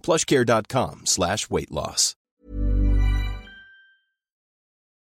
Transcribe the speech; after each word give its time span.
plushcare.com 0.00 1.04
slash 1.04 1.48
weight 1.48 1.70
loss. 1.70 2.16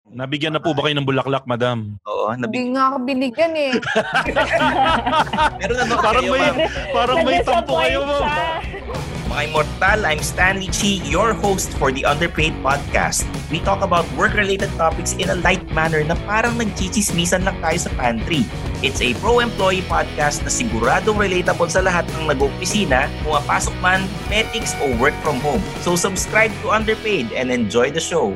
Nabigyan 0.05 0.53
na 0.53 0.61
po 0.61 0.71
ba 0.71 0.85
kayo 0.85 0.95
ng 0.95 1.03
bulaklak, 1.03 1.43
madam? 1.43 1.97
Oo, 2.05 2.29
nabi- 2.31 2.53
Hindi 2.53 2.77
nga 2.77 2.83
ako 2.87 2.97
binigyan 3.03 3.53
eh. 3.57 3.73
Meron 5.59 5.75
na 5.75 5.85
ba 5.89 5.95
Parang 5.97 6.21
kayo, 6.21 6.31
may, 6.31 6.41
ma'am? 6.45 6.57
parang 6.93 7.17
may 7.25 7.39
tampo 7.41 7.73
kayo, 7.75 7.99
ma'am. 8.05 8.23
Mga 9.35 9.51
immortal, 9.51 9.99
I'm 10.07 10.23
Stanley 10.23 10.71
Chi, 10.71 11.03
your 11.11 11.35
host 11.35 11.67
for 11.75 11.91
the 11.91 12.07
Underpaid 12.07 12.55
Podcast. 12.63 13.27
We 13.51 13.59
talk 13.59 13.83
about 13.83 14.07
work-related 14.15 14.71
topics 14.79 15.11
in 15.19 15.27
a 15.27 15.35
light 15.43 15.59
manner 15.75 15.99
na 16.07 16.15
parang 16.23 16.55
nagchichismisan 16.55 17.43
lang 17.43 17.59
tayo 17.59 17.75
sa 17.75 17.91
pantry. 17.99 18.47
It's 18.79 19.03
a 19.03 19.11
pro-employee 19.19 19.83
podcast 19.91 20.47
na 20.47 20.51
siguradong 20.55 21.19
relatable 21.19 21.67
sa 21.67 21.83
lahat 21.83 22.07
ng 22.15 22.31
nag-opisina, 22.31 23.11
pumapasok 23.27 23.75
man, 23.83 24.07
medics, 24.31 24.71
o 24.79 24.95
work 25.03 25.11
from 25.19 25.43
home. 25.43 25.59
So 25.83 25.99
subscribe 25.99 26.55
to 26.63 26.71
Underpaid 26.71 27.35
and 27.35 27.51
enjoy 27.51 27.91
the 27.91 27.99
show. 27.99 28.31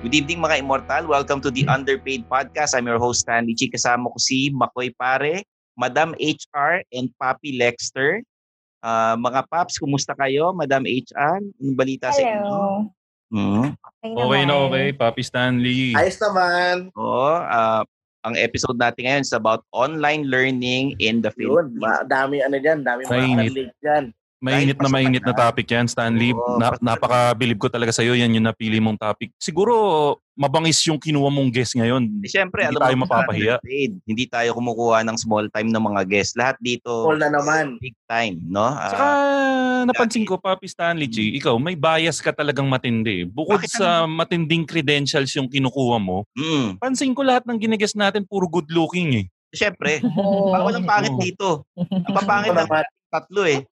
Good 0.00 0.16
evening 0.16 0.40
mga 0.40 0.64
immortal. 0.64 1.04
Welcome 1.04 1.44
to 1.44 1.52
the 1.52 1.68
Underpaid 1.68 2.24
Podcast. 2.32 2.72
I'm 2.72 2.88
your 2.88 2.96
host 2.96 3.28
Stanley 3.28 3.52
Chi. 3.52 3.68
Kasama 3.68 4.08
ko 4.08 4.16
si 4.16 4.48
Makoy 4.56 4.88
Pare, 4.96 5.44
Madam 5.76 6.16
HR, 6.16 6.80
and 6.96 7.12
Papi 7.20 7.60
Lexter. 7.60 8.24
Ah, 8.84 9.16
mga 9.16 9.48
paps, 9.48 9.80
kumusta 9.80 10.12
kayo? 10.12 10.52
Madam 10.52 10.84
HR, 10.84 11.40
anong 11.40 11.72
balita 11.80 12.12
sa 12.12 12.20
inyo? 12.20 12.36
Hello. 12.36 12.64
Hmm. 13.32 13.72
Okay, 14.04 14.12
Okay 14.12 14.42
na 14.44 14.54
okay, 14.68 14.86
Papi 14.92 15.22
Stanley. 15.24 15.96
Ayos 15.96 16.20
naman. 16.20 16.92
Oo, 16.92 17.32
ah, 17.40 17.80
ang 18.20 18.36
episode 18.36 18.76
natin 18.76 19.08
ngayon 19.08 19.24
is 19.24 19.32
about 19.32 19.64
online 19.72 20.28
learning 20.28 20.92
in 21.00 21.24
the 21.24 21.32
Yun, 21.32 21.72
Philippines. 21.72 21.80
ma- 21.80 22.04
dami 22.04 22.44
ano 22.44 22.56
dyan, 22.60 22.84
dami 22.84 23.08
mga 23.08 23.40
arlig 23.40 23.72
dyan. 23.80 24.04
Mainit 24.44 24.76
na 24.76 24.92
mainit 24.92 25.24
na 25.24 25.32
topic 25.32 25.64
yan, 25.72 25.88
Stanley. 25.88 26.36
Oo, 26.36 26.60
Na, 26.60 26.76
napakabilib 26.76 27.56
ko 27.56 27.72
talaga 27.72 27.96
sa'yo. 27.96 28.12
Yan 28.12 28.36
yung 28.36 28.44
napili 28.44 28.76
mong 28.76 29.00
topic. 29.00 29.32
Siguro, 29.40 29.72
mabangis 30.36 30.84
yung 30.84 31.00
kinuha 31.00 31.32
mong 31.32 31.48
guest 31.48 31.72
ngayon. 31.72 32.04
Eh, 32.20 32.28
Siyempre, 32.28 32.68
Hindi 32.68 32.76
alam 32.76 32.84
tayo 32.84 32.96
mo, 33.00 33.04
mapapahiya. 33.08 33.56
Hindi 34.04 34.24
tayo 34.28 34.52
kumukuha 34.52 35.00
ng 35.00 35.16
small 35.16 35.48
time 35.48 35.72
ng 35.72 35.80
mga 35.80 36.02
guests. 36.04 36.36
Lahat 36.36 36.60
dito, 36.60 36.92
All 37.08 37.16
na 37.16 37.32
naman. 37.32 37.80
big 37.80 37.96
time, 38.04 38.36
no? 38.44 38.68
Ah, 38.68 38.90
Saka 38.92 39.06
napansin 39.88 40.28
ko, 40.28 40.36
Papi 40.36 40.68
Stanley 40.68 41.08
G, 41.08 41.32
ikaw, 41.40 41.56
may 41.56 41.78
bias 41.78 42.20
ka 42.20 42.28
talagang 42.28 42.68
matindi. 42.68 43.24
Bukod 43.24 43.64
Bakit 43.64 43.80
sa 43.80 44.04
matinding 44.04 44.68
credentials 44.68 45.32
yung 45.40 45.48
kinukuha 45.48 45.96
mo, 45.96 46.28
mm, 46.36 46.76
pansin 46.84 47.16
ko 47.16 47.24
lahat 47.24 47.48
ng 47.48 47.56
ginigest 47.56 47.96
natin 47.96 48.28
puro 48.28 48.44
good 48.44 48.68
looking 48.68 49.24
eh. 49.24 49.26
siyempre, 49.54 50.02
bawal 50.50 50.74
ang 50.76 50.84
pangit 50.84 51.14
dito. 51.16 51.62
Ang 51.78 52.12
papangit 52.12 52.50
ng 52.52 52.68
tatlo 53.06 53.46
eh. 53.46 53.62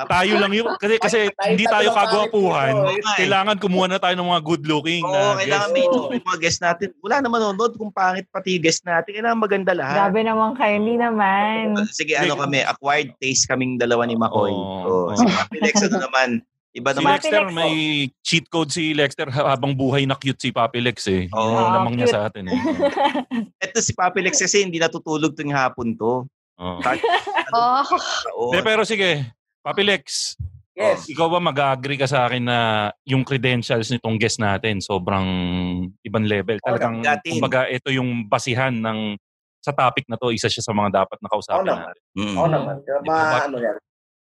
Tayo 0.00 0.34
lang 0.36 0.48
yun. 0.50 0.66
Kasi, 0.74 0.94
kasi 0.96 1.18
Tayo- 1.28 1.50
hindi 1.50 1.64
tayo 1.64 1.88
kagwapuhan. 1.90 2.72
tayo 2.72 2.88
eh. 2.90 3.16
Kailangan 3.18 3.56
kumuha 3.56 3.86
na 3.86 3.98
tayo 3.98 4.14
ng 4.14 4.28
mga 4.28 4.42
good 4.42 4.64
looking 4.64 5.02
Oo, 5.02 5.12
na 5.12 5.36
kailangan 5.36 5.68
guest. 5.68 5.74
may 5.74 5.84
yung 5.84 6.24
mga 6.24 6.40
guest 6.40 6.60
natin. 6.60 6.88
Wala 6.98 7.16
naman 7.20 7.38
nanonood 7.38 7.72
kung 7.76 7.90
pangit 7.90 8.24
pati 8.28 8.56
guest 8.56 8.82
natin. 8.82 9.12
Kailangan 9.12 9.38
maganda 9.38 9.72
lahat. 9.72 10.08
Grabe 10.08 10.20
naman 10.22 10.54
kayo, 10.54 10.74
hindi 10.74 10.96
naman. 10.96 11.76
Sige, 11.90 12.14
ano 12.14 12.32
kami, 12.34 12.62
acquired 12.62 13.12
taste 13.16 13.44
kaming 13.44 13.76
dalawa 13.76 14.04
ni 14.04 14.14
Makoy. 14.14 14.48
Oo. 14.48 15.10
Oh, 15.10 15.14
si 15.14 15.26
Lex, 15.58 15.84
ano 15.84 16.00
naman, 16.00 16.40
iba 16.72 16.90
Si 16.90 16.96
naman. 16.96 17.10
Lexter, 17.16 17.42
Lex, 17.44 17.52
may 17.52 17.74
cheat 18.20 18.46
code 18.46 18.70
si 18.70 18.92
Lexter 18.92 19.28
habang 19.28 19.74
buhay 19.74 20.04
na 20.04 20.14
cute 20.14 20.38
si 20.38 20.50
Papi 20.50 20.80
Lex 20.80 21.04
eh. 21.06 21.28
Oo. 21.30 21.44
Yung 21.50 21.74
lamang 21.76 21.94
niya 21.94 22.06
cute. 22.06 22.14
sa 22.14 22.22
atin 22.26 22.44
eh. 22.46 22.58
Ito 23.58 23.78
si 23.78 23.92
Papi 23.92 24.20
Lex 24.20 24.38
kasi 24.38 24.62
hindi 24.62 24.78
natutulog 24.78 25.34
tuwing 25.34 25.52
hapon 25.52 25.92
to. 25.94 26.24
Oo. 26.56 26.80
Oh. 27.50 27.82
Oo. 28.38 28.54
De, 28.54 28.62
pero 28.62 28.86
sige, 28.86 29.26
Papi 29.64 29.84
Lex, 29.84 30.36
Yes. 30.72 31.04
ikaw 31.12 31.28
ba 31.28 31.36
mag-agree 31.44 32.00
ka 32.00 32.08
sa 32.08 32.24
akin 32.24 32.40
na 32.48 32.58
yung 33.04 33.20
credentials 33.20 33.92
nitong 33.92 34.16
guest 34.16 34.40
natin 34.40 34.80
sobrang 34.80 35.28
ibang 36.00 36.24
level? 36.24 36.56
Talagang, 36.64 37.04
natin. 37.04 37.36
kumbaga, 37.36 37.68
ito 37.68 37.92
yung 37.92 38.24
basihan 38.24 38.72
ng 38.72 39.20
sa 39.60 39.76
topic 39.76 40.08
na 40.08 40.16
to, 40.16 40.32
isa 40.32 40.48
siya 40.48 40.64
sa 40.64 40.72
mga 40.72 41.04
dapat 41.04 41.20
Oo 41.20 41.24
nakausapin 41.28 41.68
naman. 41.68 41.84
natin. 41.92 42.02
Mm. 42.16 42.36
Oo 42.40 42.48
naman. 42.48 42.76
Kaya 42.80 42.98
ma, 43.04 43.44
ano 43.44 43.56
yan. 43.60 43.76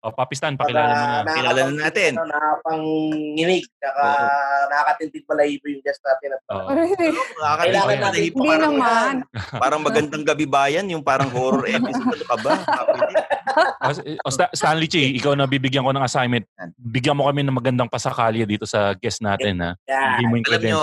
O, 0.06 0.14
Papi 0.14 0.38
Stan, 0.38 0.54
pakilala 0.54 0.86
mo 0.86 1.04
na. 1.26 1.34
Kilala 1.34 1.60
na 1.66 1.72
natin. 1.82 2.14
Ano, 2.14 2.30
nakapang-nginig. 2.30 3.66
Saka 3.74 4.02
nakakatintig 4.70 5.26
balahibo 5.26 5.66
yung 5.66 5.82
guest 5.82 5.98
natin. 5.98 6.28
At, 6.30 6.42
Oo. 6.46 6.68
Nakakalimutan 6.70 7.58
Kailangan 7.58 7.90
na 7.90 8.04
natin- 8.06 8.22
Hindi 8.22 8.38
parang, 8.46 8.74
naman. 8.78 9.14
parang 9.58 9.80
magandang 9.82 10.22
gabi 10.22 10.46
bayan, 10.46 10.86
yung 10.86 11.02
parang 11.02 11.26
horror 11.34 11.66
episode. 11.66 12.22
Ano 12.22 12.24
ka 12.24 12.36
ba? 12.38 12.52
O, 13.56 13.88
o, 14.20 14.28
Sta- 14.28 14.52
Stanley 14.52 14.84
Chi, 14.84 15.16
ikaw 15.16 15.32
na 15.32 15.48
bibigyan 15.48 15.80
ko 15.80 15.90
ng 15.90 16.04
assignment. 16.04 16.44
Bigyan 16.76 17.16
mo 17.16 17.24
kami 17.24 17.40
ng 17.40 17.56
magandang 17.56 17.88
pasakalya 17.88 18.44
dito 18.44 18.68
sa 18.68 18.92
guest 18.92 19.24
natin. 19.24 19.58
Ha? 19.58 19.70
yan. 19.88 20.06
Hindi 20.12 20.24
mo 20.26 20.34
yung 20.36 20.46
Alam 20.46 20.62
nyo, 20.62 20.82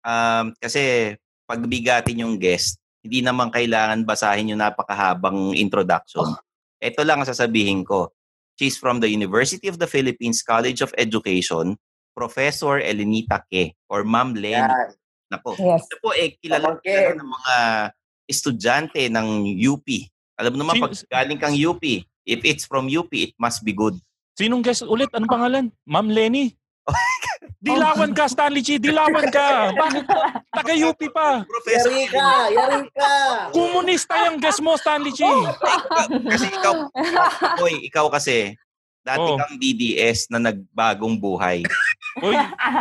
um, 0.00 0.44
kasi 0.54 1.12
pag 1.42 1.60
bigatin 1.66 2.22
yung 2.22 2.38
guest, 2.38 2.78
hindi 3.02 3.20
naman 3.20 3.50
kailangan 3.50 4.06
basahin 4.06 4.54
yung 4.54 4.62
napakahabang 4.62 5.52
introduction. 5.52 6.30
Ito 6.78 7.02
lang 7.02 7.18
ang 7.18 7.28
sasabihin 7.28 7.82
ko. 7.82 8.14
She's 8.62 8.78
from 8.78 9.02
the 9.02 9.10
University 9.10 9.66
of 9.66 9.82
the 9.82 9.90
Philippines 9.90 10.38
College 10.38 10.86
of 10.86 10.94
Education, 10.94 11.74
Professor 12.14 12.78
Elenita 12.78 13.42
Ke, 13.50 13.74
or 13.90 14.06
Ma'am 14.06 14.38
Len. 14.38 14.54
Yan. 14.54 14.70
Yes. 14.70 14.94
Nako. 15.34 15.58
Ito 15.58 15.96
po 15.98 16.14
eh, 16.14 16.38
kilala, 16.38 16.78
kilala 16.78 17.18
ng 17.18 17.26
mga 17.26 17.54
estudyante 18.30 19.02
ng 19.10 19.58
UP. 19.66 19.82
Alam 20.38 20.50
mo 20.54 20.58
naman, 20.62 20.78
Sin- 20.78 20.84
pag 20.86 20.94
galing 21.10 21.42
kang 21.42 21.58
UP, 21.58 21.82
if 22.22 22.38
it's 22.46 22.62
from 22.62 22.86
UP, 22.86 23.10
it 23.10 23.34
must 23.34 23.66
be 23.66 23.74
good. 23.74 23.98
Sinong 24.38 24.62
guest 24.62 24.86
ulit? 24.86 25.10
Anong 25.10 25.34
pangalan? 25.34 25.64
Ma'am 25.82 26.06
Lenny? 26.06 26.54
Dilawan 27.58 28.10
ka, 28.10 28.26
Stanley 28.26 28.58
Chi. 28.58 28.74
Dilawan 28.76 29.26
ka. 29.28 29.70
Bakit? 29.72 30.04
Taga-UP 30.50 31.00
pa. 31.10 31.42
Professor 31.42 31.90
Yari 31.90 32.06
ka! 32.08 32.28
Yari 32.50 32.80
ka! 32.90 33.12
Komunista 33.50 34.14
yung 34.26 34.38
guest 34.38 34.58
mo, 34.58 34.74
Stanley 34.74 35.10
Chi. 35.10 35.26
kasi 36.26 36.46
ikaw, 36.48 36.74
boy, 37.56 37.74
ikaw 37.82 38.06
kasi, 38.08 38.58
dati 39.00 39.22
Oh. 39.22 39.38
kang 39.38 39.58
DDS 39.58 40.26
na 40.28 40.42
nagbagong 40.44 41.14
buhay. 41.16 41.62
Uy, 42.18 42.34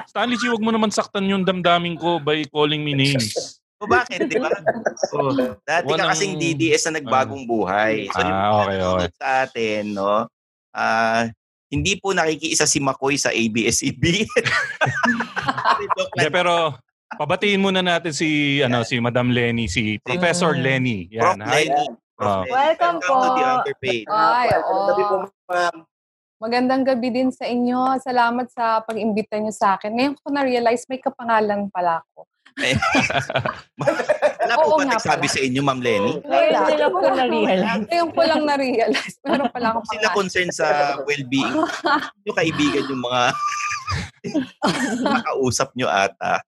Stanley 0.06 0.38
Chi, 0.38 0.50
wag 0.50 0.62
mo 0.62 0.70
naman 0.70 0.90
saktan 0.90 1.26
yung 1.26 1.42
damdamin 1.42 1.94
ko 1.94 2.18
by 2.18 2.42
calling 2.48 2.82
me 2.82 2.94
names. 2.94 3.62
O 3.78 3.86
bakit, 3.86 4.30
di 4.30 4.38
ba? 4.38 4.50
So, 5.10 5.34
dati 5.66 5.86
ka 5.86 5.98
Walang- 5.98 6.10
kasing 6.10 6.38
DDS 6.38 6.86
na 6.86 6.98
nagbagong 6.98 7.46
buhay. 7.46 8.06
So, 8.10 8.22
Ah, 8.22 8.62
okay, 8.62 8.78
okay. 8.80 9.08
sa 9.16 9.28
atin, 9.42 9.84
no? 9.94 10.30
Ah, 10.70 11.26
hindi 11.72 11.96
po 11.96 12.12
nakikiisa 12.12 12.68
si 12.68 12.84
Makoy 12.84 13.16
sa 13.16 13.32
ABS-CBN. 13.32 14.28
Hindi, 16.12 16.28
pero 16.28 16.76
pabatiin 17.16 17.64
muna 17.64 17.80
natin 17.80 18.12
si 18.12 18.60
ano 18.60 18.84
si 18.84 19.00
Madam 19.00 19.32
Lenny, 19.32 19.72
si 19.72 19.96
Professor 20.04 20.52
Mm. 20.54 20.62
Lenny. 20.62 21.00
Prof. 21.08 21.16
Yan. 21.16 21.38
Hi. 21.48 21.64
Lenny. 21.66 21.86
Prof. 22.14 22.28
Oh. 22.28 22.44
Lenny. 22.44 22.52
Welcome 22.52 22.98
to 23.00 23.08
the 23.08 23.32
po. 23.32 23.52
underpaid. 23.56 24.06
Ay, 24.12 24.48
Magandang 24.52 24.86
gabi 24.86 25.04
po, 25.08 25.16
ma'am. 25.48 25.76
Magandang 26.42 26.84
gabi 26.84 27.08
din 27.10 27.30
sa 27.32 27.46
inyo. 27.48 27.80
Salamat 28.02 28.52
sa 28.52 28.84
pag-imbita 28.84 29.40
niyo 29.40 29.54
sa 29.56 29.80
akin. 29.80 29.96
Ngayon 29.96 30.14
ko 30.20 30.28
na-realize 30.28 30.84
may 30.92 31.00
kapangalan 31.00 31.72
pala 31.72 32.04
ako. 32.04 32.28
Wala 34.52 34.60
po 34.60 34.68
Oo 34.68 34.78
ba 34.78 34.84
nga 34.84 35.00
nagsabi 35.00 35.28
sa 35.32 35.40
inyo, 35.40 35.62
Ma'am 35.64 35.80
Lenny? 35.80 36.14
Wala. 36.28 36.60
Sila 36.68 36.86
po 36.92 37.00
na-realize. 37.08 37.84
Ngayon 37.88 38.10
ko 38.12 38.22
lang 38.28 38.42
na-realize. 38.44 39.16
Meron 39.32 39.48
pala 39.48 39.68
akong 39.72 39.88
Sila 39.88 40.08
concerned 40.12 40.52
sa 40.52 40.68
well-being. 41.08 41.56
Yung 42.28 42.36
kaibigan 42.36 42.84
yung 42.86 43.00
mga 43.00 43.22
makausap 45.08 45.72
nyo 45.74 45.88
ata. 45.88 46.44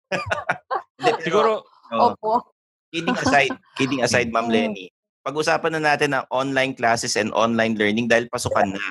Siguro 1.23 1.63
oh, 1.95 2.11
Opo. 2.11 2.51
kidding 2.91 3.15
aside, 3.15 3.55
kidding 3.79 4.03
aside, 4.03 4.29
Ma'am 4.29 4.51
Mm. 4.51 4.53
Lenny, 4.53 4.87
pag-usapan 5.23 5.79
na 5.79 5.95
natin 5.95 6.11
ang 6.13 6.27
online 6.29 6.75
classes 6.75 7.15
and 7.15 7.31
online 7.31 7.79
learning 7.79 8.11
dahil 8.11 8.27
pasukan 8.27 8.67
na. 8.67 8.83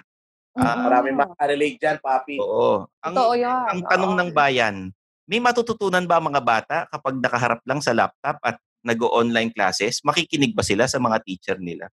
Ah, 0.56 0.76
Mm. 0.76 0.84
Maraming 0.88 1.16
makarelate 1.20 1.78
dyan, 1.80 1.98
papi. 2.00 2.40
Oo. 2.40 2.88
Ang, 3.04 3.12
Totoo 3.12 3.36
yan. 3.36 3.64
ang 3.68 3.82
tanong 3.88 4.14
Oo. 4.16 4.20
ng 4.20 4.32
bayan, 4.32 4.76
may 5.24 5.40
matututunan 5.40 6.04
ba 6.04 6.16
ang 6.16 6.28
mga 6.28 6.42
bata 6.42 6.78
kapag 6.88 7.20
nakaharap 7.20 7.60
lang 7.64 7.80
sa 7.80 7.92
laptop 7.92 8.40
at 8.40 8.56
nag-online 8.82 9.54
classes? 9.54 10.02
Makikinig 10.06 10.54
ba 10.54 10.66
sila 10.66 10.86
sa 10.90 10.98
mga 10.98 11.18
teacher 11.26 11.58
nila? 11.58 11.90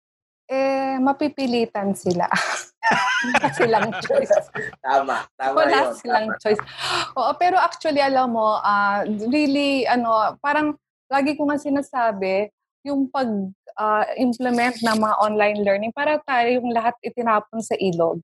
Eh, 0.48 0.96
mapipilitan 0.96 1.92
sila. 1.92 2.24
Wala 3.28 3.48
silang 3.52 3.90
choice. 4.00 4.32
Tama. 4.80 5.28
Tama 5.36 5.54
Wala 5.60 5.78
yun. 5.84 5.92
silang 5.98 6.28
Tama. 6.32 6.40
choice. 6.40 6.62
Oo, 7.20 7.32
pero 7.36 7.60
actually, 7.60 8.00
alam 8.00 8.32
mo, 8.32 8.56
ah, 8.64 9.04
really, 9.28 9.84
ano, 9.84 10.38
parang 10.40 10.72
lagi 11.12 11.36
ko 11.36 11.44
nga 11.52 11.60
sinasabi, 11.60 12.48
yung 12.86 13.12
pag-implement 13.12 14.80
ng 14.80 14.96
mga 14.96 15.14
online 15.20 15.60
learning, 15.60 15.92
para 15.92 16.16
tayong 16.24 16.72
lahat 16.72 16.96
itinapon 17.04 17.60
sa 17.60 17.76
ilog. 17.76 18.22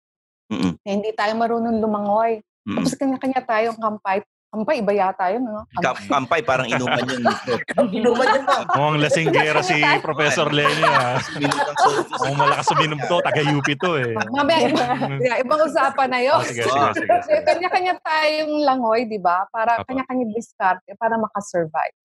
Mm-mm. 0.49 0.81
Eh, 0.81 0.93
hindi 0.97 1.13
tayo 1.13 1.37
marunong 1.37 1.81
lumangoy. 1.81 2.41
Mm-mm. 2.65 2.81
Tapos 2.81 2.93
kanya-kanya 2.97 3.41
tayong 3.45 3.77
kampay. 3.77 4.25
Kampay, 4.55 4.87
iba 4.87 4.93
yata 4.95 5.35
yun, 5.35 5.43
no? 5.51 5.67
Ka- 5.83 5.99
Kampay, 6.07 6.47
parang 6.47 6.71
inuman 6.71 7.03
yun. 7.11 7.27
Inuman 7.99 8.27
yun, 8.39 8.43
ma'am. 8.47 8.63
mukhang 8.71 8.99
lasinggera 9.03 9.67
si 9.67 9.83
Professor 9.99 10.47
Lenny. 10.55 10.87
Ah. 10.87 11.19
Minutang 11.43 11.75
sodas. 11.75 12.07
Mukhang 12.15 12.37
malakas 12.39 12.65
suminom 12.71 13.01
to, 13.03 13.17
taga-UP 13.19 13.69
to 13.83 13.91
eh. 13.99 14.15
Mamaya, 14.31 14.71
iba, 14.71 14.85
yeah, 15.19 15.37
ibang 15.43 15.59
usapan 15.59 16.07
na 16.07 16.23
yun. 16.23 16.39
Oh, 16.39 16.47
sige, 16.47 16.63
sige, 16.71 17.15
sige. 17.27 17.39
Kanya-kanya 17.43 17.99
tayong 17.99 18.63
langoy, 18.63 19.11
di 19.11 19.19
ba? 19.19 19.43
Para 19.51 19.83
Apo. 19.83 19.91
kanya-kanya 19.91 20.31
diskarte 20.31 20.95
para 20.95 21.19
makasurvive. 21.19 21.99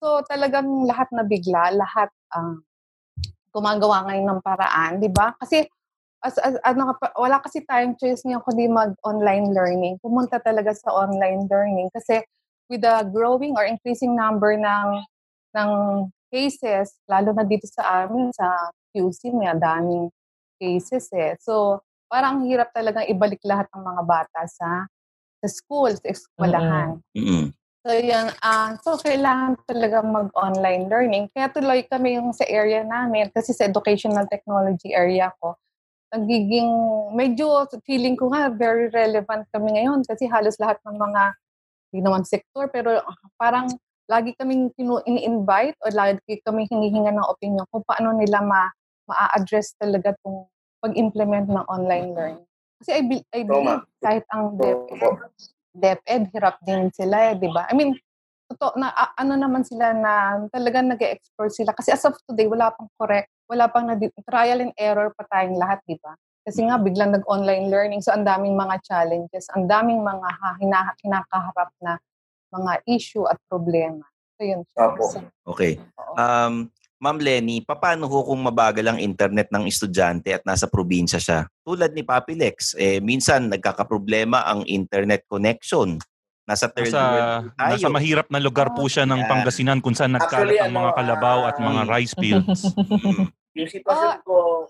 So 0.00 0.24
talagang 0.24 0.88
lahat 0.88 1.12
na 1.12 1.28
bigla, 1.28 1.76
lahat 1.76 2.08
ang 2.32 2.64
gumagawa 3.52 4.08
ngayon 4.08 4.32
ng 4.32 4.40
paraan, 4.40 4.96
di 4.96 5.12
ba? 5.12 5.36
Kasi 5.36 5.68
as, 6.22 6.38
as, 6.38 6.54
ano, 6.62 6.94
wala 7.18 7.42
kasi 7.42 7.66
tayong 7.66 7.98
choice 7.98 8.22
ngayon 8.22 8.46
kundi 8.46 8.70
mag-online 8.70 9.50
learning. 9.50 9.98
Pumunta 9.98 10.38
talaga 10.38 10.70
sa 10.72 10.94
online 10.94 11.50
learning 11.50 11.90
kasi 11.90 12.22
with 12.70 12.86
the 12.86 13.02
growing 13.10 13.58
or 13.58 13.66
increasing 13.66 14.14
number 14.14 14.54
ng 14.54 15.02
ng 15.52 15.70
cases, 16.32 16.96
lalo 17.10 17.36
na 17.36 17.44
dito 17.44 17.68
sa 17.68 18.06
amin, 18.06 18.32
sa 18.32 18.72
QC, 18.96 19.34
may 19.36 19.52
daming 19.58 20.08
cases 20.56 21.10
eh. 21.12 21.36
So, 21.42 21.84
parang 22.08 22.40
ang 22.40 22.48
hirap 22.48 22.72
talagang 22.72 23.04
ibalik 23.10 23.42
lahat 23.44 23.68
ng 23.74 23.82
mga 23.82 24.02
bata 24.06 24.40
sa 24.48 24.88
sa 25.42 25.48
school, 25.50 25.90
sa 25.92 26.06
eskwelahan. 26.06 27.02
Mm-mm. 27.12 27.50
So, 27.82 27.90
yan. 27.98 28.30
ah 28.46 28.78
so, 28.78 28.94
kailangan 28.94 29.58
talaga 29.66 30.06
mag-online 30.06 30.86
learning. 30.86 31.24
Kaya 31.34 31.50
tuloy 31.50 31.82
kami 31.82 32.14
yung 32.14 32.30
sa 32.30 32.46
area 32.46 32.86
namin, 32.86 33.26
kasi 33.34 33.50
sa 33.50 33.66
educational 33.66 34.24
technology 34.30 34.94
area 34.94 35.34
ko, 35.42 35.58
nagiging, 36.12 36.70
medyo 37.16 37.64
feeling 37.88 38.14
ko 38.14 38.28
nga, 38.28 38.52
very 38.52 38.92
relevant 38.92 39.48
kami 39.50 39.80
ngayon 39.80 40.04
kasi 40.04 40.28
halos 40.28 40.60
lahat 40.60 40.76
ng 40.84 40.96
mga, 41.00 41.22
hindi 41.92 42.00
naman 42.04 42.24
sektor, 42.28 42.68
pero 42.68 43.00
ah, 43.00 43.18
parang 43.40 43.72
lagi 44.12 44.36
kaming 44.36 44.68
ini-invite 45.08 45.78
o 45.80 45.92
lagi 45.92 46.36
kaming 46.44 46.68
hinihinga 46.68 47.16
ng 47.16 47.28
opinion 47.32 47.64
kung 47.72 47.84
paano 47.88 48.12
nila 48.12 48.44
ma 48.44 48.68
ma-address 49.08 49.74
talaga 49.80 50.14
itong 50.14 50.46
pag-implement 50.82 51.50
ng 51.50 51.64
online 51.66 52.14
learning. 52.14 52.46
Kasi 52.82 52.90
I, 52.98 53.02
be- 53.06 53.28
I 53.30 53.42
believe 53.46 53.86
kahit 54.02 54.26
ang 54.34 54.58
DepEd, 54.58 54.98
DepEd, 55.74 56.22
hirap 56.34 56.58
din 56.66 56.90
sila 56.90 57.30
eh, 57.30 57.38
di 57.38 57.50
ba? 57.50 57.66
I 57.70 57.74
mean, 57.74 57.94
totoo 58.52 58.76
na 58.76 58.92
a- 58.92 59.16
ano 59.16 59.34
naman 59.40 59.64
sila 59.64 59.96
na 59.96 60.44
talagang 60.52 60.92
nag 60.92 61.00
explore 61.00 61.48
sila. 61.48 61.72
Kasi 61.72 61.90
as 61.96 62.04
of 62.04 62.14
today, 62.28 62.44
wala 62.44 62.68
pang 62.76 62.88
correct, 63.00 63.32
wala 63.48 63.66
pang 63.72 63.88
na 63.88 63.96
trial 64.28 64.60
and 64.60 64.76
error 64.76 65.08
pa 65.16 65.24
tayong 65.32 65.56
lahat, 65.56 65.80
di 65.88 65.96
ba? 65.98 66.12
Kasi 66.42 66.66
nga, 66.66 66.76
biglang 66.76 67.14
nag-online 67.14 67.70
learning. 67.70 68.02
So, 68.02 68.10
ang 68.10 68.26
daming 68.26 68.58
mga 68.58 68.82
challenges, 68.82 69.46
ang 69.54 69.70
daming 69.70 70.02
mga 70.02 70.28
ha- 70.28 70.58
hina- 70.58 70.96
kinakaharap 70.98 71.70
na 71.78 71.96
mga 72.50 72.72
issue 72.90 73.24
at 73.30 73.38
problema. 73.46 74.02
So, 74.36 74.42
yun. 74.44 74.60
So, 74.74 75.22
Okay. 75.46 75.78
Um, 76.18 76.68
Ma'am 77.02 77.18
Lenny, 77.18 77.66
paano 77.66 78.06
ho 78.06 78.22
kung 78.22 78.38
mabagal 78.46 78.86
ang 78.86 79.02
internet 79.02 79.50
ng 79.50 79.66
estudyante 79.66 80.30
at 80.38 80.46
nasa 80.46 80.70
probinsya 80.70 81.18
siya? 81.18 81.50
Tulad 81.66 81.90
ni 81.98 82.06
Papi 82.06 82.38
Lex, 82.38 82.78
eh, 82.78 83.02
minsan 83.02 83.50
nagkakaproblema 83.50 84.46
ang 84.46 84.62
internet 84.70 85.26
connection. 85.26 85.98
Nasa 86.42 86.66
third 86.66 86.90
Nasa, 86.90 87.02
world 87.06 87.54
tayo. 87.54 87.70
nasa 87.78 87.88
mahirap 87.88 88.26
na 88.26 88.42
lugar 88.42 88.74
po 88.74 88.90
siya 88.90 89.06
ng 89.06 89.22
Yan. 89.22 89.30
Pangasinan 89.30 89.78
kung 89.78 89.94
saan 89.94 90.18
nagkalat 90.18 90.58
ang 90.58 90.74
mga 90.74 90.90
ano, 90.90 90.98
kalabaw 90.98 91.38
at 91.46 91.56
mga 91.56 91.80
ah, 91.80 91.88
rice 91.88 92.14
fields. 92.18 92.60
Yung 93.58 93.70
sitwasyon 93.70 94.26
ko, 94.26 94.66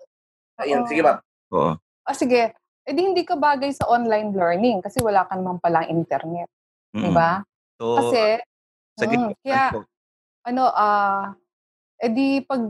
ayun, 0.61 0.85
Oo. 0.85 0.89
sige 0.91 1.01
ma'am. 1.01 1.19
Oo. 1.55 1.73
Ah, 2.05 2.13
sige. 2.13 2.53
Eh 2.83 2.93
di 2.93 3.01
hindi 3.01 3.23
ka 3.23 3.39
bagay 3.39 3.71
sa 3.73 3.87
online 3.89 4.35
learning 4.35 4.83
kasi 4.83 4.99
wala 5.01 5.25
ka 5.25 5.39
naman 5.39 5.57
palang 5.63 5.89
internet. 5.89 6.51
Di 6.93 7.09
Mm. 7.09 7.15
ba? 7.17 7.41
So, 7.81 7.97
Kasi, 7.97 8.43
sa 8.99 9.05
mm, 9.09 9.33
kaya, 9.41 9.65
ano, 10.45 10.65
ah, 10.69 11.33
eh 11.97 12.11
di 12.11 12.43
pag, 12.45 12.69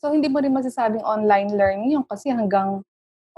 so 0.00 0.10
hindi 0.10 0.26
mo 0.26 0.42
rin 0.42 0.50
masasabing 0.50 1.04
online 1.04 1.54
learning 1.54 1.94
yun 1.94 2.02
kasi 2.02 2.32
hanggang 2.32 2.82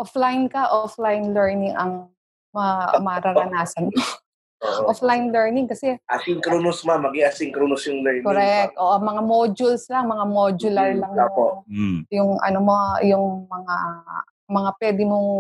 offline 0.01 0.49
ka, 0.49 0.65
offline 0.71 1.35
learning 1.37 1.75
ang 1.77 2.09
ma- 2.57 2.89
mararanasan. 3.05 3.91
Oo. 4.65 4.89
offline 4.89 5.29
learning 5.29 5.69
kasi, 5.69 5.95
Asynchronous 6.09 6.81
ma'am, 6.83 7.05
maging 7.05 7.29
asynchronous 7.29 7.85
yung 7.85 8.01
learning. 8.01 8.25
correct, 8.25 8.75
o 8.75 8.97
mga 8.99 9.23
modules 9.23 9.85
lang, 9.89 10.09
mga 10.09 10.25
modular 10.27 10.89
Mm, 10.91 11.01
lang 11.05 11.13
opo. 11.15 11.21
yung, 11.21 11.53
Mm. 11.69 12.01
yung 12.11 12.31
ano 12.41 12.59
mo, 12.61 12.77
yung 13.05 13.27
mga, 13.47 13.75
mga 14.45 14.71
pwede 14.77 15.03
mong 15.05 15.31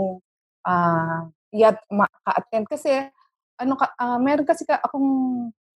ah 0.64 1.28
yat 1.52 1.76
maka-attend 1.92 2.64
kasi 2.66 2.88
ano 3.60 3.76
ka 3.76 3.92
ah, 3.94 4.16
meron 4.16 4.42
kasi 4.42 4.64
ka 4.64 4.80
akong 4.80 5.06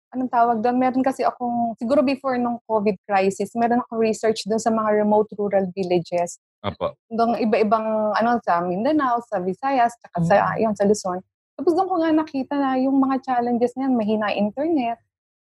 anong 0.08 0.30
tawag 0.30 0.62
doon 0.62 0.78
meron 0.78 1.02
kasi 1.02 1.26
akong 1.26 1.74
siguro 1.76 2.00
before 2.00 2.38
nung 2.38 2.62
COVID 2.64 2.94
crisis 3.04 3.50
meron 3.52 3.82
akong 3.82 3.98
research 3.98 4.46
doon 4.46 4.62
sa 4.62 4.70
mga 4.70 5.02
remote 5.02 5.26
rural 5.36 5.66
villages 5.74 6.38
Apo. 6.62 6.94
doon 7.10 7.36
iba-ibang 7.36 7.84
ano 8.14 8.38
sa 8.40 8.62
Mindanao 8.62 9.18
sa 9.26 9.42
Visayas 9.42 9.92
tsaka 10.00 10.16
sa 10.24 10.54
yun, 10.56 10.72
sa 10.72 10.86
Luzon 10.86 11.18
tapos 11.56 11.72
doon 11.74 11.88
ko 11.88 11.96
nga 12.00 12.12
nakita 12.12 12.54
na 12.60 12.76
yung 12.78 12.96
mga 13.00 13.16
challenges 13.24 13.72
niyan 13.74 13.96
mahina 13.96 14.28
internet 14.36 15.00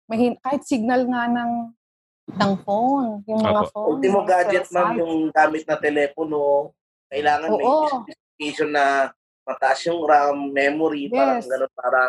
mahina 0.07 0.37
kahit 0.45 0.61
signal 0.63 1.03
nga 1.09 1.25
ng 1.27 1.51
ng 2.35 2.53
phone 2.65 3.21
yung 3.29 3.41
mga 3.41 3.61
Apo. 3.65 3.69
phone 3.73 3.89
Ultimo 3.97 4.19
gadget 4.25 4.65
ma'am, 4.73 4.97
yung 5.01 5.15
gamit 5.29 5.63
na 5.69 5.77
telepono, 5.77 6.73
kailangan 7.09 7.51
may 7.53 7.69
Oo. 7.69 7.85
specification 8.05 8.69
na 8.73 8.85
mataas 9.45 9.79
yung 9.85 10.01
RAM, 10.09 10.49
memory, 10.49 11.05
parang 11.13 11.37
Yes. 11.37 11.45
gano'n 11.45 11.73
para 11.77 11.99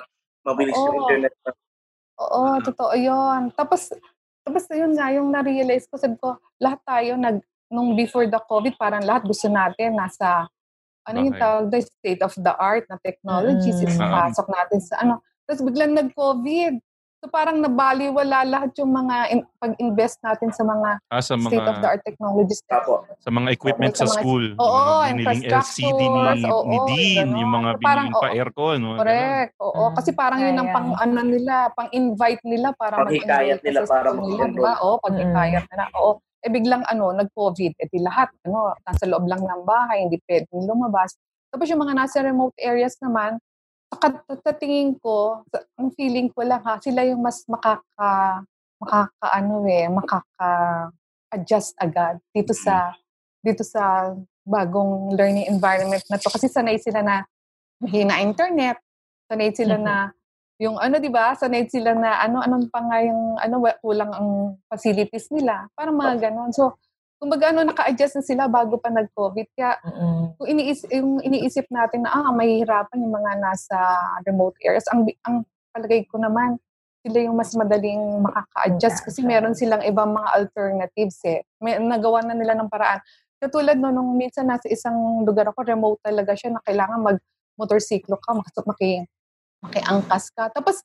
mabilis 0.40 0.76
yung 0.80 0.96
Oo. 0.96 1.02
internet. 1.04 1.32
Oo, 2.16 2.42
totoo 2.64 2.94
yun. 2.96 3.52
Tapos, 3.52 3.92
tapos 4.40 4.64
yun 4.72 4.96
nga, 4.96 5.12
yung 5.12 5.28
na-realize 5.28 5.84
ko, 5.84 6.00
sabi 6.00 6.16
ko, 6.16 6.40
lahat 6.56 6.80
tayo, 6.88 7.20
nag, 7.20 7.44
nung 7.68 7.92
before 7.92 8.24
the 8.24 8.40
COVID, 8.40 8.80
parang 8.80 9.04
lahat 9.04 9.28
gusto 9.28 9.52
natin 9.52 10.00
nasa, 10.00 10.48
ano 11.06 11.18
yung 11.22 11.32
Okay. 11.32 11.40
tawag 11.40 11.64
doon, 11.70 11.84
state 11.84 12.20
of 12.20 12.34
the 12.34 12.54
art 12.56 12.84
na 12.86 12.98
technologies, 13.00 13.78
Mm. 13.78 13.86
is 13.86 13.96
pasok 13.96 14.46
natin 14.48 14.78
sa 14.80 14.94
ano. 15.00 15.14
Tapos 15.44 15.62
biglang 15.62 15.94
nag-COVID. 15.94 16.82
So 17.16 17.32
parang 17.32 17.58
nabaliwala 17.58 18.44
lahat 18.44 18.76
yung 18.76 18.92
mga 18.92 19.16
in- 19.32 19.48
pag-invest 19.56 20.20
natin 20.20 20.52
sa 20.52 20.62
mga 20.62 21.00
Ah, 21.08 21.18
sa 21.18 21.32
state 21.34 21.64
of 21.64 21.80
the 21.80 21.80
mga 21.80 21.88
art 21.88 22.02
technologies. 22.04 22.60
Sa 23.18 23.30
mga 23.32 23.48
equipment 23.50 23.94
Sa 23.94 24.04
sa 24.04 24.06
mga- 24.06 24.16
school. 24.20 24.44
Oo, 24.52 24.76
Yung 24.76 25.16
mga 25.16 25.32
biniling 25.32 25.42
LCD 25.48 26.00
ni, 26.02 26.44
oo, 26.44 26.62
ni 26.68 26.76
Dean, 26.86 27.28
yung 27.32 27.50
mga 27.50 27.70
ganon. 27.72 27.82
Parang, 27.82 28.06
biniling 28.06 28.20
pa 28.20 28.28
oo. 28.28 28.36
aircon. 28.36 28.76
no? 28.84 28.90
Correct. 29.00 29.52
Oo, 29.58 29.82
Mm. 29.82 29.94
kasi 29.96 30.10
parang 30.12 30.40
yun 30.44 30.56
ang 30.56 30.68
pang 30.68 30.88
ano 30.92 31.20
nila, 31.24 31.54
pang 31.72 31.88
invite 31.90 32.42
nila 32.44 32.68
para 32.76 33.00
ka 33.00 33.08
nila 33.64 33.80
sa 33.80 33.92
para 33.96 34.08
ba? 34.12 34.72
Oo, 34.84 34.94
paghikayat 35.00 35.64
nila. 35.72 35.84
Oo. 35.96 36.20
Eh 36.46 36.50
biglang 36.54 36.86
ano, 36.86 37.10
nag-COVID, 37.10 37.72
eh 37.74 37.86
di 37.90 37.98
lahat, 37.98 38.30
ano, 38.46 38.78
nasa 38.86 39.04
loob 39.10 39.26
lang 39.26 39.42
ng 39.42 39.62
bahay, 39.66 40.06
hindi 40.06 40.22
pwedeng 40.30 40.62
lumabas. 40.62 41.18
Tapos 41.50 41.66
yung 41.66 41.82
mga 41.82 41.98
nasa 41.98 42.22
remote 42.22 42.54
areas 42.62 42.94
naman, 43.02 43.42
sa, 43.90 44.08
sa 44.14 44.52
tingin 44.54 44.94
ko, 45.02 45.42
ang 45.78 45.90
feeling 45.98 46.30
ko 46.30 46.46
lang 46.46 46.62
ha, 46.62 46.78
sila 46.78 47.02
yung 47.02 47.22
mas 47.22 47.42
makaka, 47.50 48.42
makaka 48.78 49.26
ano 49.34 49.66
eh, 49.66 49.90
makaka 49.90 50.50
adjust 51.32 51.74
agad 51.82 52.22
dito 52.30 52.54
sa 52.54 52.94
dito 53.42 53.62
sa 53.66 54.14
bagong 54.46 55.14
learning 55.14 55.50
environment 55.50 56.02
na 56.10 56.18
to 56.18 56.30
kasi 56.30 56.46
sanay 56.46 56.78
sila 56.78 57.02
na 57.02 57.26
mahina 57.82 58.22
internet, 58.22 58.78
sanay 59.30 59.50
sila 59.54 59.78
mm-hmm. 59.78 59.86
na 59.86 60.14
yung 60.56 60.80
ano 60.80 60.96
'di 60.96 61.10
ba, 61.12 61.36
sanay 61.36 61.68
sila 61.68 61.92
na 61.92 62.20
ano 62.24 62.40
anong 62.40 62.72
pa 62.72 62.80
nga 62.80 63.04
yung 63.04 63.36
ano 63.36 63.60
kulang 63.84 64.12
ang 64.12 64.30
facilities 64.72 65.28
nila, 65.32 65.68
para 65.76 65.92
mga 65.92 66.28
ganon. 66.28 66.52
So 66.52 66.80
kumbaga 67.16 67.48
ano 67.52 67.64
naka-adjust 67.64 68.20
na 68.20 68.24
sila 68.24 68.42
bago 68.48 68.76
pa 68.76 68.92
nag-COVID. 68.92 69.48
Kaya 69.56 69.80
mm-hmm. 69.80 70.24
kung 70.36 70.48
iniisip, 70.48 70.88
yung 70.92 71.12
iniisip 71.24 71.66
natin 71.72 72.04
na 72.04 72.12
ah 72.12 72.28
mahihirapan 72.32 73.00
yung 73.00 73.14
mga 73.16 73.32
nasa 73.40 73.76
remote 74.24 74.56
areas, 74.64 74.84
ang 74.92 75.04
ang 75.24 75.44
palagay 75.72 76.04
ko 76.08 76.20
naman 76.20 76.60
sila 77.06 77.22
yung 77.22 77.36
mas 77.38 77.54
madaling 77.54 78.02
makaka-adjust 78.26 78.98
kasi 79.06 79.22
meron 79.22 79.54
silang 79.54 79.84
ibang 79.86 80.10
mga 80.10 80.28
alternatives 80.42 81.22
eh. 81.22 81.46
May, 81.62 81.78
nagawa 81.78 82.26
na 82.26 82.34
nila 82.34 82.58
ng 82.58 82.66
paraan. 82.66 82.98
Katulad 83.38 83.78
no, 83.78 83.94
nung 83.94 84.18
minsan 84.18 84.50
nasa 84.50 84.66
isang 84.66 85.22
lugar 85.22 85.46
ako, 85.54 85.62
remote 85.62 86.02
talaga 86.02 86.34
siya 86.34 86.58
na 86.58 86.60
kailangan 86.66 86.98
mag-motorsiklo 86.98 88.18
ka, 88.18 88.34
maki, 88.66 89.06
makiangkas 89.64 90.32
ka. 90.34 90.50
Tapos, 90.52 90.82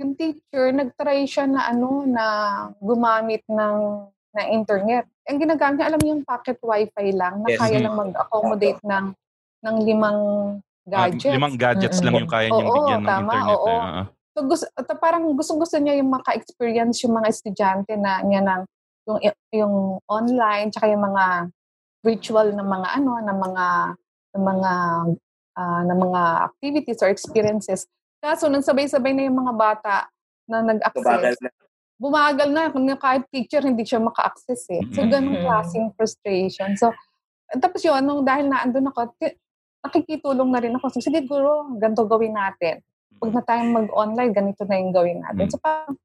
yung 0.00 0.16
teacher, 0.16 0.72
nag-try 0.72 1.28
siya 1.28 1.44
na 1.44 1.68
ano, 1.68 2.08
na 2.08 2.24
gumamit 2.80 3.44
ng 3.48 4.08
na 4.30 4.42
internet. 4.46 5.10
Ang 5.26 5.42
ginagamit 5.42 5.76
niya, 5.82 5.88
alam 5.90 6.02
yung 6.06 6.22
pocket 6.22 6.58
wifi 6.62 7.10
lang, 7.14 7.42
na 7.42 7.50
yes. 7.50 7.58
kaya 7.58 7.78
lang 7.82 7.94
mag-accommodate 7.98 8.80
ng 8.86 9.06
ng 9.60 9.76
limang 9.84 10.20
gadgets. 10.86 11.28
Uh, 11.28 11.34
limang 11.36 11.56
gadgets 11.58 11.98
mm-hmm. 11.98 12.06
lang 12.06 12.14
yung 12.22 12.30
kaya 12.30 12.48
niyang 12.48 12.70
oo, 12.70 12.76
bigyan 12.78 13.00
ng 13.02 13.10
tama, 13.10 13.32
internet. 13.34 13.54
Oo. 13.54 13.74
Eh. 13.74 14.04
So, 14.30 14.38
gusto, 14.46 14.66
parang 15.02 15.24
gusto-gusto 15.34 15.76
niya 15.82 15.94
yung 15.98 16.10
maka-experience 16.14 16.96
yung 17.04 17.14
mga 17.18 17.28
estudyante 17.28 17.92
na 17.98 18.22
niya 18.22 18.40
ng 18.46 18.62
yung, 19.10 19.18
yung 19.50 19.74
online, 20.06 20.70
tsaka 20.70 20.86
yung 20.94 21.02
mga 21.02 21.24
ritual 22.06 22.48
ng 22.54 22.68
mga 22.68 22.88
ano, 23.02 23.12
ng 23.20 23.38
mga 23.38 23.66
ng 24.30 24.44
mga 24.46 24.72
uh, 25.58 25.82
ng 25.84 25.98
mga 25.98 26.22
activities 26.46 27.00
or 27.02 27.10
experiences. 27.10 27.90
Kaso 28.20 28.52
nang 28.52 28.60
sabay-sabay 28.60 29.16
na 29.16 29.24
yung 29.24 29.40
mga 29.40 29.52
bata 29.56 29.94
na 30.44 30.60
nag-access, 30.60 31.40
bumagal 31.96 32.48
na. 32.52 32.68
Kung 32.68 32.84
kahit 33.00 33.24
teacher, 33.32 33.64
hindi 33.64 33.84
siya 33.84 34.00
maka-access 34.00 34.68
eh. 34.76 34.84
So, 34.92 35.08
ganong 35.08 35.40
klaseng 35.40 35.88
frustration. 35.96 36.76
So, 36.76 36.92
tapos 37.56 37.80
yun, 37.80 38.04
nung 38.04 38.20
dahil 38.24 38.52
na 38.52 38.64
andun 38.64 38.92
ako, 38.92 39.16
nakikitulong 39.84 40.52
na 40.52 40.60
rin 40.60 40.76
ako. 40.76 40.92
So, 40.92 41.00
sige, 41.00 41.24
guro, 41.24 41.72
ganito 41.80 42.04
gawin 42.04 42.36
natin. 42.36 42.84
Huwag 43.20 43.32
na 43.32 43.42
tayong 43.44 43.72
mag-online, 43.72 44.32
ganito 44.36 44.68
na 44.68 44.76
yung 44.76 44.92
gawin 44.92 45.24
natin. 45.24 45.48
So, 45.48 45.56
parang, 45.56 45.96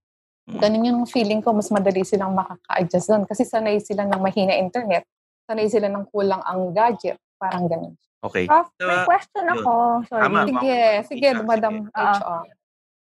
ganun 0.48 0.88
yung 0.88 1.02
feeling 1.08 1.44
ko, 1.44 1.52
mas 1.52 1.68
madali 1.68 2.08
silang 2.08 2.32
makaka-adjust 2.32 3.08
doon. 3.12 3.24
Kasi 3.28 3.44
sanay 3.44 3.84
sila 3.84 4.08
ng 4.08 4.20
mahina 4.24 4.56
internet. 4.56 5.04
Sanay 5.48 5.68
sila 5.68 5.92
ng 5.92 6.08
kulang 6.16 6.40
ang 6.48 6.72
gadget. 6.72 7.20
Parang 7.36 7.68
ganun. 7.68 7.96
Okay. 8.24 8.46
Prof, 8.48 8.70
may 8.80 9.00
question 9.04 9.46
ako. 9.50 9.74
Sorry. 10.08 10.24
Tama, 10.24 10.40
sige, 10.48 10.80
sige, 11.10 11.28
Madam 11.44 11.90
HR. 11.94 12.46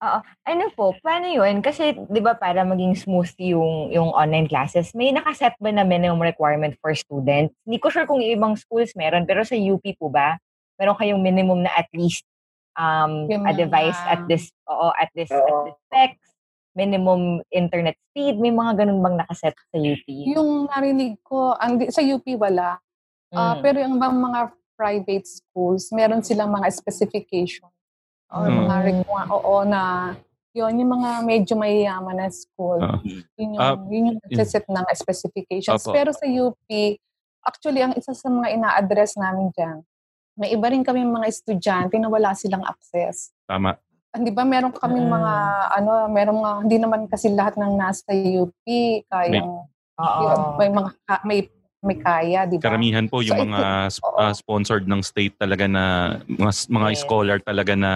Oo. 0.01 0.19
Ano 0.49 0.65
po, 0.73 0.97
paano 1.05 1.29
yun? 1.29 1.61
Kasi, 1.61 1.93
di 1.93 2.21
ba, 2.25 2.33
para 2.33 2.65
maging 2.65 2.97
smooth 2.97 3.29
yung, 3.37 3.93
yung 3.93 4.09
online 4.17 4.49
classes, 4.49 4.97
may 4.97 5.13
nakaset 5.13 5.53
ba 5.61 5.69
na 5.69 5.85
minimum 5.85 6.17
requirement 6.25 6.73
for 6.81 6.89
students? 6.97 7.53
Hindi 7.69 7.77
ko 7.77 7.93
sure 7.93 8.09
kung 8.09 8.17
ibang 8.17 8.57
schools 8.57 8.97
meron, 8.97 9.29
pero 9.29 9.45
sa 9.45 9.53
UP 9.53 9.85
po 10.01 10.09
ba, 10.09 10.41
meron 10.81 10.97
kayong 10.97 11.21
minimum 11.21 11.61
na 11.61 11.71
at 11.77 11.85
least 11.93 12.25
um, 12.73 13.29
a 13.29 13.53
device 13.53 14.01
at 14.09 14.25
this, 14.25 14.49
oo, 14.65 14.89
at 14.97 15.13
this, 15.13 15.29
at 15.29 15.53
this 15.69 15.77
specs, 15.85 16.25
minimum 16.73 17.45
internet 17.53 17.93
speed, 18.09 18.41
may 18.41 18.49
mga 18.49 18.81
ganun 18.81 19.05
bang 19.05 19.21
nakaset 19.21 19.53
sa 19.53 19.77
UP? 19.77 20.05
Yung 20.07 20.65
narinig 20.65 21.21
ko, 21.21 21.53
ang, 21.61 21.77
sa 21.93 22.01
UP 22.01 22.25
wala. 22.41 22.81
Uh, 23.29 23.53
mm. 23.53 23.57
Pero 23.61 23.77
yung 23.85 24.01
mga 24.01 24.39
private 24.81 25.29
schools, 25.29 25.93
meron 25.93 26.25
silang 26.25 26.49
mga 26.49 26.73
specification 26.73 27.69
or 28.33 28.49
mm. 28.49 28.65
mga 28.65 28.75
requirement, 28.89 29.29
oo, 29.29 29.61
na 29.61 29.81
yun, 30.57 30.73
yung 30.81 30.91
mga 30.97 31.09
medyo 31.21 31.53
mayayaman 31.53 32.17
na 32.17 32.27
school, 32.33 32.81
uh, 32.81 32.97
yun 33.37 33.53
yung, 33.53 33.61
uh, 33.61 33.77
yun 33.93 34.09
yung 34.09 34.19
nagsiset 34.25 34.65
ng 34.65 34.87
specifications. 34.97 35.85
Opo. 35.85 35.93
Pero 35.93 36.09
sa 36.09 36.25
UP, 36.25 36.65
actually, 37.45 37.85
ang 37.85 37.93
isa 37.93 38.17
sa 38.17 38.27
mga 38.33 38.57
ina-address 38.57 39.21
namin 39.21 39.53
dyan, 39.53 39.85
may 40.33 40.49
iba 40.57 40.67
rin 40.73 40.81
kami 40.81 41.05
mga 41.05 41.29
estudyante 41.29 41.95
na 42.01 42.09
wala 42.09 42.33
silang 42.33 42.65
access. 42.65 43.29
Tama. 43.45 43.77
Hindi 44.11 44.33
ba 44.33 44.43
meron 44.43 44.73
kaming 44.73 45.07
mm. 45.07 45.13
mga 45.13 45.33
ano, 45.77 45.91
meron 46.09 46.37
mga 46.41 46.57
hindi 46.65 46.77
naman 46.81 47.01
kasi 47.05 47.31
lahat 47.31 47.55
ng 47.55 47.73
nasa 47.77 48.11
UP 48.11 48.65
kayang 49.07 49.69
may, 50.57 50.67
may 50.67 50.69
mga 50.73 50.89
may 51.23 51.39
may 51.81 51.97
kaya, 51.97 52.45
di 52.45 52.61
ba? 52.61 52.69
Karamihan 52.69 53.09
po 53.09 53.25
yung 53.25 53.41
so, 53.41 53.45
mga 53.49 53.61
uh, 54.05 54.33
sponsored 54.37 54.85
ng 54.85 55.01
state 55.01 55.33
talaga 55.41 55.65
na 55.65 56.15
mga, 56.29 56.53
mga 56.69 56.89
yeah. 56.93 57.01
scholar 57.01 57.37
talaga 57.41 57.73
na 57.73 57.93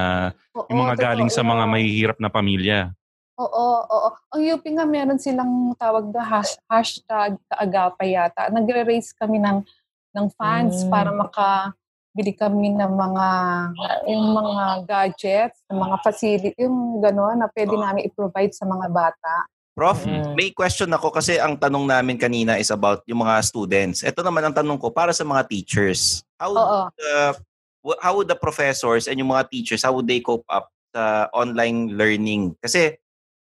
oo, 0.57 0.65
yung 0.73 0.89
mga 0.89 0.97
galing 0.97 1.29
sa 1.29 1.45
mga 1.45 1.63
mahihirap 1.69 2.17
na 2.17 2.33
pamilya. 2.33 2.89
Oo, 3.37 3.67
oo. 3.85 4.09
Ang 4.33 4.41
UP 4.57 4.63
nga 4.63 4.87
meron 4.89 5.21
silang 5.21 5.77
tawag 5.77 6.09
na 6.09 6.23
hash, 6.25 6.57
hashtag 6.65 7.37
kaagapay 7.51 8.17
yata. 8.17 8.49
Nagre-raise 8.49 9.13
kami 9.13 9.37
ng 9.37 9.61
ng 10.15 10.27
funds 10.39 10.87
mm. 10.87 10.89
para 10.89 11.11
makabili 11.11 12.31
kami 12.33 12.71
ng 12.73 12.93
mga 12.95 13.27
yung 14.07 14.25
mga 14.33 14.65
gadgets, 14.87 15.59
ng 15.67 15.77
mga 15.77 15.95
facility, 16.01 16.57
yung 16.63 17.03
gano'n 17.03 17.43
na 17.43 17.51
pwede 17.51 17.75
namin 17.75 18.07
i-provide 18.07 18.55
sa 18.55 18.65
mga 18.65 18.87
bata. 18.89 19.33
Prof, 19.75 20.07
mm. 20.07 20.39
may 20.39 20.55
question 20.55 20.87
ako 20.95 21.11
kasi 21.11 21.35
ang 21.35 21.59
tanong 21.59 21.83
namin 21.83 22.15
kanina 22.15 22.55
is 22.55 22.71
about 22.71 23.03
yung 23.11 23.27
mga 23.27 23.43
students. 23.43 24.07
Ito 24.07 24.23
naman 24.23 24.47
ang 24.47 24.55
tanong 24.55 24.79
ko 24.79 24.87
para 24.87 25.11
sa 25.11 25.27
mga 25.27 25.51
teachers. 25.51 26.23
How 26.39 26.55
Oo. 26.55 26.79
the, 26.95 27.35
how 27.99 28.15
would 28.15 28.31
the 28.31 28.39
professors 28.39 29.11
and 29.11 29.19
yung 29.19 29.35
mga 29.35 29.51
teachers, 29.51 29.83
how 29.83 29.91
would 29.91 30.07
they 30.07 30.23
cope 30.23 30.47
up 30.47 30.71
sa 30.95 31.27
online 31.35 31.91
learning? 31.91 32.55
Kasi 32.63 32.95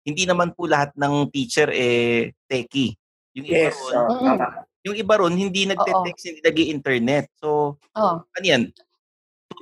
hindi 0.03 0.27
naman 0.27 0.51
po 0.51 0.67
lahat 0.67 0.91
ng 0.99 1.31
teacher 1.31 1.71
eh 1.71 2.35
techie. 2.51 2.99
Yung 3.39 3.47
iba 3.47 3.71
yes, 3.71 3.79
ron, 3.79 4.27
uh, 4.27 4.67
yung 4.83 4.97
iba 4.99 5.15
ron 5.23 5.31
hindi 5.31 5.63
nagte-text, 5.63 6.23
hindi 6.27 6.43
nag-internet. 6.43 7.31
So, 7.39 7.79
Oo. 7.79 8.15
ano 8.27 8.43
yan? 8.43 8.75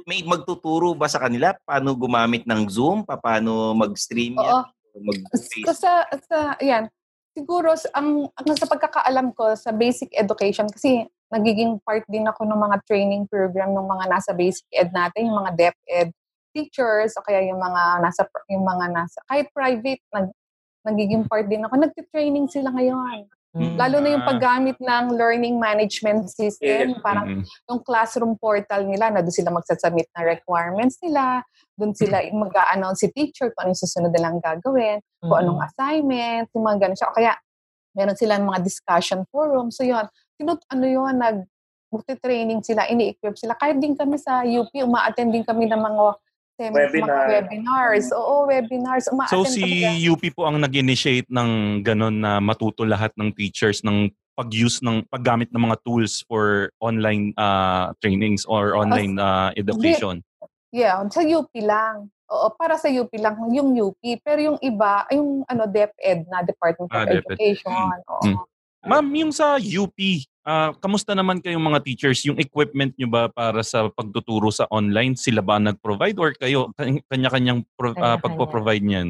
May 0.09 0.25
magtuturo 0.25 0.97
ba 0.97 1.13
sa 1.13 1.21
kanila 1.21 1.53
paano 1.61 1.93
gumamit 1.93 2.49
ng 2.49 2.73
Zoom, 2.73 3.05
paano 3.05 3.77
mag-stream 3.77 4.41
yan? 4.41 4.65
Mag-face? 5.01 5.65
Sa, 5.75 6.07
sa, 6.07 6.39
yan, 6.63 6.87
siguro 7.35 7.75
ang, 7.95 8.31
ang 8.31 8.47
sa 8.55 8.69
pagkakaalam 8.71 9.35
ko 9.35 9.55
sa 9.59 9.75
basic 9.75 10.15
education, 10.15 10.71
kasi 10.71 11.07
nagiging 11.35 11.83
part 11.83 12.07
din 12.07 12.29
ako 12.31 12.47
ng 12.47 12.61
mga 12.61 12.77
training 12.87 13.25
program 13.27 13.75
ng 13.75 13.87
mga 13.87 14.05
nasa 14.07 14.31
basic 14.31 14.67
ed 14.71 14.95
natin, 14.95 15.27
yung 15.27 15.39
mga 15.43 15.53
DepEd 15.59 16.09
teachers 16.55 17.19
o 17.19 17.25
kaya 17.27 17.43
yung 17.51 17.59
mga 17.59 17.99
nasa 17.99 18.23
yung 18.47 18.63
mga 18.63 18.87
nasa 18.95 19.19
kahit 19.27 19.51
private 19.51 19.99
nag 20.15 20.31
nagiging 20.87 21.27
part 21.27 21.51
din 21.51 21.67
ako. 21.67 21.75
Nagte-training 21.83 22.47
sila 22.47 22.71
ngayon 22.71 23.27
Mm. 23.55 23.79
Lalo 23.79 23.97
na 24.03 24.09
yung 24.11 24.27
paggamit 24.27 24.75
ng 24.83 25.15
learning 25.15 25.63
management 25.63 26.27
system, 26.27 26.99
yeah. 26.99 27.03
parang 27.07 27.27
mm-hmm. 27.39 27.71
yung 27.71 27.81
classroom 27.87 28.35
portal 28.35 28.83
nila, 28.83 29.15
na 29.15 29.23
doon 29.23 29.31
sila 29.31 29.55
magsasubmit 29.55 30.11
na 30.11 30.27
requirements 30.27 30.99
nila, 30.99 31.47
doon 31.79 31.95
sila 31.95 32.19
mag-a-announce 32.35 33.07
si 33.07 33.09
teacher 33.15 33.55
kung 33.55 33.71
anong 33.71 33.79
susunod 33.79 34.11
nilang 34.11 34.43
gagawin, 34.43 34.99
mm-hmm. 34.99 35.31
kung 35.31 35.39
anong 35.39 35.63
assignment, 35.71 36.51
yung 36.51 36.65
mga 36.67 36.79
ganun 36.83 36.99
siya. 36.99 37.09
O 37.09 37.15
kaya, 37.15 37.33
meron 37.95 38.19
sila 38.19 38.43
mga 38.43 38.61
discussion 38.67 39.23
forum. 39.31 39.71
So 39.71 39.87
yun, 39.87 40.11
tinut 40.35 40.59
ano 40.69 40.87
yun, 40.91 41.15
nag 41.23 41.47
training 42.19 42.59
sila, 42.67 42.91
ini-equip 42.91 43.39
sila. 43.39 43.55
Kahit 43.55 43.79
din 43.79 43.95
kami 43.95 44.19
sa 44.19 44.43
UP, 44.43 44.75
uma-attend 44.83 45.31
din 45.31 45.47
kami 45.47 45.71
ng 45.71 45.79
mga 45.79 46.19
Webinar. 46.55 47.27
Webinars. 47.27 48.15
Oo, 48.15 48.47
webinars. 48.47 49.11
uma 49.11 49.27
so 49.27 49.43
si 49.43 49.83
UP 50.07 50.23
po 50.31 50.47
ang 50.47 50.63
nag-initiate 50.63 51.27
ng 51.27 51.83
ganun 51.83 52.23
na 52.23 52.39
matuto 52.39 52.87
lahat 52.87 53.11
ng 53.19 53.35
teachers 53.35 53.83
ng 53.83 54.07
pag-use 54.39 54.83
ng 54.83 55.07
paggamit 55.11 55.51
ng 55.51 55.63
mga 55.63 55.77
tools 55.87 56.23
for 56.27 56.71
online 56.83 57.35
uh, 57.39 57.95
trainings 58.03 58.43
or 58.47 58.75
online 58.75 59.19
uh, 59.19 59.55
education. 59.55 60.23
Yeah, 60.75 60.99
sa 61.07 61.23
UP 61.23 61.51
lang. 61.63 62.11
Oo, 62.27 62.51
para 62.59 62.75
sa 62.75 62.91
UP 62.91 63.15
lang 63.15 63.39
yung 63.55 63.71
UP, 63.79 64.01
pero 64.27 64.43
yung 64.43 64.59
iba, 64.59 65.07
yung 65.15 65.47
ano 65.47 65.71
DepEd 65.71 66.27
na 66.27 66.43
Department 66.43 66.91
of 66.91 66.99
ah, 66.99 67.07
Education. 67.07 67.71
Mm. 67.71 68.11
Oo. 68.11 68.25
Mm. 68.27 68.45
Ma'am, 68.85 69.07
yung 69.15 69.33
sa 69.33 69.57
UP, 69.57 69.97
Uh, 70.45 70.77
kamusta 70.77 71.17
naman 71.17 71.41
kayong 71.41 71.65
mga 71.65 71.81
teachers? 71.81 72.21
Yung 72.29 72.37
equipment 72.37 72.93
nyo 73.01 73.09
ba 73.09 73.33
para 73.33 73.65
sa 73.65 73.89
pagtuturo 73.89 74.53
sa 74.53 74.69
online, 74.69 75.17
sila 75.17 75.41
ba 75.41 75.57
nag-provide 75.57 76.17
or 76.21 76.37
kayo 76.37 76.69
kanya-kanyang 77.09 77.65
pro, 77.73 77.97
uh, 77.97 78.21
pagpo-provide 78.21 78.85
niyan? 78.85 79.09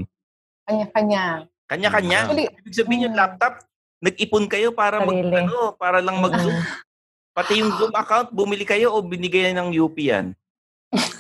Kanya-kanya. 0.71 1.51
Kanya-kanya? 1.67 2.31
Actually, 2.31 2.47
Ibig 2.63 2.75
sabihin 2.79 3.05
yung 3.11 3.17
mm. 3.19 3.21
laptop, 3.21 3.67
nag-ipon 3.99 4.47
kayo 4.47 4.71
para 4.71 5.03
mag, 5.03 5.19
ano, 5.27 5.75
para 5.75 5.99
lang 5.99 6.23
mag-zoom. 6.23 6.55
Pati 7.37 7.59
yung 7.59 7.75
Zoom 7.75 7.91
account, 7.99 8.31
bumili 8.31 8.63
kayo 8.63 8.95
o 8.95 9.03
binigay 9.03 9.51
ng 9.51 9.75
UP 9.75 9.99
yan? 9.99 10.39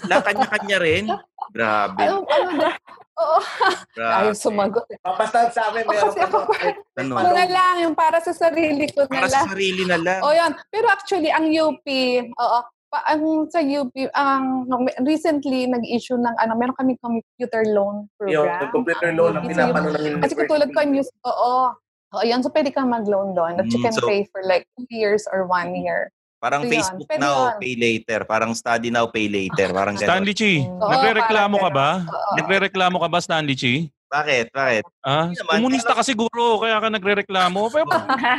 Na 0.06 0.22
kanya-kanya 0.22 0.78
rin? 0.78 1.10
Grabe. 1.54 1.98
Ano, 2.06 2.22
ano 2.22 2.50
na? 2.54 2.70
Oo. 3.14 3.38
Ayaw 3.96 4.32
sumagot. 4.32 4.86
eh. 4.88 4.98
Papastag 4.98 5.50
sa 5.50 5.68
amin, 5.68 5.82
O, 5.82 5.90
meron 5.90 6.02
kasi 6.08 6.18
ka 6.18 6.26
ako- 6.26 6.50
Ano? 7.00 7.12
Ano 7.16 7.30
na 7.30 7.46
lang, 7.46 7.74
yung 7.80 7.94
para 7.94 8.18
sa 8.18 8.30
sarili 8.30 8.86
ko 8.88 9.04
na 9.04 9.10
Para 9.12 9.28
lang. 9.28 9.44
sa 9.44 9.50
sarili 9.50 9.82
na 9.82 9.96
lang. 9.96 10.20
O 10.20 10.30
yan. 10.30 10.52
Pero 10.68 10.86
actually, 10.88 11.28
ang 11.28 11.46
UP, 11.46 11.86
oo, 12.28 12.58
pa, 12.88 12.98
ang 13.04 13.22
sa 13.48 13.58
UP, 13.58 13.90
ang 14.12 14.66
recently 15.00 15.66
nag-issue 15.66 16.14
ng 16.16 16.34
ano, 16.36 16.52
meron 16.54 16.74
kami 16.74 16.94
computer 16.96 17.66
loan 17.66 18.06
Yung 18.24 18.46
program. 18.46 18.70
computer 18.70 19.10
loan 19.10 19.30
na 19.32 19.40
Kasi 19.40 19.50
pinapano 19.52 19.86
ng 19.88 20.02
yung- 20.08 20.22
Kasi 20.22 20.34
katulad 20.36 20.68
ko, 20.70 20.78
yung, 20.80 20.94
oo, 21.24 21.52
oo, 22.12 22.22
yan, 22.22 22.38
so 22.40 22.50
pwede 22.50 22.70
kang 22.70 22.86
mag-loan 22.88 23.30
doon. 23.32 23.58
That 23.58 23.66
you 23.68 23.78
Mm, 23.78 23.84
can 23.84 23.94
so- 23.94 24.06
pay 24.06 24.22
for 24.24 24.42
like 24.44 24.66
two 24.72 24.86
years 24.88 25.26
or 25.26 25.42
one 25.44 25.74
year. 25.74 26.13
Parang 26.44 26.60
yun. 26.60 26.76
Facebook 26.76 27.08
Pwede 27.08 27.24
now, 27.24 27.56
yun. 27.56 27.56
pay 27.56 27.72
later. 27.72 28.20
Parang 28.28 28.52
study 28.52 28.92
now, 28.92 29.08
pay 29.08 29.32
later. 29.32 29.72
Parang 29.72 29.96
ganun. 29.96 30.08
Stanley 30.12 30.34
Chi, 30.36 30.60
Oo, 30.60 30.92
nagre-reklamo 30.92 31.56
ka 31.56 31.70
ba? 31.72 31.90
Oo. 32.04 32.32
Nagre-reklamo 32.36 33.00
ka 33.00 33.08
ba, 33.08 33.18
Stanley 33.24 33.56
Chi? 33.56 33.88
Bakit? 34.12 34.52
Bakit? 34.52 34.84
Ah, 35.00 35.32
Hindi 35.32 35.40
naman, 35.40 35.52
komunista 35.56 35.96
ka 35.96 36.04
siguro, 36.04 36.60
kaya 36.60 36.76
ka 36.76 36.92
nagre-reklamo. 36.92 37.72
Pero 37.72 37.88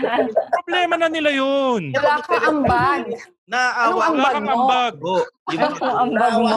problema 0.61 1.01
na 1.01 1.09
nila 1.09 1.33
yun. 1.33 1.97
Wala 1.97 2.21
ka 2.21 2.37
ambag. 2.45 3.03
Naawa 3.45 3.85
Anong 3.85 4.01
ambag 4.09 4.41
mo? 4.41 4.49
ambag. 4.57 4.93
ko. 4.97 5.15
Di 5.45 5.55
ba? 5.61 5.69
Ang 5.69 6.17
ambag 6.17 6.33
mo. 6.41 6.49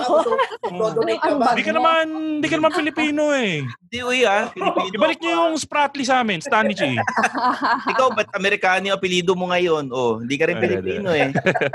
Anong 0.64 1.04
Hindi 1.04 1.64
ka 1.68 1.72
naman, 1.76 2.04
hindi 2.40 2.48
ka 2.48 2.56
naman 2.56 2.72
Pilipino 2.72 3.22
eh. 3.36 3.60
Di 3.92 4.00
uy 4.00 4.24
ah. 4.24 4.48
Pilipino 4.48 4.88
Ibalik 4.96 5.20
niyo 5.20 5.32
ah. 5.36 5.38
yung 5.44 5.60
Spratly 5.60 6.04
sa 6.08 6.24
amin, 6.24 6.40
Stanley. 6.40 6.96
Ikaw, 7.92 8.08
ba't 8.16 8.32
Amerikano 8.32 8.88
yung 8.88 8.96
apelido 8.96 9.36
mo 9.36 9.52
ngayon? 9.52 9.92
Oh, 9.92 10.16
hindi 10.16 10.40
ka 10.40 10.48
rin 10.48 10.56
Ay, 10.56 10.62
Pilipino 10.64 11.12
eh. 11.12 11.28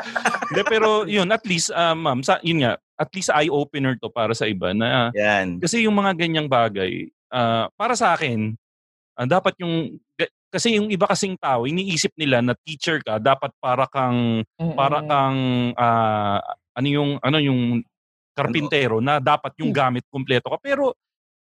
Hindi, 0.50 0.62
pero 0.66 1.06
yun, 1.06 1.30
at 1.30 1.46
least, 1.46 1.70
ah, 1.70 1.94
ma'am, 1.94 2.26
sa, 2.26 2.42
yun 2.42 2.66
nga, 2.66 2.82
at 2.98 3.10
least 3.14 3.30
eye-opener 3.30 3.98
to 4.02 4.10
para 4.10 4.34
sa 4.34 4.50
iba 4.50 4.74
na 4.74 5.14
Yan. 5.14 5.58
kasi 5.62 5.86
yung 5.86 5.94
mga 5.94 6.18
ganyang 6.18 6.50
bagay, 6.50 7.10
ah, 7.30 7.70
para 7.78 7.94
sa 7.94 8.18
akin, 8.18 8.58
ah, 9.14 9.30
dapat 9.30 9.54
yung, 9.62 9.98
kasi 10.54 10.78
yung 10.78 10.94
iba 10.94 11.10
kasing 11.10 11.34
tao, 11.42 11.66
iniisip 11.66 12.14
nila 12.14 12.46
na 12.46 12.54
teacher 12.62 13.02
ka, 13.02 13.18
dapat 13.18 13.50
para 13.58 13.90
kang 13.90 14.46
para 14.78 15.02
kang 15.02 15.74
ah, 15.74 16.38
ano 16.78 16.88
yung 16.88 17.12
ano 17.26 17.42
yung 17.42 17.82
karpintero 18.38 19.02
na 19.02 19.18
dapat 19.18 19.58
yung 19.58 19.74
gamit 19.74 20.06
kumpleto 20.14 20.54
ka. 20.54 20.62
Pero 20.62 20.94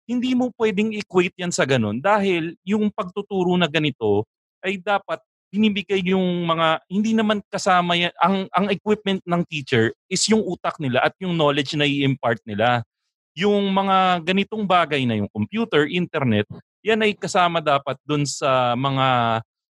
hindi 0.05 0.37
mo 0.37 0.53
pwedeng 0.57 0.93
equate 0.93 1.37
yan 1.41 1.53
sa 1.53 1.65
ganun 1.65 1.97
dahil 2.01 2.53
yung 2.65 2.89
pagtuturo 2.93 3.53
na 3.57 3.65
ganito 3.69 4.25
ay 4.65 4.81
dapat 4.81 5.21
binibigay 5.49 6.01
yung 6.05 6.45
mga 6.45 6.85
hindi 6.89 7.17
naman 7.17 7.41
kasama 7.49 7.97
yan. 7.97 8.13
Ang 8.21 8.45
ang 8.53 8.65
equipment 8.69 9.25
ng 9.25 9.41
teacher 9.49 9.93
is 10.05 10.21
yung 10.29 10.45
utak 10.45 10.77
nila 10.77 11.01
at 11.01 11.17
yung 11.17 11.33
knowledge 11.33 11.73
na 11.73 11.89
i-impart 11.89 12.41
nila. 12.45 12.85
Yung 13.33 13.73
mga 13.73 14.25
ganitong 14.25 14.65
bagay 14.65 15.05
na 15.05 15.17
yung 15.17 15.29
computer 15.33 15.89
internet 15.89 16.45
yan 16.81 17.03
ay 17.03 17.11
kasama 17.15 17.59
dapat 17.59 17.99
dun 18.03 18.23
sa 18.23 18.73
mga 18.75 19.07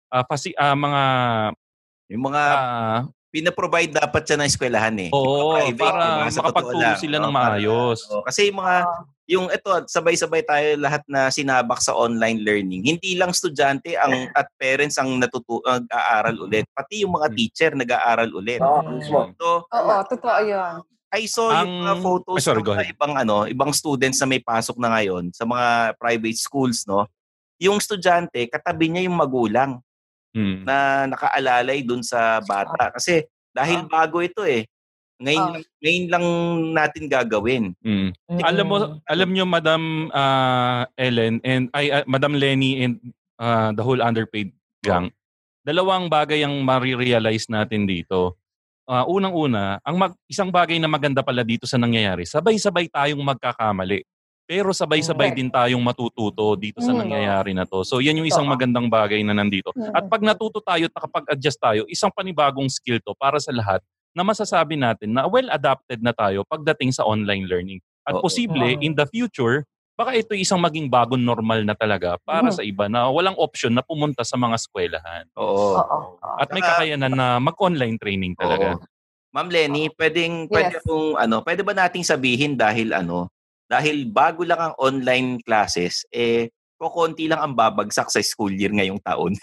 ah, 0.09 0.25
pasi, 0.25 0.53
ah, 0.57 0.77
mga 0.77 1.03
Yung 2.09 2.25
mga 2.25 2.43
ah, 2.43 3.00
pinaprovide 3.29 3.93
dapat 3.93 4.25
siya 4.25 4.41
ng 4.41 4.49
eskwelahan 4.49 4.97
eh. 4.97 5.11
Oo, 5.12 5.53
private, 5.53 5.77
para 5.77 6.00
diba? 6.00 6.41
Makapagturo 6.41 6.93
sila 6.97 7.17
no? 7.21 7.29
ng 7.29 7.35
Para- 7.37 7.53
maayos. 7.61 7.99
Oo, 8.09 8.25
kasi 8.25 8.49
yung 8.49 8.59
mga 8.65 8.77
yung 9.29 9.47
ito 9.53 9.69
sabay-sabay 9.85 10.41
tayo 10.41 10.81
lahat 10.81 11.05
na 11.05 11.29
sinabak 11.29 11.85
sa 11.85 11.93
online 11.93 12.41
learning. 12.41 12.81
Hindi 12.81 13.12
lang 13.12 13.37
estudyante 13.37 13.93
ang 13.93 14.33
at 14.33 14.49
parents 14.57 14.97
ang 14.97 15.21
natutu 15.21 15.61
nag-aaral 15.61 16.41
ulit, 16.41 16.65
pati 16.73 17.05
yung 17.05 17.12
mga 17.12 17.29
Hmm. 17.29 17.37
teacher 17.37 17.71
nag-aaral 17.77 18.33
ulit. 18.33 18.65
Oo, 18.65 18.81
mismo. 18.88 19.29
So, 19.37 19.69
Oo, 19.69 19.95
totoo 20.09 20.41
yun. 20.49 20.81
I 21.09 21.25
saw 21.25 21.49
yung 21.49 21.57
Ang- 21.65 21.81
mga 21.81 21.95
photos 22.05 22.37
Ay, 22.37 22.45
sorry, 22.45 22.61
ng 22.61 22.69
mga 22.69 22.87
ibang 22.93 23.15
ano, 23.17 23.37
ibang 23.49 23.73
students 23.73 24.21
na 24.21 24.29
may 24.29 24.43
pasok 24.45 24.77
na 24.77 24.93
ngayon 24.93 25.33
sa 25.33 25.49
mga 25.49 25.97
private 25.97 26.37
schools, 26.37 26.85
no. 26.85 27.09
Yung 27.59 27.81
estudyante, 27.81 28.45
katabi 28.47 28.93
niya 28.93 29.09
yung 29.09 29.17
magulang 29.17 29.81
Hmm. 30.37 30.61
na 30.62 31.09
nakaalalay 31.09 31.80
dun 31.80 32.04
sa 32.04 32.39
bata 32.45 32.93
kasi 32.93 33.25
dahil 33.50 33.89
bago 33.89 34.21
ito 34.21 34.45
eh. 34.45 34.69
Ngayon 35.19 35.43
Ah. 35.43 35.50
lang, 35.50 35.65
ngayon 35.82 36.04
lang 36.06 36.26
natin 36.76 37.04
gagawin. 37.11 37.65
Mm. 37.82 38.15
Alam 38.45 38.67
mo, 38.69 38.76
alam 39.02 39.28
nyo, 39.35 39.45
Madam 39.49 39.82
ah, 40.15 40.87
Ellen 40.95 41.43
and 41.43 41.67
ay 41.75 41.91
ah, 41.91 42.04
Madam 42.06 42.39
Lenny 42.39 42.85
and 42.85 43.00
ah, 43.35 43.75
the 43.75 43.82
whole 43.82 43.99
underpaid 43.99 44.54
gang. 44.78 45.11
Dalawang 45.67 46.06
bagay 46.06 46.47
ang 46.47 46.63
marirealize 46.63 47.50
natin 47.50 47.82
dito. 47.82 48.39
Ah, 48.89 49.05
unang-una, 49.05 49.77
ang 49.85 50.01
mag, 50.01 50.17
isang 50.33 50.49
bagay 50.49 50.81
na 50.81 50.89
maganda 50.89 51.21
pala 51.21 51.45
dito 51.45 51.69
sa 51.69 51.77
nangyayari, 51.77 52.25
sabay-sabay 52.25 52.89
tayong 52.89 53.21
magkakamali. 53.21 54.01
Pero 54.49 54.73
sabay-sabay 54.73 55.37
din 55.37 55.53
tayong 55.53 55.85
matututo 55.85 56.57
dito 56.57 56.81
sa 56.81 56.97
Mm. 56.97 57.01
nangyayari 57.05 57.53
na 57.53 57.69
to. 57.69 57.85
So 57.85 58.01
yan 58.01 58.17
yung 58.17 58.25
isang 58.25 58.49
magandang 58.49 58.89
bagay 58.89 59.21
na 59.21 59.37
nandito. 59.37 59.77
Mm. 59.77 59.93
At 59.93 60.09
pag 60.09 60.25
natuto 60.25 60.65
tayo 60.65 60.89
at 60.89 60.95
nakapag-adjust 60.97 61.61
tayo, 61.61 61.85
isang 61.85 62.09
panibagong 62.09 62.73
skill 62.73 62.97
to 63.05 63.13
para 63.13 63.37
sa 63.37 63.53
lahat 63.53 63.85
na 64.17 64.25
masasabi 64.25 64.81
natin 64.81 65.13
na 65.13 65.29
well-adapted 65.29 66.01
na 66.01 66.17
tayo 66.17 66.49
pagdating 66.49 66.89
sa 66.89 67.05
online 67.05 67.45
learning. 67.45 67.85
At 68.09 68.17
posible, 68.25 68.73
in 68.81 68.97
the 68.97 69.05
future, 69.05 69.69
baka 69.99 70.15
ito 70.15 70.30
isang 70.39 70.63
maging 70.63 70.87
bagong 70.87 71.19
normal 71.19 71.67
na 71.67 71.75
talaga 71.75 72.15
para 72.23 72.47
Mhm. 72.49 72.54
sa 72.54 72.63
iba 72.63 72.87
na 72.87 73.11
walang 73.11 73.34
option 73.34 73.75
na 73.75 73.82
pumunta 73.82 74.23
sa 74.23 74.39
mga 74.39 74.54
eskwelahan. 74.54 75.26
Oo. 75.34 75.75
Oo. 75.75 75.99
At 76.39 76.54
may 76.54 76.63
kakayanan 76.63 77.11
na 77.11 77.43
mag-online 77.43 77.99
training 77.99 78.39
talaga. 78.39 78.78
Oo. 78.78 78.87
Ma'am 79.34 79.50
Lenny, 79.50 79.91
pwedeng 79.99 80.47
pwede 80.49 80.78
Yes. 80.78 80.87
kung 80.87 81.19
ano, 81.19 81.43
pwede 81.43 81.67
ba 81.67 81.75
nating 81.75 82.06
sabihin 82.06 82.54
dahil 82.54 82.95
ano, 82.95 83.26
dahil 83.67 84.06
bago 84.08 84.47
lang 84.47 84.71
ang 84.71 84.75
online 84.78 85.43
classes, 85.43 86.06
eh 86.08 86.49
kokonti 86.78 87.26
lang 87.26 87.43
ang 87.43 87.54
babagsak 87.58 88.06
sa 88.08 88.23
school 88.23 88.54
year 88.54 88.71
ngayong 88.71 89.02
taon. 89.02 89.34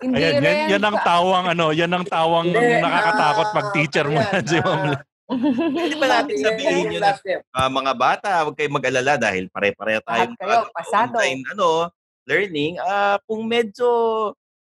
Hindi 0.00 0.16
Ayan, 0.16 0.40
yan, 0.40 0.56
yan 0.78 0.82
ang 0.86 0.96
tawang 1.04 1.46
ano, 1.52 1.76
yan 1.76 1.92
ang 1.92 2.06
tawang 2.08 2.48
nakakatakot 2.56 3.48
ah, 3.50 3.52
pag 3.52 3.66
teacher 3.76 4.06
mo 4.08 4.16
yan 4.16 4.44
si 4.48 4.56
Ma'am 4.56 4.64
ah, 4.64 4.80
Lenny. 4.80 4.96
Pwede 5.30 5.94
ba 5.94 6.06
natin 6.10 6.36
sabihin 6.42 6.90
yun 6.90 6.98
na 6.98 7.14
Last 7.14 7.22
step. 7.22 7.40
ah, 7.54 7.70
mga 7.70 7.92
bata, 7.94 8.30
huwag 8.42 8.56
kayong 8.58 8.76
mag-alala 8.76 9.14
dahil 9.14 9.46
pare-pareho 9.50 10.02
tayong 10.02 10.34
kayo, 10.34 10.66
pasado. 10.74 11.14
online 11.18 11.42
ano, 11.54 11.86
learning. 12.26 12.82
Ah, 12.82 13.22
kung 13.24 13.46
medyo 13.46 13.86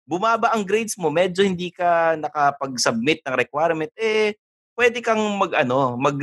bumaba 0.02 0.50
ang 0.50 0.66
grades 0.66 0.98
mo, 0.98 1.06
medyo 1.06 1.46
hindi 1.46 1.70
ka 1.70 2.18
nakapag-submit 2.18 3.22
ng 3.22 3.34
requirement, 3.38 3.92
eh 3.94 4.34
pwede 4.74 4.98
kang 4.98 5.22
mag 5.38 5.54
ano, 5.54 5.94
mag 5.94 6.18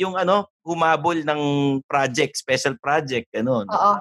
yung 0.00 0.16
ano, 0.18 0.50
humabol 0.66 1.20
ng 1.20 1.42
project, 1.86 2.34
special 2.40 2.74
project, 2.80 3.30
ano. 3.36 3.62
Oo. 3.68 3.94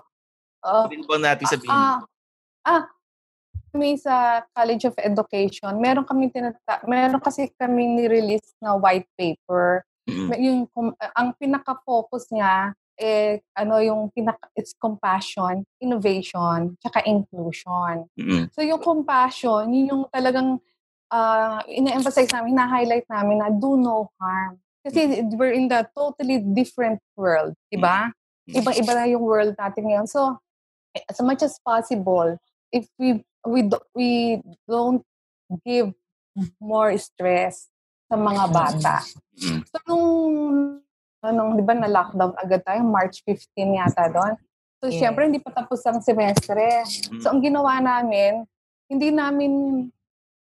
Oo. 0.60 0.84
Pwede 0.90 1.04
ba 1.06 1.18
natin 1.20 1.46
sabihin? 1.46 1.76
Ah, 1.76 2.02
ah, 2.66 2.84
kami 3.70 3.98
sa 3.98 4.46
College 4.54 4.90
of 4.90 4.96
Education, 4.98 5.74
meron 5.78 6.06
kami 6.06 6.30
tinata 6.34 6.82
meron 6.90 7.22
kasi 7.22 7.50
kami 7.56 7.86
ni-release 7.98 8.58
na 8.62 8.76
white 8.76 9.08
paper. 9.16 9.86
Mm. 10.10 10.28
May- 10.30 10.42
Yung 10.50 10.60
ang 11.16 11.30
pinaka-focus 11.38 12.34
niya 12.34 12.74
eh 13.00 13.40
ano 13.56 13.80
yung 13.80 14.12
pinaka 14.12 14.52
it's 14.60 14.76
compassion, 14.76 15.64
innovation, 15.80 16.76
tsaka 16.84 17.00
inclusion. 17.08 18.04
Mm. 18.20 18.52
So 18.52 18.60
yung 18.60 18.84
compassion, 18.84 19.72
yun 19.72 19.88
yung 19.88 20.04
talagang 20.12 20.60
uh, 21.08 21.60
ina-emphasize 21.66 22.30
namin, 22.36 22.60
na-highlight 22.60 23.08
namin 23.08 23.40
na 23.40 23.50
do 23.50 23.80
no 23.80 24.12
harm. 24.20 24.60
Kasi 24.84 25.24
we're 25.36 25.56
in 25.56 25.68
the 25.68 25.88
totally 25.96 26.40
different 26.40 27.00
world, 27.16 27.56
di 27.68 27.76
ba? 27.76 28.12
Ibang-iba 28.48 28.92
na 28.96 29.06
yung 29.12 29.22
world 29.22 29.54
natin 29.60 29.86
ngayon. 29.86 30.08
So, 30.08 30.40
eh, 30.96 31.04
as 31.06 31.20
much 31.22 31.44
as 31.46 31.60
possible, 31.62 32.40
if 32.72 32.88
we 32.98 33.22
we 33.48 33.64
do, 33.68 33.78
we 33.96 34.42
don't 34.68 35.04
give 35.64 35.94
more 36.60 36.92
stress 37.00 37.68
sa 38.10 38.16
mga 38.18 38.44
bata. 38.52 38.96
Mm. 39.38 39.62
So, 39.70 39.78
nung, 39.88 40.08
anong, 41.22 41.60
di 41.60 41.64
ba, 41.64 41.74
na-lockdown 41.78 42.34
agad 42.40 42.64
tayo, 42.66 42.82
March 42.84 43.22
15 43.24 43.80
yata 43.80 44.10
doon. 44.10 44.34
So, 44.80 44.88
Yes. 44.88 45.04
syempre, 45.04 45.28
hindi 45.28 45.44
pa 45.44 45.52
tapos 45.52 45.84
ang 45.84 46.00
semestre. 46.00 46.88
So, 47.20 47.36
ang 47.36 47.44
ginawa 47.44 47.84
namin, 47.84 48.48
hindi 48.88 49.12
namin, 49.12 49.52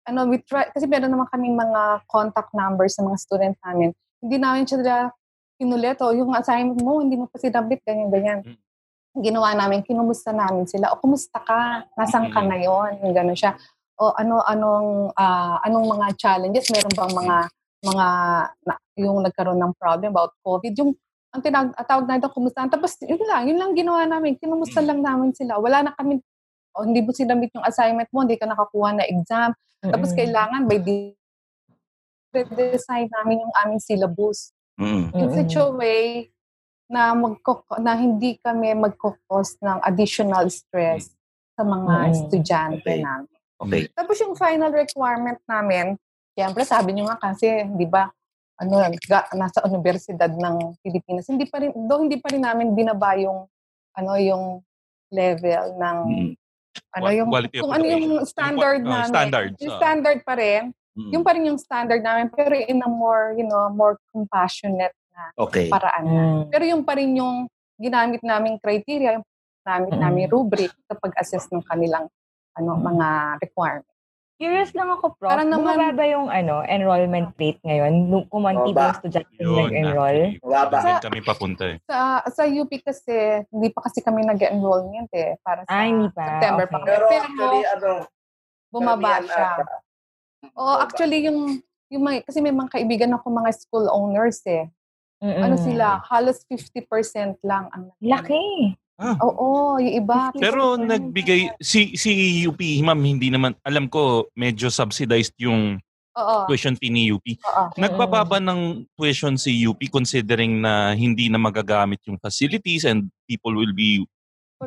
ano, 0.07 0.19
we 0.31 0.39
try, 0.41 0.71
kasi 0.71 0.87
meron 0.87 1.11
naman 1.11 1.27
kaming 1.29 1.59
mga 1.59 2.07
contact 2.07 2.55
numbers 2.55 2.95
sa 2.95 3.03
mga 3.03 3.17
student 3.19 3.55
namin. 3.67 3.91
Hindi 4.23 4.37
namin 4.39 4.63
sila 4.65 5.11
pinulit, 5.59 5.99
o 5.99 6.15
yung 6.15 6.31
assignment 6.33 6.79
mo, 6.79 7.03
hindi 7.03 7.19
mo 7.19 7.27
pa 7.27 7.35
sinabit, 7.35 7.83
ganyan, 7.83 8.07
ganyan. 8.07 8.39
Ginawa 9.19 9.51
namin, 9.53 9.83
kinumusta 9.83 10.31
namin 10.31 10.63
sila, 10.65 10.95
o 10.95 10.99
kumusta 10.99 11.43
ka? 11.43 11.85
Nasaan 11.99 12.31
ka 12.31 12.39
ngayon? 12.39 13.03
Gano'n 13.11 13.35
siya. 13.35 13.53
O 13.99 14.15
ano, 14.15 14.39
anong, 14.47 15.11
ah, 15.19 15.59
anong 15.67 15.85
mga 15.91 16.07
challenges? 16.15 16.71
Meron 16.71 16.95
bang 16.95 17.13
mga, 17.13 17.37
mga, 17.83 18.07
na, 18.63 18.73
yung 18.95 19.19
nagkaroon 19.23 19.59
ng 19.59 19.75
problem 19.75 20.15
about 20.15 20.31
COVID? 20.39 20.73
Yung, 20.79 20.95
ang 21.35 21.41
tinawag, 21.43 21.75
ang 21.75 21.87
tawag 21.87 22.05
na 22.07 22.17
ito, 22.17 22.31
kumusta? 22.31 22.65
Tapos, 22.71 22.95
yun 23.03 23.21
lang, 23.27 23.43
yun 23.45 23.59
lang 23.59 23.71
ginawa 23.75 24.07
namin. 24.07 24.39
Kinumusta 24.39 24.79
lang 24.79 25.03
namin 25.03 25.35
sila. 25.35 25.59
Wala 25.59 25.85
na 25.85 25.91
kami, 25.93 26.23
o 26.73 26.87
hindi 26.87 27.03
mo 27.03 27.11
sinabit 27.11 27.51
yung 27.53 27.65
assignment 27.67 28.07
mo, 28.15 28.23
hindi 28.23 28.39
ka 28.39 28.47
nakakuha 28.47 28.95
na 28.95 29.05
exam. 29.05 29.51
Tapos 29.79 30.11
kailangan 30.11 30.67
by 30.67 30.79
di 30.79 31.15
redesign 32.29 33.09
namin 33.09 33.41
yung 33.41 33.53
aming 33.65 33.81
syllabus. 33.81 34.53
Mm. 34.79 35.11
In 35.11 35.27
such 35.33 35.55
a 35.59 35.65
way 35.71 36.31
na, 36.89 37.13
magko, 37.13 37.61
na 37.77 37.93
hindi 37.93 38.41
kami 38.41 38.73
magkakos 38.73 39.61
ng 39.61 39.77
additional 39.85 40.49
stress 40.49 41.13
sa 41.53 41.61
mga 41.61 41.93
Mm. 41.93 42.11
estudyante 42.11 42.81
Okay. 42.81 43.05
namin. 43.05 43.37
Okay. 43.61 43.81
Tapos 43.93 44.17
yung 44.19 44.33
final 44.33 44.73
requirement 44.73 45.37
namin, 45.45 45.93
siyempre 46.33 46.65
sabi 46.65 46.97
nyo 46.97 47.05
nga 47.07 47.21
kasi, 47.21 47.45
di 47.77 47.85
ba, 47.85 48.09
ano, 48.57 48.75
ga, 49.05 49.29
nasa 49.37 49.61
Universidad 49.63 50.33
ng 50.33 50.75
Pilipinas, 50.81 51.29
hindi 51.29 51.45
pa 51.45 51.61
rin, 51.61 51.71
do 51.71 52.01
hindi 52.01 52.17
pa 52.17 52.33
rin 52.33 52.43
namin 52.43 52.73
binaba 52.73 53.13
yung, 53.15 53.45
ano, 53.95 54.11
yung 54.17 54.43
level 55.13 55.77
ng, 55.77 55.97
Mm. 56.09 56.31
ano, 56.97 57.07
yung, 57.13 57.29
kung 57.29 57.71
ano 57.71 57.85
yung 57.85 58.05
standard 58.25 58.81
Yung 58.81 58.89
oh, 58.89 58.97
namin. 58.97 59.11
standards, 59.13 59.57
Yung 59.61 59.73
ah. 59.73 59.79
standard 59.79 60.19
pa 60.25 60.33
rin, 60.35 60.73
Mm. 60.97 61.11
yung 61.13 61.23
pa 61.23 61.31
rin 61.37 61.45
yung 61.47 61.59
standard 61.61 62.01
namin, 62.01 62.27
pero 62.33 62.51
in 62.57 62.81
a 62.81 62.89
more, 62.89 63.31
you 63.37 63.45
know, 63.45 63.69
more 63.69 63.95
compassionate 64.11 64.91
na 65.19 65.25
Okay. 65.37 65.67
paraan 65.67 66.03
na. 66.05 66.23
Mm. 66.23 66.41
Pero 66.47 66.63
yung 66.65 66.83
pa 66.83 66.93
rin 66.95 67.11
yung 67.13 67.35
ginamit 67.75 68.21
naming 68.21 68.55
criteria, 68.57 69.19
yung 69.19 69.25
ginamit 69.61 69.93
Mm. 69.93 70.01
namin 70.01 70.25
rubric 70.27 70.71
sa 70.87 70.95
pag-assess 70.95 71.51
ng 71.51 71.63
kanilang 71.63 72.07
ano 72.55 72.71
mga 72.75 73.07
requirements. 73.39 73.87
Curious 74.39 74.71
lang 74.71 74.87
ako, 74.89 75.19
Prof. 75.19 75.27
Parang 75.29 75.51
naman- 75.51 75.75
Bumaba 75.75 75.91
ba 75.93 76.05
yung 76.07 76.31
ano, 76.31 76.63
enrollment 76.63 77.35
rate 77.35 77.59
ngayon? 77.59 78.07
Nung 78.07 78.23
kumanti 78.25 78.71
ba 78.71 78.95
estudyante 78.95 79.35
Yun, 79.35 79.67
nag-enroll? 79.67 80.39
Mababa. 80.39 80.79
Doon 80.79 81.03
kami 81.03 81.19
papunta 81.19 81.63
eh. 81.67 81.77
Sa 81.83 81.99
sa 82.25 82.43
UP 82.47 82.71
kasi, 82.79 83.11
hindi 83.45 83.67
pa 83.67 83.83
kasi 83.83 83.99
kami 83.99 84.23
nag-enrollment 84.23 85.11
eh. 85.11 85.35
Para 85.43 85.67
sa 85.67 85.71
Ah, 85.73 85.83
hindi 85.83 86.07
pa. 86.09 86.23
September 86.25 86.65
Okay. 86.65 86.71
pa. 86.73 86.87
Pero 86.87 87.03
Pero, 87.05 87.19
actually, 87.21 87.61
ano, 87.67 87.89
bumaba 88.71 89.11
siya. 89.19 89.49
Oo, 90.55 90.75
actually, 90.79 91.19
yung, 91.27 91.39
yung 91.89 92.01
mga, 92.01 92.23
kasi 92.23 92.39
may 92.39 92.55
mga 92.55 92.71
kaibigan 92.71 93.11
ako 93.11 93.25
mga 93.29 93.51
school 93.53 93.91
owners 93.91 94.39
eh. 94.47 94.71
Mm-mm. 95.19 95.43
Ano 95.43 95.55
sila, 95.59 95.99
halos 96.07 96.47
50% 96.47 97.43
lang 97.43 97.67
ang 97.75 97.91
Laki. 97.99 98.75
Oo, 98.99 99.79
yung 99.79 99.95
iba. 99.95 100.31
50%. 100.35 100.43
Pero 100.43 100.75
nagbigay, 100.75 101.55
si, 101.63 101.95
si 101.95 102.43
UP, 102.43 102.59
ma'am, 102.59 102.99
hindi 102.99 103.31
naman, 103.31 103.55
alam 103.63 103.87
ko, 103.87 104.27
medyo 104.35 104.67
subsidized 104.67 105.35
yung 105.39 105.79
Oo. 106.19 106.47
tuition 106.51 106.75
fee 106.75 106.91
ni 106.91 107.11
UP. 107.11 107.23
Oo. 107.23 107.63
Nagbababa 107.79 108.43
ng 108.43 108.83
tuition 108.99 109.39
si 109.39 109.63
UP 109.63 109.79
considering 109.87 110.59
na 110.59 110.91
hindi 110.95 111.31
na 111.31 111.39
magagamit 111.39 112.03
yung 112.07 112.19
facilities 112.19 112.83
and 112.83 113.07
people 113.23 113.55
will 113.55 113.71
be 113.71 114.03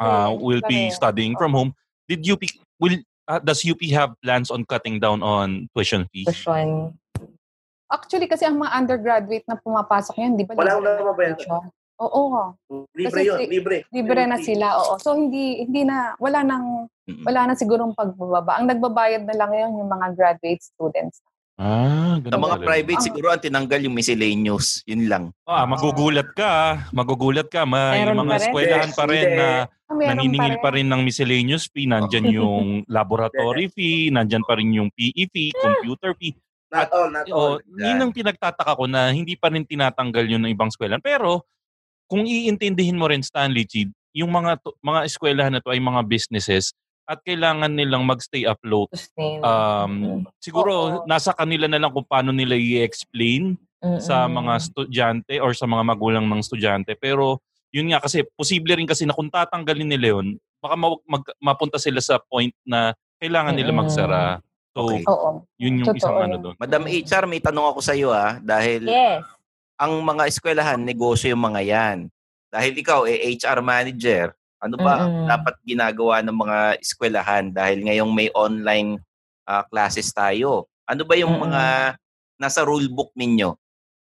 uh, 0.01 0.33
will 0.33 0.65
be 0.65 0.89
studying 0.89 1.37
from 1.37 1.53
home. 1.53 1.71
Did 2.09 2.25
UP 2.25 2.41
will 2.81 2.97
uh, 3.29 3.41
does 3.45 3.61
UP 3.69 3.81
have 3.93 4.17
plans 4.25 4.49
on 4.49 4.65
cutting 4.65 4.97
down 4.97 5.21
on 5.21 5.69
tuition 5.77 6.09
fees? 6.09 6.29
Tuition. 6.33 6.97
Actually, 7.93 8.25
kasi 8.25 8.49
ang 8.49 8.57
mga 8.57 8.73
undergraduate 8.73 9.45
na 9.45 9.55
pumapasok 9.55 10.17
yan, 10.17 10.33
di 10.35 10.49
ba? 10.49 10.57
Walang 10.57 10.81
nababayaran. 10.81 11.69
Oo. 12.01 12.57
Libre 12.97 13.05
Kasi 13.07 13.21
yun, 13.23 13.39
libre. 13.47 13.77
Libre 13.93 14.25
na 14.25 14.41
sila, 14.41 14.75
oo. 14.75 14.97
So 14.99 15.15
hindi 15.15 15.63
hindi 15.63 15.85
na 15.85 16.17
wala 16.19 16.43
nang 16.43 16.89
wala 17.23 17.47
na 17.47 17.55
sigurong 17.55 17.93
pagbababa. 17.93 18.59
Ang 18.59 18.67
nagbabayad 18.67 19.23
na 19.23 19.37
lang 19.37 19.53
ngayon 19.53 19.79
yung 19.79 19.91
mga 19.93 20.07
graduate 20.17 20.59
students. 20.59 21.23
Ah, 21.55 22.17
Sa 22.17 22.27
ganun 22.27 22.43
mga 22.43 22.59
pala. 22.59 22.67
private, 22.67 22.99
Ah. 22.99 23.05
siguro 23.05 23.27
ang 23.29 23.39
tinanggal 23.39 23.81
yung 23.87 23.95
miscellaneous. 23.95 24.83
Yun 24.83 25.07
lang. 25.07 25.25
Ah, 25.45 25.63
magugulat 25.63 26.33
ka. 26.33 26.81
Magugulat 26.91 27.47
ka. 27.47 27.63
May 27.63 28.03
Meron 28.03 28.19
mga 28.19 28.27
pa 28.27 28.35
rin? 28.35 28.43
eskwelahan 28.43 28.91
pa 28.91 29.05
rin 29.07 29.23
Hindi. 29.23 29.39
na 29.39 29.49
Ah, 29.93 30.09
naniningil 30.09 30.57
pa 30.57 30.63
pa 30.65 30.69
rin 30.73 30.89
ng 30.89 31.03
miscellaneous 31.05 31.69
fee. 31.69 31.85
Nandyan 31.85 32.27
yung 32.41 32.65
laboratory 32.89 33.69
fee, 33.69 34.09
nandyan 34.09 34.43
pa 34.43 34.57
rin 34.57 34.73
yung 34.73 34.89
PE 34.91 35.29
fee, 35.29 35.53
computer 35.55 36.17
fee. 36.17 36.33
Not 36.73 36.89
all, 36.91 37.09
not 37.13 37.27
all. 37.29 37.61
O, 37.61 37.61
yun 37.77 38.01
ang 38.01 38.13
pinagtataka 38.17 38.73
ko 38.81 38.89
na 38.89 39.13
hindi 39.13 39.37
pa 39.37 39.53
rin 39.53 39.69
tinatanggal 39.69 40.25
yun 40.25 40.41
ng 40.41 40.53
ibang 40.57 40.73
eskwelahan. 40.73 41.05
Pero, 41.05 41.45
kung 42.09 42.25
iintindihin 42.25 42.97
mo 42.97 43.13
rin, 43.13 43.21
Stanley 43.21 43.69
Chid, 43.69 43.93
yung 44.17 44.33
mga 44.33 44.57
to- 44.61 44.77
mga 44.81 45.05
eskwelahan 45.05 45.53
na 45.53 45.61
to 45.61 45.69
ay 45.73 45.81
mga 45.81 46.01
businesses 46.09 46.73
at 47.05 47.21
kailangan 47.25 47.73
nilang 47.73 48.09
magstay 48.09 48.49
afloat. 48.49 48.89
Um, 49.45 50.25
siguro, 50.41 50.73
Oo. 50.73 51.05
nasa 51.05 51.37
kanila 51.37 51.69
na 51.69 51.77
lang 51.77 51.93
kung 51.93 52.09
paano 52.09 52.33
nila 52.33 52.57
i-explain 52.57 53.57
sa 53.99 54.25
Mm-mm. 54.25 54.39
mga 54.39 54.53
estudyante 54.63 55.35
or 55.43 55.53
sa 55.53 55.67
mga 55.67 55.83
magulang 55.83 56.25
ng 56.25 56.41
estudyante. 56.41 56.95
Pero, 56.97 57.43
yun 57.75 57.91
nga 57.93 58.01
kasi, 58.01 58.25
posible 58.33 58.79
rin 58.79 58.89
kasi 58.89 59.05
na 59.05 59.17
kung 59.17 59.29
tatanggalin 59.29 59.89
nila 59.89 60.17
yun, 60.17 60.39
baka 60.63 60.79
ma- 60.79 61.03
mag- 61.05 61.37
mapunta 61.43 61.77
sila 61.77 61.99
sa 61.99 62.23
point 62.23 62.55
na 62.63 62.95
kailangan 63.19 63.57
nila 63.57 63.75
Mm-mm. 63.75 63.83
So, 64.73 64.89
Okay. 64.89 65.05
Oo. 65.05 65.45
yun 65.61 65.85
yung 65.85 65.89
Totoo 65.93 66.01
isang 66.01 66.17
ano 66.19 66.37
doon. 66.41 66.55
Madam 66.57 66.89
HR, 66.89 67.25
may 67.29 67.45
tanong 67.45 67.67
ako 67.69 67.81
sa 67.85 67.93
iyo 67.93 68.09
ah, 68.09 68.41
dahil 68.41 68.89
Yes. 68.89 69.21
ang 69.77 70.01
mga 70.01 70.25
eskwelahan, 70.33 70.81
negosyo 70.81 71.37
yung 71.37 71.45
mga 71.45 71.61
yan. 71.61 71.99
Dahil 72.49 72.73
ikaw, 72.77 73.05
eh, 73.05 73.37
HR 73.37 73.61
manager, 73.61 74.33
ano 74.63 74.77
ba 74.79 75.05
Mm-mm. 75.05 75.29
dapat 75.29 75.55
ginagawa 75.63 76.25
ng 76.25 76.37
mga 76.37 76.59
eskwelahan 76.81 77.53
dahil 77.53 77.85
ngayong 77.85 78.13
may 78.13 78.33
online 78.33 78.97
ah, 79.45 79.61
classes 79.69 80.09
tayo? 80.09 80.65
Ano 80.89 81.05
ba 81.05 81.21
yung 81.21 81.37
Mm-mm. 81.37 81.53
mga 81.53 81.63
nasa 82.41 82.65
rulebook 82.65 83.13
ninyo? 83.13 83.53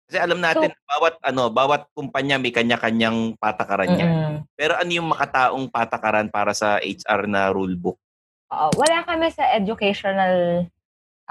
Kasi 0.07 0.17
alam 0.19 0.39
natin, 0.39 0.71
bawat 0.87 1.15
ano, 1.19 1.47
bawat 1.47 1.87
kumpanya 1.91 2.35
may 2.35 2.51
kanya-kanyang 2.51 3.35
patakaran 3.35 3.91
niya. 3.91 4.07
Mm-mm. 4.07 4.33
Pero 4.55 4.75
ano 4.75 4.91
yung 4.91 5.07
makataong 5.07 5.67
patakaran 5.67 6.27
para 6.27 6.51
sa 6.51 6.79
HR 6.79 7.27
na 7.27 7.51
rulebook? 7.51 7.99
Oo, 8.51 8.67
wala 8.75 9.07
kami 9.07 9.31
sa 9.31 9.47
educational 9.55 10.67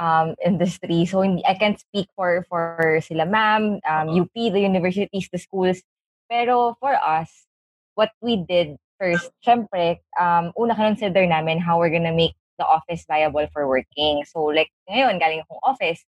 um, 0.00 0.32
industry. 0.40 1.04
So, 1.04 1.20
hindi, 1.20 1.44
I 1.44 1.52
can't 1.52 1.76
speak 1.76 2.08
for 2.16 2.48
for 2.48 3.00
sila 3.04 3.28
ma'am, 3.28 3.76
um, 3.84 4.06
UP, 4.08 4.32
the 4.32 4.64
universities, 4.64 5.28
the 5.28 5.36
schools. 5.36 5.84
Pero 6.32 6.80
for 6.80 6.96
us, 6.96 7.28
what 7.92 8.16
we 8.24 8.40
did 8.40 8.80
first, 8.96 9.28
syempre, 9.44 10.00
um, 10.16 10.56
una 10.56 10.72
consider 10.72 11.28
namin 11.28 11.60
how 11.60 11.76
we're 11.76 11.92
gonna 11.92 12.16
make 12.16 12.32
the 12.56 12.64
office 12.64 13.04
viable 13.04 13.44
for 13.52 13.68
working. 13.68 14.24
So, 14.24 14.48
like, 14.48 14.72
ngayon, 14.88 15.20
galing 15.20 15.44
akong 15.44 15.60
office, 15.60 16.00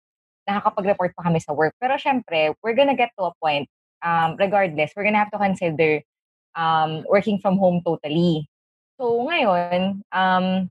nakakapag-report 0.47 1.19
pa 1.19 1.27
kami 1.27 1.43
sa 1.43 1.55
work. 1.55 1.75
Pero 1.83 1.99
syempre, 1.99 2.55
we're 2.63 2.79
gonna 2.79 2.95
get 2.95 3.11
to 3.19 3.31
a 3.31 3.35
point, 3.43 3.67
um, 4.07 4.39
regardless, 4.39 4.95
we're 4.95 5.07
gonna 5.07 5.19
have 5.19 5.35
to 5.35 5.43
consider 5.43 6.07
um, 6.55 7.03
working 7.11 7.43
from 7.43 7.59
home 7.59 7.83
totally. 7.83 8.47
So, 8.99 9.27
ngayon, 9.27 10.07
um, 10.15 10.71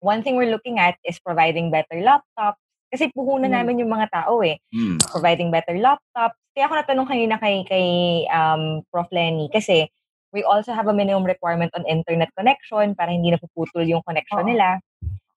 one 0.00 0.24
thing 0.24 0.36
we're 0.36 0.50
looking 0.50 0.80
at 0.80 0.96
is 1.04 1.20
providing 1.20 1.70
better 1.70 2.00
laptops. 2.00 2.60
Kasi 2.90 3.06
puhunan 3.14 3.54
Mm. 3.54 3.56
namin 3.62 3.80
yung 3.86 3.92
mga 3.94 4.10
tao 4.10 4.42
eh. 4.42 4.58
Hmm. 4.74 4.98
Providing 4.98 5.54
better 5.54 5.78
laptops. 5.78 6.34
Kaya 6.50 6.66
ako 6.66 6.74
natanong 6.74 7.06
kanina 7.06 7.38
kay, 7.38 7.62
kay 7.62 7.86
um, 8.34 8.82
Prof. 8.90 9.06
Lenny 9.14 9.46
kasi 9.54 9.86
we 10.34 10.42
also 10.42 10.74
have 10.74 10.90
a 10.90 10.94
minimum 10.94 11.22
requirement 11.22 11.70
on 11.78 11.86
internet 11.86 12.34
connection 12.34 12.98
para 12.98 13.14
hindi 13.14 13.30
napuputol 13.30 13.86
yung 13.86 14.02
connection 14.02 14.42
Oo. 14.42 14.50
nila. 14.50 14.82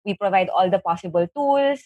We 0.01 0.17
provide 0.17 0.49
all 0.49 0.73
the 0.73 0.81
possible 0.81 1.29
tools. 1.29 1.85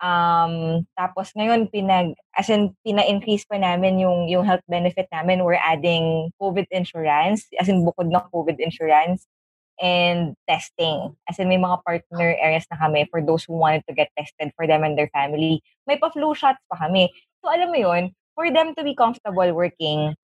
Um, 0.00 0.86
tapos 0.96 1.34
ngayon, 1.36 1.68
pinag, 1.68 2.16
as 2.32 2.48
in, 2.48 2.72
pina-increase 2.86 3.44
pa 3.44 3.60
namin 3.60 4.00
yung, 4.00 4.30
yung 4.32 4.46
health 4.48 4.64
benefit 4.70 5.10
namin. 5.12 5.44
We're 5.44 5.60
adding 5.60 6.32
COVID 6.40 6.70
insurance, 6.72 7.50
as 7.60 7.68
in 7.68 7.84
bukod 7.84 8.08
na 8.08 8.24
COVID 8.32 8.56
insurance 8.62 9.26
and 9.80 10.36
testing. 10.46 11.16
As 11.28 11.40
in, 11.40 11.48
may 11.48 11.56
mga 11.58 11.80
partner 11.82 12.36
areas 12.38 12.68
na 12.70 12.76
kami 12.76 13.08
for 13.10 13.24
those 13.24 13.44
who 13.44 13.56
wanted 13.56 13.82
to 13.88 13.96
get 13.96 14.12
tested 14.16 14.52
for 14.54 14.68
them 14.68 14.84
and 14.84 14.94
their 14.94 15.10
family. 15.10 15.64
May 15.88 15.96
pa-flu 15.96 16.36
shots 16.36 16.60
pa 16.68 16.86
kami. 16.86 17.08
So, 17.40 17.48
alam 17.48 17.72
mo 17.72 17.78
yun, 17.80 18.12
for 18.36 18.52
them 18.52 18.76
to 18.76 18.84
be 18.84 18.94
comfortable 18.94 19.50
working, 19.56 20.14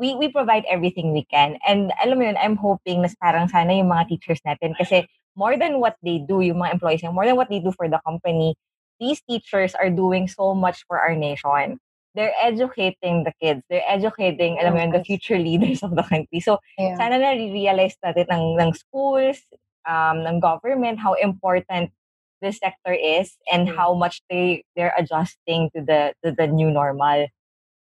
we 0.00 0.16
we 0.16 0.32
provide 0.32 0.64
everything 0.70 1.12
we 1.12 1.28
can. 1.28 1.60
And 1.66 1.92
alam 2.00 2.22
mo 2.22 2.24
yun, 2.24 2.38
I'm 2.40 2.56
hoping 2.56 3.02
na 3.02 3.12
parang 3.20 3.50
sana 3.50 3.76
yung 3.76 3.92
mga 3.92 4.16
teachers 4.16 4.40
natin 4.46 4.72
kasi 4.78 5.04
more 5.36 5.58
than 5.58 5.82
what 5.82 6.00
they 6.00 6.22
do, 6.22 6.40
yung 6.40 6.62
mga 6.62 6.80
employees, 6.80 7.04
more 7.04 7.26
than 7.26 7.36
what 7.36 7.52
they 7.52 7.60
do 7.60 7.74
for 7.74 7.90
the 7.90 8.00
company, 8.06 8.56
these 8.98 9.20
teachers 9.28 9.74
are 9.74 9.90
doing 9.90 10.26
so 10.26 10.54
much 10.54 10.84
for 10.88 10.96
our 10.98 11.14
nation. 11.14 11.78
They're 12.14 12.34
educating 12.42 13.22
the 13.24 13.32
kids. 13.40 13.62
They're 13.70 13.86
educating, 13.86 14.58
alam 14.58 14.74
mo 14.74 14.80
yun, 14.82 14.90
the 14.90 15.04
future 15.04 15.38
leaders 15.38 15.82
of 15.82 15.94
the 15.94 16.02
country. 16.02 16.40
So, 16.42 16.58
Yeah. 16.78 16.98
sana 16.98 17.22
na-realize 17.22 17.94
natin 18.02 18.26
ng, 18.26 18.44
ng 18.58 18.70
schools, 18.74 19.38
um, 19.86 20.26
ng 20.26 20.42
government, 20.42 20.98
how 20.98 21.14
important 21.14 21.94
this 22.42 22.58
sector 22.58 22.96
is 22.96 23.36
and 23.52 23.68
Mm. 23.68 23.76
how 23.76 23.92
much 23.94 24.24
they 24.32 24.64
they're 24.74 24.96
adjusting 24.96 25.68
to 25.76 25.84
the 25.84 26.16
to 26.24 26.32
the 26.34 26.48
new 26.48 26.70
normal. 26.72 27.28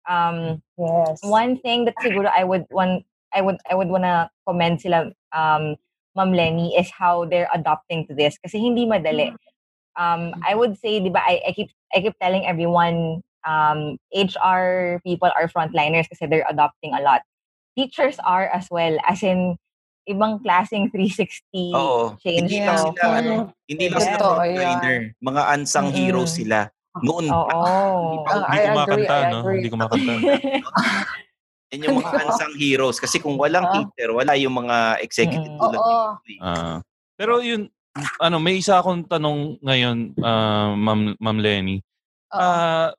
Um, 0.08 0.62
Yes. 0.78 1.20
one 1.22 1.58
thing 1.62 1.84
that 1.86 1.96
siguro 2.02 2.30
I 2.30 2.44
would 2.44 2.66
one 2.70 3.04
I 3.34 3.40
would 3.42 3.58
I 3.70 3.74
would 3.74 3.88
wanna 3.88 4.30
commend 4.46 4.80
sila 4.82 5.10
um 5.36 5.76
Ma'am 6.16 6.32
Lenny 6.34 6.74
is 6.74 6.90
how 6.90 7.24
they're 7.26 7.50
adopting 7.54 8.06
to 8.08 8.14
this 8.14 8.38
kasi 8.42 8.58
hindi 8.58 8.86
madali. 8.86 9.30
Um 9.98 10.34
I 10.46 10.54
would 10.58 10.74
say 10.78 10.98
'di 11.02 11.10
ba 11.14 11.22
I, 11.22 11.42
I 11.46 11.52
keep 11.54 11.70
I 11.94 12.02
keep 12.02 12.16
telling 12.22 12.46
everyone 12.46 13.22
um 13.48 13.96
HR 14.12 15.00
people 15.00 15.32
are 15.32 15.48
frontliners 15.48 16.04
kasi 16.06 16.28
they're 16.28 16.44
adopting 16.46 16.92
a 16.92 17.00
lot. 17.00 17.24
Teachers 17.72 18.20
are 18.20 18.52
as 18.52 18.68
well 18.68 19.00
as 19.02 19.24
in 19.24 19.56
ibang 20.04 20.40
klaseng 20.40 20.88
360 20.90 21.72
Oo. 21.72 22.16
change 22.18 22.48
Hindi 22.48 22.64
to. 22.64 22.74
sila, 22.92 23.04
ano, 23.14 23.32
hindi 23.64 23.86
lang 23.88 24.00
sila 24.00 24.16
frontliner. 24.18 24.96
Mga 25.18 25.42
unsung 25.54 25.88
Mm-mm. 25.88 25.96
heroes 25.98 26.32
sila. 26.34 26.68
Noon 26.98 27.28
pa. 27.32 27.36
Oo. 27.36 27.64
Ah, 28.24 28.48
Hindi 28.48 28.56
I 28.56 28.66
kumakanta, 28.66 29.16
no? 29.30 29.38
Hindi 29.44 29.68
kumakanta. 29.68 30.12
Yan 31.68 31.84
yung 31.84 32.00
mga 32.00 32.24
unsung 32.24 32.54
heroes. 32.56 32.96
Kasi 32.96 33.20
kung 33.20 33.36
walang 33.36 33.68
Ah. 33.68 33.72
teacher, 33.76 34.08
wala 34.10 34.32
yung 34.34 34.56
mga 34.56 34.76
executive 35.04 35.52
Mm. 35.52 35.60
tulad. 35.60 35.80
Ah. 36.40 36.80
pero 37.12 37.44
yun, 37.44 37.68
ano, 38.16 38.36
may 38.38 38.56
isa 38.56 38.80
akong 38.80 39.04
tanong 39.04 39.60
ngayon, 39.60 39.96
ah, 40.18 40.72
Ma'am, 40.72 41.20
Ma'am 41.20 41.38
Lenny. 41.38 41.84
Oo. 42.32 42.96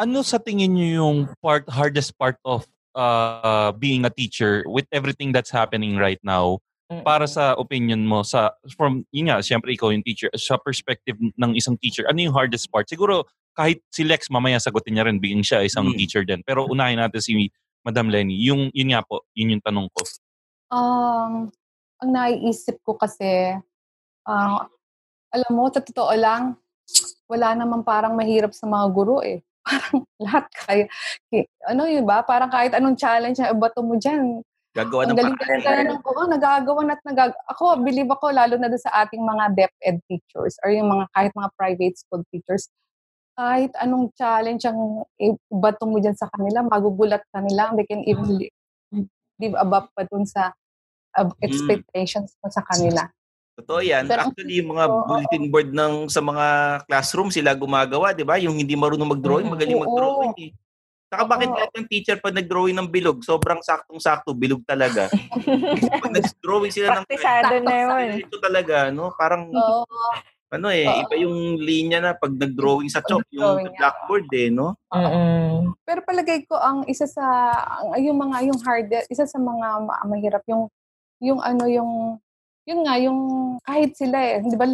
Ano 0.00 0.24
sa 0.24 0.40
tingin 0.40 0.72
niyo 0.72 1.04
yung 1.04 1.18
part 1.44 1.68
hardest 1.68 2.16
part 2.16 2.40
of 2.40 2.64
uh, 2.96 3.68
being 3.76 4.08
a 4.08 4.12
teacher 4.12 4.64
with 4.64 4.88
everything 4.96 5.28
that's 5.28 5.52
happening 5.52 6.00
right 6.00 6.18
now 6.24 6.56
Mm-mm. 6.88 7.04
para 7.04 7.28
sa 7.28 7.52
opinion 7.60 8.08
mo 8.08 8.24
sa 8.24 8.56
from 8.74 9.04
yun 9.12 9.28
nga 9.28 9.44
syempre 9.44 9.76
ikaw 9.76 9.92
yung 9.92 10.00
teacher 10.00 10.32
sa 10.40 10.56
perspective 10.56 11.20
ng 11.20 11.52
isang 11.52 11.76
teacher 11.76 12.08
ano 12.08 12.16
yung 12.16 12.32
hardest 12.32 12.72
part 12.72 12.88
siguro 12.88 13.28
kahit 13.52 13.84
si 13.92 14.02
Lex 14.02 14.32
mamaya 14.32 14.56
sagutin 14.56 14.96
niya 14.96 15.04
rin 15.04 15.20
being 15.20 15.44
siya 15.44 15.60
isang 15.62 15.92
Mm. 15.92 15.96
teacher 16.00 16.24
din 16.24 16.40
pero 16.48 16.64
unahin 16.64 16.96
natin 16.96 17.20
si 17.20 17.52
Madam 17.84 18.08
Lenny 18.08 18.40
yung 18.40 18.72
yun 18.72 18.96
nga 18.96 19.04
po 19.04 19.28
yun 19.36 19.54
yung 19.54 19.62
tanong 19.62 19.92
ko 19.92 20.02
Um, 20.70 21.50
ang 21.98 22.10
naiisip 22.14 22.78
ko 22.86 22.94
kasi, 22.94 23.58
ah, 24.22 24.70
alam 25.34 25.50
mo, 25.50 25.66
sa 25.66 25.82
totoo 25.82 26.14
lang, 26.14 26.54
wala 27.26 27.58
naman 27.58 27.82
parang 27.82 28.14
mahirap 28.14 28.54
sa 28.54 28.70
mga 28.70 28.86
guro 28.94 29.18
eh. 29.18 29.42
Parang 29.64 29.96
lahat 30.24 30.44
kaya. 30.52 30.84
ki- 31.28 31.48
Ano 31.68 31.84
yun 31.86 32.04
ba? 32.04 32.22
Parang 32.24 32.50
kahit 32.50 32.72
anong 32.72 32.96
challenge 32.96 33.38
na 33.38 33.52
ibato 33.52 33.80
mo 33.80 33.96
dyan. 33.96 34.40
Gagawa 34.70 35.02
Ang 35.02 35.12
ng 35.12 35.18
galing 35.18 35.36
paraan. 35.36 35.60
galing 35.66 35.88
ng 35.90 36.02
oo, 36.06 36.22
nagagawa 36.30 36.80
at 36.94 37.02
nagag... 37.02 37.32
Ako, 37.50 37.82
believe 37.82 38.06
ako, 38.06 38.30
lalo 38.30 38.54
na 38.54 38.70
doon 38.70 38.78
sa 38.80 38.94
ating 39.02 39.18
mga 39.18 39.44
DepEd 39.58 39.96
teachers 40.06 40.54
or 40.62 40.70
yung 40.70 40.86
mga 40.86 41.10
kahit 41.10 41.32
mga 41.34 41.50
private 41.58 41.96
school 41.98 42.22
teachers, 42.30 42.70
kahit 43.34 43.72
anong 43.82 44.14
challenge 44.14 44.62
ang 44.68 45.02
ibato 45.18 45.84
mo 45.90 45.98
dyan 45.98 46.14
sa 46.14 46.30
kanila, 46.30 46.62
magugulat 46.62 47.24
ka 47.34 47.42
nila. 47.42 47.74
They 47.74 47.88
can 47.88 48.06
even 48.06 48.38
li- 48.38 48.54
live 49.40 49.56
above 49.58 49.88
pa 49.96 50.04
dun 50.06 50.22
sa 50.28 50.52
uh, 51.18 51.30
expectations 51.42 52.36
mo 52.38 52.52
sa 52.52 52.62
kanila. 52.62 53.08
Totoo 53.60 53.80
yan. 53.80 54.08
Pero 54.08 54.24
Actually, 54.24 54.54
yung 54.56 54.72
mga 54.72 54.84
oo, 54.88 55.04
bulletin 55.04 55.44
board 55.46 55.70
ng 55.70 55.92
sa 56.08 56.20
mga 56.20 56.46
classroom 56.84 57.28
sila 57.28 57.52
gumagawa, 57.52 58.10
di 58.10 58.24
ba? 58.24 58.40
Yung 58.40 58.56
hindi 58.56 58.72
marunong 58.72 59.12
mag-drawing, 59.12 59.46
Mm. 59.46 59.52
magaling 59.52 59.76
Oo. 59.76 59.84
mag-drawing 59.84 60.34
eh. 60.40 60.50
Saka 61.10 61.26
bakit 61.26 61.50
kahit 61.50 61.72
ng 61.74 61.88
teacher 61.88 62.16
pag 62.16 62.32
nag-drawing 62.32 62.72
ng 62.72 62.86
bilog, 62.86 63.20
sobrang 63.20 63.58
saktong-sakto, 63.60 64.30
bilog 64.30 64.62
talaga. 64.62 65.10
pag 66.02 66.14
nag-drawing 66.14 66.70
sila 66.70 66.96
ng 66.96 67.04
Praktisado 67.04 67.54
na 67.60 67.74
yun. 67.76 68.22
ito 68.22 68.36
talaga, 68.38 68.88
no? 68.88 69.10
Parang, 69.12 69.50
Oo. 69.50 69.82
ano 70.48 70.66
eh, 70.70 70.86
Oo. 70.86 71.02
iba 71.04 71.14
yung 71.18 71.36
linya 71.58 71.98
na 72.00 72.12
pag 72.14 72.30
nag-drawing 72.30 72.86
sa 72.86 73.02
chalk, 73.02 73.26
yung 73.28 73.58
sa 73.60 73.70
blackboard 73.76 74.30
eh, 74.30 74.48
no? 74.48 74.78
Mm-mm. 74.88 75.74
Pero 75.82 76.00
palagay 76.00 76.46
ko 76.46 76.54
ang 76.54 76.86
isa 76.86 77.04
sa 77.04 77.26
ang 77.76 77.98
yung 77.98 78.14
mga 78.16 78.46
yung 78.46 78.60
hard 78.62 78.90
isa 79.06 79.26
sa 79.26 79.36
mga 79.36 79.66
ma- 79.82 80.06
mahirap 80.06 80.46
yung 80.46 80.70
yung 81.18 81.38
ano 81.38 81.66
yung 81.66 82.22
yun 82.70 82.86
nga 82.86 82.94
yung 83.02 83.20
kahit 83.66 83.98
sila 83.98 84.18
eh, 84.22 84.38
'di 84.46 84.54
ba 84.54 84.66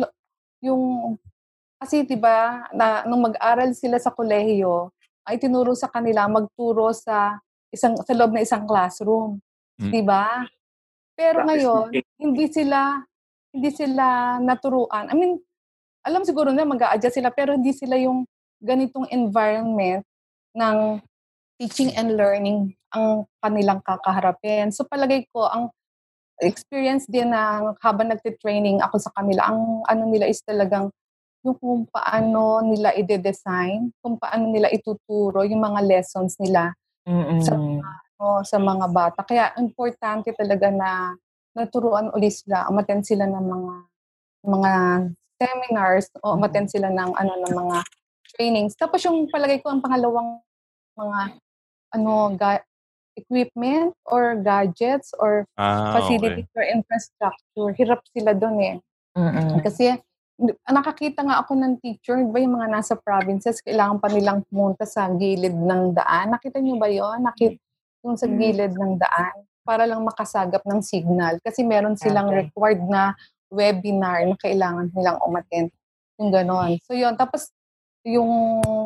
yung 0.60 1.16
kasi 1.80 2.04
'di 2.04 2.20
ba 2.20 2.68
na 2.76 3.08
nung 3.08 3.24
mag-aral 3.24 3.72
sila 3.72 3.96
sa 3.96 4.12
kolehiyo 4.12 4.92
ay 5.24 5.40
tinuro 5.40 5.72
sa 5.72 5.88
kanila 5.88 6.28
magturo 6.28 6.92
sa 6.92 7.40
isang 7.72 7.96
sa 7.96 8.12
loob 8.12 8.36
ng 8.36 8.44
isang 8.44 8.68
classroom, 8.68 9.40
Mm. 9.80 9.92
'di 9.92 10.02
ba? 10.04 10.44
Pero 11.16 11.44
Practice 11.44 11.48
ngayon 11.48 11.88
hindi 12.20 12.44
sila 12.52 12.80
hindi 13.52 13.70
sila 13.72 14.36
naturuan. 14.40 15.08
I 15.08 15.14
mean, 15.16 15.40
alam 16.04 16.24
siguro 16.24 16.52
na 16.52 16.68
mag-a-adjust 16.68 17.16
sila 17.20 17.32
pero 17.32 17.56
hindi 17.56 17.72
sila 17.72 17.96
yung 17.96 18.28
ganitong 18.60 19.08
environment 19.08 20.04
ng 20.52 21.00
teaching 21.56 21.92
and 21.96 22.16
learning 22.16 22.76
ang 22.92 23.24
kanilang 23.40 23.80
kakaharapin. 23.80 24.68
So 24.72 24.84
palagay 24.84 25.28
ko 25.32 25.48
ang 25.48 25.72
experience 26.40 27.08
din 27.08 27.32
na 27.32 27.72
habang 27.80 28.12
nagte-training 28.12 28.84
ako 28.84 29.00
sa 29.00 29.12
kanila, 29.16 29.48
ang 29.48 29.84
ano 29.88 30.02
nila 30.08 30.28
is 30.28 30.40
talagang 30.44 30.92
yung 31.46 31.56
kung 31.56 31.86
paano 31.86 32.60
nila 32.66 32.92
ide-design, 32.92 33.94
kung 34.02 34.18
paano 34.18 34.50
nila 34.50 34.66
ituturo 34.68 35.46
yung 35.46 35.62
mga 35.62 35.80
lessons 35.86 36.36
nila 36.42 36.74
Mm-mm. 37.06 37.38
sa 37.40 37.54
o 38.16 38.40
sa 38.42 38.56
mga 38.56 38.86
bata. 38.90 39.20
Kaya 39.22 39.52
importante 39.60 40.32
talaga 40.32 40.72
na 40.72 41.12
naturuan 41.52 42.08
ulit 42.16 42.32
sila, 42.32 42.68
umattend 42.68 43.04
sila 43.04 43.28
ng 43.28 43.44
mga 43.44 43.74
mga 44.46 44.72
seminars 45.36 46.06
o 46.24 46.32
umattend 46.36 46.68
sila 46.72 46.88
ng 46.88 47.12
ano 47.12 47.32
ng 47.44 47.54
mga 47.54 47.76
trainings. 48.36 48.72
Tapos 48.76 49.04
yung 49.04 49.28
palagay 49.28 49.60
ko 49.60 49.68
ang 49.72 49.84
pangalawang 49.84 50.40
mga 50.96 51.18
ano 51.96 52.12
ga- 52.36 52.64
equipment 53.16 53.96
or 54.04 54.36
gadgets 54.38 55.10
or 55.16 55.48
ah 55.56 55.96
okay 55.96 55.96
facilities 55.98 56.48
or 56.52 56.64
infrastructure. 56.64 57.68
Hirap 57.74 58.00
sila 58.12 58.36
doon 58.36 58.56
eh. 58.60 58.76
Mm-mm. 59.16 59.64
Kasi 59.64 59.96
n- 60.36 60.58
nakakita 60.68 61.24
nga 61.24 61.40
ako 61.40 61.56
ng 61.56 61.80
teacher, 61.80 62.20
di 62.20 62.28
ba 62.28 62.38
yung 62.38 62.60
mga 62.60 62.68
nasa 62.68 62.94
provinces, 62.94 63.64
kailangan 63.64 63.98
pa 63.98 64.12
nilang 64.12 64.44
pumunta 64.46 64.84
sa 64.84 65.08
gilid 65.08 65.56
ng 65.56 65.96
daan. 65.96 66.36
Nakita 66.36 66.60
niyo 66.60 66.76
ba 66.76 66.92
yon? 66.92 67.24
Nakita 67.24 67.56
yung 68.04 68.20
sa 68.20 68.28
gilid 68.28 68.76
ng 68.76 69.00
daan 69.00 69.36
para 69.66 69.82
lang 69.88 70.04
makasagap 70.04 70.62
ng 70.62 70.78
signal. 70.84 71.40
Kasi 71.42 71.66
meron 71.66 71.98
silang 71.98 72.30
Okay. 72.30 72.46
required 72.46 72.84
na 72.86 73.16
webinar 73.50 74.22
na 74.22 74.36
kailangan 74.38 74.92
nilang 74.94 75.18
umattend. 75.24 75.72
Yung 76.20 76.30
ganon. 76.30 76.78
So 76.86 76.94
yun. 76.94 77.18
Tapos 77.18 77.50
yung, 78.06 78.30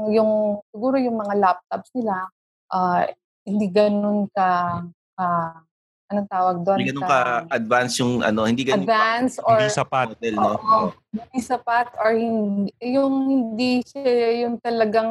yung 0.08 0.64
siguro 0.72 0.96
yung 0.96 1.20
mga 1.20 1.36
laptops 1.36 1.92
nila, 1.92 2.32
ah, 2.72 3.04
hindi 3.42 3.66
ganun 3.68 4.28
ka, 4.30 4.80
ah, 5.16 5.54
anong 6.06 6.28
tawag 6.28 6.56
doon? 6.62 6.78
Hindi 6.78 6.92
ganun 6.92 7.06
ka-advance 7.06 7.92
yung, 7.98 8.12
ano, 8.20 8.40
hindi 8.44 8.62
ganun 8.62 8.84
advance 8.84 9.38
or 9.40 9.56
hindi 9.56 9.70
sapat 9.70 10.06
model, 10.12 10.34
no? 10.36 10.52
Oo. 10.56 10.78
hindi 11.10 11.38
sapat 11.40 11.86
or 11.96 12.10
hindi, 12.12 12.70
yung 12.82 13.14
hindi 13.26 13.72
siya 13.82 14.46
yung 14.46 14.58
talagang 14.58 15.10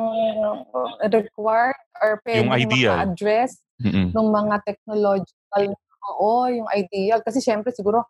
required 1.06 1.80
or 2.00 2.20
pwede 2.24 2.39
Yung 2.44 2.52
ideal. 2.52 2.96
address 3.04 3.60
Mm-mm. 3.80 4.12
ng 4.12 4.28
mga 4.30 4.56
technological 4.63 5.63
oo 6.10 6.48
yung 6.48 6.68
ideal 6.70 7.20
kasi 7.24 7.39
syempre 7.39 7.72
siguro 7.72 8.04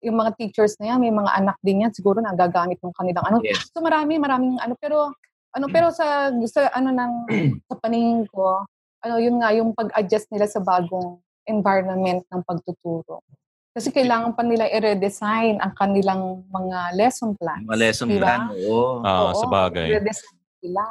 yung 0.00 0.16
mga 0.16 0.32
teachers 0.36 0.80
na 0.80 0.92
yan 0.92 1.00
may 1.00 1.12
mga 1.12 1.28
anak 1.34 1.56
din 1.60 1.84
yan 1.84 1.92
siguro 1.92 2.20
na 2.20 2.32
gagamit 2.32 2.80
ng 2.80 2.94
kanilang 2.96 3.24
ano 3.26 3.36
Yes. 3.44 3.68
so 3.68 3.84
marami 3.84 4.16
maraming 4.16 4.56
ano 4.56 4.72
pero 4.80 5.12
ano 5.52 5.66
pero 5.68 5.92
sa 5.92 6.30
sa 6.46 6.72
ano 6.72 6.88
ng 6.88 7.12
sa 7.68 7.74
paningin 7.76 8.24
ko 8.32 8.64
ano 9.00 9.16
yun 9.16 9.40
nga 9.40 9.50
yung 9.52 9.72
pag-adjust 9.72 10.28
nila 10.28 10.44
sa 10.44 10.60
bagong 10.60 11.20
environment 11.48 12.22
ng 12.28 12.42
pagtuturo 12.44 13.24
kasi 13.70 13.88
kailangan 13.88 14.34
pa 14.34 14.42
nila 14.42 14.66
i-redesign 14.66 15.62
ang 15.62 15.72
kanilang 15.72 16.42
mga 16.50 16.78
lesson 16.98 17.32
plan 17.38 17.62
Mga 17.64 17.78
lesson 17.78 18.08
Diba? 18.10 18.26
plan, 18.26 18.40
oo. 18.52 19.00
Ah, 19.00 19.30
Oo, 19.30 19.38
sa 19.38 19.46
bagay. 19.46 19.88
i-redesign 19.94 20.36
nila 20.60 20.84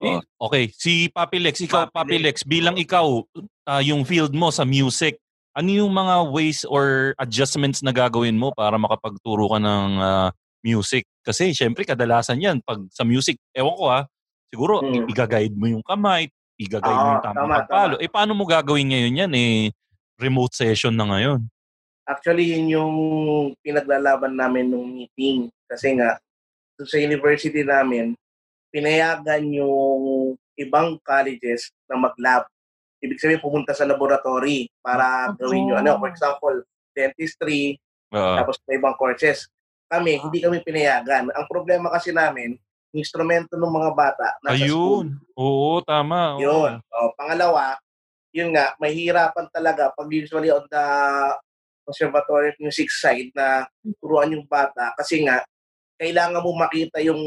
Eh, 0.00 0.16
okay, 0.40 0.72
si 0.72 1.12
Papi 1.12 1.36
Lex, 1.36 1.60
ikaw 1.60 1.84
Papi 1.92 1.92
Papi 1.92 2.16
Lex, 2.24 2.40
bilang 2.48 2.80
ikaw 2.80 3.20
ah, 3.68 3.84
yung 3.84 4.08
field 4.08 4.32
mo 4.32 4.48
sa 4.48 4.64
music, 4.64 5.20
ano 5.52 5.68
yung 5.68 5.92
mga 5.92 6.24
ways 6.32 6.64
or 6.64 7.12
adjustments 7.20 7.84
na 7.84 7.92
gagawin 7.92 8.40
mo 8.40 8.48
para 8.56 8.80
makapagturo 8.80 9.52
ka 9.52 9.60
ng 9.60 9.88
ah, 10.00 10.32
music? 10.64 11.04
Kasi 11.20 11.52
syempre 11.52 11.84
kadalasan 11.84 12.40
yan 12.40 12.64
pag 12.64 12.80
sa 12.88 13.04
music, 13.04 13.36
ewan 13.52 13.76
ko 13.76 13.92
ha, 13.92 14.08
siguro 14.48 14.80
Hmm. 14.80 15.04
i-guide 15.04 15.52
mo 15.52 15.68
yung 15.68 15.84
kamay, 15.84 16.32
i-guide 16.60 16.84
mo 16.84 17.16
yung 17.16 17.24
tamang 17.24 17.48
tama, 17.48 17.56
pagpalo. 17.64 17.94
Eh 17.96 18.10
paano 18.12 18.36
mo 18.36 18.44
gagawin 18.44 18.92
ngayon 18.92 19.20
yan 19.24 19.32
eh 19.32 19.72
remote 20.20 20.52
session 20.52 20.92
na 20.92 21.08
ngayon? 21.08 21.40
Actually, 22.04 22.52
yun 22.52 22.66
yung 22.68 22.94
pinaglalaban 23.64 24.36
namin 24.36 24.68
nung 24.68 24.92
meeting. 24.92 25.48
Kasi 25.64 25.96
nga, 25.96 26.20
sa 26.76 26.96
university 27.00 27.64
namin, 27.64 28.12
pinayagan 28.68 29.46
yung 29.48 30.34
ibang 30.58 31.00
colleges 31.00 31.72
na 31.88 31.96
mag-lab. 31.96 32.44
Ibig 33.00 33.16
sabihin, 33.16 33.40
pumunta 33.40 33.72
sa 33.72 33.88
laboratory 33.88 34.68
para 34.84 35.32
gawin 35.38 35.72
yung 35.72 35.80
ano. 35.80 35.96
For 35.96 36.10
example, 36.12 36.56
dentistry, 36.92 37.80
Ah, 38.10 38.42
tapos 38.42 38.58
may 38.66 38.74
ibang 38.74 38.98
courses. 38.98 39.46
Kami, 39.86 40.18
hindi 40.18 40.42
kami 40.42 40.62
pinayagan. 40.66 41.30
Ang 41.30 41.46
problema 41.46 41.94
kasi 41.94 42.10
namin, 42.10 42.58
instrumento 42.94 43.54
ng 43.54 43.70
mga 43.70 43.90
bata 43.94 44.26
nasa 44.42 44.66
school. 44.66 45.06
ayun. 45.06 45.06
Oo, 45.38 45.78
tama. 45.82 46.38
oo. 46.38 46.42
Yun. 46.42 46.72
O, 46.90 47.10
pangalawa, 47.14 47.78
yun 48.30 48.54
nga, 48.54 48.74
mahirapan 48.78 49.46
talaga 49.50 49.90
pag 49.94 50.08
usually 50.10 50.50
on 50.50 50.62
the 50.70 50.86
conservatory 51.82 52.54
of 52.54 52.58
music 52.62 52.86
side 52.90 53.34
na 53.34 53.66
turuan 53.98 54.30
yung 54.30 54.46
bata 54.46 54.94
kasi 54.94 55.26
nga, 55.26 55.42
kailangan 55.98 56.40
mo 56.40 56.54
makita 56.54 57.02
yung 57.02 57.20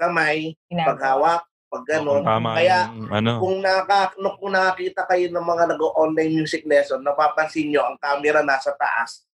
kamay, 0.00 0.56
paghawak, 0.72 1.44
pag 1.68 1.84
gano'n. 1.84 2.24
Tama 2.24 2.56
Kaya, 2.56 2.88
yung 2.88 3.12
ano. 3.12 3.32
kung, 3.44 3.56
naka, 3.60 4.16
no, 4.16 4.40
kung 4.40 4.56
nakakita 4.56 5.04
kayo 5.04 5.28
ng 5.28 5.44
mga 5.44 5.64
nag-online 5.76 6.32
music 6.32 6.64
lesson, 6.64 7.04
napapansin 7.04 7.68
nyo, 7.68 7.84
ang 7.84 8.00
camera 8.00 8.40
nasa 8.40 8.72
taas. 8.72 9.27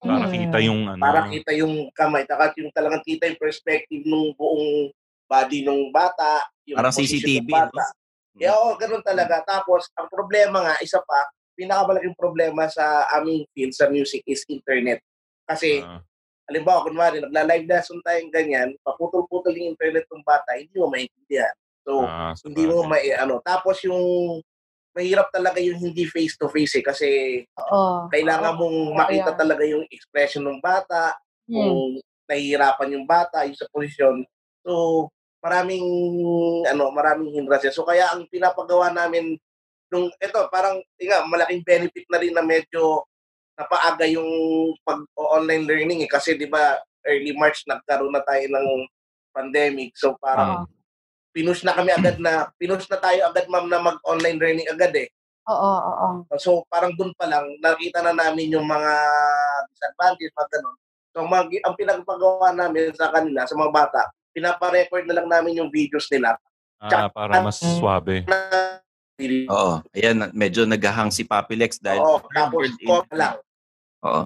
Para 0.00 0.24
Mm. 0.26 0.32
kita 0.32 0.58
yung 0.64 0.80
ano. 0.88 1.02
Para 1.04 1.20
kita 1.28 1.50
yung 1.52 1.74
kamay, 1.92 2.24
takat 2.24 2.56
yung 2.56 2.72
talagang 2.72 3.04
kita 3.04 3.28
yung 3.28 3.36
perspective 3.36 4.00
ng 4.08 4.32
buong 4.32 4.88
body 5.28 5.60
ng 5.68 5.92
bata, 5.92 6.40
yung 6.64 6.80
Parang 6.80 6.94
CCTV, 6.96 7.44
ng 7.44 7.52
bata. 7.52 7.84
no? 8.32 8.40
Eh, 8.40 8.48
oo, 8.48 8.72
ganun 8.80 9.04
talaga. 9.04 9.44
Tapos, 9.44 9.92
ang 10.00 10.08
problema 10.08 10.64
nga, 10.64 10.74
isa 10.80 11.04
pa, 11.04 11.28
pinakamalaking 11.52 12.16
problema 12.16 12.64
sa 12.72 13.04
aming 13.20 13.44
field, 13.52 13.76
sa 13.76 13.92
music, 13.92 14.24
is 14.24 14.40
internet. 14.48 15.04
Kasi, 15.44 15.84
Ah. 15.84 16.00
halimbawa, 16.48 16.80
kunwari, 16.88 17.20
nagla-live 17.20 17.68
lesson 17.68 18.00
tayong 18.00 18.32
ganyan, 18.32 18.72
paputol-putol 18.80 19.52
yung 19.52 19.76
internet 19.76 20.08
ng 20.08 20.24
bata, 20.24 20.56
hindi 20.56 20.72
mo 20.80 20.88
maintindihan. 20.88 21.52
So, 21.84 22.08
Ah, 22.08 22.32
sa 22.32 22.48
hindi 22.48 22.64
mo 22.64 22.80
may, 22.88 23.12
ano. 23.12 23.44
Tapos 23.44 23.76
yung, 23.84 24.00
mahirap 25.00 25.32
talaga 25.32 25.64
yung 25.64 25.80
hindi 25.80 26.04
face-to-face 26.04 26.78
eh, 26.78 26.84
kasi 26.84 27.08
Oo. 27.56 28.12
kailangan 28.12 28.60
mong 28.60 28.78
makita 28.92 29.32
yeah. 29.32 29.40
talaga 29.40 29.64
yung 29.64 29.88
expression 29.88 30.44
ng 30.44 30.60
bata, 30.60 31.16
Hmm. 31.50 31.56
kung 31.58 31.82
nahihirapan 32.30 32.94
yung 32.94 33.06
bata, 33.10 33.42
yung 33.42 33.58
sa 33.58 33.66
posisyon. 33.74 34.22
So, 34.62 35.08
maraming, 35.42 35.82
ano, 36.70 36.94
maraming 36.94 37.34
hindrance. 37.34 37.74
So, 37.74 37.82
kaya 37.82 38.06
ang 38.14 38.30
pinapagawa 38.30 38.94
namin, 38.94 39.34
nung, 39.90 40.06
ito, 40.22 40.40
parang, 40.54 40.78
nga, 40.78 41.26
malaking 41.26 41.66
benefit 41.66 42.06
na 42.06 42.22
rin 42.22 42.30
na 42.30 42.46
medyo 42.46 43.02
napaaga 43.58 44.06
yung 44.06 44.30
pag-online 44.86 45.66
learning 45.66 46.00
eh. 46.06 46.10
Kasi, 46.10 46.38
di 46.38 46.46
ba, 46.46 46.78
early 47.02 47.34
March 47.34 47.66
nagkaroon 47.66 48.14
na 48.14 48.22
tayo 48.22 48.46
ng 48.46 48.68
pandemic. 49.34 49.90
So, 49.98 50.14
parang, 50.22 50.70
pinush 51.30 51.62
na 51.62 51.74
kami 51.74 51.90
agad 51.94 52.16
na, 52.18 52.46
pinush 52.60 52.86
na 52.90 52.98
tayo 52.98 53.30
agad, 53.30 53.46
ma'am, 53.46 53.66
na 53.70 53.78
mag-online 53.80 54.38
learning 54.38 54.68
agad 54.70 54.92
eh. 54.94 55.08
Oo, 55.50 55.72
oo. 55.82 56.08
So 56.38 56.62
parang 56.70 56.94
doon 56.94 57.10
pa 57.18 57.26
lang, 57.26 57.42
nakita 57.58 58.04
na 58.04 58.14
namin 58.14 58.54
yung 58.54 58.66
mga 58.68 58.92
disadvantage, 59.72 60.30
mga 60.36 60.50
ganun. 60.52 60.76
So 61.10 61.18
mag, 61.26 61.48
ang 61.50 61.74
pinagpagawa 61.74 62.54
namin 62.54 62.94
sa 62.94 63.10
kanila, 63.10 63.42
sa 63.48 63.58
mga 63.58 63.72
bata, 63.74 64.02
pinapa-record 64.30 65.10
na 65.10 65.16
lang 65.18 65.26
namin 65.26 65.58
yung 65.58 65.70
videos 65.72 66.06
nila. 66.06 66.38
Ah, 66.78 67.10
para 67.10 67.42
mas 67.42 67.58
Mm. 67.60 67.76
swabe. 67.82 68.16
Na, 68.24 68.38
Oo. 69.52 69.84
Ayan, 69.92 70.32
medyo 70.32 70.64
naghahang 70.64 71.12
si 71.12 71.28
Papi 71.28 71.52
Lex 71.52 71.76
dahil 71.76 72.00
Oo, 72.00 72.24
tapos 72.32 72.72
call 72.80 73.04
lang. 73.12 73.36
Oo. 74.00 74.24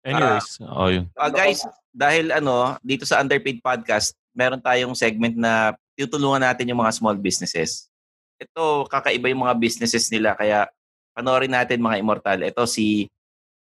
Anyways, 0.00 0.56
oh, 0.64 0.88
yun. 0.88 1.04
Ah, 1.12 1.28
guys, 1.28 1.60
dahil 1.92 2.32
ano, 2.32 2.80
dito 2.80 3.04
sa 3.04 3.20
Underpaid 3.20 3.60
Podcast, 3.60 4.16
meron 4.32 4.62
tayong 4.62 4.96
segment 4.96 5.36
na 5.36 5.76
tutulungan 6.00 6.40
natin 6.42 6.68
yung 6.68 6.80
mga 6.80 6.94
small 6.94 7.16
businesses. 7.16 7.88
Ito, 8.36 8.88
kakaiba 8.88 9.28
yung 9.28 9.44
mga 9.44 9.56
businesses 9.56 10.08
nila, 10.08 10.32
kaya 10.32 10.64
panoorin 11.12 11.52
natin 11.52 11.78
mga 11.78 12.00
immortal. 12.00 12.40
Ito 12.40 12.64
si 12.64 13.04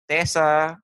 Tessa, 0.05 0.77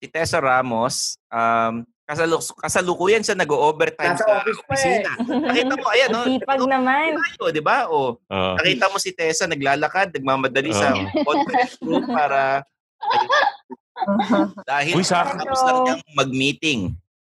si 0.00 0.08
Tessa 0.08 0.40
Ramos, 0.40 1.20
um, 1.28 1.84
kasalu 2.04 2.36
kasalukuyan 2.58 3.24
siya 3.24 3.32
nag-overtime 3.32 4.12
sa 4.14 4.24
pa 4.24 4.44
eh. 4.44 4.52
opisina. 4.54 5.10
Nakita 5.48 5.74
mo, 5.74 5.86
ayan, 5.88 6.08
no? 6.10 6.20
Sipag 6.24 6.60
naman. 6.62 7.16
Tayo, 7.16 7.48
di 7.48 7.64
ba? 7.64 7.88
O, 7.88 8.16
Ah. 8.28 8.56
nakita 8.56 8.88
mo 8.88 8.96
si 8.96 9.12
Tessa 9.12 9.44
naglalakad, 9.44 10.12
nagmamadali 10.12 10.72
sa 10.72 10.92
Oo. 10.92 11.04
conference 11.22 11.74
room 11.80 12.04
para 12.04 12.60
dahil 14.68 14.94
Uy, 14.96 15.04
sa- 15.04 15.24
tapos 15.28 15.60
na 15.62 15.72
niyang 15.82 16.02
mag-meeting. 16.14 16.80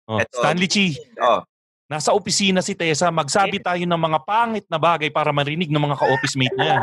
Oh, 0.07 0.21
Eto. 0.21 0.39
Stanley 0.39 0.69
Chi, 0.69 0.95
Oh, 1.19 1.43
nasa 1.87 2.11
opisina 2.11 2.59
si 2.63 2.75
Tessa, 2.75 3.15
magsabi 3.15 3.63
tayo 3.63 3.79
ng 3.79 4.03
mga 4.11 4.19
pangit 4.27 4.67
na 4.67 4.75
bagay 4.75 5.07
para 5.07 5.31
marinig 5.31 5.71
ng 5.71 5.79
mga 5.79 5.95
ka-office 5.95 6.35
mate 6.35 6.59
niya. 6.59 6.83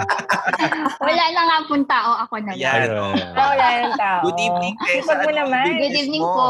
Wala 1.03 1.23
na 1.35 1.41
nga 1.43 1.57
pong 1.67 1.83
tao, 1.83 2.11
ako 2.23 2.39
na 2.39 2.55
lang. 2.55 2.63
Ayan. 2.63 2.87
Ayun. 2.87 3.15
Ah, 3.35 3.47
wala 3.51 3.65
ng 3.83 3.95
tao. 3.99 4.19
Good 4.31 4.39
evening, 4.39 4.75
Tessa. 4.79 5.13
Anong 5.19 5.35
naman. 5.35 5.65
Good 5.75 5.97
evening 5.99 6.23
mo? 6.23 6.31
po. 6.31 6.47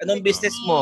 Anong 0.00 0.20
business 0.24 0.56
mo? 0.64 0.80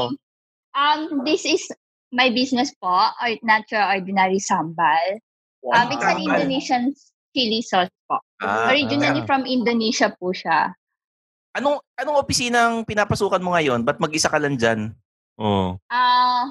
Um, 0.78 1.26
this 1.26 1.42
is 1.42 1.66
my 2.14 2.30
business 2.30 2.70
po, 2.78 3.10
or 3.10 3.30
Natural 3.42 3.98
Ordinary 3.98 4.38
Sambal. 4.38 5.18
Um, 5.66 5.90
it's 5.90 6.06
an. 6.06 6.22
Indonesian 6.22 6.94
chili 7.34 7.60
sauce 7.66 7.90
po. 8.06 8.22
Ah, 8.38 8.70
Originally 8.70 9.26
from 9.26 9.42
Indonesia 9.42 10.14
po 10.14 10.30
siya. 10.30 10.70
Anong 11.58 11.82
anong 11.98 12.22
opisinang 12.22 12.86
pinapasukan 12.86 13.42
mo 13.42 13.58
ngayon? 13.58 13.82
Ba't 13.82 13.98
mag-isa 13.98 14.30
ka 14.30 14.38
lang 14.38 14.54
dyan? 14.54 14.94
Oh. 15.34 15.74
Ah, 15.90 16.46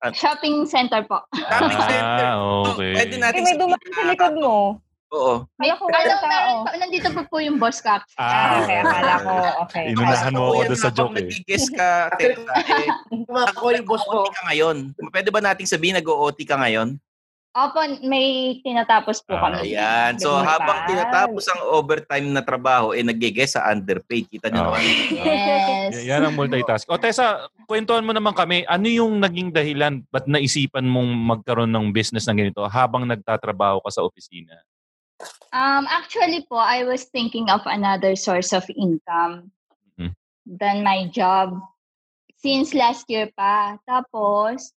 Ah. 0.00 0.10
shopping 0.10 0.64
center 0.64 1.04
po. 1.04 1.20
Shopping 1.30 1.76
center. 1.78 2.24
Ah, 2.24 2.32
So, 2.32 2.72
okay. 2.72 2.92
Pwede 2.94 3.14
Eh, 3.14 3.20
natin 3.20 3.40
may 3.42 3.52
dumaan 3.54 3.90
sa 3.90 4.02
likod 4.02 4.34
mo. 4.34 4.54
Oo. 5.10 5.42
Ko 5.42 5.58
Alam, 5.58 5.76
walang 5.82 6.06
tao. 6.16 6.24
meron 6.24 6.56
pa, 6.62 6.70
nandito 6.78 7.08
pa 7.10 7.22
po 7.26 7.36
yung 7.36 7.58
boss 7.58 7.82
cap. 7.82 8.06
Ah, 8.14 8.62
okay. 8.62 8.78
Akala 8.78 9.14
ko, 9.18 9.32
okay. 9.66 9.84
Inunahan 9.90 10.32
mo 10.32 10.42
ako 10.48 10.60
doon 10.64 10.78
sa 10.78 10.90
joke 10.90 11.12
eh. 11.12 11.26
nag-guess 11.26 11.66
ka, 11.68 11.88
Tessa, 12.14 12.52
eh, 12.78 12.88
Ako 13.50 13.74
yung 13.74 13.84
boss 13.84 14.06
ko. 14.06 14.30
ka 14.30 14.42
ngayon. 14.46 14.76
Pwede 15.10 15.28
ba 15.28 15.42
nating 15.42 15.66
sabihin 15.66 15.98
nag-OT 15.98 16.38
ka 16.42 16.56
ngayon? 16.56 16.94
Opo, 17.50 17.82
may 18.06 18.54
tinatapos 18.62 19.26
po 19.26 19.34
Ah, 19.34 19.50
kami. 19.50 19.74
Ayan. 19.74 20.14
So 20.16 20.30
Ganun 20.30 20.46
habang 20.46 20.78
pa. 20.80 20.86
tinatapos 20.86 21.44
ang 21.50 21.60
overtime 21.66 22.30
na 22.30 22.46
trabaho, 22.46 22.94
eh 22.94 23.02
nag-guess 23.02 23.58
sa 23.58 23.66
underpaid. 23.66 24.30
Kita 24.30 24.46
nyo 24.48 24.62
Oo. 24.62 24.66
naman. 24.70 24.82
Yes. 25.10 25.90
Y- 25.98 26.06
Yan 26.06 26.22
ang 26.22 26.38
multitask. 26.38 26.86
O 26.86 26.94
Tessa, 26.94 27.50
kwentuhan 27.66 28.06
mo 28.06 28.14
naman 28.14 28.30
kami, 28.32 28.62
ano 28.64 28.86
yung 28.86 29.18
naging 29.18 29.50
dahilan 29.50 29.98
ba't 30.06 30.30
naisipan 30.30 30.86
mong 30.86 31.10
magkaroon 31.10 31.66
ng 31.68 31.90
business 31.90 32.22
na 32.24 32.38
ganito 32.38 32.62
habang 32.64 33.02
nagtatrabaho 33.02 33.82
ka 33.82 33.90
sa 33.90 34.06
opisina? 34.06 34.54
Um, 35.50 35.90
actually 35.90 36.46
po, 36.46 36.54
I 36.54 36.86
was 36.86 37.10
thinking 37.10 37.50
of 37.50 37.66
another 37.66 38.14
source 38.14 38.54
of 38.54 38.62
income 38.70 39.50
Mhm. 39.98 40.14
than 40.46 40.86
my 40.86 41.10
job 41.10 41.58
since 42.38 42.70
last 42.72 43.10
year 43.10 43.26
pa. 43.34 43.74
Tapos, 43.82 44.70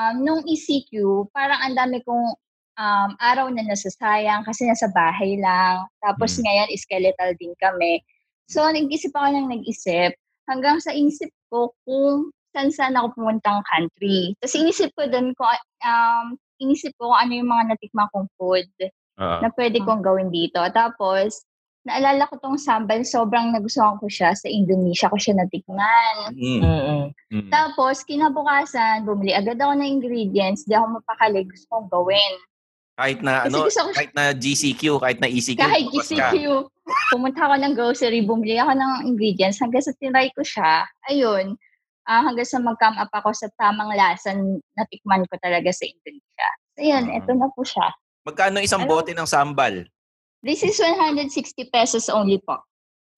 um, 0.00 0.14
nung 0.24 0.42
ECQ, 0.48 1.28
parang 1.36 1.60
ang 1.60 1.74
dami 1.76 2.00
kong 2.00 2.32
um, 2.80 3.10
araw 3.20 3.52
na 3.52 3.60
nasasayang 3.68 4.42
kasi 4.48 4.64
nasa 4.64 4.88
bahay 4.96 5.36
lang. 5.36 5.84
Tapos 6.00 6.40
Mhm. 6.40 6.42
ngayon, 6.48 6.68
skeletal 6.80 7.30
din 7.36 7.52
kami. 7.60 8.00
So, 8.48 8.64
nag-isip 8.66 9.12
ako 9.14 9.28
ng 9.30 9.46
nag-isip 9.52 10.16
hanggang 10.48 10.80
sa 10.82 10.90
inisip 10.90 11.30
ko 11.52 11.70
kung 11.86 12.32
saan 12.50 12.74
saan 12.74 12.98
ako 12.98 13.14
pumuntang 13.14 13.62
country. 13.70 14.34
Tapos 14.42 14.58
inisip 14.58 14.90
ko 14.98 15.06
doon 15.06 15.30
kung 15.38 15.46
um, 15.86 16.26
inisip 16.58 16.90
ko 16.98 17.14
ano 17.14 17.30
yung 17.30 17.46
mga 17.46 17.76
natikman 17.76 18.10
kong 18.10 18.26
food 18.34 18.66
Ah, 19.20 19.38
na 19.44 19.52
pwede 19.54 19.84
kong 19.84 20.00
gawin 20.00 20.32
dito. 20.32 20.58
Tapos, 20.72 21.44
naalala 21.82 22.28
ko 22.28 22.36
tong 22.36 22.56
sambal, 22.56 23.00
sobrang 23.02 23.50
nagustuhan 23.50 23.96
ko 23.96 24.06
siya. 24.06 24.32
Sa 24.32 24.46
Indonesia 24.46 25.08
ko 25.08 25.16
siya 25.16 25.34
natikman. 25.34 26.14
Mm. 26.32 26.60
Mm-mm. 26.60 27.02
mm. 27.32 27.48
Tapos, 27.48 28.04
kinabukasan, 28.04 29.02
bumili 29.02 29.32
agad 29.32 29.56
ako 29.56 29.72
ng 29.74 29.88
ingredients. 29.90 30.64
Di 30.64 30.76
ako 30.76 31.00
mapakali. 31.00 31.44
Gusto 31.44 31.66
kong 31.70 31.88
gawin. 31.88 32.34
Kahit 32.94 33.24
na 33.24 33.32
Kasi 33.42 33.48
ano, 33.48 33.58
ko- 33.64 33.96
kahit 33.96 34.12
na 34.12 34.24
GCQ, 34.30 34.82
kahit 35.00 35.18
na 35.18 35.28
ECQ. 35.30 35.56
Kahit 35.56 35.84
bukas 35.88 36.08
ka. 36.10 36.28
GCQ, 36.28 36.36
pumunta 37.08 37.40
ako 37.42 37.54
ng 37.56 37.72
grocery, 37.72 38.20
bumili 38.20 38.60
ako 38.60 38.76
ng 38.76 38.92
ingredients. 39.06 39.56
Hanggang 39.56 39.80
sa 39.80 39.96
tinry 39.96 40.28
ko 40.36 40.44
siya, 40.44 40.84
ayun, 41.08 41.56
ah, 42.04 42.20
hanggang 42.20 42.44
sa 42.44 42.60
mag-come 42.60 43.00
up 43.00 43.08
ako 43.08 43.32
sa 43.32 43.48
tamang 43.56 43.88
lasa 43.90 44.36
na 44.76 44.84
tikman 44.84 45.24
ko 45.24 45.34
talaga 45.40 45.72
sa 45.72 45.88
Indonesia. 45.88 46.48
So, 46.76 46.80
yun, 46.82 47.04
Ah. 47.08 47.16
eto 47.16 47.32
na 47.32 47.48
po 47.48 47.64
siya. 47.64 47.88
Magkano 48.20 48.60
isang 48.60 48.84
Ano? 48.84 48.92
bote 48.92 49.16
ng 49.16 49.24
sambal? 49.24 49.88
This 50.40 50.64
is 50.64 50.80
160 50.80 51.28
pesos 51.68 52.08
only 52.08 52.40
po. 52.40 52.56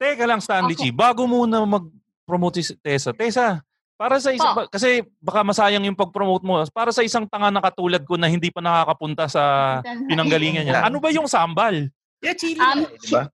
Teka 0.02 0.26
lang, 0.26 0.42
Stanley 0.42 0.74
Okay. 0.74 0.90
Chi, 0.90 0.94
bago 0.94 1.22
muna 1.30 1.62
mag-promote 1.62 2.58
si 2.58 2.74
Tessa. 2.82 3.14
Tessa, 3.14 3.62
para 3.94 4.18
sa 4.18 4.34
isa, 4.34 4.50
Po. 4.50 4.54
ba- 4.58 4.70
kasi 4.70 5.06
baka 5.22 5.46
masayang 5.46 5.86
yung 5.86 5.94
pag-promote 5.94 6.42
mo. 6.42 6.58
Para 6.74 6.90
sa 6.90 7.06
isang 7.06 7.22
tanga 7.30 7.54
na 7.54 7.62
katulad 7.62 8.02
ko 8.02 8.18
na 8.18 8.26
hindi 8.26 8.50
pa 8.50 8.58
nakakapunta 8.58 9.30
sa 9.30 9.42
pinanggalingan 10.10 10.66
niya. 10.66 10.82
Ano 10.82 10.98
ba 10.98 11.14
yung 11.14 11.30
sambal? 11.30 11.86
Yeah, 12.18 12.34
chili. 12.34 12.58
Um, 12.58 12.82
eh, 12.82 12.98
di 12.98 13.08
ba? 13.14 13.30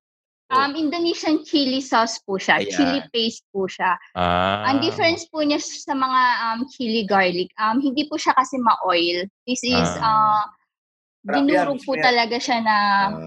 Um, 0.48 0.72
Indonesian 0.76 1.44
chili 1.44 1.80
sauce 1.80 2.20
po 2.24 2.40
siya. 2.40 2.60
Ayan. 2.60 2.72
Chili 2.72 3.00
paste 3.12 3.44
po 3.52 3.68
siya. 3.68 3.96
Ah. 4.16 4.68
Ang 4.72 4.80
difference 4.80 5.28
po 5.28 5.44
niya 5.44 5.60
sa 5.60 5.92
mga 5.92 6.20
um, 6.44 6.58
chili 6.68 7.04
garlic, 7.04 7.52
um, 7.60 7.80
hindi 7.80 8.04
po 8.08 8.16
siya 8.16 8.32
kasi 8.36 8.56
ma-oil. 8.60 9.24
This 9.48 9.60
is, 9.64 9.88
uh, 10.00 10.04
Sarap 10.04 10.44
yan, 10.44 10.48
dinurog 11.20 11.80
po 11.80 11.92
talaga 11.96 12.36
siya 12.36 12.58
na 12.60 12.76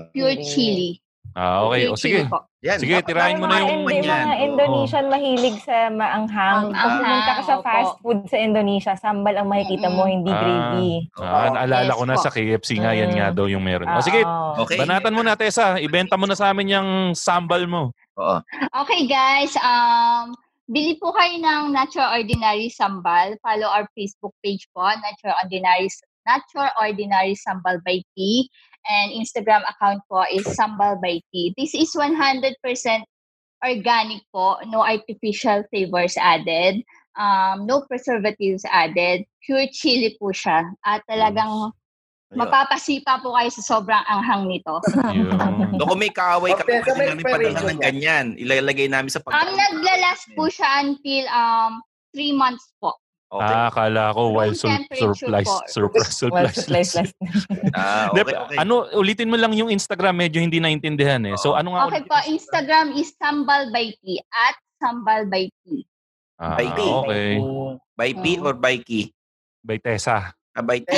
pure 0.10 0.38
Mm. 0.38 0.46
chili. 0.46 0.92
Ah, 1.32 1.64
okay. 1.64 1.88
Pure 1.88 1.92
O 1.92 1.96
sige. 1.96 2.18
chili 2.18 2.28
po. 2.28 2.39
Yan. 2.62 2.78
Sige, 2.78 3.02
tirahin 3.02 3.42
mo 3.42 3.50
na 3.50 3.58
Mga 3.58 3.62
yung 3.64 3.74
Hindi, 3.82 4.06
yan. 4.06 4.22
mga 4.22 4.36
Indonesian 4.44 5.06
mahilig 5.08 5.58
sa 5.60 5.89
maanghang. 5.89 6.62
Ang 6.62 6.76
Pag 6.76 6.92
pumunta 6.94 7.32
ka 7.32 7.42
sa 7.42 7.56
fast 7.58 7.94
food 7.98 8.20
sa 8.28 8.38
Indonesia, 8.38 8.94
sambal 8.94 9.34
ang 9.34 9.50
makikita 9.50 9.89
mo, 9.89 10.06
hindi 10.06 10.30
Ah. 10.30 10.38
gravy. 10.38 10.92
Ah, 11.18 11.50
naalala 11.50 11.89
Yes 11.89 11.98
ko 11.98 12.04
na 12.06 12.16
po. 12.16 12.22
sa 12.22 12.30
KFC 12.30 12.70
nga, 12.78 12.94
yan 12.94 13.12
nga 13.12 13.34
daw 13.34 13.50
yung 13.50 13.64
meron. 13.64 13.89
O 13.89 14.00
sige. 14.00 14.22
Okay. 14.62 14.78
banatan 14.78 15.10
mo 15.10 15.24
na, 15.24 15.34
Tessa. 15.34 15.80
Ibenta 15.80 16.14
mo 16.16 16.28
na 16.28 16.36
sa 16.36 16.54
amin 16.54 16.68
yung 16.70 16.89
sambal 17.12 17.66
mo. 17.66 17.89
Oo. 18.14 18.38
Okay 18.78 19.08
guys, 19.08 19.56
um, 19.58 20.36
bili 20.68 21.00
po 21.00 21.10
kayo 21.12 21.34
ng 21.34 21.72
Natural 21.72 22.14
Ordinary 22.14 22.70
Sambal. 22.70 23.39
Follow 23.42 23.66
our 23.66 23.89
Facebook 23.92 24.36
page 24.39 24.68
po, 24.70 24.86
Natural 24.86 25.34
Ordinary 25.42 25.89
Natural 26.28 26.72
Ordinary 26.80 27.36
Sambal 27.36 27.80
by 27.86 28.02
T. 28.18 28.48
And 28.90 29.14
Instagram 29.14 29.62
account 29.70 30.02
po 30.10 30.26
is 30.26 30.46
Sambal 30.58 30.98
by 31.02 31.22
T. 31.30 31.54
This 31.58 31.74
is 31.78 31.94
100% 31.94 32.58
organic 33.62 34.26
po, 34.34 34.58
no 34.66 34.82
artificial 34.82 35.62
flavors 35.70 36.18
added. 36.18 36.82
um, 37.18 37.66
no 37.68 37.84
preservatives 37.88 38.64
added. 38.70 39.26
Pure 39.44 39.68
chili 39.74 40.16
po 40.20 40.32
siya. 40.32 40.64
At 40.86 41.04
talagang 41.10 41.72
Ayun. 42.32 42.38
mapapasipa 42.38 43.20
po 43.20 43.36
kayo 43.36 43.50
sa 43.52 43.64
sobrang 43.76 44.04
anghang 44.08 44.48
nito. 44.48 44.80
So 45.82 45.88
kung 45.90 46.04
may 46.04 46.14
kaaway 46.14 46.54
ka, 46.54 46.62
Okay, 46.62 46.78
pwede 46.86 47.10
namin 47.10 47.26
padala 47.26 47.42
expiration 47.50 47.68
ng 47.74 47.82
ganyan. 47.82 48.26
Ilalagay 48.38 48.86
namin 48.86 49.10
sa 49.10 49.18
Ang 49.18 49.34
pagkain. 49.34 49.58
naglalast 49.58 50.24
po 50.38 50.46
siya 50.46 50.70
until 50.86 51.24
um, 51.34 51.82
three 52.14 52.30
months 52.36 52.70
po. 52.78 52.94
Okay. 53.32 53.48
Ah, 53.48 53.72
akala 53.72 54.12
ko 54.12 54.36
while 54.36 54.52
sur- 54.52 54.76
surprise, 54.92 55.48
surprise, 55.72 56.12
surprise. 56.12 56.68
slice. 56.68 57.16
Ah, 57.80 58.12
okay, 58.12 58.36
okay. 58.36 58.58
Ano, 58.60 58.92
ulitin 58.92 59.32
mo 59.32 59.40
lang 59.40 59.56
yung 59.56 59.72
Instagram, 59.72 60.20
medyo 60.20 60.44
hindi 60.44 60.60
naintindihan 60.60 61.24
eh. 61.24 61.40
So, 61.40 61.56
ano 61.56 61.72
nga 61.72 61.88
Okay 61.88 62.04
ulit 62.04 62.12
po, 62.12 62.20
Instagram 62.28 62.92
is 62.92 63.16
Sambal 63.16 63.72
by 63.72 63.88
T 64.04 64.20
at 64.36 64.60
Sambal 64.84 65.32
by 65.32 65.48
T. 65.64 65.88
Ah, 66.36 66.60
By 66.60 66.68
T. 66.76 66.80
okay. 66.84 67.30
By 67.96 68.10
P 68.18 68.26
or 68.42 68.58
by 68.58 68.76
key? 68.84 69.16
By 69.64 69.80
Tessa. 69.80 70.34
Ah, 70.52 70.64
by 70.66 70.84
T. 70.84 70.92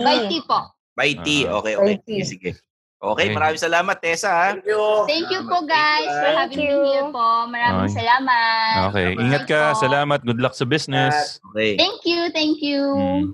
By 0.00 0.18
T. 0.24 0.40
Po. 0.48 0.72
By 0.96 1.10
T. 1.20 1.44
Ah. 1.44 1.60
Okay, 1.60 1.74
okay. 1.76 2.22
Sige. 2.24 2.50
Okay, 2.98 3.30
Okay. 3.30 3.36
maraming 3.38 3.62
salamat, 3.62 3.96
Tessa. 4.02 4.26
ha? 4.26 4.48
Thank 4.50 4.66
you. 4.66 4.82
Thank 5.06 5.28
you 5.30 5.40
po 5.46 5.62
guys 5.62 6.10
for 6.10 6.18
Thank 6.26 6.38
having 6.50 6.58
you. 6.66 6.74
me 6.74 6.88
here 6.90 7.06
po. 7.08 7.26
Maraming 7.46 7.86
Okay. 7.86 7.94
salamat. 7.94 8.74
Okay. 8.90 9.08
Salamat. 9.08 9.22
Ingat 9.22 9.42
ka. 9.46 9.60
Salamat. 9.78 10.18
Good 10.26 10.40
luck 10.42 10.54
sa 10.58 10.66
business. 10.66 11.38
Okay. 11.54 11.78
Thank 11.78 12.02
you, 12.02 12.20
thank 12.34 12.58
you. 12.58 12.82
Hmm. 12.90 13.24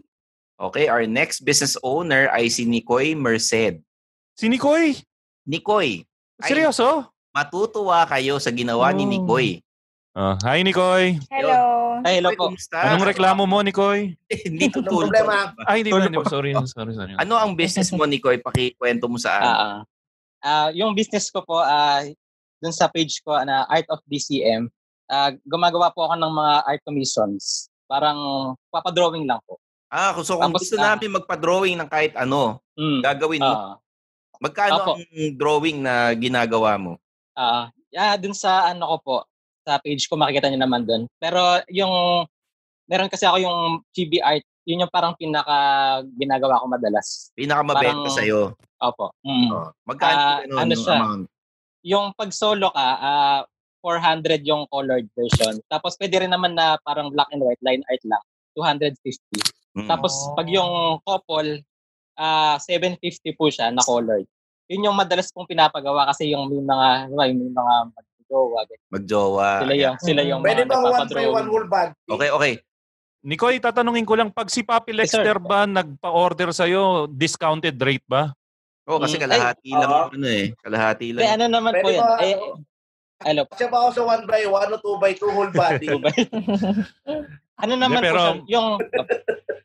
Okay, 0.60 0.86
our 0.86 1.08
next 1.08 1.42
business 1.42 1.80
owner 1.80 2.28
ay 2.28 2.46
si 2.46 2.62
Nicoy 2.62 3.16
Merced. 3.16 3.80
Si 4.36 4.46
Nikoy. 4.46 5.00
Nicoy, 5.44 6.04
Ay. 6.38 6.44
Seryoso? 6.44 7.08
matutuwa 7.32 8.04
kayo 8.04 8.36
sa 8.36 8.52
ginawa 8.52 8.92
ni 8.92 9.02
Oh. 9.02 9.10
Nicoy. 9.10 9.63
Ah, 10.14 10.38
hi, 10.46 10.62
Nikoy. 10.62 11.18
Hello. 11.26 11.98
Ay, 12.06 12.22
hello 12.22 12.30
Nicoy, 12.30 12.38
po. 12.38 12.46
kumusta? 12.54 12.86
Anong 12.86 13.02
reklamo 13.02 13.50
mo, 13.50 13.58
Nikoy? 13.66 14.14
Hindi 14.46 14.70
Anong 14.70 14.74
tutulog. 14.78 15.10
problema? 15.10 15.50
Ay, 15.66 15.82
hindi 15.82 15.90
ba? 15.90 16.22
Sorry, 16.30 16.54
sorry, 16.70 16.94
sorry. 16.94 17.18
Ano 17.18 17.34
ang 17.34 17.58
business 17.58 17.90
mo, 17.90 18.06
Nicoy? 18.06 18.38
Pakikwento 18.38 19.10
mo 19.10 19.18
sa 19.18 19.42
amin. 19.42 19.50
Ah, 19.50 19.58
ah. 19.58 19.78
Ah, 20.38 20.68
yung 20.70 20.94
business 20.94 21.34
ko 21.34 21.42
po, 21.42 21.58
ah, 21.58 22.06
dun 22.62 22.70
sa 22.70 22.86
page 22.86 23.18
ko 23.26 23.34
na 23.42 23.66
Art 23.66 23.90
of 23.90 23.98
DCM, 24.06 24.70
ah, 25.10 25.34
gumagawa 25.42 25.90
po 25.90 26.06
ako 26.06 26.14
ng 26.14 26.30
mga 26.30 26.54
art 26.62 26.82
commissions. 26.86 27.66
Parang 27.90 28.18
papadrawing 28.70 29.26
lang 29.26 29.42
po. 29.42 29.58
Ah, 29.90 30.14
so 30.22 30.38
kung 30.38 30.54
Tapos, 30.54 30.62
gusto 30.62 30.78
ah, 30.78 30.94
namin 30.94 31.10
magpa-drawing 31.10 31.74
ng 31.74 31.90
kahit 31.90 32.14
ano, 32.14 32.62
Mm. 32.78 33.02
gagawin 33.02 33.42
mo. 33.42 33.50
Ah, 33.50 33.74
Magkano 34.38 34.78
Opo. 34.78 34.92
ang 34.94 35.02
drawing 35.34 35.82
na 35.82 36.14
ginagawa 36.14 36.78
mo? 36.78 37.02
ah, 37.34 37.66
yeah, 37.90 38.14
dun 38.14 38.30
sa 38.30 38.70
ano 38.70 38.94
ko 38.94 38.96
po, 39.02 39.16
sa 39.64 39.80
page 39.80 40.04
ko 40.06 40.14
makikita 40.14 40.52
niyo 40.52 40.60
naman 40.60 40.84
dun. 40.84 41.08
Pero 41.16 41.40
yung 41.72 42.24
meron 42.84 43.08
kasi 43.08 43.24
ako 43.24 43.40
yung 43.40 43.58
chibi 43.96 44.20
art, 44.20 44.44
yun 44.68 44.84
yung 44.84 44.92
parang 44.92 45.16
pinaka 45.16 45.56
ginagawa 46.20 46.60
ko 46.60 46.68
madalas. 46.68 47.32
Pinakamabenta 47.32 48.04
Parang- 48.04 48.12
sa'yo. 48.12 48.40
Opo. 48.84 49.16
Mm. 49.24 49.48
Oh. 49.48 49.68
Magkano 49.88 50.12
Ah, 50.14 50.36
ano, 50.44 50.54
ano 50.60 50.72
yung 50.72 50.84
siya? 50.84 50.96
amount? 51.00 51.24
yung 51.84 52.06
pag 52.16 52.30
solo 52.32 52.68
ka, 52.72 52.86
ah 52.96 53.40
400 53.84 54.40
yung 54.48 54.64
colored 54.72 55.04
version. 55.12 55.60
Tapos 55.68 55.96
pwede 56.00 56.24
rin 56.24 56.32
naman 56.32 56.56
na 56.56 56.80
parang 56.80 57.12
black 57.12 57.28
and 57.32 57.44
white 57.44 57.60
line 57.60 57.84
art 57.88 58.00
lang, 58.04 58.24
250. 58.56 58.96
Mm. 59.76 59.88
Tapos 59.88 60.12
pag 60.32 60.48
yung 60.48 60.96
couple, 61.04 61.60
ah 62.16 62.56
750 62.60 63.36
po 63.36 63.48
siya 63.48 63.68
na 63.68 63.84
colored. 63.84 64.24
Yun 64.68 64.88
yung 64.88 64.96
madalas 64.96 65.28
pong 65.28 65.44
pinapagawa 65.44 66.08
kasi 66.08 66.32
yung 66.32 66.48
may 66.48 66.64
mga, 66.64 66.88
may 67.12 67.52
mga 67.52 67.74
magjowa. 68.24 68.60
Magjowa. 68.90 69.50
Sila 69.60 69.74
yung, 69.74 69.96
sila 70.00 70.22
yung 70.22 70.40
Pwede 70.40 70.62
mga 70.62 70.70
bang 70.70 70.82
one 70.82 71.08
by 71.10 71.26
one 71.28 71.48
whole 71.48 71.68
body? 71.68 71.92
Okay, 72.06 72.30
okay. 72.30 72.54
Nikoy, 73.22 73.56
tatanungin 73.56 74.04
ko 74.04 74.14
lang, 74.14 74.28
pag 74.28 74.48
si 74.48 74.60
Papi 74.60 74.92
Yes. 74.92 75.08
Lexter 75.08 75.38
ba 75.38 75.64
nagpa-order 75.64 76.52
sa'yo, 76.52 77.08
discounted 77.08 77.76
rate 77.78 78.04
ba? 78.04 78.32
Oh, 78.84 79.00
kasi 79.00 79.16
Mm, 79.16 79.22
kalahati 79.22 79.70
lang 79.72 79.80
oo. 79.82 79.96
yung 79.96 80.12
ano 80.14 80.26
eh. 80.28 80.46
Kalahati 80.54 81.06
lang. 81.10 81.22
Hindi, 81.24 81.32
ano 81.32 81.44
naman 81.48 81.72
po 81.72 81.80
Pwede 81.80 81.96
yan. 81.96 82.04
ba, 82.04 82.16
Eh, 82.20 82.36
po. 82.36 83.52
Siya 83.56 83.68
ba 83.70 83.76
ako 83.80 83.90
sa 83.90 84.02
one 84.04 84.24
by 84.28 84.42
one 84.44 84.70
o 84.70 84.76
two 84.76 84.96
by 85.00 85.12
two 85.16 85.32
whole 85.32 85.48
body? 85.50 85.88
ano 87.64 87.72
naman 87.74 87.98
Hindi, 87.98 88.06
pero- 88.06 88.20
po 88.20 88.28
siya, 88.44 88.52
yung, 88.52 88.66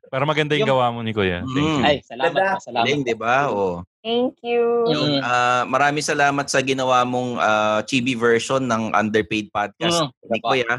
Pero 0.10 0.24
maganda 0.26 0.56
yung 0.56 0.64
Yung- 0.64 0.72
gawa 0.74 0.90
mo, 0.90 1.00
Nikoy. 1.04 1.30
ah. 1.30 1.44
Thank 1.44 1.54
you. 1.54 1.68
Mm. 1.70 1.84
ay, 1.84 1.96
salamat 2.02 2.32
Ganda. 2.32 2.48
po, 2.50 2.60
salamat. 2.64 2.86
Galing, 2.88 3.02
di 3.04 3.14
ba? 3.14 3.36
Oh. 3.52 3.76
Thank 4.00 4.40
you. 4.48 4.88
Mm. 4.88 4.92
Yun, 4.96 5.12
ah, 5.20 5.68
maraming 5.68 6.04
salamat 6.04 6.48
sa 6.48 6.64
ginawa 6.64 7.04
mong 7.04 7.36
ah, 7.36 7.80
chibi 7.84 8.16
version 8.16 8.64
ng 8.64 8.96
Underpaid 8.96 9.52
Podcast. 9.52 10.08
Mm, 10.08 10.10
Ni 10.32 10.40
Kuya. 10.40 10.74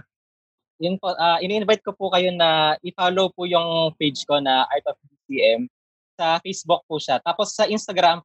yun 0.81 0.97
po, 0.97 1.13
ah, 1.13 1.37
ini-invite 1.45 1.85
ko 1.85 1.93
po 1.93 2.09
kayo 2.09 2.33
na 2.33 2.81
i-follow 2.81 3.29
po 3.37 3.45
yung 3.45 3.93
page 4.01 4.25
ko 4.25 4.41
na 4.41 4.65
Art 4.73 4.87
of 4.89 4.97
DCM. 5.05 5.69
Sa 6.17 6.41
Facebook 6.41 6.81
po 6.89 6.97
siya. 6.97 7.21
Tapos 7.21 7.53
sa 7.53 7.69
Instagram, 7.69 8.25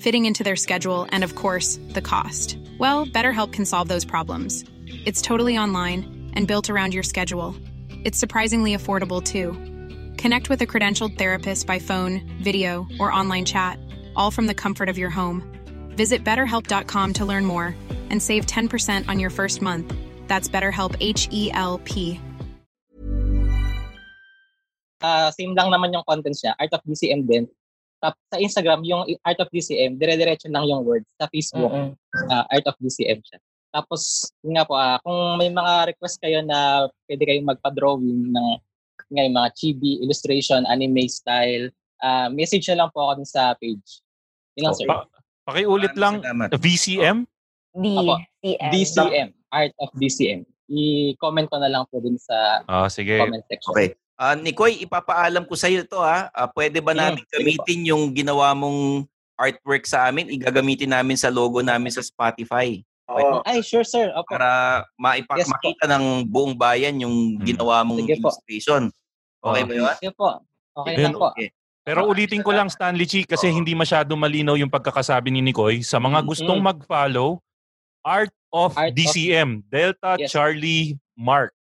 fitting 0.00 0.26
into 0.26 0.42
their 0.42 0.56
schedule, 0.56 1.06
and 1.12 1.22
of 1.22 1.34
course, 1.34 1.78
the 1.90 2.00
cost. 2.00 2.58
Well, 2.78 3.06
BetterHelp 3.06 3.52
can 3.52 3.64
solve 3.64 3.88
those 3.88 4.04
problems. 4.04 4.64
It's 5.06 5.22
totally 5.22 5.56
online 5.56 6.32
and 6.34 6.48
built 6.48 6.70
around 6.70 6.94
your 6.94 7.02
schedule. 7.02 7.54
It's 8.04 8.18
surprisingly 8.18 8.74
affordable 8.74 9.22
too. 9.22 9.52
Connect 10.16 10.48
with 10.48 10.62
a 10.62 10.66
credentialed 10.66 11.18
therapist 11.18 11.66
by 11.66 11.78
phone, 11.78 12.22
video, 12.42 12.86
or 12.98 13.12
online 13.12 13.44
chat, 13.44 13.78
all 14.16 14.30
from 14.30 14.46
the 14.46 14.54
comfort 14.54 14.88
of 14.88 14.98
your 14.98 15.10
home. 15.10 15.44
Visit 15.96 16.24
betterhelp.com 16.24 17.12
to 17.14 17.24
learn 17.24 17.44
more 17.44 17.76
and 18.08 18.22
save 18.22 18.46
10% 18.46 19.08
on 19.08 19.20
your 19.20 19.30
first 19.30 19.62
month. 19.62 19.94
That's 20.28 20.48
BetterHelp 20.48 20.96
H 21.00 21.28
E 21.30 21.50
L 21.52 21.78
P. 21.84 22.20
ah, 25.02 25.30
same 25.32 25.56
lang 25.56 25.72
naman 25.72 25.92
yung 25.92 26.04
content 26.04 26.36
niya, 26.36 26.52
Art 26.60 26.72
of 26.72 26.84
DCM 26.84 27.26
din. 27.26 27.48
Tapos 28.00 28.20
sa 28.26 28.38
Instagram, 28.38 28.80
yung 28.82 29.04
Art 29.22 29.38
of 29.38 29.52
DCM, 29.52 30.00
dire-diretso 30.00 30.48
lang 30.48 30.64
yung 30.64 30.82
words. 30.82 31.04
Sa 31.20 31.28
Facebook, 31.28 31.68
Mm-mm. 31.68 31.92
ah, 32.28 32.48
Art 32.48 32.64
of 32.64 32.76
DCM 32.80 33.20
siya. 33.20 33.38
Tapos, 33.70 34.26
yun 34.42 34.56
nga 34.56 34.66
po, 34.66 34.74
ah, 34.74 34.98
kung 34.98 35.14
may 35.36 35.46
mga 35.46 35.94
request 35.94 36.18
kayo 36.18 36.40
na 36.40 36.88
pwede 37.06 37.22
kayong 37.22 37.46
magpa-drawing 37.46 38.32
ng 38.32 38.48
nga, 39.10 39.22
yung 39.22 39.36
mga 39.36 39.50
chibi, 39.54 40.00
illustration, 40.00 40.64
anime 40.66 41.06
style, 41.06 41.68
ah, 42.00 42.26
message 42.26 42.66
na 42.68 42.82
lang 42.82 42.90
po 42.90 43.04
ako 43.04 43.20
dun 43.20 43.28
sa 43.28 43.52
page. 43.60 44.00
Yun 44.56 44.64
lang, 44.66 44.74
sir. 44.74 44.88
Pa- 44.88 45.06
pakiulit 45.44 45.94
lang, 45.94 46.18
Salamat. 46.18 46.50
VCM? 46.56 47.18
Apo. 47.70 48.14
DCM. 48.42 48.70
DCM, 48.72 49.28
Art 49.50 49.74
of 49.78 49.90
DCM. 49.94 50.42
I-comment 50.66 51.50
ko 51.50 51.58
na 51.58 51.68
lang 51.68 51.84
po 51.86 51.98
dun 51.98 52.16
sa 52.16 52.62
Ah, 52.64 52.86
sige. 52.86 53.18
comment 53.18 53.42
section. 53.46 53.70
Okay. 53.70 53.88
Ah, 54.20 54.36
Nikoy, 54.36 54.84
ipapaalam 54.84 55.48
ko 55.48 55.56
sa 55.56 55.64
iyo 55.64 55.80
to 55.82 55.96
ha. 55.96 56.28
Ah, 56.30 56.44
pwede 56.46 56.76
ba 56.78 56.92
Mm, 56.92 57.00
namin 57.00 57.22
po. 57.24 57.32
gamitin 57.32 57.80
yung 57.88 58.12
ginawa 58.12 58.52
mong 58.52 59.08
artwork 59.34 59.88
sa 59.88 60.04
amin? 60.06 60.28
Igagamitin 60.28 60.92
namin 60.92 61.16
sa 61.16 61.32
logo 61.32 61.64
namin 61.64 61.88
sa 61.88 62.04
Spotify 62.04 62.84
Oo. 63.08 63.40
Ay, 63.42 63.58
sure, 63.58 63.82
sir. 63.82 64.12
Opo. 64.12 64.30
para 64.30 64.84
maipa- 64.94 65.34
Yes 65.34 65.48
po. 65.48 65.56
makita 65.56 65.88
ng 65.88 66.04
buong 66.22 66.54
bayan 66.54 67.00
yung 67.00 67.40
Mm. 67.40 67.42
ginawa 67.42 67.80
mong 67.82 67.98
Sige 67.98 68.14
po. 68.14 68.28
illustration. 68.28 68.82
Okay 69.40 69.62
Ah. 69.62 69.66
ba 69.66 69.72
yun? 69.74 69.88
Sige 69.96 70.12
po. 70.14 70.28
Okay 70.76 70.92
Yun, 70.94 71.02
lang 71.02 71.14
po. 71.16 71.26
Okay. 71.32 71.48
Pero 71.80 72.00
ulitin 72.06 72.44
ko 72.44 72.52
lang, 72.52 72.68
Stanley 72.68 73.08
Chi, 73.08 73.24
kasi 73.24 73.48
Oo. 73.48 73.56
hindi 73.56 73.72
masyado 73.72 74.12
malinaw 74.14 74.54
yung 74.54 74.68
pagkakasabi 74.68 75.32
ni 75.32 75.40
Nikoy. 75.42 75.80
Sa 75.80 75.96
mga 75.96 76.22
Mm, 76.22 76.26
gustong 76.28 76.60
mm. 76.60 76.68
mag-follow, 76.70 77.40
Art 78.00 78.30
of 78.52 78.76
Art 78.76 78.92
of- 78.92 78.94
DCM, 78.94 79.64
Delta 79.66 80.14
Yes. 80.14 80.28
Charlie 80.30 80.94
Mark. 81.14 81.56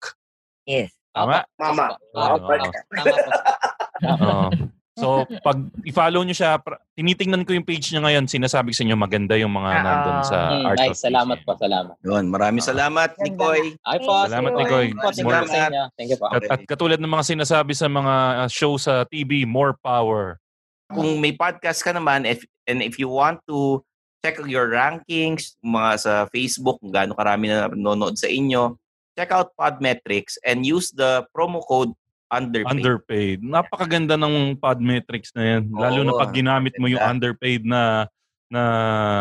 Yes. 0.65 0.96
Tama? 1.17 1.37
Mama. 1.57 1.85
Opo. 2.13 2.53
Tama 2.93 3.15
po. 3.17 4.49
So, 4.97 5.21
pag 5.45 5.61
i-follow 5.85 6.25
nyo 6.25 6.33
siya, 6.33 6.57
pra- 6.57 6.81
tinitingnan 6.97 7.45
ko 7.45 7.53
yung 7.53 7.61
page 7.69 7.93
niya 7.93 8.01
ngayon, 8.01 8.25
sinasabi 8.25 8.73
ko 8.73 8.81
sa 8.81 8.83
inyo 8.89 8.97
maganda 8.97 9.37
yung 9.37 9.53
mga 9.53 9.69
Ah, 9.69 9.83
nandun 9.85 10.19
sa 10.25 10.37
Hmm, 10.49 10.65
Art 10.65 10.79
nice, 10.81 10.97
of 10.97 11.05
salamat 11.05 11.37
po, 11.45 11.53
salamat. 11.53 11.93
Yun, 12.01 12.25
maraming 12.33 12.65
Ah. 12.65 12.69
salamat, 12.73 13.09
Ganda. 13.13 13.29
Nikoy. 13.29 13.61
Ay 13.85 13.97
po, 14.01 14.13
Salamat, 14.25 14.49
sige. 14.49 14.57
Nicoy. 14.57 14.85
Po, 14.89 15.09
Thank 15.13 15.21
po. 15.21 15.85
Thank 15.93 16.09
you 16.09 16.17
po. 16.17 16.25
At, 16.33 16.43
at 16.49 16.61
katulad 16.65 16.97
ng 16.97 17.13
mga 17.13 17.25
sinasabi 17.29 17.77
sa 17.77 17.85
mga 17.85 18.15
uh, 18.41 18.49
show 18.49 18.73
sa 18.81 19.05
TV, 19.05 19.45
more 19.45 19.77
power. 19.77 20.41
Kung 20.89 21.21
may 21.21 21.37
podcast 21.37 21.85
ka 21.85 21.93
naman, 21.93 22.25
if, 22.25 22.41
and 22.65 22.81
if 22.81 22.97
you 22.97 23.05
want 23.05 23.37
to 23.45 23.85
check 24.25 24.41
your 24.49 24.65
rankings, 24.65 25.53
mga 25.61 25.89
sa 26.01 26.13
Facebook, 26.33 26.81
kung 26.81 26.89
gaano 26.89 27.13
karami 27.13 27.53
na 27.53 27.69
nanonood 27.69 28.17
sa 28.17 28.25
inyo, 28.25 28.73
check 29.17 29.33
out 29.33 29.49
Podmetrics 29.53 30.37
and 30.41 30.61
use 30.61 30.93
the 30.93 31.25
promo 31.33 31.59
code 31.59 31.89
underpaid. 32.29 32.69
Underpaid. 32.69 33.37
Napakaganda 33.41 34.13
ng 34.13 34.53
Podmetrics 34.55 35.33
na 35.33 35.57
yan. 35.57 35.73
Lalo 35.73 36.05
na 36.05 36.13
Oo, 36.13 36.19
pag 36.19 36.29
ginamit 36.31 36.77
mo 36.77 36.85
yung 36.85 37.01
underpaid 37.01 37.65
na 37.65 38.05
na 38.47 38.63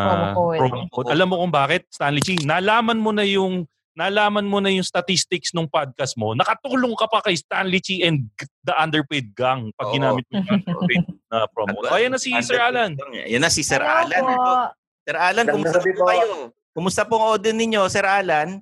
Promo 0.05 0.27
code. 0.37 0.59
promo 0.61 0.79
code. 0.89 1.09
Alam 1.11 1.27
mo 1.27 1.37
kung 1.41 1.51
bakit, 1.51 1.89
Stanley 1.89 2.21
Chi? 2.21 2.39
Nalaman 2.43 2.95
mo 2.95 3.11
na 3.11 3.25
yung 3.25 3.65
nalaman 3.97 4.45
mo 4.45 4.61
na 4.61 4.69
yung 4.69 4.85
statistics 4.85 5.51
ng 5.51 5.65
podcast 5.65 6.15
mo. 6.15 6.37
Nakatulong 6.37 6.93
ka 6.95 7.09
pa 7.09 7.25
kay 7.25 7.33
Stanley 7.33 7.81
Chi 7.81 8.05
and 8.05 8.29
g- 8.29 8.47
the 8.63 8.77
underpaid 8.77 9.33
gang 9.33 9.73
pag 9.75 9.89
Oo. 9.89 9.95
ginamit 9.97 10.23
mo 10.29 10.37
yung 10.37 10.51
underpaid 10.61 11.03
na 11.27 11.49
promo. 11.49 11.75
O, 11.81 11.91
ayan 11.91 12.13
na 12.13 12.21
si 12.21 12.37
Sir 12.39 12.61
Alan. 12.61 12.93
eh. 13.17 13.33
Yan 13.33 13.41
na 13.41 13.49
si 13.49 13.65
Sir 13.65 13.81
Hello 13.81 13.97
Alan. 14.05 14.23
po. 14.23 14.53
Sir 15.03 15.17
Alan, 15.17 15.45
kumusta 15.49 15.79
po 15.81 15.89
po. 15.89 16.05
kayo? 16.05 16.27
Kumusta 16.71 17.03
pong 17.03 17.25
audio 17.25 17.51
ninyo, 17.51 17.83
Sir 17.89 18.05
Alan? 18.05 18.61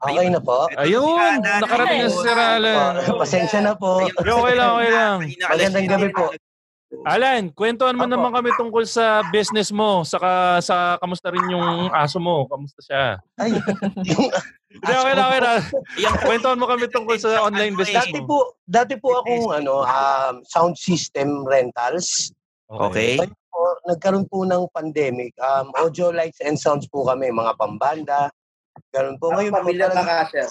Okay 0.00 0.26
na 0.32 0.40
po. 0.40 0.64
Ayun, 0.80 1.44
nakarating 1.44 2.00
na 2.04 2.08
si 2.08 2.18
Sir 2.24 2.38
Alan. 2.38 3.04
Pasensya 3.20 3.60
na 3.60 3.76
po. 3.76 4.00
Ayun, 4.00 4.16
Okay, 4.16 4.32
okay 4.32 4.54
lang, 4.56 4.70
okay 4.72 4.90
lang. 4.90 5.16
Magandang 5.44 5.88
gabi 5.92 6.08
po. 6.16 6.24
Alan, 7.06 7.54
kwentuhan 7.54 7.94
mo 7.94 8.02
naman 8.02 8.34
kami 8.34 8.50
tungkol 8.58 8.82
sa 8.82 9.22
business 9.30 9.70
mo, 9.70 10.02
saka 10.02 10.58
sa 10.58 10.98
kamusta 10.98 11.30
rin 11.30 11.46
yung 11.46 11.86
aso 11.94 12.18
mo, 12.18 12.50
kamusta 12.50 12.82
siya? 12.82 13.04
Ay, 13.38 13.54
yung 14.10 14.26
Hindi, 14.70 14.92
okay 14.94 15.14
lang, 15.14 15.26
okay 15.30 15.40
lang. 15.42 15.58
Yan, 15.98 16.14
Kwentuhan 16.22 16.58
mo 16.58 16.66
kami 16.66 16.86
tungkol 16.90 17.18
sa 17.18 17.42
online 17.42 17.74
business 17.74 18.06
dati 18.06 18.18
mo. 18.22 18.26
po, 18.26 18.38
dati 18.66 18.94
po 18.98 19.22
akong 19.22 19.50
ano, 19.50 19.82
um, 19.82 20.34
sound 20.46 20.74
system 20.78 21.42
rentals. 21.46 22.30
Okay. 22.70 23.18
Ngayon 23.18 23.34
po, 23.50 23.62
nagkaroon 23.90 24.26
po 24.30 24.46
ng 24.46 24.70
pandemic. 24.70 25.34
Um, 25.42 25.74
audio 25.74 26.14
lights 26.14 26.38
and 26.42 26.54
sounds 26.54 26.86
po 26.86 27.02
kami, 27.02 27.34
mga 27.34 27.54
pambanda. 27.58 28.30
Ganun 28.88 29.16
po. 29.16 29.30
Ngayon 29.30 29.52
po, 29.52 29.58
Pamilya 29.60 29.86
na 29.86 29.94
talagang- 29.94 30.20
kasya. 30.26 30.44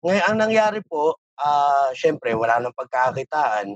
ngayon, 0.00 0.24
ang 0.24 0.38
nangyari 0.38 0.80
po, 0.82 1.16
ah 1.36 1.90
syempre, 1.92 2.32
wala 2.32 2.58
nang 2.58 2.74
pagkakakitaan. 2.74 3.74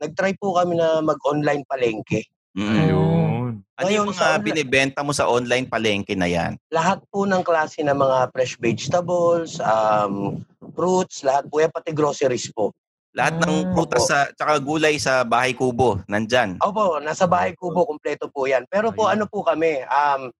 Nag-try 0.00 0.32
po 0.34 0.54
kami 0.54 0.74
na 0.74 0.98
mag-online 1.00 1.62
palengke. 1.64 2.24
Mm. 2.52 2.76
Ayun. 2.78 3.50
Ano 3.74 3.90
yung 3.90 4.08
mga 4.08 4.16
online- 4.38 4.44
binibenta 4.44 5.00
mo 5.02 5.10
sa 5.10 5.26
online 5.26 5.66
palengke 5.66 6.14
na 6.14 6.26
yan? 6.26 6.54
lahat 6.70 7.02
po 7.08 7.26
ng 7.26 7.42
klase 7.42 7.82
ng 7.82 7.92
mga 7.92 8.30
fresh 8.30 8.54
vegetables, 8.56 9.58
um, 9.58 10.40
fruits, 10.72 11.20
lahat 11.20 11.44
po 11.44 11.58
yan, 11.58 11.68
pati 11.68 11.90
groceries 11.90 12.48
po. 12.48 12.70
Lahat 13.12 13.34
ng 13.36 13.50
Mm. 13.62 13.72
prutas 13.72 14.06
sa 14.06 14.26
tsaka 14.28 14.58
gulay 14.58 14.94
sa 14.96 15.22
bahay 15.22 15.52
kubo, 15.52 16.02
nandyan. 16.04 16.58
Opo, 16.58 16.98
nasa 16.98 17.26
bahay 17.26 17.54
ko 17.54 17.70
po, 17.70 17.84
kumpleto 17.84 18.26
po 18.26 18.46
yan. 18.46 18.66
Pero 18.66 18.90
po 18.90 19.06
Ayun. 19.06 19.14
ano 19.16 19.24
po 19.28 19.42
kami, 19.42 19.82
um, 19.84 20.30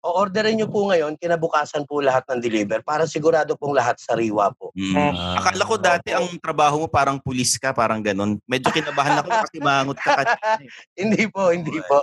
o-orderin 0.00 0.56
nyo 0.56 0.68
po 0.68 0.88
ngayon, 0.88 1.16
kinabukasan 1.20 1.84
po 1.84 2.00
lahat 2.00 2.24
ng 2.32 2.40
deliver 2.40 2.80
para 2.80 3.04
sigurado 3.04 3.52
pong 3.56 3.76
lahat 3.76 4.00
sariwa 4.00 4.48
po. 4.56 4.72
Mm. 4.72 4.96
Ah. 4.96 5.36
Akala 5.44 5.62
ko 5.68 5.76
dati 5.76 6.08
ang 6.16 6.26
trabaho 6.40 6.84
mo 6.84 6.88
parang 6.88 7.20
pulis 7.20 7.60
ka, 7.60 7.76
parang 7.76 8.00
ganun. 8.00 8.40
Medyo 8.48 8.72
kinabahan 8.72 9.20
ako 9.20 9.28
kasi 9.28 9.56
mangot 9.60 10.00
ka 10.00 10.16
kanina. 10.16 10.48
eh. 10.56 10.68
hindi 11.04 11.24
po, 11.28 11.52
hindi 11.52 11.76
po. 11.84 12.00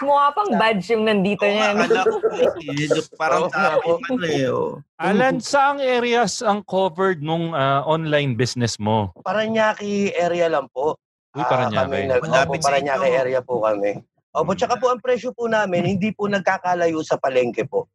Mukha 0.00 0.26
pang 0.32 0.50
badge 0.56 0.96
yung 0.96 1.04
nandito 1.04 1.44
Oo 1.44 1.52
niya. 1.52 1.76
akala 1.76 2.00
ko 2.08 2.16
eh. 2.32 2.48
Medyo 2.72 3.00
Parang 3.20 3.42
Oo 3.44 3.52
nga 3.52 3.60
tao 3.76 3.78
po. 3.84 3.88
yung 3.92 4.02
ano 4.08 4.26
eh. 4.26 4.48
oh. 4.48 4.72
Alan, 4.96 5.36
saang 5.44 5.80
areas 5.84 6.40
ang 6.40 6.64
covered 6.64 7.20
nung 7.20 7.52
ah, 7.52 7.84
online 7.84 8.32
business 8.32 8.80
mo? 8.80 9.12
Paranaque 9.20 10.16
area 10.16 10.48
lang 10.48 10.72
po. 10.72 10.96
Uy, 11.36 11.44
Paranaque. 11.44 11.84
Kami 11.84 11.98
nag, 12.08 12.20
Malapit 12.24 12.60
sa 12.64 12.72
Paranaque 12.72 13.08
area 13.12 13.40
po 13.44 13.60
kami. 13.60 14.00
Opo, 14.36 14.52
tsaka 14.52 14.76
po 14.76 14.92
ang 14.92 15.00
presyo 15.00 15.32
po 15.32 15.48
namin, 15.48 15.96
hindi 15.96 16.12
po 16.12 16.28
nagkakalayo 16.28 17.00
sa 17.00 17.16
palengke 17.16 17.64
po. 17.64 17.88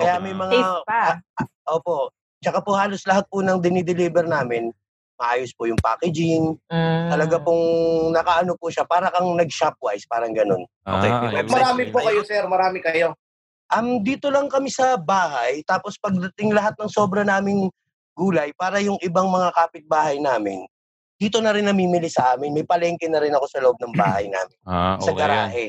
Kaya 0.00 0.16
may 0.16 0.32
mga... 0.32 0.52
Safe 0.56 0.80
pa. 0.88 1.20
ah, 1.20 1.46
opo. 1.76 2.08
Tsaka 2.40 2.64
po 2.64 2.72
halos 2.72 3.04
lahat 3.04 3.28
po 3.28 3.44
ng 3.44 3.60
dinideliver 3.60 4.24
namin, 4.24 4.72
maayos 5.18 5.52
po 5.52 5.66
yung 5.68 5.76
packaging. 5.76 6.56
Mm. 6.70 7.12
Talaga 7.12 7.36
pong 7.42 7.64
nakaano 8.14 8.54
po 8.56 8.72
siya, 8.72 8.88
para 8.88 9.12
kang 9.12 9.34
nag-shopwise, 9.36 10.08
parang 10.08 10.32
ganun. 10.32 10.62
Okay, 10.86 11.10
Ah, 11.10 11.28
ayun. 11.28 11.50
Marami 11.50 11.82
po 11.92 11.98
kayo, 12.00 12.22
sir. 12.24 12.46
Marami 12.48 12.78
kayo. 12.80 13.12
Um, 13.68 14.00
dito 14.00 14.32
lang 14.32 14.48
kami 14.48 14.72
sa 14.72 14.96
bahay, 14.96 15.60
tapos 15.68 16.00
pagdating 16.00 16.56
lahat 16.56 16.72
ng 16.80 16.88
sobra 16.88 17.20
naming 17.26 17.68
gulay, 18.16 18.54
para 18.56 18.80
yung 18.80 18.96
ibang 19.04 19.28
mga 19.28 19.52
kapitbahay 19.52 20.16
namin, 20.16 20.64
dito 21.18 21.42
na 21.42 21.50
rin 21.50 21.66
namimili 21.66 22.06
sa 22.06 22.32
amin. 22.32 22.54
May 22.54 22.62
palengke 22.62 23.10
na 23.10 23.18
rin 23.18 23.34
ako 23.34 23.46
sa 23.50 23.58
loob 23.58 23.76
ng 23.76 23.92
bahay 23.92 24.30
namin, 24.32 24.56
Ah, 24.62 24.96
sa 24.96 25.10
okay. 25.10 25.10
yan. 25.10 25.18
garahe. 25.18 25.64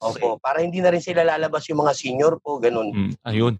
Opo, 0.00 0.36
para 0.36 0.60
hindi 0.60 0.80
na 0.80 0.92
rin 0.92 1.00
sila 1.00 1.24
lalabas 1.24 1.64
yung 1.68 1.80
mga 1.80 1.92
senior 1.94 2.36
po, 2.36 2.60
ganun. 2.60 2.92
Mm, 2.92 3.14
ayun. 3.22 3.54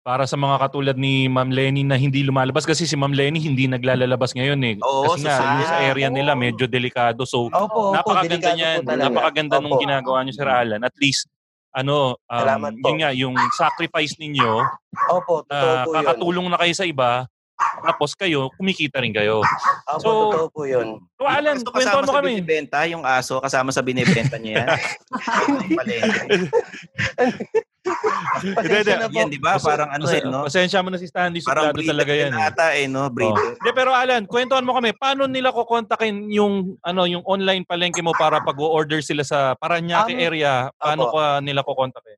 Para 0.00 0.24
sa 0.24 0.32
mga 0.32 0.56
katulad 0.56 0.96
ni 0.96 1.28
Ma'am 1.28 1.52
Lenny 1.52 1.84
na 1.84 2.00
hindi 2.00 2.24
lumalabas 2.24 2.64
kasi 2.64 2.88
si 2.88 2.96
Ma'am 2.96 3.12
Lenny 3.12 3.36
hindi 3.36 3.68
naglalabas 3.68 4.32
ngayon 4.32 4.60
eh. 4.64 4.74
Oo, 4.80 5.12
kasi 5.12 5.28
sa 5.28 5.36
nga, 5.36 5.60
yung 5.60 5.68
sa 5.68 5.76
area 5.84 6.08
nila 6.08 6.32
medyo 6.32 6.64
delikado. 6.64 7.28
So, 7.28 7.52
Opo, 7.52 7.92
opo, 7.92 8.00
napakaganda 8.00 8.56
niyan. 8.56 8.80
Napakaganda 8.88 9.60
nung 9.60 9.76
Opo. 9.76 9.84
ginagawa 9.84 10.24
niyo 10.24 10.40
Sir 10.40 10.48
Alan. 10.48 10.80
At 10.80 10.96
least, 10.96 11.28
ano, 11.68 12.16
um, 12.16 12.40
Salamat 12.40 12.72
po. 12.80 12.86
yun 12.88 12.96
nga, 12.96 13.10
yung 13.12 13.36
sacrifice 13.52 14.16
ninyo, 14.16 14.64
Opo, 15.12 15.44
totoo 15.44 15.52
na 15.52 15.84
po 15.84 15.90
yun. 15.92 15.96
kakatulong 16.00 16.46
na 16.48 16.56
kayo 16.64 16.72
sa 16.72 16.88
iba, 16.88 17.28
tapos 17.82 18.12
kayo, 18.14 18.48
kumikita 18.54 19.00
rin 19.00 19.10
kayo. 19.10 19.40
Opo, 19.86 19.98
So, 19.98 20.08
totoo 20.30 20.46
po 20.50 20.62
yun. 20.64 21.00
So, 21.14 21.24
Alan, 21.24 21.60
kwentuhan 21.60 21.80
kasama 21.84 22.00
mo 22.00 22.06
sa 22.06 22.16
kami. 22.18 22.28
binibenta, 22.34 22.78
yung 22.86 23.04
aso 23.04 23.34
kasama 23.38 23.70
sa 23.70 23.80
binibenta 23.80 24.36
niya 24.36 24.64
yan. 24.64 24.68
Pasensya 28.30 28.96
na 28.96 29.08
po. 29.08 29.16
Yan, 29.16 29.28
di 29.28 29.40
ba? 29.40 29.56
Parang 29.56 29.88
ano 29.90 30.04
eh, 30.06 30.20
no? 30.22 30.44
Pasensya 30.46 30.80
mo 30.80 30.92
na 30.92 31.00
si 31.00 31.08
Stanley, 31.08 31.40
Parang 31.42 31.72
breeder 31.72 31.90
talaga 31.90 32.12
yan. 32.12 32.32
eh. 32.32 32.40
ata 32.40 32.66
eh, 32.72 32.86
no? 32.86 33.08
Oh. 33.08 33.10
Breeder. 33.10 33.56
Hindi, 33.56 33.70
pero 33.72 33.90
Alan, 33.92 34.24
kwentuhan 34.24 34.64
mo 34.64 34.72
kami, 34.72 34.92
paano 34.94 35.24
nila 35.24 35.50
kukontakin 35.50 36.28
yung 36.30 36.76
ano 36.80 37.04
yung 37.04 37.24
online 37.24 37.64
palengke 37.64 38.00
mo 38.00 38.12
para 38.14 38.40
pag-order 38.40 39.00
sila 39.00 39.24
sa 39.24 39.56
Paranaque 39.56 40.12
Um, 40.12 40.20
area? 40.22 40.52
Paano 40.76 41.08
opo. 41.08 41.16
ka 41.16 41.40
nila 41.40 41.60
kukontakin? 41.60 42.16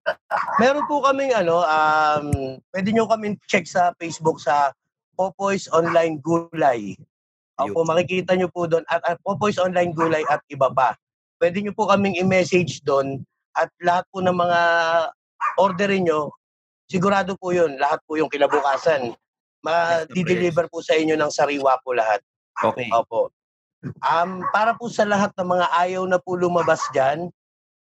Meron 0.59 0.85
po 0.87 1.01
kaming 1.01 1.33
ano, 1.33 1.63
um, 1.63 2.27
pwede 2.71 2.89
nyo 2.91 3.07
kami 3.07 3.39
check 3.47 3.65
sa 3.65 3.95
Facebook 3.97 4.39
sa 4.39 4.75
Popoy's 5.17 5.69
Online 5.71 6.19
Gulay. 6.21 6.97
Opo, 7.61 7.85
makikita 7.85 8.35
nyo 8.35 8.49
po 8.49 8.67
doon 8.67 8.83
at, 8.89 9.05
at 9.05 9.19
Popoy's 9.23 9.61
Online 9.61 9.93
Gulay 9.93 10.25
at 10.33 10.41
iba 10.49 10.73
pa. 10.73 10.97
Pwede 11.39 11.61
nyo 11.61 11.75
po 11.77 11.91
kaming 11.91 12.19
i-message 12.19 12.83
doon 12.83 13.23
at 13.55 13.69
lahat 13.85 14.09
po 14.09 14.25
ng 14.25 14.35
mga 14.35 14.61
orderin 15.61 16.09
nyo, 16.09 16.33
sigurado 16.89 17.37
po 17.37 17.53
yun, 17.53 17.77
lahat 17.77 18.01
po 18.09 18.17
yung 18.17 18.33
kinabukasan. 18.33 19.13
Ma-deliver 19.63 20.67
po 20.73 20.83
sa 20.83 20.97
inyo 20.99 21.15
ng 21.15 21.31
sariwa 21.31 21.79
po 21.85 21.95
lahat. 21.95 22.19
Okay. 22.59 22.89
Opo. 22.91 23.31
Um, 24.03 24.47
para 24.55 24.75
po 24.79 24.87
sa 24.87 25.03
lahat 25.03 25.35
ng 25.35 25.49
mga 25.59 25.67
ayaw 25.75 26.03
na 26.07 26.19
po 26.19 26.39
lumabas 26.39 26.83
dyan, 26.95 27.31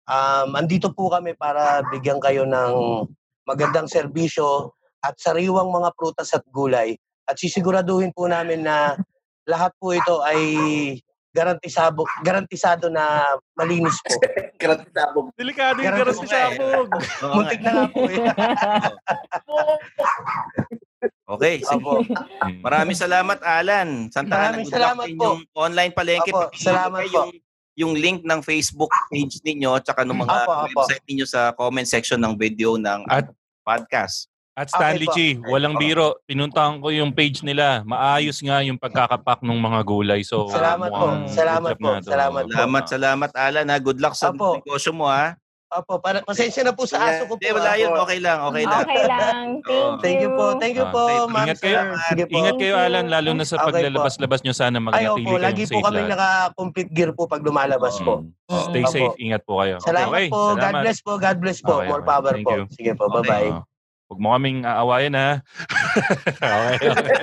um, 0.09 0.49
andito 0.57 0.89
po 0.93 1.09
kami 1.13 1.37
para 1.37 1.85
bigyan 1.93 2.17
kayo 2.21 2.45
ng 2.45 3.05
magandang 3.45 3.89
serbisyo 3.89 4.73
at 5.01 5.17
sariwang 5.17 5.69
mga 5.69 5.89
prutas 5.97 6.33
at 6.33 6.45
gulay. 6.53 6.97
At 7.31 7.39
sisiguraduhin 7.39 8.11
po 8.11 8.27
namin 8.27 8.67
na 8.67 8.99
lahat 9.45 9.71
po 9.79 9.95
ito 9.95 10.19
ay 10.21 10.43
garantisado, 11.31 12.03
garantisado 12.21 12.91
na 12.91 13.23
malinis 13.55 13.95
po. 14.03 14.19
Grabe 14.61 14.83
sabog. 14.91 15.31
Delikado 15.33 15.79
yung 15.79 15.95
Garanti 15.95 16.03
garas 16.03 16.17
mo 16.17 16.21
ni 16.21 16.27
nga. 16.27 16.43
Sabog. 16.43 16.89
Oo 16.91 16.99
nga. 17.23 17.33
Muntik 17.33 17.61
na 17.61 17.71
nga 17.71 17.85
po 17.87 18.01
eh. 18.03 18.19
Okay, 21.25 21.63
sige. 21.63 21.79
Opo. 21.79 22.03
Maraming 22.59 22.93
salamat, 22.93 23.39
Alan. 23.41 24.11
Santa 24.11 24.35
Ana, 24.51 24.59
Maraming 24.59 24.67
good 24.67 24.75
luck 24.75 24.75
salamat 24.75 24.99
sa 24.99 25.07
po. 25.07 25.11
inyong 25.15 25.39
online 25.55 25.91
palengke. 25.95 26.29
Opo, 26.29 26.41
salamat 26.53 26.99
po. 26.99 27.07
Yung, 27.09 27.29
yung 27.73 27.93
link 27.95 28.19
ng 28.21 28.39
Facebook 28.43 28.91
page 29.07 29.39
ninyo 29.41 29.79
tsaka 29.79 30.03
ng 30.03 30.11
mga 30.13 30.27
Opo, 30.37 30.51
opo. 30.51 30.65
website 30.67 31.03
ninyo 31.07 31.25
sa 31.25 31.55
comment 31.55 31.87
section 31.87 32.19
ng 32.19 32.35
video 32.35 32.75
ng 32.75 33.07
At- 33.07 33.31
podcast. 33.63 34.27
At 34.61 34.69
Stanley 34.69 35.09
Okay 35.09 35.41
G, 35.41 35.49
walang 35.49 35.73
biro. 35.73 36.21
Pinuntahan 36.29 36.77
ko 36.77 36.93
yung 36.93 37.17
page 37.17 37.41
nila. 37.41 37.81
Maayos 37.81 38.37
nga 38.45 38.61
yung 38.61 38.77
pagkakapak 38.77 39.41
ng 39.41 39.57
mga 39.57 39.79
gulay. 39.81 40.21
So, 40.21 40.53
Salamat 40.53 40.93
po. 40.93 41.07
Salamat 41.25 41.73
po. 41.81 41.89
Salamat 42.05 42.43
po. 42.45 42.53
Salamat, 42.53 42.83
salamat, 42.85 43.29
Alan. 43.33 43.65
Ha. 43.73 43.81
Good 43.81 43.97
luck 43.97 44.13
sa 44.13 44.29
Opo. 44.29 44.61
negosyo 44.61 44.93
mo. 44.93 45.09
Ha. 45.09 45.33
Opo, 45.71 46.03
para, 46.03 46.19
pasensya 46.21 46.67
na 46.67 46.75
po 46.75 46.83
sa 46.83 46.99
aso 46.99 47.25
ko 47.31 47.39
po. 47.39 47.41
Hindi, 47.41 47.55
wala 47.55 47.71
ah. 47.71 47.79
yun. 47.79 47.91
Okay 47.95 48.19
lang, 48.19 48.39
okay 48.43 48.65
lang. 48.67 48.83
Okay 48.83 49.03
lang. 49.07 49.45
Thank. 49.71 50.03
Thank 50.03 50.19
you 50.19 50.31
po. 50.35 50.45
Thank 50.59 50.75
you 50.75 50.83
Ah, 50.85 50.91
po, 50.91 51.01
safe. 51.07 51.31
ma'am. 51.31 51.45
Ingat 51.47 51.59
kayo. 51.63 51.79
Sige 52.11 52.23
po. 52.27 52.33
Ingat 52.35 52.53
kayo. 52.59 52.73
Alan, 52.75 53.05
lalo 53.07 53.29
na 53.31 53.45
sa 53.47 53.55
Okay 53.55 53.65
paglalabas-labas 53.71 54.39
nyo. 54.43 54.53
Sana 54.53 54.77
magnatili 54.83 55.25
kayong 55.25 55.41
Lagi 55.41 55.63
po 55.65 55.79
safe 55.79 55.85
kami 55.87 56.01
naka-complete 56.11 56.91
gear 56.91 57.11
po 57.15 57.23
pag 57.25 57.41
lumalabas 57.41 57.95
po. 58.03 58.27
Mm. 58.51 58.65
Stay 58.67 58.83
safe. 58.91 59.15
Ingat 59.15 59.41
po 59.47 59.63
kayo. 59.63 59.79
Salamat 59.79 60.11
okay, 60.11 60.27
po. 60.27 60.53
God 60.53 60.59
salamat. 60.59 60.81
bless 60.83 60.99
po. 60.99 61.11
God 61.15 61.37
bless 61.39 61.59
po. 61.63 61.73
Okay, 61.79 61.87
More 61.87 62.03
power 62.03 62.33
po. 62.43 62.51
Sige 62.75 62.91
po. 62.93 63.07
Bye-bye. 63.07 63.70
Huwag 64.11 64.19
mo 64.19 64.35
kaming 64.35 64.67
aawayin, 64.67 65.15
ha? 65.15 65.39
okay, 66.75 66.91
okay. 66.91 67.15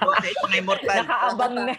Okay, 0.00 0.32
mga 0.32 0.56
immortal. 0.64 0.96
Nakaabang 0.96 1.52
na. 1.60 1.76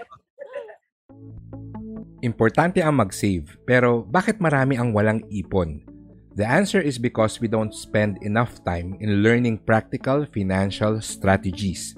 Importante 2.21 2.85
ang 2.85 3.01
mag-save, 3.01 3.57
pero 3.65 4.05
bakit 4.05 4.37
marami 4.37 4.77
ang 4.77 4.93
walang 4.93 5.25
ipon? 5.33 5.81
The 6.37 6.45
answer 6.45 6.85
is 6.85 7.01
because 7.01 7.41
we 7.41 7.49
don't 7.49 7.73
spend 7.73 8.21
enough 8.21 8.61
time 8.61 8.93
in 9.01 9.25
learning 9.25 9.65
practical 9.65 10.29
financial 10.29 11.01
strategies. 11.01 11.97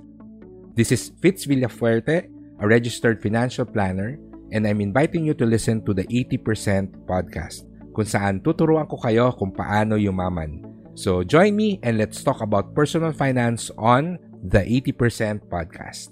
This 0.80 0.96
is 0.96 1.12
Fitz 1.20 1.44
Villafuerte, 1.44 2.32
a 2.64 2.66
registered 2.72 3.20
financial 3.20 3.68
planner, 3.68 4.16
and 4.56 4.64
I'm 4.64 4.80
inviting 4.80 5.28
you 5.28 5.36
to 5.36 5.44
listen 5.44 5.84
to 5.84 5.92
the 5.92 6.08
80% 6.08 7.04
podcast, 7.04 7.68
kung 7.92 8.08
saan 8.08 8.40
tuturuan 8.40 8.88
ko 8.88 8.96
kayo 8.96 9.36
kung 9.36 9.52
paano 9.52 10.00
yumaman. 10.00 10.77
So 10.98 11.22
join 11.22 11.56
me 11.56 11.78
and 11.86 12.02
let's 12.02 12.26
talk 12.26 12.42
about 12.42 12.74
personal 12.74 13.14
finance 13.14 13.70
on 13.78 14.18
the 14.42 14.66
80% 14.66 15.46
podcast. 15.46 16.10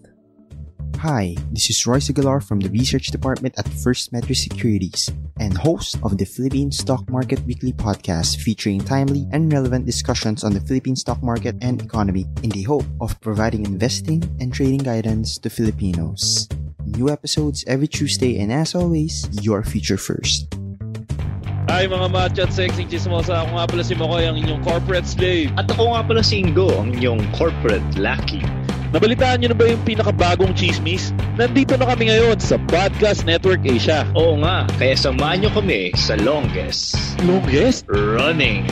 Hi, 1.02 1.34
this 1.50 1.74
is 1.74 1.88
Roy 1.90 1.98
Sigalar 1.98 2.38
from 2.38 2.60
the 2.60 2.70
Research 2.70 3.08
Department 3.08 3.58
at 3.58 3.68
First 3.82 4.14
Metro 4.14 4.38
Securities 4.38 5.10
and 5.40 5.58
host 5.58 5.98
of 6.04 6.20
the 6.20 6.26
Philippine 6.26 6.72
Stock 6.72 7.10
Market 7.10 7.42
Weekly 7.50 7.74
podcast 7.74 8.38
featuring 8.46 8.80
timely 8.80 9.26
and 9.34 9.52
relevant 9.52 9.88
discussions 9.88 10.44
on 10.44 10.54
the 10.54 10.62
Philippine 10.62 10.96
stock 10.96 11.22
market 11.24 11.58
and 11.66 11.82
economy 11.82 12.30
in 12.44 12.52
the 12.52 12.62
hope 12.62 12.86
of 13.02 13.20
providing 13.22 13.66
investing 13.66 14.22
and 14.40 14.54
trading 14.54 14.86
guidance 14.86 15.40
to 15.40 15.50
Filipinos. 15.50 16.48
New 16.86 17.10
episodes 17.10 17.66
every 17.66 17.88
Tuesday 17.88 18.38
and 18.38 18.54
as 18.54 18.76
always, 18.76 19.26
your 19.42 19.64
future 19.64 19.98
first. 19.98 20.46
Hi 21.66 21.90
mga 21.90 22.14
macho 22.14 22.46
at 22.46 22.54
sexy 22.54 22.86
chismosa. 22.86 23.42
Ako 23.42 23.58
nga 23.58 23.66
pala 23.66 23.82
si 23.82 23.98
Makoy, 23.98 24.30
ang 24.30 24.38
inyong 24.38 24.62
corporate 24.62 25.10
slave. 25.10 25.50
At 25.58 25.66
ako 25.66 25.98
nga 25.98 26.06
pala 26.06 26.22
si 26.22 26.46
Ingo, 26.46 26.70
ang 26.78 26.94
inyong 26.94 27.26
corporate 27.34 27.82
lucky. 27.98 28.46
Nabalitaan 28.94 29.42
niyo 29.42 29.50
na 29.50 29.58
ba 29.58 29.74
yung 29.74 29.82
pinakabagong 29.82 30.54
chismis? 30.54 31.10
Nandito 31.42 31.74
na 31.74 31.90
kami 31.90 32.14
ngayon 32.14 32.38
sa 32.38 32.62
Podcast 32.70 33.26
Network 33.26 33.66
Asia. 33.66 34.06
Oo 34.14 34.38
nga, 34.46 34.70
kaya 34.78 34.94
samahan 34.94 35.42
nyo 35.42 35.52
kami 35.58 35.90
sa 35.98 36.14
longest 36.22 37.18
Longest? 37.26 37.90
running 37.90 38.70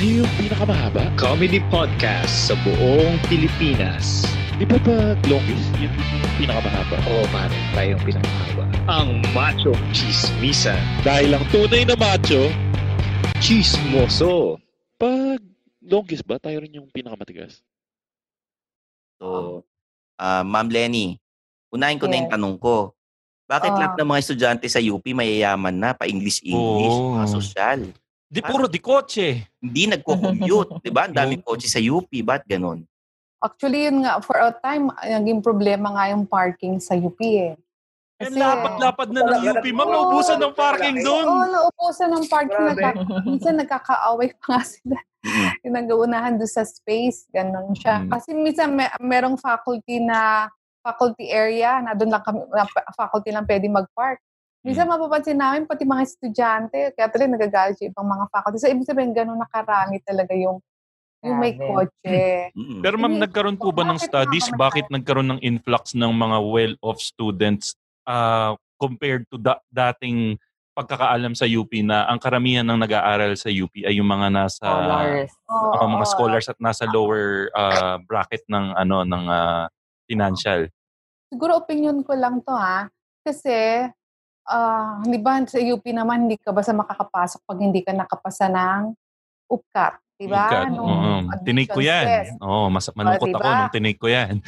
Ay, 0.00 0.16
yung 0.16 0.32
pinakamahaba? 0.40 1.12
comedy 1.20 1.60
podcast 1.68 2.48
sa 2.48 2.54
buong 2.64 3.20
Pilipinas. 3.28 4.24
Di 4.56 4.64
ba 4.64 4.80
pag 4.80 5.20
longest, 5.28 5.68
yung 5.76 5.92
pinakamahaba? 6.36 6.96
Oo 7.04 7.24
pare, 7.28 7.52
tayo 7.76 7.88
yung 7.96 8.04
pinakamahaba. 8.04 8.64
Ang 8.88 9.20
Macho 9.30 9.76
Chismisan. 9.92 10.80
Dahil 11.04 11.36
ang 11.36 11.44
tunay 11.52 11.84
na 11.84 11.96
macho, 11.96 12.48
Chismoso. 13.40 14.56
pag 14.96 15.40
longest 15.80 16.24
ba, 16.24 16.40
tayo 16.40 16.64
rin 16.64 16.76
yung 16.76 16.88
pinakamatigas? 16.88 17.60
So, 19.20 19.64
ah, 20.16 20.40
Ma'am 20.40 20.72
Lenny, 20.72 21.20
unahin 21.68 22.00
ko 22.00 22.08
na 22.08 22.16
yung 22.16 22.32
tanong 22.32 22.56
ko. 22.56 22.96
Bakit 23.44 23.68
Ah. 23.68 23.76
lahat 23.76 23.92
ng 23.96 24.08
mga 24.08 24.20
estudyante 24.22 24.64
sa 24.64 24.80
UP 24.80 25.04
mayayaman 25.04 25.76
na, 25.76 25.92
pa-English-English, 25.92 26.88
Oo. 26.94 27.20
mga 27.20 27.26
sosyal? 27.28 27.80
Di 28.30 28.38
puro 28.46 28.70
di 28.70 28.78
kotse. 28.78 29.58
Hindi 29.58 29.90
nagko-commute, 29.90 30.78
di 30.86 30.90
ba? 30.94 31.10
Ang 31.10 31.18
daming 31.18 31.42
kotse 31.42 31.66
sa 31.66 31.82
UP, 31.82 32.06
ba't 32.22 32.46
ganun? 32.46 32.86
Actually, 33.42 33.90
yun 33.90 34.06
nga, 34.06 34.22
for 34.22 34.38
a 34.38 34.54
time, 34.62 34.86
naging 35.02 35.42
problema 35.42 35.90
nga 35.98 36.14
yung 36.14 36.30
parking 36.30 36.78
sa 36.78 36.94
UP 36.94 37.18
eh. 37.18 37.58
Yan, 38.20 38.36
lapad-lapad 38.36 39.08
na 39.10 39.20
ng 39.26 39.42
UP. 39.50 39.64
Ma'am, 39.74 39.90
naubusan 39.90 40.38
ng 40.38 40.54
parking 40.54 41.02
doon. 41.02 41.24
Oo, 41.26 41.44
naubusan 41.48 42.10
ng 42.14 42.24
parking. 42.30 42.64
Nagka, 42.70 42.90
minsan 43.26 43.54
nagkakaaway 43.58 44.30
pa 44.38 44.44
nga 44.54 44.62
sila. 44.62 44.98
yung 45.66 45.74
nag-uunahan 45.74 46.38
doon 46.38 46.52
sa 46.52 46.62
space, 46.62 47.26
ganun 47.34 47.74
siya. 47.74 48.04
Mm. 48.04 48.08
Kasi 48.12 48.28
minsan 48.36 48.68
may, 48.76 48.92
merong 49.02 49.40
faculty 49.40 49.98
na 49.98 50.52
faculty 50.84 51.32
area 51.32 51.80
na 51.80 51.96
doon 51.96 52.12
lang 52.12 52.22
kami, 52.24 52.44
na 52.52 52.64
faculty 52.94 53.32
lang 53.32 53.48
pwede 53.48 53.66
mag-park. 53.66 54.20
Minsan 54.60 54.92
mapapansin 54.92 55.40
namin, 55.40 55.64
pati 55.64 55.88
mga 55.88 56.04
estudyante, 56.04 56.92
kaya 56.92 57.08
tuloy 57.08 57.28
nagagalit 57.32 57.80
yung 57.80 57.96
ibang 57.96 58.08
mga 58.12 58.24
faculty. 58.28 58.56
So, 58.60 58.68
ibig 58.68 58.84
sabihin, 58.84 59.16
ganun 59.16 59.40
nakarami 59.40 60.04
talaga 60.04 60.36
yung, 60.36 60.60
yung 61.24 61.36
may 61.40 61.56
kotse. 61.56 62.52
Pero 62.84 62.96
ma'am, 63.00 63.16
nagkaroon 63.16 63.56
po 63.56 63.72
ba 63.72 63.88
ng 63.88 63.96
bakit 63.96 64.12
studies? 64.12 64.46
Bakit 64.52 64.92
nagkaroon 64.92 65.32
ng 65.36 65.40
influx 65.40 65.96
ng 65.96 66.12
mga 66.12 66.36
well-off 66.44 67.00
students 67.00 67.72
ah, 68.04 68.52
compared 68.76 69.24
to 69.32 69.40
da- 69.40 69.64
dating 69.72 70.36
pagkakaalam 70.76 71.36
sa 71.36 71.44
UP 71.44 71.72
na 71.84 72.08
ang 72.08 72.16
karamihan 72.16 72.64
ng 72.64 72.78
nag-aaral 72.80 73.36
sa 73.36 73.52
UP 73.52 73.72
ay 73.84 74.00
yung 74.00 74.08
mga 74.08 74.28
nasa 74.32 74.64
Scholars. 74.64 75.32
Oo, 75.50 75.76
ah, 75.76 75.88
mga 75.88 76.06
scholars 76.08 76.46
at 76.48 76.58
nasa 76.60 76.84
lower 76.88 77.48
ah, 77.52 77.96
bracket 78.00 78.44
ng 78.48 78.76
ano 78.76 79.04
ng 79.04 79.24
ah, 79.28 79.66
financial. 80.08 80.68
Siguro 81.28 81.60
opinion 81.60 82.00
ko 82.00 82.16
lang 82.16 82.40
to 82.44 82.54
ha. 82.56 82.88
Kasi, 83.20 83.86
ah, 84.50 84.98
di 85.06 85.18
ba 85.22 85.38
sa 85.46 85.62
UP 85.62 85.84
naman, 85.94 86.26
hindi 86.26 86.36
ka 86.36 86.50
basta 86.50 86.74
makakapasok 86.74 87.40
pag 87.46 87.58
hindi 87.62 87.80
ka 87.86 87.94
nakapasa 87.94 88.50
ng 88.50 88.92
UPCAT. 89.46 89.94
Di 90.20 90.26
ba? 90.28 90.68
Nung 90.68 90.84
oo. 90.84 91.32
Tinake 91.46 91.72
ko 91.72 91.80
yan. 91.80 92.04
test. 92.04 92.36
Oo, 92.44 92.68
mas 92.68 92.84
malungkot 92.92 93.30
diba? 93.32 93.40
ako 93.40 93.48
nung 93.48 93.72
tinake 93.72 94.00
ko 94.02 94.08
yan. 94.12 94.44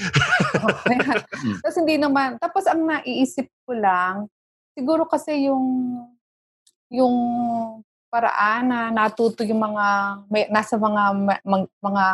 Tapos 1.65 1.77
hindi 1.81 1.97
naman, 1.97 2.37
tapos 2.37 2.69
ang 2.69 2.85
naiisip 2.85 3.49
ko 3.65 3.73
lang, 3.73 4.29
siguro 4.77 5.09
kasi 5.09 5.49
yung 5.49 5.65
yung 6.93 7.17
paraan 8.13 8.69
na 8.69 8.81
natuto 8.93 9.41
yung 9.41 9.65
mga 9.65 9.87
may, 10.29 10.45
nasa 10.53 10.77
mga, 10.77 11.03
mga 11.81 12.05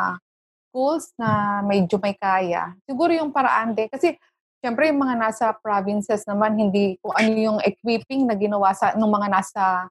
schools 0.70 1.10
na 1.18 1.58
medyo 1.66 1.98
may 1.98 2.14
kaya. 2.14 2.78
Siguro 2.86 3.10
yung 3.10 3.34
paraan 3.34 3.74
din 3.74 3.90
kasi 3.90 4.14
syempre 4.58 4.90
yung 4.90 5.00
mga 5.02 5.16
nasa 5.16 5.46
provinces 5.54 6.26
naman 6.26 6.58
hindi 6.58 6.98
kung 6.98 7.14
ano 7.14 7.32
yung 7.34 7.58
equipping 7.62 8.26
na 8.26 8.34
ginawa 8.34 8.74
sa 8.74 8.94
nung 8.98 9.10
mga 9.10 9.28
nasa 9.30 9.86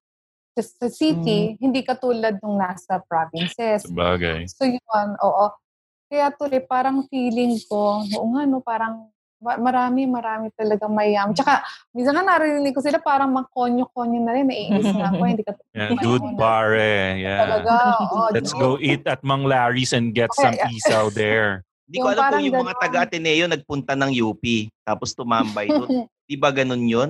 sa, 0.58 0.90
city, 0.90 1.54
hindi 1.62 1.86
katulad 1.86 2.42
nung 2.42 2.58
nasa 2.58 2.98
provinces. 3.06 3.86
Sabagay. 3.86 4.50
So 4.50 4.66
yun, 4.66 5.08
oo. 5.22 5.54
Kaya 6.10 6.34
tuloy, 6.34 6.64
parang 6.66 7.06
feeling 7.12 7.62
ko, 7.70 8.02
oo 8.02 8.28
nga 8.34 8.42
no, 8.50 8.64
parang 8.66 9.12
ma- 9.38 9.60
marami, 9.60 10.10
marami 10.10 10.50
talaga 10.58 10.90
mayam. 10.90 11.30
Tsaka, 11.36 11.62
minsan 11.94 12.18
nga 12.18 12.26
narinig 12.26 12.74
ko 12.74 12.82
sila 12.82 12.98
parang 12.98 13.30
makonyo-konyo 13.38 14.20
na 14.24 14.32
rin, 14.34 14.50
naiinis 14.50 14.90
na 14.98 15.14
ako, 15.14 15.22
hindi 15.30 15.44
ka 15.46 15.54
Yeah, 15.78 15.94
dude 16.02 16.26
pare. 16.40 17.22
Yeah. 17.22 17.40
Talaga, 17.46 17.74
oo. 18.02 18.20
Let's 18.34 18.50
dude. 18.56 18.62
go 18.62 18.72
eat 18.82 19.06
at 19.06 19.22
Mang 19.22 19.46
Larry's 19.46 19.94
and 19.94 20.10
get 20.16 20.34
some 20.34 20.58
Okay. 20.58 20.74
isaw 20.74 21.14
there. 21.14 21.62
Hindi 21.88 21.98
ko 22.04 22.08
Yung 22.12 22.14
alam 22.20 22.32
kung 22.36 22.44
yung 22.44 22.60
mga 22.68 22.74
taga-Ateneo 22.84 23.46
nagpunta 23.48 23.94
ng 23.96 24.12
UP, 24.20 24.44
tapos 24.84 25.16
tumambay 25.16 25.72
doon. 25.72 26.04
Di 26.30 26.36
ba 26.36 26.52
ganun 26.52 26.84
yun? 26.84 27.10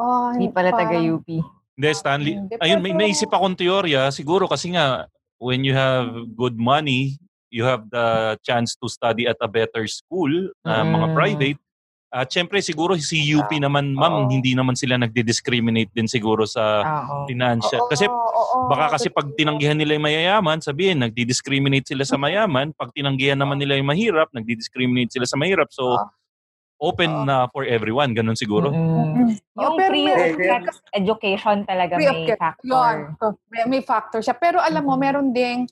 Oh, 0.00 0.32
Hindi 0.32 0.48
pala 0.48 0.72
taga-UP. 0.72 1.28
Hindi, 1.76 1.88
Stanley. 1.92 2.34
Hindi, 2.40 2.56
Ayun, 2.56 2.80
may 2.80 2.96
naisip 2.96 3.28
akong 3.28 3.54
teorya. 3.54 4.08
Siguro 4.08 4.48
kasi 4.48 4.72
nga, 4.72 5.04
when 5.36 5.60
you 5.60 5.76
have 5.76 6.08
good 6.32 6.56
money, 6.56 7.20
you 7.52 7.68
have 7.68 7.84
the 7.92 8.34
chance 8.40 8.72
to 8.80 8.88
study 8.88 9.28
at 9.28 9.36
a 9.44 9.48
better 9.48 9.84
school, 9.86 10.32
uh, 10.64 10.84
mga 10.84 11.06
Mm. 11.12 11.14
private. 11.14 11.60
At 12.08 12.32
syempre, 12.32 12.64
siguro 12.64 12.96
si 12.96 13.20
UP 13.36 13.52
naman, 13.60 13.92
Oo. 13.92 14.00
ma'am, 14.00 14.14
hindi 14.32 14.56
naman 14.56 14.72
sila 14.72 14.96
nagdi-discriminate 14.96 15.92
din 15.92 16.08
siguro 16.08 16.48
sa 16.48 16.80
Oo. 16.80 17.28
financial. 17.28 17.84
Oo, 17.84 17.90
Kasi 17.92 18.08
oo, 18.08 18.64
baka 18.64 18.96
kasi 18.96 19.12
pag 19.12 19.28
tinanggihan 19.36 19.76
nila 19.76 19.92
yung 19.92 20.08
mayayaman, 20.08 20.64
sabihin, 20.64 21.04
nagdi-discriminate 21.04 21.92
sila 21.92 22.08
sa 22.08 22.16
mayaman. 22.16 22.72
Pag 22.72 22.96
tinanggihan 22.96 23.36
naman 23.36 23.60
nila 23.60 23.76
yung 23.76 23.92
mahirap, 23.92 24.32
nagdi-discriminate 24.32 25.12
sila 25.12 25.28
sa 25.28 25.36
mahirap. 25.36 25.68
So, 25.68 26.00
Oo. 26.00 26.08
open 26.80 27.28
na 27.28 27.44
for 27.52 27.68
everyone. 27.68 28.16
Ganun 28.16 28.40
siguro. 28.40 28.72
Mm-mm. 28.72 29.36
Oh, 29.60 29.68
Yung 29.68 29.76
pero 29.76 29.92
free 29.92 30.08
education 30.96 31.68
talaga 31.68 32.00
Free 32.00 32.08
of 32.08 32.16
may 32.16 32.26
care. 32.32 32.40
factor. 32.40 32.64
Yun. 32.64 32.96
May, 33.52 33.62
may 33.68 33.82
factor 33.84 34.24
siya. 34.24 34.32
Pero 34.32 34.64
alam 34.64 34.80
mo, 34.80 34.96
meron 34.96 35.28
ding, 35.28 35.68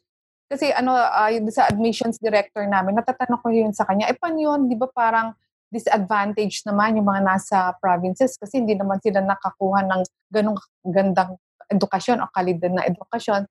kasi 0.53 0.69
ano, 0.69 0.93
ah, 0.93 1.33
yung 1.33 1.49
sa 1.49 1.65
admissions 1.65 2.21
director 2.21 2.69
namin, 2.69 2.93
natatanong 2.93 3.41
ko 3.41 3.49
yun 3.49 3.73
sa 3.73 3.89
kanya, 3.89 4.05
eh 4.07 4.19
paano 4.21 4.37
yun, 4.37 4.61
di 4.69 4.77
ba 4.77 4.85
parang 4.85 5.33
disadvantage 5.71 6.63
naman 6.63 6.99
yung 6.99 7.09
mga 7.09 7.23
nasa 7.27 7.59
provinces 7.83 8.39
kasi 8.39 8.63
hindi 8.63 8.79
naman 8.79 9.03
sila 9.03 9.19
nakakuha 9.23 9.83
ng 9.83 10.03
ganong 10.31 10.59
gandang 10.87 11.35
edukasyon 11.67 12.23
o 12.23 12.31
kalidad 12.31 12.71
na 12.71 12.87
edukasyon 12.87 13.43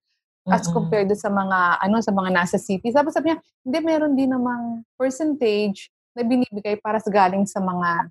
as 0.48 0.64
Mm-mm. 0.70 0.74
compared 0.78 1.12
sa 1.18 1.28
mga 1.28 1.60
ano 1.82 1.98
sa 2.00 2.14
mga 2.14 2.30
nasa 2.32 2.58
city. 2.62 2.94
Sabi 2.94 3.12
sabi 3.12 3.34
niya, 3.34 3.40
hindi 3.66 3.78
meron 3.82 4.14
din 4.14 4.32
namang 4.32 4.86
percentage 4.96 5.90
na 6.16 6.24
binibigay 6.24 6.80
para 6.80 7.02
sa 7.02 7.12
galing 7.12 7.44
sa 7.44 7.60
mga 7.60 8.08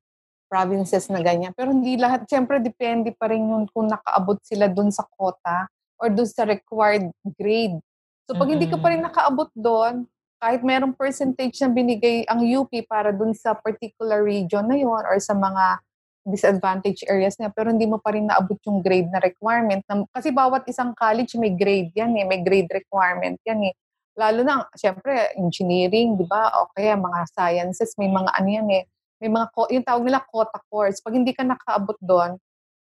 provinces 0.50 1.08
na 1.08 1.24
ganyan. 1.24 1.56
Pero 1.56 1.72
hindi 1.72 1.96
lahat, 1.96 2.28
siyempre 2.28 2.60
depende 2.60 3.10
pa 3.16 3.32
rin 3.32 3.42
yun 3.42 3.64
kung 3.72 3.88
nakaabot 3.88 4.38
sila 4.44 4.68
dun 4.68 4.92
sa 4.92 5.02
quota 5.16 5.66
or 5.96 6.12
doon 6.12 6.28
sa 6.28 6.44
required 6.44 7.08
grade. 7.38 7.80
So 8.28 8.36
pag 8.36 8.50
hindi 8.52 8.68
ka 8.68 8.76
pa 8.78 8.92
rin 8.92 9.02
nakaabot 9.02 9.50
doon, 9.56 10.04
kahit 10.44 10.60
merong 10.60 10.92
percentage 10.92 11.56
na 11.64 11.72
binigay 11.72 12.28
ang 12.28 12.44
UP 12.44 12.68
para 12.84 13.16
doon 13.16 13.32
sa 13.32 13.56
particular 13.56 14.20
region 14.20 14.68
na 14.68 14.76
yon 14.76 15.00
or 15.08 15.16
sa 15.16 15.32
mga 15.32 15.80
disadvantaged 16.28 17.08
areas 17.08 17.40
niya, 17.40 17.48
pero 17.48 17.72
hindi 17.72 17.88
mo 17.88 17.96
pa 17.96 18.12
rin 18.12 18.28
naabot 18.28 18.60
yung 18.68 18.84
grade 18.84 19.08
na 19.08 19.24
requirement. 19.24 19.80
Na, 19.88 20.04
kasi 20.12 20.28
bawat 20.28 20.68
isang 20.68 20.92
college 20.92 21.32
may 21.40 21.56
grade 21.56 21.96
yan 21.96 22.12
eh, 22.20 22.28
may 22.28 22.44
grade 22.44 22.68
requirement 22.68 23.40
yan 23.48 23.72
eh. 23.72 23.74
Lalo 24.20 24.44
na, 24.44 24.68
syempre, 24.76 25.32
engineering, 25.40 26.20
di 26.20 26.28
ba? 26.28 26.52
O 26.60 26.68
kaya 26.76 26.92
mga 26.92 27.24
sciences, 27.32 27.96
may 27.96 28.12
mga 28.12 28.30
ano 28.36 28.48
yan 28.48 28.68
eh. 28.68 28.84
May 29.24 29.32
mga, 29.32 29.46
yung 29.72 29.84
tawag 29.88 30.04
nila 30.04 30.20
quota 30.28 30.60
course. 30.68 31.00
Pag 31.00 31.24
hindi 31.24 31.32
ka 31.32 31.40
nakaabot 31.40 31.96
doon, 32.04 32.36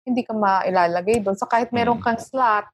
hindi 0.05 0.23
ka 0.29 0.37
mailalagay 0.37 1.25
doon. 1.25 1.41
So 1.41 1.49
kahit 1.49 1.73
meron 1.73 2.05
kang 2.05 2.21
slot 2.21 2.69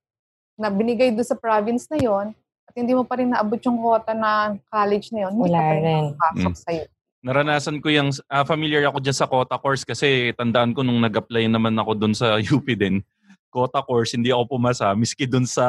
na 0.58 0.74
binigay 0.74 1.14
doon 1.14 1.26
sa 1.26 1.38
province 1.38 1.86
na 1.86 2.02
yon 2.02 2.34
hindi 2.74 2.92
mo 2.92 3.04
pa 3.04 3.20
rin 3.20 3.30
naabot 3.30 3.60
yung 3.60 3.78
quota 3.78 4.12
na 4.12 4.56
college 4.68 5.12
na 5.12 5.28
yon, 5.28 5.32
hindi 5.36 5.50
Wala 5.52 5.58
ka 5.58 5.64
pa 5.64 5.74
rin 5.76 6.04
Mm. 6.42 6.54
sa'yo. 6.56 6.84
Naranasan 7.22 7.78
ko 7.78 7.86
yung, 7.86 8.10
ah, 8.26 8.42
familiar 8.42 8.82
ako 8.84 8.98
dyan 8.98 9.14
sa 9.14 9.30
quota 9.30 9.54
course 9.54 9.86
kasi 9.86 10.34
tandaan 10.34 10.74
ko 10.74 10.82
nung 10.82 10.98
nag-apply 10.98 11.46
naman 11.46 11.78
ako 11.78 11.94
doon 11.94 12.14
sa 12.18 12.34
UP 12.50 12.66
din. 12.74 12.98
Quota 13.46 13.84
course, 13.84 14.16
hindi 14.16 14.32
ako 14.32 14.56
pumasa. 14.56 14.90
Miski 14.96 15.28
doon 15.28 15.44
sa 15.44 15.62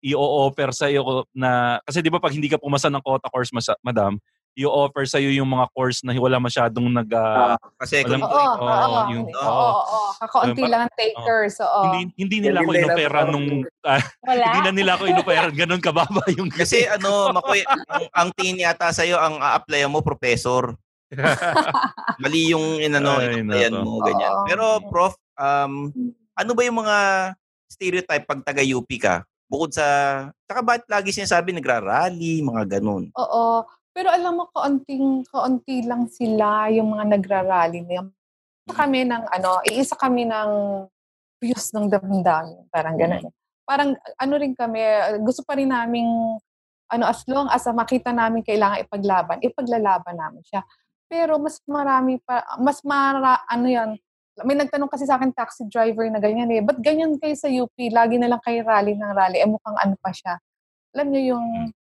i-offer 0.00 0.70
sa 0.70 0.86
iyo 0.86 1.26
na, 1.34 1.82
kasi 1.82 1.98
di 2.00 2.08
ba 2.08 2.22
pag 2.22 2.32
hindi 2.32 2.46
ka 2.46 2.56
pumasa 2.56 2.86
ng 2.88 3.02
quota 3.02 3.26
course, 3.28 3.50
masa, 3.52 3.74
madam, 3.82 4.16
i-offer 4.56 5.04
sa 5.04 5.20
iyo 5.20 5.28
yung 5.30 5.52
mga 5.52 5.68
course 5.70 6.00
na 6.00 6.16
wala 6.16 6.40
masyadong 6.40 6.88
nag... 6.88 7.12
ah, 7.12 7.60
kasi 7.76 8.00
walang- 8.00 8.24
Oo, 8.24 8.32
oo, 8.32 8.64
oo. 8.64 9.00
yung- 9.12 9.28
Oo, 9.28 9.44
oo, 9.44 9.80
oo. 9.84 10.10
Kakaunti 10.16 10.64
lang 10.64 10.88
ang 10.88 10.94
takers. 10.96 11.60
Oo. 11.60 11.80
Hindi, 11.86 12.00
hindi 12.16 12.36
nila 12.40 12.64
ako 12.64 12.70
inopera 12.72 13.18
nung... 13.28 13.46
Wala? 14.24 14.46
hindi 14.48 14.60
na 14.64 14.72
nila 14.72 14.90
ako 14.96 15.04
inopera. 15.06 15.46
Ganun 15.52 15.84
kababa 15.84 16.24
yung... 16.40 16.48
Kasi 16.48 16.88
ano, 16.88 17.36
Makoy, 17.36 17.60
ang, 17.68 18.04
ang 18.10 18.28
tingin 18.32 18.64
yata 18.64 18.88
sa'yo, 18.88 19.20
ang 19.20 19.36
a-apply 19.36 19.84
mo, 19.86 20.00
professor. 20.00 20.72
Mali 22.22 22.50
yung 22.50 22.80
inano, 22.80 23.20
nako. 23.20 23.76
mo, 23.78 24.00
ganyan. 24.02 24.32
Pero, 24.48 24.64
Prof, 24.88 25.14
um, 25.36 25.92
ano 26.32 26.50
ba 26.56 26.62
yung 26.64 26.80
mga 26.80 26.96
stereotype 27.68 28.24
pag 28.24 28.40
taga-UP 28.40 28.88
ka? 28.96 29.20
Bukod 29.46 29.70
sa, 29.70 29.86
tsaka 30.48 30.60
bakit 30.64 30.84
lagi 30.90 31.14
sinasabi 31.14 31.54
nagra-rally, 31.54 32.42
mga 32.42 32.80
ganun? 32.80 33.12
Oo. 33.14 33.62
Pero 33.96 34.12
alam 34.12 34.36
mo, 34.36 34.44
kaunting, 34.52 35.24
kaunti 35.32 35.88
lang 35.88 36.04
sila 36.12 36.68
yung 36.68 36.92
mga 36.92 37.16
nagrarally 37.16 37.80
na 37.80 38.04
yun. 38.04 38.08
Isa 38.68 38.76
kami 38.76 39.08
ng, 39.08 39.24
ano, 39.24 39.50
iisa 39.64 39.96
kami 39.96 40.28
ng 40.28 40.50
views 41.40 41.72
ng 41.72 41.88
damdamin. 41.88 42.68
Parang 42.68 43.00
gano'n. 43.00 43.24
Parang, 43.64 43.96
ano 44.20 44.34
rin 44.36 44.52
kami, 44.52 44.84
gusto 45.24 45.40
pa 45.48 45.56
rin 45.56 45.72
naming, 45.72 46.12
ano, 46.92 47.04
as 47.08 47.24
long 47.24 47.48
as 47.48 47.64
makita 47.72 48.12
namin 48.12 48.44
kailangan 48.44 48.84
ipaglaban, 48.84 49.40
ipaglalaban 49.40 50.20
namin 50.20 50.44
siya. 50.44 50.60
Pero 51.08 51.40
mas 51.40 51.64
marami 51.64 52.20
pa, 52.20 52.44
mas 52.60 52.84
mara, 52.84 53.48
ano 53.48 53.64
yan, 53.64 53.96
may 54.44 54.60
nagtanong 54.60 54.92
kasi 54.92 55.08
sa 55.08 55.16
akin 55.16 55.32
taxi 55.32 55.64
driver 55.72 56.04
na 56.12 56.20
ganyan 56.20 56.52
eh, 56.52 56.60
ba't 56.60 56.76
ganyan 56.84 57.16
kayo 57.16 57.32
sa 57.32 57.48
UP? 57.48 57.72
Lagi 57.88 58.20
na 58.20 58.28
lang 58.28 58.44
kayo 58.44 58.60
rally 58.60 58.92
ng 58.92 59.14
rally. 59.16 59.40
Eh 59.40 59.48
mukhang 59.48 59.80
ano 59.80 59.96
pa 59.96 60.12
siya. 60.12 60.36
Alam 60.92 61.16
niyo 61.16 61.32
yung 61.32 61.72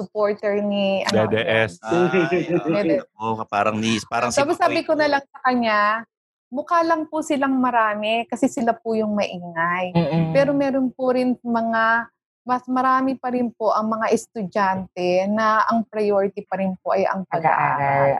supporter 0.00 0.64
ni 0.64 1.04
ano, 1.04 1.28
DDS. 1.28 1.76
Ay, 1.84 3.04
oh, 3.20 3.36
parang 3.44 3.76
ni, 3.76 4.00
parang 4.08 4.32
si 4.32 4.40
Tapos 4.40 4.56
sabi 4.56 4.80
ko 4.80 4.96
na 4.96 5.12
lang 5.12 5.24
sa 5.28 5.38
kanya, 5.44 6.08
mukha 6.48 6.80
lang 6.80 7.04
po 7.12 7.20
silang 7.20 7.60
marami 7.60 8.24
kasi 8.24 8.48
sila 8.48 8.72
po 8.72 8.96
yung 8.96 9.12
maingay. 9.12 9.92
Mm-mm. 9.92 10.32
Pero 10.32 10.56
meron 10.56 10.88
po 10.88 11.12
rin 11.12 11.36
mga, 11.44 12.08
mas 12.48 12.64
marami 12.64 13.20
pa 13.20 13.28
rin 13.30 13.52
po 13.52 13.76
ang 13.76 13.92
mga 13.92 14.08
estudyante 14.16 15.28
na 15.28 15.68
ang 15.68 15.84
priority 15.84 16.40
pa 16.48 16.56
rin 16.56 16.72
po 16.80 16.96
ay 16.96 17.04
ang 17.04 17.28
pag-aaral. 17.28 18.16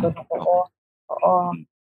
Ko 0.00 0.36
oo. 0.40 0.58
oo. 1.12 1.36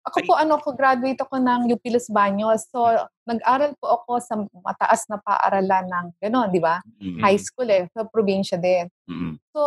Ako 0.05 0.17
po, 0.21 0.33
ano, 0.37 0.61
ako 0.61 0.77
graduate 0.77 1.17
ako 1.17 1.41
ng 1.41 1.61
UP 1.69 1.81
Los 1.89 2.07
Baños. 2.13 2.69
So, 2.69 2.85
nag-aral 3.25 3.73
po 3.81 3.85
ako 4.01 4.11
sa 4.21 4.37
mataas 4.37 5.09
na 5.09 5.17
paaralan 5.17 5.85
ng, 5.89 6.07
gano'n, 6.21 6.49
di 6.53 6.61
ba? 6.61 6.79
Mm. 7.01 7.19
High 7.21 7.41
school 7.41 7.69
eh, 7.69 7.89
sa 7.91 8.05
probinsya 8.05 8.61
din. 8.61 8.85
Mm. 9.09 9.41
So, 9.51 9.61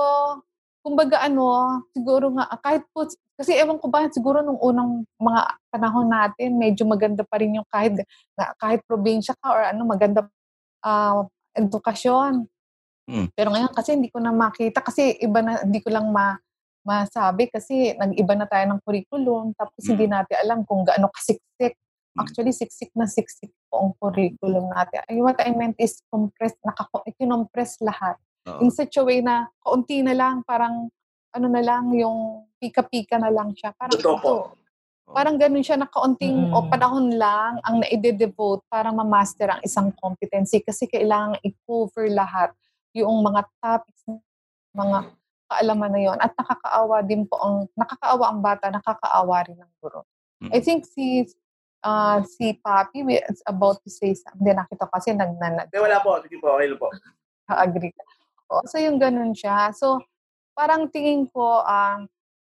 kumbaga 0.83 1.21
ano, 1.27 1.83
siguro 1.93 2.31
nga, 2.39 2.49
kahit 2.63 2.87
po, 2.95 3.05
kasi 3.39 3.55
ewan 3.59 3.83
ko 3.83 3.91
ba, 3.91 4.07
siguro 4.09 4.41
nung 4.41 4.59
unang 4.63 5.05
mga 5.19 5.41
panahon 5.75 6.09
natin, 6.09 6.57
medyo 6.57 6.87
maganda 6.87 7.27
pa 7.27 7.43
rin 7.43 7.59
yung 7.59 7.69
kahit, 7.69 7.99
na, 8.39 8.55
kahit 8.57 8.81
probinsya 8.87 9.35
ka 9.43 9.47
or 9.51 9.63
ano, 9.67 9.83
maganda 9.85 10.25
ah, 10.87 11.27
edukasyon. 11.59 12.47
Mm. 13.11 13.27
Pero 13.35 13.49
ngayon 13.51 13.73
kasi 13.75 13.99
hindi 13.99 14.09
ko 14.09 14.23
na 14.23 14.31
makita, 14.31 14.81
kasi 14.81 15.19
iba 15.19 15.43
na, 15.43 15.67
hindi 15.67 15.83
ko 15.83 15.91
lang 15.91 16.09
ma, 16.15 16.39
masabi 16.87 17.53
kasi 17.53 17.93
nag-iba 17.99 18.33
na 18.33 18.49
tayo 18.49 18.65
ng 18.71 18.81
curriculum, 18.81 19.53
tapos 19.53 19.83
hindi 19.85 20.09
natin 20.09 20.37
alam 20.41 20.65
kung 20.65 20.89
gaano 20.89 21.13
kasiksik. 21.13 21.77
Actually, 22.19 22.53
siksik 22.53 22.91
na 22.99 23.07
siksik 23.07 23.55
po 23.71 23.89
ang 23.89 23.93
curriculum 24.03 24.69
natin. 24.75 25.01
Ay, 25.07 25.23
what 25.23 25.39
I 25.39 25.55
meant 25.55 25.79
is 25.79 26.03
compress, 26.11 26.55
nakako, 26.67 27.07
ikinompress 27.07 27.79
lahat 27.81 28.19
Oo. 28.51 28.67
in 28.67 28.71
such 28.75 28.99
a 28.99 29.03
way 29.07 29.23
na 29.23 29.47
kaunti 29.63 30.03
na 30.03 30.13
lang, 30.13 30.43
parang 30.43 30.91
ano 31.33 31.47
na 31.47 31.63
lang, 31.63 31.95
yung 31.95 32.49
pika-pika 32.59 33.21
na 33.21 33.31
lang 33.31 33.55
siya. 33.55 33.71
Parang 33.79 33.95
Totoo 33.95 34.17
po. 34.19 34.35
ito. 34.35 34.59
Parang 35.09 35.41
ganun 35.41 35.65
siya 35.65 35.81
na 35.81 35.89
kaunting 35.89 36.53
o 36.53 36.69
panahon 36.69 37.17
lang 37.17 37.57
ang 37.65 37.81
naide-devote 37.81 38.61
para 38.69 38.93
ma-master 38.93 39.57
ang 39.57 39.61
isang 39.65 39.89
competency 39.97 40.61
kasi 40.61 40.85
kailangan 40.85 41.41
i-cover 41.41 42.13
lahat 42.13 42.53
yung 42.93 43.25
mga 43.25 43.49
topics, 43.57 44.05
mga 44.77 45.09
kaalaman 45.49 45.91
na 45.97 46.01
yon 46.13 46.19
at 46.21 46.37
nakakaawa 46.37 47.01
din 47.09 47.25
po 47.25 47.41
ang 47.41 47.57
nakakaawa 47.73 48.25
ang 48.29 48.41
bata, 48.45 48.69
nakakaawa 48.69 49.37
rin 49.49 49.57
ang 49.57 49.73
guro. 49.81 50.05
I 50.53 50.61
think 50.61 50.85
si 50.85 51.25
ah, 51.85 52.19
si 52.25 52.57
Papi 52.59 53.07
is 53.07 53.43
about 53.47 53.79
to 53.85 53.91
say 53.91 54.15
something. 54.15 54.43
Hindi 54.43 54.59
nakita 54.59 54.89
ko 54.89 54.93
kasi 54.93 55.15
nagnanag. 55.15 55.71
Hindi, 55.71 55.79
wala 55.79 55.99
po. 56.03 56.19
Sige 56.25 56.37
po, 56.43 56.49
okay 56.59 56.75
po. 56.75 56.89
agree 57.49 57.93
ka. 57.95 58.03
O, 58.49 58.65
so 58.65 58.81
yung 58.81 58.97
ganun 58.97 59.37
siya. 59.37 59.73
So 59.77 60.01
parang 60.57 60.91
tingin 60.91 61.29
ko 61.31 61.63
ah 61.63 62.03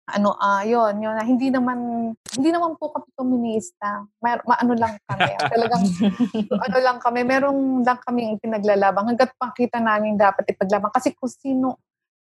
ano 0.04 0.36
ah 0.36 0.68
yon 0.68 1.00
yun 1.00 1.16
na 1.16 1.24
hindi 1.24 1.48
naman 1.48 2.12
hindi 2.36 2.50
naman 2.52 2.76
po 2.76 2.92
kami 2.92 3.08
komunista. 3.16 4.04
Mer 4.20 4.44
maano 4.44 4.74
lang 4.76 5.00
kami. 5.08 5.32
Talagang 5.40 5.84
ano 6.68 6.78
lang 6.84 6.98
kami, 7.00 7.24
merong 7.24 7.88
lang 7.88 8.02
kaming 8.04 8.36
pinaglalabang 8.44 9.14
hangga't 9.14 9.32
pakita 9.40 9.80
namin 9.80 10.20
dapat 10.20 10.44
ipaglaban 10.52 10.92
kasi 10.92 11.16
kung 11.16 11.32
sino 11.32 11.80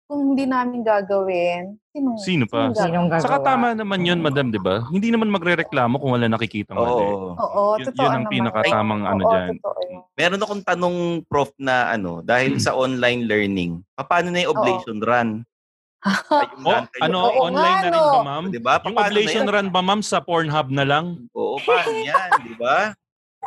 kung 0.05 0.37
hindi 0.37 0.45
namin 0.45 0.85
gagawin, 0.85 1.81
sino 1.89 2.13
Sino 2.21 2.45
pa? 2.45 2.69
sinong 2.77 3.09
gagawa? 3.09 3.25
Saka 3.25 3.37
tama 3.41 3.67
naman 3.73 4.05
yun, 4.05 4.21
madam, 4.21 4.53
di 4.53 4.61
ba? 4.61 4.85
Hindi 4.93 5.09
naman 5.09 5.33
magre-reklamo 5.33 5.97
kung 5.97 6.13
wala 6.13 6.29
nakikita 6.29 6.77
mali. 6.77 6.93
Oo. 6.93 7.41
Oo, 7.41 7.63
Yun, 7.81 7.87
totoo 7.89 8.05
yun 8.05 8.13
ang 8.13 8.25
naman. 8.29 8.33
pinakatamang 8.37 9.03
ano 9.09 9.23
Oo, 9.25 9.31
dyan. 9.33 9.51
totoo 9.57 9.81
yun. 9.89 10.03
Meron 10.15 10.43
akong 10.45 10.63
tanong, 10.63 10.97
Prof, 11.25 11.51
na 11.57 11.89
ano, 11.91 12.21
dahil 12.21 12.61
sa 12.61 12.77
online 12.77 13.25
learning, 13.25 13.81
paano 13.97 14.29
na 14.29 14.45
yung 14.45 14.53
oblation 14.55 15.01
run? 15.01 15.31
Oh, 16.69 16.85
ano, 17.01 17.33
Oo 17.33 17.49
online 17.49 17.81
nga, 17.81 17.89
na 17.89 17.91
rin 17.97 18.05
ba, 18.05 18.21
ma'am? 18.21 18.45
Di 18.53 18.61
ba? 18.61 18.77
Yung 18.77 18.93
Paano 18.93 19.01
na 19.01 19.05
oblation 19.09 19.45
yan? 19.49 19.55
run 19.57 19.69
ba, 19.73 19.81
ma'am, 19.81 20.01
sa 20.05 20.21
Pornhub 20.21 20.69
na 20.69 20.85
lang? 20.85 21.17
Oo, 21.33 21.57
paano 21.65 21.97
yan? 21.97 22.31
Di 22.45 22.53
ba? 22.61 22.93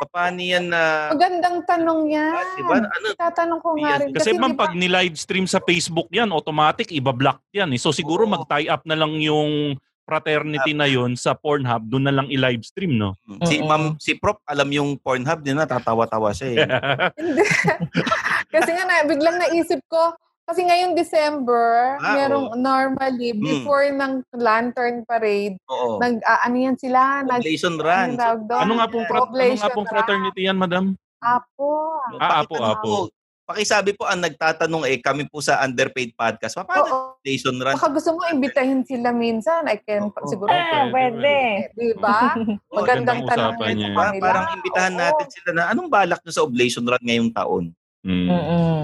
Paano 0.06 0.38
yan 0.38 0.70
na... 0.70 1.10
Magandang 1.10 1.66
tanong 1.66 2.00
yan. 2.06 2.44
Diba? 2.54 2.74
Ano? 2.78 3.08
Tatanong 3.18 3.60
ko 3.60 3.70
nga 3.78 3.98
rin. 3.98 4.14
Kasi 4.14 4.30
ma'am, 4.38 4.52
di 4.52 4.56
ba- 4.56 4.62
pag 4.66 4.72
ni-live 4.78 5.16
stream 5.18 5.46
sa 5.50 5.58
Facebook 5.58 6.06
yan, 6.14 6.30
automatic, 6.30 6.94
iba-block 6.94 7.42
yan. 7.50 7.74
Eh. 7.74 7.80
So 7.80 7.90
siguro 7.90 8.24
mag-tie 8.24 8.70
up 8.70 8.86
na 8.86 8.94
lang 8.94 9.18
yung 9.18 9.74
fraternity 10.08 10.72
na 10.72 10.88
yon 10.88 11.20
sa 11.20 11.36
Pornhub, 11.36 11.84
doon 11.84 12.08
na 12.08 12.14
lang 12.16 12.32
i-live 12.32 12.64
stream, 12.64 12.96
no? 12.96 13.12
Si 13.44 13.60
Ma'am, 13.60 14.00
si 14.00 14.16
Prof, 14.16 14.40
alam 14.48 14.72
yung 14.72 14.96
Pornhub 14.96 15.44
din 15.44 15.60
na, 15.60 15.68
tatawa-tawa 15.68 16.32
siya 16.32 16.48
eh. 16.56 16.58
Kasi 18.56 18.70
nga, 18.72 18.88
na, 18.88 19.04
biglang 19.04 19.36
naisip 19.36 19.84
ko, 19.84 20.16
kasi 20.48 20.64
ngayong 20.64 20.96
December, 20.96 22.00
Ah, 22.00 22.16
merong 22.16 22.56
normally, 22.56 23.30
Hmm. 23.30 23.44
before 23.44 23.84
ng 23.86 24.24
Lantern 24.32 25.04
Parade, 25.04 25.60
Oo. 25.68 26.00
nag, 26.00 26.24
ah, 26.24 26.40
ano 26.42 26.56
yan 26.56 26.74
sila? 26.74 27.20
Nag, 27.22 27.44
Oblation 27.44 27.76
run. 27.76 28.16
Ano, 28.16 28.48
ano 28.48 28.72
nga 28.74 28.88
pong, 28.88 29.04
frat- 29.04 29.28
ano 29.28 29.54
nga 29.54 29.68
pong 29.70 29.84
run. 29.84 29.92
fraternity 29.92 30.48
yan, 30.48 30.56
madam? 30.56 30.96
Apo. 31.20 32.00
Ah, 32.16 32.40
apo, 32.40 32.56
apo. 32.56 32.80
po, 32.80 33.12
Pakisabi 33.48 33.96
po 33.96 34.04
ang 34.04 34.20
nagtatanong 34.20 34.84
eh, 34.84 35.00
kami 35.00 35.24
po 35.24 35.40
sa 35.40 35.64
Underpaid 35.64 36.12
Podcast. 36.12 36.52
Paano 36.54 37.16
oblation 37.16 37.56
run? 37.56 37.80
Baka 37.80 37.88
gusto 37.88 38.12
mo 38.12 38.20
imbitahin 38.28 38.84
sila 38.84 39.08
minsan. 39.08 39.64
I 39.64 39.80
can, 39.80 40.12
siguro. 40.28 40.52
Ah, 40.52 40.92
pwede. 40.92 41.64
Di 41.72 41.96
ba? 41.96 42.36
Magandang 42.76 43.24
tanong 43.24 43.56
Diba? 43.56 43.64
kanila. 43.64 44.12
Parang 44.20 44.46
imbitahan 44.52 44.92
natin 44.92 45.26
sila 45.32 45.50
na 45.56 45.72
anong 45.72 45.88
balak 45.88 46.20
nyo 46.20 46.28
sa 46.28 46.44
oblation 46.44 46.84
run 46.84 47.00
ngayong 47.00 47.32
taon? 47.32 47.72
Mm. 48.04 48.28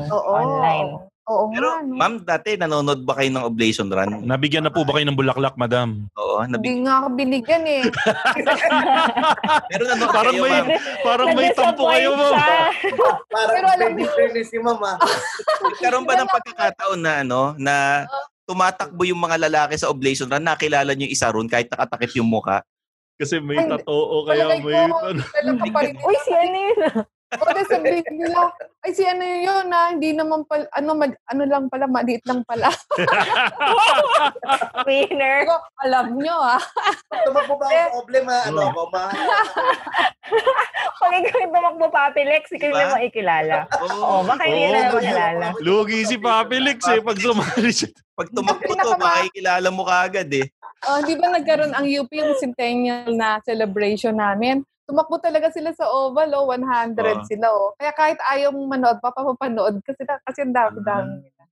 Oo. 0.08 0.32
Online. 0.32 1.12
Oo 1.24 1.48
Pero, 1.56 1.68
nga, 1.72 1.80
no? 1.80 1.96
ma'am, 1.96 2.14
dati 2.20 2.52
nanonood 2.52 3.00
ba 3.00 3.16
kayo 3.16 3.32
ng 3.32 3.48
Oblation 3.48 3.88
Run? 3.88 4.28
Nabigyan 4.28 4.68
na 4.68 4.72
po 4.72 4.84
ba 4.84 4.92
kayo 4.92 5.08
ng 5.08 5.16
bulaklak, 5.16 5.56
madam? 5.56 6.04
Oo, 6.20 6.44
nabig... 6.44 6.68
Hindi 6.68 6.84
nga 6.84 7.00
ako 7.00 7.06
binigyan 7.16 7.64
eh. 7.64 7.82
Pero 9.72 9.82
nanonood 9.88 10.12
Parang 10.12 10.36
kayo, 10.36 10.44
may, 10.44 10.52
ma'am. 10.52 10.66
parang 11.00 11.28
may 11.32 11.48
tampo 11.56 11.88
kayo, 11.88 12.08
ma'am. 12.12 12.34
Parang 13.32 13.54
Pero 13.56 13.66
alam 13.72 13.88
baby 13.88 14.04
mo- 14.04 14.12
fairness 14.12 14.48
si 14.52 14.58
mama. 14.60 15.00
Nagkaroon 15.64 16.04
ba 16.04 16.14
ng 16.14 16.28
pagkakataon 16.28 17.00
na 17.00 17.12
ano, 17.24 17.40
na 17.56 17.74
tumatakbo 18.44 19.08
yung 19.08 19.20
mga 19.24 19.48
lalaki 19.48 19.80
sa 19.80 19.88
Oblation 19.88 20.28
Run, 20.28 20.44
nakilala 20.44 20.92
niyo 20.92 21.08
yung 21.08 21.16
isa 21.16 21.32
ron 21.32 21.48
kahit 21.48 21.72
nakatakip 21.72 22.12
yung 22.20 22.28
muka? 22.28 22.60
Kasi 23.16 23.40
may 23.40 23.64
Ay, 23.64 23.70
tatoo 23.72 24.28
kaya 24.28 24.44
Palagay 24.44 24.60
may... 24.60 24.92
ko, 24.92 25.72
pa 25.72 25.80
rin. 25.80 25.94
Uy, 25.96 26.16
si 26.20 26.32
ano 26.36 26.58
yun? 26.58 26.78
O, 27.40 27.50
di 27.50 27.64
sabihin 27.66 28.14
nila, 28.14 28.50
ay 28.84 28.90
si 28.94 29.02
ano 29.02 29.24
yun 29.24 29.66
na, 29.66 29.90
hindi 29.90 30.14
naman 30.14 30.46
pala, 30.46 30.68
ano, 30.76 30.90
mad, 30.94 31.12
ano 31.32 31.42
lang 31.48 31.66
pala, 31.66 31.86
maliit 31.88 32.22
lang 32.28 32.44
pala. 32.46 32.70
Winner. 34.86 35.48
Ako, 35.48 35.56
alam 35.82 36.06
nyo 36.14 36.36
ah. 36.38 36.62
Tumakbo 37.26 37.54
ba 37.58 37.66
ang 37.66 37.94
problema, 37.96 38.32
ano, 38.46 38.70
mama? 38.70 39.02
Pag 41.00 41.12
ikaw 41.20 41.36
yung 41.44 41.52
tumakbo 41.52 41.86
papilex, 41.92 42.42
ikaw 42.54 42.68
Diba? 42.70 42.80
yung 42.80 42.94
makikilala. 42.96 43.56
Oo, 43.82 44.24
baka 44.24 44.42
hindi 44.46 44.64
na 44.72 44.88
makilala. 44.88 45.46
Lugi 45.60 45.98
si 46.08 46.16
Papi 46.16 46.56
Lex 46.62 46.80
eh, 46.88 47.00
pag 47.04 47.18
sumali 47.20 47.70
siya. 47.72 47.90
Pag 48.14 48.28
tumakbo 48.30 48.72
to, 48.72 48.96
makikilala 48.96 49.68
mo 49.68 49.82
kaagad 49.84 50.30
eh. 50.32 50.46
Oh, 50.84 51.00
di 51.00 51.16
ba 51.16 51.32
nagkaroon 51.32 51.72
ang 51.72 51.88
UP 51.88 52.12
yung 52.12 52.36
centennial 52.36 53.08
na 53.16 53.40
celebration 53.44 54.16
namin? 54.20 54.60
Tumakbo 54.84 55.16
talaga 55.16 55.48
sila 55.48 55.72
sa 55.72 55.88
Oval, 55.88 56.28
oh, 56.36 56.52
100 56.52 57.24
Oh. 57.24 57.24
sila, 57.24 57.46
oh. 57.48 57.72
Kaya 57.80 57.92
kahit 57.96 58.20
ayaw 58.20 58.52
mong 58.52 58.68
manood, 58.68 58.98
papapanood 59.00 59.80
kasi, 59.80 60.04
kasi 60.04 60.38
ang 60.44 60.52
dami-dami 60.52 61.24
nila. 61.24 61.42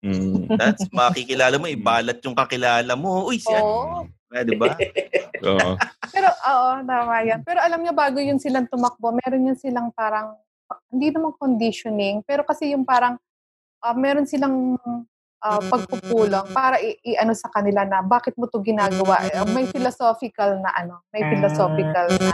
Mm, 0.00 0.56
that's 0.56 0.88
makikilala 0.88 1.60
mo, 1.60 1.68
ibalat 1.68 2.16
yung 2.24 2.32
kakilala 2.32 2.96
mo. 2.96 3.28
Uy, 3.28 3.36
si 3.36 3.52
Oo. 3.52 3.60
ano? 3.60 4.08
Ah, 4.32 4.40
di 4.46 4.56
ba? 4.56 4.72
Oo. 5.52 5.76
Pero, 6.08 6.28
oo, 6.32 6.68
tama 6.88 7.14
yan. 7.28 7.44
Pero 7.44 7.60
alam 7.60 7.84
niyo, 7.84 7.92
bago 7.92 8.16
yun 8.24 8.40
silang 8.40 8.64
tumakbo, 8.72 9.12
meron 9.12 9.52
yun 9.52 9.58
silang 9.60 9.92
parang, 9.92 10.40
hindi 10.88 11.12
naman 11.12 11.36
conditioning, 11.36 12.24
pero 12.24 12.40
kasi 12.40 12.72
yung 12.72 12.88
parang, 12.88 13.20
ah, 13.84 13.92
meron 13.92 14.24
silang 14.24 14.80
ah, 15.38 15.62
pagpupulang 15.62 16.50
para 16.50 16.78
i- 16.78 16.98
i-ano 17.04 17.30
sa 17.32 17.46
kanila 17.48 17.82
na 17.82 18.02
bakit 18.02 18.34
mo 18.34 18.46
to 18.46 18.58
ginagawa. 18.58 19.22
Eh, 19.22 19.38
May 19.48 19.66
philosophical 19.66 20.58
na 20.58 20.70
ano, 20.74 21.06
may 21.08 21.22
philosophical 21.24 22.10
na, 22.10 22.32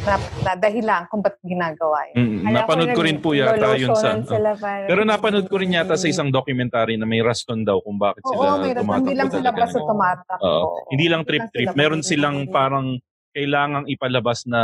na, 0.00 0.14
na 0.42 0.52
dahilan 0.54 1.08
kung 1.08 1.20
ba't 1.20 1.36
ginagawa 1.40 2.04
yun. 2.12 2.44
Mm, 2.44 2.52
napanood 2.52 2.90
ko 2.92 3.02
rin 3.02 3.18
po 3.18 3.32
yata 3.32 3.76
yun 3.76 3.92
sa... 3.94 4.20
Sila 4.20 4.52
para. 4.56 4.84
Pero 4.84 5.00
napanood 5.02 5.46
ko 5.48 5.56
rin 5.56 5.72
yata 5.72 5.96
sa 5.96 6.06
isang 6.06 6.28
documentary 6.28 6.96
na 6.96 7.04
may 7.04 7.20
rason 7.20 7.64
daw 7.64 7.80
kung 7.80 7.96
bakit 7.96 8.20
Oo, 8.24 8.32
sila 8.32 8.50
may 8.58 8.72
tumatakbo. 8.72 8.96
hindi 9.00 9.14
lang 9.16 9.30
sila 9.32 9.50
basta 9.50 9.78
tumatakbo. 9.80 10.44
Oo. 10.44 10.68
Hindi 10.92 11.06
lang 11.08 11.22
trip-trip. 11.24 11.68
Meron 11.72 12.02
silang 12.04 12.48
parang 12.48 13.00
kailangang 13.30 13.86
ipalabas 13.86 14.42
na 14.42 14.62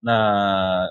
na 0.00 0.16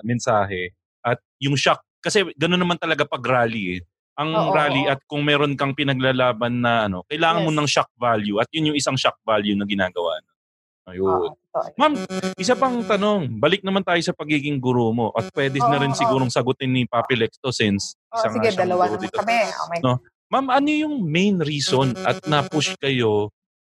mensahe 0.00 0.70
at 1.02 1.18
yung 1.42 1.58
shock 1.58 1.82
kasi 1.98 2.22
ganoon 2.38 2.62
naman 2.62 2.78
talaga 2.78 3.02
pag 3.02 3.18
rally 3.18 3.78
eh. 3.78 3.80
Ang 4.16 4.30
Oo, 4.32 4.48
rally 4.50 4.84
oo. 4.84 4.92
at 4.92 5.00
kung 5.04 5.20
meron 5.22 5.52
kang 5.54 5.76
pinaglalaban 5.76 6.64
na 6.64 6.88
ano, 6.88 7.04
kailangan 7.04 7.44
mo 7.44 7.52
Yes. 7.52 7.58
ng 7.60 7.68
shock 7.68 7.90
value 7.94 8.36
at 8.40 8.48
yun 8.48 8.72
yung 8.72 8.78
isang 8.78 8.96
shock 8.96 9.20
value 9.22 9.52
na 9.52 9.68
ginagawa. 9.68 10.16
Ayun. 10.86 11.36
Totoo. 11.52 11.76
Ma'am, 11.76 11.92
isa 12.36 12.54
pang 12.54 12.80
tanong. 12.80 13.36
Balik 13.36 13.60
naman 13.60 13.82
tayo 13.82 13.98
sa 14.00 14.12
pagiging 14.12 14.56
guro 14.56 14.92
mo 14.92 15.10
at 15.12 15.28
pwede 15.32 15.58
na 15.58 15.76
rin 15.76 15.92
sigurong 15.92 16.28
sagutin 16.28 16.70
ni 16.70 16.84
Papi 16.84 17.16
Lex 17.16 17.36
to 17.40 17.50
since 17.50 17.96
Oh, 18.08 18.20
isa 18.20 18.28
nga 18.28 18.34
sige, 18.38 18.48
dalawa 18.54 18.82
naman 18.86 19.00
dito. 19.02 19.18
kami. 19.18 19.36
Oh 19.52 19.66
my 19.68 19.78
No? 19.82 19.92
Ma'am, 20.26 20.46
ano 20.48 20.68
yung 20.68 20.96
main 21.02 21.36
reason 21.38 21.92
at 22.02 22.24
na-push 22.24 22.74
kayo 22.78 23.30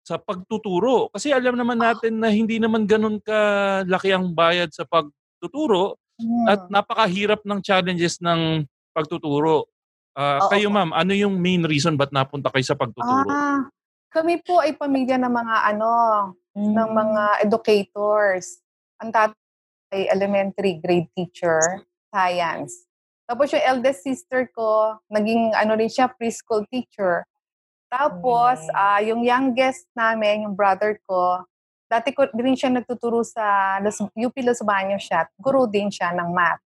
sa 0.02 0.16
pagtuturo? 0.16 1.08
Kasi 1.10 1.30
alam 1.30 1.54
naman 1.54 1.78
natin 1.78 2.18
na 2.18 2.28
hindi 2.28 2.56
naman 2.58 2.84
ganun 2.84 3.18
kalaki 3.18 4.12
ang 4.12 4.30
bayad 4.32 4.68
sa 4.70 4.84
pagtuturo 4.84 5.96
Hmm. 6.16 6.48
at 6.48 6.60
napakahirap 6.72 7.44
ng 7.44 7.60
challenges 7.60 8.18
ng 8.18 8.64
pagtuturo. 8.90 9.68
Ah, 10.16 10.40
Oo. 10.40 10.48
kayo 10.48 10.72
ma'am, 10.72 10.96
ano 10.96 11.12
yung 11.12 11.36
main 11.36 11.60
reason 11.68 11.92
ba't 11.92 12.08
napunta 12.08 12.48
kayo 12.48 12.64
sa 12.64 12.72
pagtuturo? 12.72 13.28
Ah, 13.28 13.68
kami 14.08 14.40
po 14.40 14.64
ay 14.64 14.72
pamilya 14.72 15.20
ng 15.20 15.28
mga 15.28 15.56
ano, 15.76 15.92
ng 16.56 16.88
mga 16.88 17.22
educators. 17.44 18.64
Ang 19.04 19.12
tatay 19.12 19.36
ay 19.92 20.08
elementary 20.08 20.80
grade 20.80 21.12
teacher, 21.12 21.60
science. 22.08 22.88
Tapos 23.28 23.52
yung 23.52 23.60
eldest 23.60 24.08
sister 24.08 24.48
ko, 24.56 24.96
naging 25.12 25.52
ano 25.52 25.76
rin 25.76 25.92
siya, 25.92 26.08
preschool 26.08 26.64
teacher. 26.72 27.28
Tapos, 27.92 28.58
ah 28.74 28.98
yung 29.04 29.20
youngest 29.22 29.86
namin, 29.94 30.48
yung 30.48 30.56
brother 30.56 30.98
ko, 31.06 31.44
dati 31.86 32.10
ko 32.10 32.26
din 32.34 32.58
siya 32.58 32.72
nagtuturo 32.72 33.22
sa 33.22 33.78
Los, 33.84 34.00
UP 34.00 34.34
Los 34.42 34.64
Baños 34.64 35.06
siya. 35.06 35.28
Guru 35.38 35.70
din 35.70 35.86
siya 35.92 36.10
ng 36.16 36.32
math. 36.34 36.65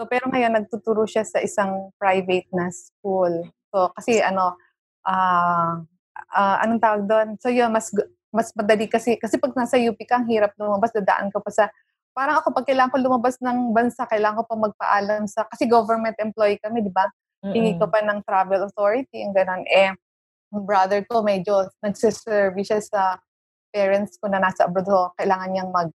So, 0.00 0.08
pero 0.08 0.32
ngayon 0.32 0.56
nagtuturo 0.56 1.04
siya 1.04 1.28
sa 1.28 1.44
isang 1.44 1.92
private 2.00 2.48
na 2.56 2.72
school. 2.72 3.44
So, 3.68 3.92
kasi 3.92 4.24
ano, 4.24 4.56
ah 5.04 5.84
ah, 6.32 6.62
anong 6.64 6.80
tawag 6.82 7.02
doon? 7.04 7.28
So, 7.42 7.50
yun, 7.50 7.68
mas, 7.74 7.90
mas 8.30 8.54
madali 8.54 8.86
kasi, 8.86 9.18
kasi 9.18 9.36
pag 9.36 9.54
nasa 9.58 9.76
UP 9.76 9.98
ka, 10.06 10.22
ang 10.22 10.26
hirap 10.30 10.54
lumabas, 10.56 10.94
dadaan 10.94 11.34
ka 11.34 11.42
pa 11.42 11.50
sa, 11.50 11.64
parang 12.14 12.38
ako 12.38 12.54
pag 12.54 12.66
kailangan 12.66 12.90
ko 12.94 12.98
lumabas 13.02 13.36
ng 13.42 13.74
bansa, 13.74 14.06
kailangan 14.06 14.42
ko 14.42 14.44
pa 14.46 14.56
magpaalam 14.70 15.22
sa, 15.26 15.46
kasi 15.50 15.66
government 15.66 16.14
employee 16.22 16.60
kami, 16.62 16.82
di 16.86 16.92
ba? 16.92 17.06
Hingi 17.40 17.80
ko 17.80 17.88
pa 17.88 18.04
ng 18.04 18.20
travel 18.22 18.68
authority, 18.68 19.24
yung 19.24 19.32
ganun. 19.32 19.64
Eh, 19.64 19.90
yung 20.52 20.68
brother 20.68 21.00
ko 21.08 21.24
medyo 21.24 21.66
nagsiserve 21.80 22.58
siya 22.60 22.78
sa 22.84 23.16
parents 23.72 24.18
ko 24.20 24.28
na 24.28 24.42
nasa 24.42 24.68
abroad. 24.68 24.86
So, 24.86 25.14
kailangan 25.16 25.48
niyang 25.50 25.70
mag, 25.72 25.88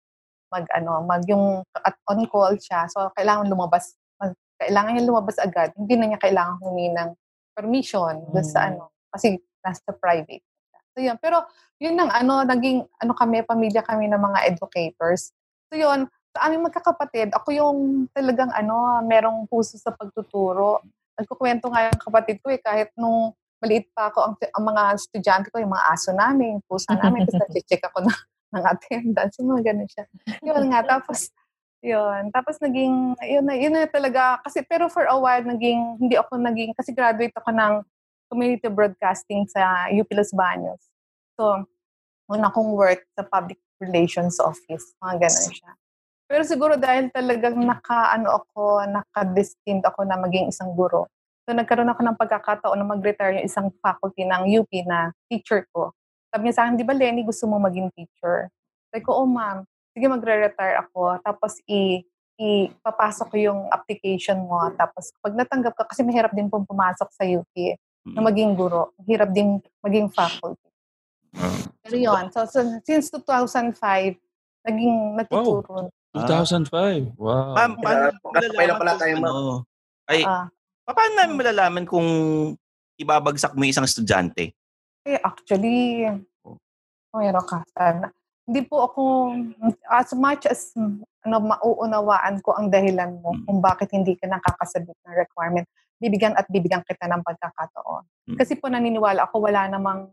mag 0.52 0.66
ano, 0.74 1.02
mag 1.04 1.22
yung 1.26 1.62
at 1.74 1.96
on 2.10 2.26
call 2.30 2.54
siya. 2.56 2.86
So, 2.90 3.10
kailangan 3.14 3.50
lumabas, 3.50 3.96
mag- 4.20 4.38
kailangan 4.58 4.96
niya 4.96 5.08
lumabas 5.08 5.36
agad. 5.42 5.74
Hindi 5.74 5.94
na 5.98 6.06
niya 6.10 6.20
kailangan 6.20 6.62
humingi 6.62 6.92
ng 6.94 7.10
permission 7.56 8.14
doon 8.30 8.46
sa 8.46 8.70
ano. 8.70 8.92
Kasi 9.10 9.40
nasa 9.64 9.90
private. 9.96 10.44
So, 10.96 11.04
yun. 11.04 11.20
Pero, 11.20 11.44
yun 11.76 11.96
ang 12.00 12.08
ano, 12.08 12.40
naging, 12.46 12.88
ano 13.04 13.12
kami, 13.12 13.44
pamilya 13.44 13.84
kami 13.84 14.08
ng 14.08 14.20
mga 14.20 14.38
educators. 14.48 15.34
So, 15.68 15.76
yun, 15.76 16.08
sa 16.32 16.48
aming 16.48 16.68
magkakapatid, 16.68 17.36
ako 17.36 17.48
yung 17.52 17.78
talagang 18.12 18.48
ano, 18.52 19.04
merong 19.04 19.44
puso 19.48 19.76
sa 19.76 19.92
pagtuturo. 19.92 20.80
Nagkukwento 21.16 21.68
nga 21.72 21.92
yung 21.92 22.00
kapatid 22.00 22.40
ko 22.40 22.52
eh, 22.52 22.60
kahit 22.60 22.92
nung 22.96 23.32
maliit 23.60 23.88
pa 23.96 24.12
ako, 24.12 24.18
ang, 24.20 24.34
ang 24.36 24.64
mga 24.68 24.82
estudyante 25.00 25.48
ko, 25.48 25.60
yung 25.60 25.72
mga 25.72 25.86
aso 25.88 26.12
namin, 26.12 26.60
yung 26.60 26.64
pusa 26.68 26.92
namin, 26.92 27.24
tapos 27.24 27.40
na-check 27.56 27.82
ako 27.88 27.98
na, 28.04 28.12
ng 28.56 28.64
attendance, 28.64 29.36
yung 29.38 29.52
mga 29.52 29.72
ganun 29.72 29.88
siya. 29.92 30.04
Yun 30.40 30.64
nga, 30.72 30.80
tapos, 30.96 31.28
yun. 31.84 32.32
Tapos 32.32 32.56
naging, 32.58 33.14
yun 33.20 33.44
na, 33.44 33.54
yun 33.54 33.76
na 33.76 33.84
talaga, 33.86 34.40
kasi, 34.42 34.64
pero 34.64 34.88
for 34.88 35.04
a 35.04 35.16
while, 35.16 35.44
naging, 35.44 36.00
hindi 36.00 36.16
ako 36.16 36.40
naging, 36.40 36.72
kasi 36.72 36.96
graduate 36.96 37.36
ako 37.36 37.52
ng 37.52 37.72
community 38.32 38.66
broadcasting 38.66 39.46
sa 39.46 39.86
UP 39.92 40.08
Los 40.16 40.34
Baños. 40.34 40.80
So, 41.38 41.68
una 42.26 42.50
kong 42.50 42.74
work 42.74 43.06
sa 43.14 43.22
public 43.22 43.60
relations 43.78 44.40
office, 44.42 44.96
mga 44.98 45.28
ganun 45.28 45.52
siya. 45.52 45.70
Pero 46.26 46.42
siguro 46.42 46.74
dahil 46.74 47.12
talagang 47.14 47.54
naka, 47.62 48.10
ano 48.10 48.42
ako, 48.42 48.82
naka-destined 48.90 49.86
ako 49.86 50.02
na 50.02 50.18
maging 50.18 50.50
isang 50.50 50.74
guro. 50.74 51.06
So, 51.46 51.54
nagkaroon 51.54 51.86
ako 51.86 52.02
ng 52.02 52.18
pagkakataon 52.18 52.78
na 52.82 52.86
mag-retire 52.86 53.38
yung 53.38 53.46
isang 53.46 53.70
faculty 53.78 54.26
ng 54.26 54.42
UP 54.58 54.70
na 54.82 55.14
teacher 55.30 55.62
ko. 55.70 55.94
Sabi 56.36 56.52
niya 56.52 56.56
sa 56.60 56.68
akin, 56.68 56.76
di 56.76 56.84
ba 56.84 56.92
Lenny, 56.92 57.24
gusto 57.24 57.48
mo 57.48 57.56
maging 57.56 57.88
teacher? 57.96 58.52
Sabi 58.92 59.00
ko, 59.00 59.24
oh 59.24 59.24
ma'am, 59.24 59.64
sige 59.96 60.04
magre-retire 60.04 60.76
ako. 60.84 61.16
Tapos 61.24 61.56
i 61.64 62.04
ipapasok 62.36 63.32
ko 63.32 63.36
yung 63.40 63.60
application 63.72 64.44
mo. 64.44 64.68
Tapos 64.76 65.16
pag 65.24 65.32
natanggap 65.32 65.72
ka, 65.72 65.88
kasi 65.88 66.04
mahirap 66.04 66.36
din 66.36 66.52
pong 66.52 66.68
pumasok 66.68 67.08
sa 67.08 67.24
UP 67.24 67.48
eh, 67.56 67.80
na 68.04 68.20
maging 68.20 68.52
guro. 68.52 68.92
Mahirap 69.00 69.32
din 69.32 69.64
maging 69.80 70.12
faculty. 70.12 70.68
Pero 71.80 71.96
yun, 71.96 72.28
so, 72.28 72.44
so 72.44 72.60
since 72.84 73.08
2005, 73.08 74.20
naging 74.68 74.96
nagtuturo. 75.16 75.88
2005. 76.12 77.16
Wow. 77.16 77.56
Ma'am, 77.56 77.72
paano 77.80 78.12
na 78.12 78.76
pala 78.76 78.92
tayo, 79.00 79.14
ano? 79.24 79.64
Ay, 80.04 80.20
Ah. 80.20 80.52
paano 80.84 81.12
namin 81.16 81.40
malalaman 81.40 81.84
kung 81.88 82.04
ibabagsak 83.00 83.56
mo 83.56 83.64
yung 83.64 83.72
isang 83.72 83.88
estudyante? 83.88 84.52
Eh, 85.06 85.22
actually, 85.22 86.02
ka 87.14 87.62
sana. 87.78 88.10
Hindi 88.46 88.60
po 88.66 88.90
ako, 88.90 89.02
as 89.90 90.10
much 90.18 90.50
as 90.50 90.74
ano, 91.26 91.42
mauunawaan 91.42 92.42
ko 92.42 92.54
ang 92.54 92.70
dahilan 92.70 93.18
mo 93.22 93.34
kung 93.46 93.58
bakit 93.62 93.90
hindi 93.94 94.18
ka 94.18 94.26
nakakasabit 94.30 94.94
ng 94.94 95.14
requirement, 95.14 95.66
bibigyan 95.98 96.34
at 96.34 96.46
bibigyan 96.50 96.82
kita 96.82 97.06
ng 97.10 97.22
pagkakataon. 97.22 98.02
Kasi 98.38 98.58
po 98.58 98.66
naniniwala 98.70 99.26
ako, 99.26 99.46
wala 99.46 99.66
namang 99.70 100.10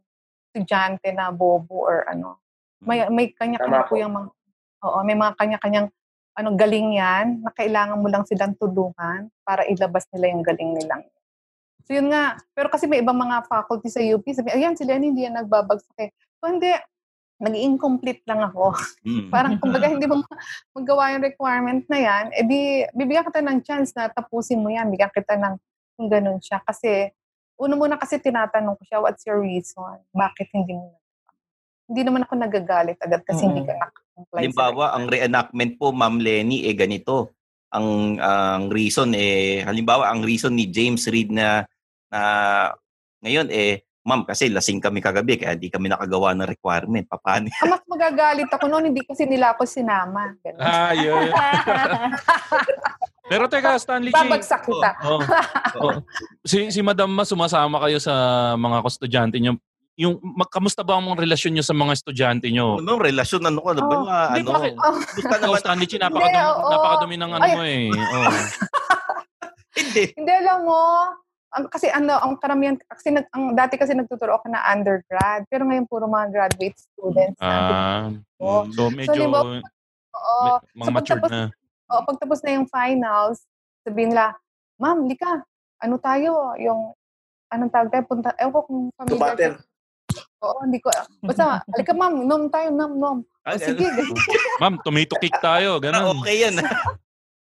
estudyante 0.49 1.09
na 1.13 1.33
bobo 1.33 1.89
or 1.89 2.05
ano. 2.05 2.37
May, 2.81 3.05
may 3.09 3.33
kanya-kanya 3.33 3.89
po. 3.89 3.97
yung 3.97 4.13
mga, 4.13 4.29
oo, 4.85 4.97
may 5.01 5.17
mga 5.17 5.33
kanya-kanyang 5.37 5.87
ano, 6.33 6.49
galing 6.57 6.97
yan 6.97 7.45
na 7.45 7.53
kailangan 7.53 8.01
mo 8.01 8.09
lang 8.09 8.25
silang 8.25 8.57
tulungan 8.57 9.29
para 9.45 9.65
ilabas 9.69 10.09
nila 10.13 10.33
yung 10.33 10.41
galing 10.41 10.73
nilang. 10.73 11.05
So 11.83 11.91
yun 11.91 12.07
nga, 12.07 12.39
pero 12.55 12.71
kasi 12.71 12.87
may 12.87 13.03
ibang 13.03 13.19
mga 13.19 13.43
faculty 13.47 13.91
sa 13.91 13.99
UP, 13.99 14.23
sabi, 14.31 14.55
ayan, 14.55 14.75
sila 14.75 14.95
hindi 14.95 15.27
yan 15.27 15.35
nagbabagsak 15.35 15.99
eh. 15.99 16.11
So 16.39 16.47
hindi, 16.47 16.71
nag-incomplete 17.43 18.23
lang 18.23 18.39
ako. 18.39 18.71
Mm. 19.03 19.27
Parang 19.27 19.59
kumbaga 19.59 19.91
hindi 19.91 20.07
mo 20.07 20.23
magawa 20.75 21.11
yung 21.11 21.27
requirement 21.27 21.83
na 21.91 21.99
yan, 21.99 22.25
edi 22.31 22.87
bibigyan 22.95 23.27
kita 23.27 23.43
ng 23.43 23.59
chance 23.67 23.91
na 23.91 24.07
tapusin 24.07 24.63
mo 24.63 24.71
yan, 24.71 24.87
bigyan 24.87 25.11
kita 25.11 25.35
ng 25.35 25.59
kung 25.99 26.07
ganun 26.07 26.39
siya. 26.39 26.63
Kasi, 26.63 27.11
una 27.59 27.75
muna 27.75 27.99
kasi 27.99 28.17
tinatanong 28.17 28.79
ko 28.79 28.83
siya, 28.87 28.99
what's 29.03 29.27
your 29.27 29.43
reason? 29.43 29.99
Bakit 30.15 30.49
hindi 30.55 30.73
mo 30.73 30.97
Hindi 31.83 32.01
naman 32.07 32.23
ako 32.23 32.33
nagagalit 32.39 32.95
agad 33.03 33.27
kasi 33.27 33.43
hindi 33.43 33.67
ka 33.67 33.75
nakakomply 33.75 34.39
Halimbawa, 34.39 34.95
ang 34.95 35.05
reenactment 35.11 35.75
po, 35.75 35.91
Ma'am 35.91 36.15
Lenny, 36.15 36.63
eh 36.63 36.73
ganito. 36.73 37.35
Ang 37.75 38.21
ang 38.23 38.69
reason 38.69 39.11
eh 39.17 39.65
halimbawa 39.65 40.13
ang 40.13 40.21
reason 40.21 40.53
ni 40.53 40.69
James 40.69 41.09
Reed 41.09 41.33
na 41.33 41.65
na 42.13 42.21
ngayon 43.25 43.49
eh 43.49 43.81
ma'am 44.03 44.27
kasi 44.27 44.51
lasing 44.51 44.83
kami 44.83 44.99
kagabi 44.99 45.39
kaya 45.39 45.55
di 45.55 45.71
kami 45.71 45.87
nakagawa 45.87 46.35
ng 46.35 46.45
requirement. 46.45 47.07
Paano? 47.07 47.47
Ah, 47.55 47.71
mas 47.71 47.83
magagalit 47.87 48.51
ako 48.51 48.67
noon, 48.67 48.91
hindi 48.91 49.01
kasi 49.01 49.23
nila 49.23 49.55
ako 49.55 49.63
sinama. 49.63 50.35
Ganun. 50.43 50.59
Ah, 50.59 50.91
yun. 50.91 51.31
Pero 53.31 53.47
teka, 53.47 53.79
Stanley 53.79 54.11
G. 54.11 54.13
Babagsak 54.13 54.67
kita. 54.67 54.91
Oh, 55.07 55.23
oh. 55.79 55.95
Si, 56.43 56.67
si 56.69 56.83
Madam 56.83 57.07
Ma, 57.07 57.23
sumasama 57.23 57.79
kayo 57.79 57.97
sa 57.97 58.11
mga 58.59 58.83
estudyante 58.83 59.39
niyo. 59.39 59.55
Yung, 59.95 60.19
mag- 60.19 60.51
kamusta 60.51 60.83
ba 60.83 60.99
ang 60.99 61.07
mga 61.07 61.23
relasyon 61.23 61.55
niyo 61.55 61.63
sa 61.63 61.71
mga 61.71 61.95
estudyante 61.95 62.51
niyo? 62.51 62.83
Ano 62.83 62.99
relasyon 62.99 63.47
ano 63.47 63.63
ka? 63.63 63.71
Ano 63.71 63.81
ba 63.87 63.95
Oh, 63.95 64.03
ano? 64.11 64.49
bakit- 64.51 64.75
oh. 64.83 64.99
Gusto 64.99 65.33
Oh, 65.47 65.55
Stanley 65.55 65.87
G, 65.87 65.95
napakadumi, 65.95 66.43
napakadumi 66.67 67.15
ng 67.15 67.31
ano 67.31 67.45
Ay. 67.47 67.53
mo 67.55 67.63
eh. 67.63 67.87
Oh. 67.95 68.35
Hindi. 69.79 70.03
Hindi 70.13 70.31
alam 70.35 70.59
mo, 70.67 70.79
ang, 71.53 71.69
kasi 71.69 71.87
ano, 71.93 72.17
ang 72.17 72.33
karamihan, 72.41 72.73
kasi 72.89 73.13
nag, 73.13 73.29
ang, 73.29 73.53
dati 73.53 73.77
kasi 73.77 73.93
nagtuturo 73.93 74.41
ako 74.41 74.49
na 74.49 74.65
undergrad, 74.73 75.45
pero 75.47 75.69
ngayon 75.69 75.85
puro 75.85 76.09
mga 76.09 76.33
graduate 76.33 76.77
students. 76.81 77.37
Ah, 77.37 78.09
Oo. 78.41 78.65
so 78.73 78.89
medyo 78.89 79.13
halimbawa, 79.13 79.61
Oo. 80.17 80.49
mga 80.73 80.91
matured 80.91 81.21
pagtapos, 81.21 81.29
na. 81.29 81.43
Oo, 81.93 82.01
pagtapos 82.09 82.39
na 82.41 82.51
yung 82.57 82.67
finals, 82.67 83.45
sabihin 83.85 84.17
nila, 84.17 84.33
Ma'am, 84.81 85.05
lika, 85.05 85.45
ano 85.79 85.95
tayo, 86.01 86.57
yung, 86.57 86.97
anong 87.53 87.71
tawag 87.71 87.93
tayo, 87.93 88.03
punta, 88.09 88.33
ewan 88.41 88.51
ko 88.51 88.59
kung 88.65 88.81
familiar. 88.97 89.21
Tubater. 89.21 89.53
Oo, 90.43 90.59
hindi 90.65 90.81
ko, 90.81 90.89
basta, 91.21 91.61
halika 91.69 91.93
ma'am, 91.93 92.25
nom 92.25 92.49
tayo, 92.49 92.73
nom, 92.73 92.93
nom. 92.97 93.17
O 93.43 93.57
sige, 93.59 93.85
Ma'am, 94.61 94.81
tomato 94.81 95.15
cake 95.21 95.39
tayo. 95.39 95.77
Ganun. 95.77 96.17
Okay 96.19 96.49
yan. 96.49 96.57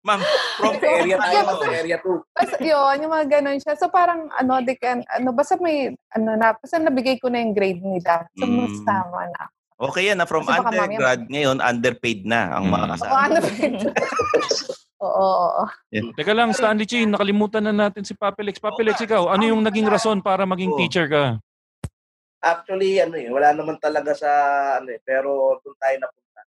Ma'am, 0.02 0.18
from 0.58 0.74
area 0.82 1.14
tayo, 1.14 1.30
Yeah, 1.32 1.46
sa 1.54 1.66
area 1.70 1.96
2. 2.02 2.34
Basta 2.34 2.56
yun, 2.58 2.94
yung 2.98 3.12
mga 3.12 3.26
ganun 3.30 3.58
siya. 3.62 3.74
So 3.78 3.86
parang, 3.86 4.26
ano, 4.34 4.58
they 4.58 4.74
can, 4.74 5.06
ano, 5.06 5.30
basta 5.30 5.54
may, 5.56 5.94
ano 6.10 6.30
na, 6.34 6.58
basta 6.58 6.76
nabigay 6.76 7.22
ko 7.22 7.30
na 7.30 7.38
yung 7.38 7.54
grade 7.54 7.78
nila. 7.78 8.26
So, 8.34 8.42
Mm. 8.44 8.82
tama 8.82 9.30
na. 9.30 9.42
Okay 9.78 10.10
yan 10.10 10.18
na 10.18 10.26
from 10.26 10.42
Kasi 10.42 10.58
baka 10.58 10.62
mamaya- 10.64 10.82
undergrad 10.84 11.20
ngayon 11.26 11.58
underpaid 11.58 12.20
na 12.22 12.40
ang 12.52 12.66
mga 12.66 12.82
Mm. 12.82 12.90
Oo, 12.90 12.92
kasama. 12.92 13.14
ano, 13.14 13.36
oo, 15.06 15.26
oo. 15.38 15.64
Teka 16.12 16.32
lang, 16.34 16.50
Stanley 16.50 16.86
G, 16.86 17.06
nakalimutan 17.06 17.62
na 17.62 17.74
natin 17.76 18.02
si 18.02 18.14
Papilex. 18.14 18.58
Papilex, 18.58 18.98
ikaw, 19.00 19.30
ano 19.30 19.42
yung 19.44 19.62
naging 19.62 19.86
rason 19.86 20.18
para 20.18 20.42
maging 20.42 20.74
Oo. 20.74 20.78
teacher 20.78 21.06
ka? 21.06 21.38
Actually, 22.42 22.98
ano 22.98 23.14
eh, 23.14 23.30
wala 23.30 23.54
naman 23.54 23.78
talaga 23.78 24.18
sa, 24.18 24.30
ano 24.78 24.90
eh, 24.90 24.98
pero 24.98 25.30
doon 25.62 25.78
tayo 25.78 25.94
napunta. 25.96 26.40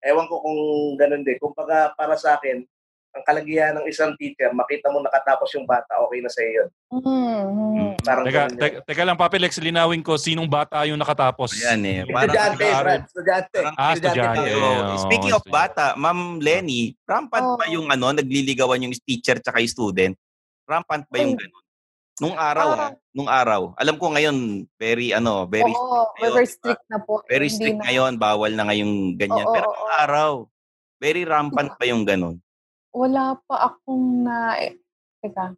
Ewan 0.00 0.26
ko 0.26 0.38
kung 0.38 0.58
ganun 0.94 1.26
din. 1.26 1.38
Kung 1.38 1.50
para 1.52 2.14
sa 2.14 2.38
akin, 2.38 2.62
ang 3.10 3.22
kalagihan 3.26 3.74
ng 3.74 3.86
isang 3.90 4.14
teacher, 4.14 4.54
makita 4.54 4.86
mo 4.86 5.02
nakatapos 5.02 5.50
yung 5.58 5.66
bata, 5.66 5.98
okay 6.06 6.22
na 6.22 6.30
sa 6.30 6.40
iyo. 6.46 6.64
Mm. 6.94 7.98
Parang 8.06 8.24
Teka, 8.24 8.42
teka, 8.54 8.78
teka 8.86 9.02
lang, 9.02 9.18
Papilex, 9.18 9.58
linawin 9.58 9.98
ko, 9.98 10.14
sinong 10.14 10.46
bata 10.46 10.86
yung 10.86 10.98
nakatapos? 10.98 11.58
Yan 11.58 11.82
eh. 11.82 11.98
Estudyante, 12.06 12.64
Brad. 12.70 13.02
Estudyante. 13.10 13.58
Ah, 13.74 13.92
estudyante. 13.98 14.48
Oo, 14.54 14.94
Speaking 15.02 15.34
of 15.34 15.42
bata, 15.50 15.98
Ma'am 15.98 16.38
Lenny, 16.38 16.94
rampant 17.02 17.58
ba 17.58 17.66
Oo. 17.66 17.74
yung 17.74 17.86
ano, 17.90 18.14
nagliligawan 18.14 18.78
yung 18.86 18.94
teacher 19.02 19.42
tsaka 19.42 19.58
yung 19.58 19.74
student? 19.74 20.14
Rampant 20.70 21.02
ba 21.10 21.16
yung 21.18 21.34
ganun? 21.34 21.64
Nung 22.20 22.36
araw 22.36 22.68
ah, 22.76 22.92
nung 23.16 23.30
araw. 23.32 23.72
Alam 23.80 23.96
ko 23.96 24.12
ngayon, 24.12 24.68
very 24.76 25.10
ano, 25.10 25.48
very 25.48 25.72
Oo, 25.72 25.74
strict 25.74 26.14
ngayon. 26.20 26.34
very 26.36 26.48
strict 26.52 26.84
na 26.86 26.98
po. 27.00 27.14
Very 27.26 27.48
Hindi 27.48 27.56
strict 27.58 27.78
na- 27.80 27.84
ngayon, 27.90 28.12
bawal 28.20 28.52
na 28.54 28.64
ngayong 28.70 28.94
ganyan. 29.16 29.46
Oo, 29.48 29.54
Pero 29.56 29.66
nung 29.72 29.92
araw, 29.98 30.30
very 31.00 31.24
rampant 31.24 31.74
pa 31.74 31.88
yung 31.88 32.04
ganun. 32.04 32.36
Wala 32.90 33.38
pa 33.40 33.56
akong 33.68 34.26
na... 34.26 34.58
Eh, 34.58 34.74
teka. 35.20 35.54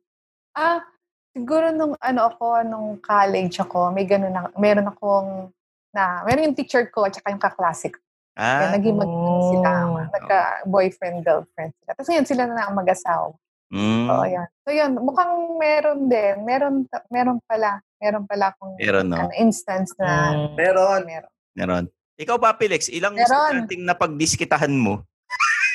Ah, 0.53 0.85
siguro 1.33 1.73
nung 1.73 1.97
ano 1.97 2.21
ako, 2.27 2.47
nung 2.63 2.89
college 2.99 3.57
ako, 3.59 3.89
may 3.89 4.05
ganun 4.05 4.31
na, 4.31 4.53
meron 4.55 4.85
akong 4.87 5.49
na, 5.91 6.21
meron 6.23 6.53
yung 6.53 6.59
teacher 6.59 6.85
ko 6.87 7.05
at 7.05 7.17
saka 7.17 7.33
yung 7.33 7.41
kaklase 7.41 7.89
ko. 7.89 8.01
Kaya 8.33 8.69
Ah, 8.69 8.73
naging 8.73 8.97
mag 8.97 9.09
ano 9.09 9.33
sila, 9.49 9.71
Oh. 9.87 10.05
nagka-boyfriend, 10.09 11.21
girlfriend 11.21 11.73
sila. 11.75 11.91
Tapos 11.93 12.09
ngayon 12.09 12.25
sila 12.27 12.43
na 12.47 12.65
ang 12.65 12.75
mag-asawa. 12.75 13.33
mm, 13.69 14.07
Oo, 14.09 14.25
yan. 14.27 14.49
So 14.63 14.71
yun, 14.71 14.93
mukhang 14.99 15.33
meron 15.57 16.01
din. 16.07 16.35
Meron, 16.43 16.75
meron 17.09 17.41
pala. 17.43 17.81
Meron 17.97 18.25
pala 18.25 18.53
akong 18.53 18.77
Meron, 18.77 19.07
no? 19.07 19.17
ano, 19.19 19.33
instance 19.35 19.93
na 19.97 20.37
Meron. 20.53 21.05
meron. 21.05 21.33
meron. 21.55 21.85
Ikaw 22.15 22.37
ba, 22.37 22.53
Pilex, 22.53 22.89
ilang 22.89 23.13
Meron. 23.13 23.25
estudyanteng 23.25 23.85
napagdiskitahan 23.85 24.73
mo? 24.73 25.01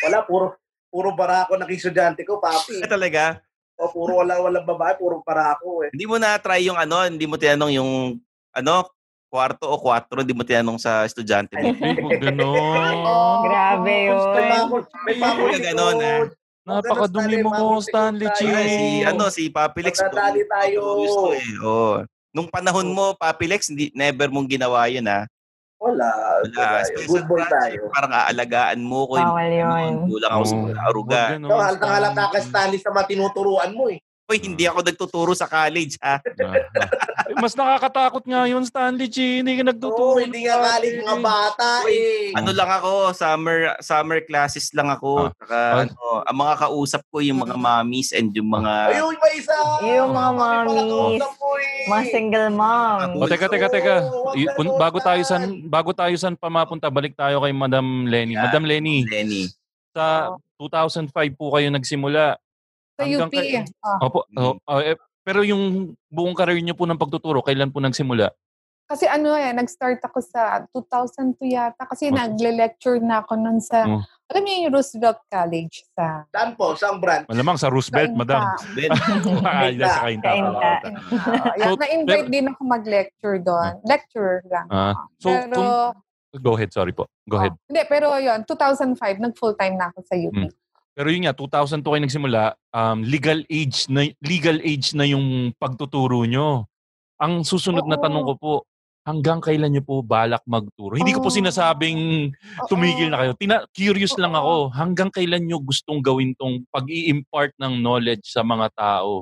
Wala, 0.04 0.22
puro 0.22 0.54
puro 0.92 1.14
barako 1.14 1.60
ng 1.60 1.70
estudyante 1.72 2.24
ko, 2.24 2.40
papi. 2.40 2.84
Ah, 2.84 2.90
talaga? 2.90 3.24
O 3.78 3.94
puro 3.94 4.24
wala 4.24 4.42
walang 4.42 4.66
babae, 4.66 4.98
puro 4.98 5.22
barako 5.22 5.86
eh. 5.86 5.90
Hindi 5.94 6.06
mo 6.10 6.18
na 6.18 6.40
try 6.42 6.66
yung 6.66 6.80
ano, 6.80 7.06
hindi 7.06 7.30
mo 7.30 7.38
tinanong 7.38 7.74
yung 7.78 8.18
ano, 8.56 8.90
kwarto 9.28 9.68
o 9.70 9.78
kwatro, 9.78 10.24
hindi 10.24 10.34
mo 10.34 10.42
tinanong 10.42 10.80
sa 10.82 11.04
estudyante 11.04 11.54
mo. 11.60 11.76
Hindi 11.76 12.02
mo 12.02 12.10
gano'n. 12.16 12.96
Oh, 13.08 13.44
Grabe 13.46 13.94
yun. 14.10 14.20
May 14.34 14.46
bakod, 14.50 14.84
may 15.06 15.16
ka 15.22 15.60
ganon, 15.72 15.98
ah. 16.02 16.22
Napakadumi 16.68 17.40
mo, 17.48 17.80
Stanley 17.80 18.28
G. 18.36 18.40
Ay, 18.52 18.68
si 18.68 18.86
ano, 19.08 19.24
si 19.32 19.48
Papilex. 19.48 20.04
Magdadali 20.04 20.44
tayo. 20.44 20.80
Gusto 21.00 21.32
eh. 21.32 21.48
Oh. 21.64 22.04
Nung 22.36 22.52
panahon 22.52 22.92
mo, 22.92 23.16
Papilex, 23.16 23.72
hindi, 23.72 23.88
never 23.96 24.28
mong 24.28 24.52
ginawa 24.52 24.84
yun, 24.92 25.08
ha? 25.08 25.24
Wala. 25.78 26.10
Wala. 26.10 26.58
wala. 26.58 26.80
Special 26.90 27.10
Good 27.14 27.26
boy 27.30 27.44
tayo. 27.46 27.82
Parang 27.94 28.14
aalagaan 28.14 28.82
mo 28.82 29.06
ko. 29.06 29.14
Bawal 29.22 29.52
yun. 29.54 29.94
Kulang 30.10 30.32
ako 30.34 30.44
sa 30.50 30.56
aruga. 30.90 31.22
Wag 31.22 31.32
ganun, 31.38 31.50
No, 31.50 31.62
halatang 31.62 31.94
halata 31.94 32.24
ka, 32.34 32.40
Stanley 32.42 32.42
G. 32.42 32.50
Stanley, 32.50 32.80
sa 32.82 32.90
mga 32.90 33.06
tinuturuan 33.14 33.72
mo 33.78 33.86
eh. 33.94 34.00
Uy, 34.28 34.44
hindi 34.44 34.68
ako 34.68 34.84
nagtuturo 34.84 35.32
sa 35.32 35.48
college, 35.48 35.96
ha? 35.98 36.20
Eh, 36.20 37.32
Mas 37.34 37.56
nakakatakot 37.56 38.24
nga 38.24 38.44
yun, 38.44 38.60
Stanley 38.62 39.08
G. 39.08 39.40
Hindi 39.40 39.56
ka 39.56 39.64
nagtuturo. 39.66 40.20
hindi 40.20 40.44
nga 40.44 40.60
kaling 40.60 41.00
mga 41.00 41.16
bata 41.24 41.88
eh. 41.88 42.36
Ano 42.36 42.52
lang 42.52 42.68
ako, 42.68 43.16
summer 43.16 43.80
summer 43.80 44.20
classes 44.22 44.68
lang 44.72 44.92
ako. 44.92 45.28
Ah. 45.28 45.36
Saka, 45.38 45.58
Ah. 45.58 45.80
ano, 45.82 45.96
ang 46.24 46.38
mga 46.38 46.54
kausap 46.60 47.02
ko 47.08 47.18
yung 47.20 47.40
mga 47.40 47.56
mommies 47.56 48.12
and 48.12 48.36
yung 48.36 48.52
mga... 48.52 48.74
Ayun, 48.94 49.16
may 49.16 49.34
isa. 49.34 49.56
Yung 49.82 50.12
mga 50.12 50.32
mommies. 50.34 51.24
eh. 51.24 51.88
Mga 51.88 52.04
single 52.12 52.48
mom. 52.52 53.00
O 53.16 53.28
teka, 53.28 53.48
teka, 53.48 53.68
teka. 53.70 53.96
Ganun, 54.04 54.76
bago 54.76 55.00
tayo 55.00 55.24
san 55.24 55.40
bago 55.64 55.96
tayo 55.96 56.12
san 56.20 56.36
pa 56.36 56.52
mapunta, 56.52 56.92
balik 56.92 57.16
tayo 57.16 57.40
kay 57.40 57.56
Madam 57.56 58.04
Lenny. 58.04 58.36
Yeah. 58.36 58.44
Madam 58.44 58.68
Lenny, 58.68 59.08
Lenny. 59.08 59.48
sa 59.92 60.36
2005 60.60 61.08
po 61.32 61.56
kayo 61.56 61.72
nagsimula. 61.72 62.36
Sa 62.98 63.06
UP. 63.06 63.30
kay- 63.30 63.62
Ah. 63.80 64.00
Opo, 64.02 64.26
oh, 64.28 64.58
oh, 64.60 64.80
eh, 64.80 64.98
pero 65.22 65.42
yung 65.42 65.64
buong 66.08 66.34
career 66.34 66.60
niyo 66.60 66.74
po 66.74 66.84
ng 66.84 66.98
pagtuturo, 66.98 67.40
kailan 67.40 67.70
po 67.70 67.78
nagsimula? 67.78 68.34
Kasi 68.88 69.04
ano 69.04 69.36
eh, 69.36 69.52
nag-start 69.52 70.00
ako 70.00 70.24
sa 70.24 70.64
2002 70.72 71.44
yata. 71.46 71.84
Kasi 71.84 72.08
Oh. 72.08 72.16
nagle-lecture 72.16 72.98
na 72.98 73.20
ako 73.20 73.36
nun 73.36 73.60
sa, 73.60 73.84
Oh. 73.84 74.00
alam 74.32 74.42
niyo 74.42 74.56
yung 74.64 74.74
Roosevelt 74.74 75.20
College 75.28 75.84
sa 75.92 76.24
Saan 76.32 76.56
po? 76.56 76.72
Saan 76.74 76.98
branch? 76.98 77.28
Malamang 77.28 77.60
sa 77.60 77.68
Roosevelt, 77.68 78.16
Kainta. 78.16 78.24
Madam. 78.24 78.42
Kainta. 79.44 79.86
sa 79.86 80.00
Kainta 80.02 80.30
Kainta. 80.32 80.70
Uh, 80.88 81.52
So, 81.60 81.76
na-invite 81.76 82.30
din 82.32 82.48
ako 82.48 82.62
mag-lecture 82.64 83.38
doon. 83.38 83.72
Lecturer 83.84 84.40
lang. 84.48 84.68
Ah, 84.72 84.96
so, 85.20 85.36
pero, 85.36 85.60
kung, 86.32 86.42
go 86.42 86.56
ahead, 86.56 86.72
sorry 86.72 86.96
po. 86.96 87.12
Go 87.28 87.36
ahead. 87.38 87.52
oh, 87.52 87.60
hindi, 87.68 87.84
pero 87.86 88.16
yun, 88.16 88.48
2005, 88.48 88.96
nag-full-time 89.20 89.76
na 89.76 89.92
ako 89.92 90.00
sa 90.02 90.16
UP. 90.16 90.32
Mm. 90.34 90.52
Pero 90.98 91.14
yun 91.14 91.30
nga, 91.30 91.38
2002 91.38 91.86
kayo 91.86 92.02
nagsimula, 92.10 92.44
um, 92.74 93.06
legal 93.06 93.46
age 93.54 93.86
na 93.86 94.10
legal 94.26 94.58
age 94.66 94.98
na 94.98 95.06
yung 95.06 95.54
pagtuturo 95.62 96.26
nyo. 96.26 96.66
Ang 97.22 97.46
susunod 97.46 97.86
na 97.86 98.02
Oo. 98.02 98.04
tanong 98.04 98.26
ko 98.26 98.34
po, 98.34 98.54
hanggang 99.06 99.38
kailan 99.38 99.78
nyo 99.78 99.86
po 99.86 100.02
balak 100.02 100.42
magturo? 100.50 100.98
Hindi 100.98 101.14
ko 101.14 101.22
po 101.22 101.30
Oo. 101.30 101.38
sinasabing 101.38 102.34
Oo. 102.34 102.66
tumigil 102.66 103.14
na 103.14 103.22
kayo. 103.22 103.38
Tina- 103.38 103.70
curious 103.78 104.18
lang 104.18 104.34
ako, 104.34 104.74
hanggang 104.74 105.14
kailan 105.14 105.46
nyo 105.46 105.62
gustong 105.62 106.02
gawin 106.02 106.34
tong 106.34 106.66
pag-i-impart 106.74 107.54
ng 107.62 107.78
knowledge 107.78 108.26
sa 108.26 108.42
mga 108.42 108.66
tao? 108.74 109.22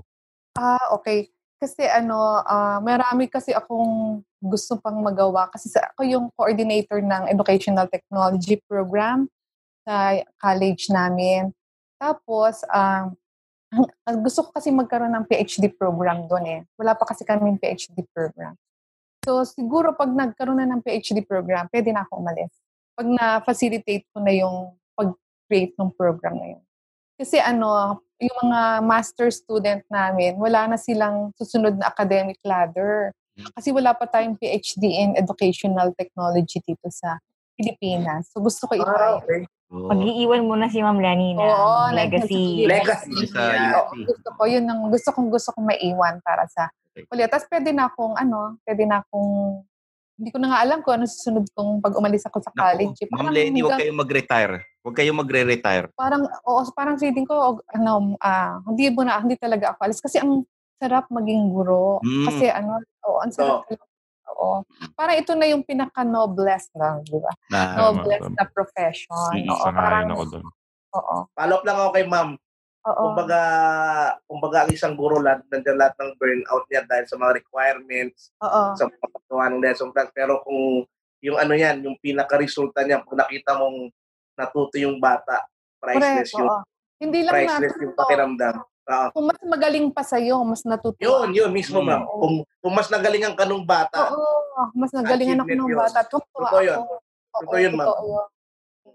Ah, 0.56 0.96
okay. 0.96 1.28
Kasi 1.60 1.84
ano, 1.92 2.40
ah, 2.48 2.80
marami 2.80 3.28
kasi 3.28 3.52
akong 3.52 4.24
gusto 4.40 4.80
pang 4.80 4.96
magawa. 5.04 5.52
Kasi 5.52 5.68
sa, 5.68 5.84
ako 5.92 6.08
yung 6.08 6.26
coordinator 6.40 7.04
ng 7.04 7.28
Educational 7.28 7.92
Technology 7.92 8.64
Program 8.64 9.28
sa 9.84 10.24
college 10.40 10.88
namin. 10.88 11.52
Tapos, 12.06 12.62
um, 12.70 13.18
gusto 14.26 14.46
ko 14.46 14.50
kasi 14.54 14.70
magkaroon 14.70 15.18
ng 15.18 15.26
PhD 15.26 15.74
program 15.74 16.30
doon 16.30 16.46
eh. 16.46 16.62
Wala 16.78 16.94
pa 16.94 17.10
kasi 17.10 17.26
kami 17.26 17.58
PhD 17.58 18.06
program. 18.14 18.54
So 19.26 19.42
siguro 19.42 19.98
pag 19.98 20.14
nagkaroon 20.14 20.62
na 20.62 20.70
ng 20.70 20.86
PhD 20.86 21.26
program, 21.26 21.66
pwede 21.74 21.90
na 21.90 22.06
ako 22.06 22.22
umalis. 22.22 22.54
Pag 22.94 23.10
na-facilitate 23.10 24.06
ko 24.14 24.22
na 24.22 24.32
yung 24.38 24.78
pag-create 24.94 25.74
ng 25.82 25.90
program 25.98 26.38
na 26.38 26.48
yun. 26.54 26.64
Kasi 27.18 27.42
ano, 27.42 28.00
yung 28.22 28.38
mga 28.48 28.86
master 28.86 29.34
student 29.34 29.82
namin, 29.90 30.38
wala 30.38 30.70
na 30.70 30.78
silang 30.78 31.34
susunod 31.42 31.74
na 31.82 31.90
academic 31.90 32.38
ladder. 32.46 33.12
Kasi 33.58 33.74
wala 33.74 33.98
pa 33.98 34.06
tayong 34.06 34.38
PhD 34.38 34.84
in 34.94 35.18
educational 35.18 35.92
technology 35.98 36.62
dito 36.62 36.88
sa 36.88 37.18
Pilipinas. 37.56 38.30
So 38.32 38.44
gusto 38.44 38.68
ko 38.68 38.76
Ah, 38.78 39.16
i 39.16 39.20
okay. 39.20 39.40
Mag-iiwan 39.76 40.46
muna 40.46 40.70
si 40.70 40.78
Ma'am 40.80 41.02
Lani 41.02 41.34
ng 41.34 41.42
Oo, 41.42 41.90
legacy. 41.92 42.64
Legacy. 42.70 43.28
Oo, 43.34 43.92
gusto 44.06 44.30
ko, 44.38 44.42
yun 44.46 44.64
ang 44.70 44.88
gusto 44.88 45.10
kong 45.10 45.34
gusto 45.34 45.50
kong 45.52 45.68
maiwan 45.68 46.22
para 46.22 46.46
sa 46.48 46.70
kulit. 47.10 47.28
Tapos 47.28 47.50
pwede 47.50 47.74
na 47.74 47.90
akong, 47.90 48.14
ano, 48.16 48.56
pwede 48.64 48.86
na 48.86 49.02
akong, 49.02 49.66
hindi 50.16 50.30
ko 50.32 50.38
na 50.40 50.48
nga 50.54 50.60
alam 50.64 50.80
kung 50.80 51.02
ano 51.02 51.06
susunod 51.10 51.44
kong 51.52 51.82
pag 51.84 51.92
umalis 51.98 52.24
ako 52.24 52.40
sa 52.40 52.54
college. 52.56 52.96
Eh, 53.04 53.10
Ma'am 53.10 53.20
Parang 53.26 53.36
Lenny, 53.36 53.60
huwag 53.66 53.82
kayong 53.82 54.00
mag-retire. 54.00 54.54
Huwag 54.86 54.96
kayong 54.96 55.18
magre-retire. 55.18 55.86
parang 55.98 56.24
oo, 56.46 56.62
parang 56.72 56.96
feeling 56.96 57.26
ko 57.26 57.58
ano 57.74 58.14
ah 58.22 58.62
hindi 58.70 58.86
mo 58.94 59.02
na 59.02 59.18
hindi 59.18 59.34
talaga 59.34 59.74
ako 59.74 59.80
alis 59.82 59.98
kasi 59.98 60.22
ang 60.22 60.46
sarap 60.78 61.10
maging 61.10 61.50
guro 61.50 61.98
Mm. 62.06 62.26
kasi 62.30 62.46
ano 62.54 62.78
oo 63.02 63.18
ang 63.18 63.34
sarap 63.34 63.66
talaga. 63.66 63.82
Oo 64.32 64.66
parang 64.94 65.18
ito 65.18 65.32
na 65.34 65.46
yung 65.46 65.62
pinaka 65.62 66.02
noblest 66.02 66.74
na 66.74 66.98
di 67.02 67.18
ba 67.18 67.32
Na- 67.50 67.76
noblest 67.78 68.32
na 68.34 68.46
profession 68.46 69.32
oo 69.46 69.66
parang 69.70 70.10
doon. 70.14 70.46
oo 70.96 71.16
Follow 71.32 71.56
up 71.60 71.66
lang 71.66 71.78
ako 71.78 71.90
kay 71.92 72.06
ma'am. 72.08 72.30
oo 72.86 73.02
Kumbaga, 73.02 73.40
kumbaga 74.30 74.58
ang 74.64 74.72
isang 74.72 74.94
guro 74.94 75.18
lahat, 75.18 75.42
nandiyan 75.50 75.76
lahat 75.76 75.94
ng 75.98 76.12
burnout 76.16 76.64
niya 76.70 76.82
dahil 76.86 77.06
sa 77.10 77.18
mga 77.18 77.32
requirements, 77.36 78.30
oo 78.40 78.62
sa 78.78 78.86
pagpapagawa 78.88 79.50
ng 79.52 79.62
lesson 79.62 79.90
plan. 79.90 80.08
Pero 80.14 80.40
kung 80.46 80.86
yung 81.20 81.36
ano 81.36 81.58
yan, 81.58 81.82
yung 81.82 81.98
pinaka-resulta 81.98 82.86
niya, 82.86 83.02
pag 83.02 83.26
nakita 83.26 83.58
mong 83.58 83.90
natuto 84.38 84.78
yung 84.78 85.02
bata, 85.02 85.44
priceless 85.82 86.30
correct 86.30 86.38
yun. 86.38 86.48
oo 86.48 86.62
hindi 86.96 87.20
lang 87.28 87.34
Priceless 87.36 87.74
yung 87.76 87.92
natuto 87.92 88.00
pakiramdam. 88.00 88.54
Oo. 88.86 89.08
kung 89.12 89.26
mas 89.26 89.40
magaling 89.42 89.88
pa 89.90 90.02
sa'yo 90.02 90.38
mas 90.42 90.62
natutuwa 90.62 91.26
Yun, 91.26 91.34
yun 91.34 91.50
mismo 91.50 91.80
Mm. 91.80 91.88
ma'am. 91.88 92.02
Kung, 92.06 92.36
kung 92.60 92.74
mas 92.74 92.88
nagalingan 92.88 93.34
ka 93.34 93.44
nung 93.44 93.66
bata, 93.66 94.14
oo 94.14 94.70
mas 94.72 94.92
nagalingan 94.92 95.42
ako 95.42 95.48
Achievement 95.48 95.60
ng 95.60 95.72
yun. 95.72 95.80
bata 95.80 96.00
Totoo 96.06 96.60
yun. 96.60 96.80
ako 96.80 96.94
Totoo 97.36 97.58
yun, 97.58 97.74
ma'am. 97.74 97.88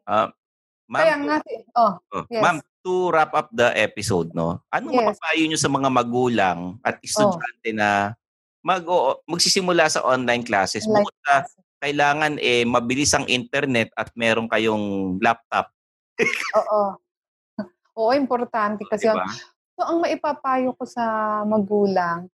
Ah, 0.04 0.26
ma'am, 0.86 1.00
kaya 1.00 1.14
nga 1.18 1.36
si- 1.42 1.64
oh 1.72 1.92
oh, 2.08 2.22
yes 2.26 2.40
ma'am, 2.40 2.56
to 2.80 3.10
wrap 3.10 3.32
up 3.32 3.50
the 3.50 3.68
episode, 3.74 4.30
no? 4.30 4.62
Anong 4.68 4.94
Yes. 4.94 5.02
mapapayo 5.12 5.42
nyo 5.44 5.58
sa 5.58 5.68
mga 5.68 5.88
magulang 5.90 6.58
at 6.80 6.96
estudyante 7.00 7.70
na 7.70 8.14
mag 8.60 8.84
o, 8.84 9.20
magsisimula 9.24 9.84
sa 9.86 10.00
online 10.02 10.40
classes? 10.40 10.84
Online 10.84 11.02
Bukod 11.02 11.16
sa 11.20 11.34
kailangan 11.78 12.32
eh 12.38 12.62
mabilis 12.62 13.10
ang 13.10 13.26
internet 13.26 13.90
at 13.94 14.08
meron 14.14 14.46
kayong 14.46 14.80
laptop. 15.18 15.68
Oo. 16.56 16.94
Oo, 17.98 18.12
importante 18.14 18.86
kasi 18.86 19.04
Diba? 19.04 19.26
So 19.80 19.88
ang 19.88 20.04
maipapayo 20.04 20.76
ko 20.76 20.84
sa 20.84 21.04
magulang 21.48 22.28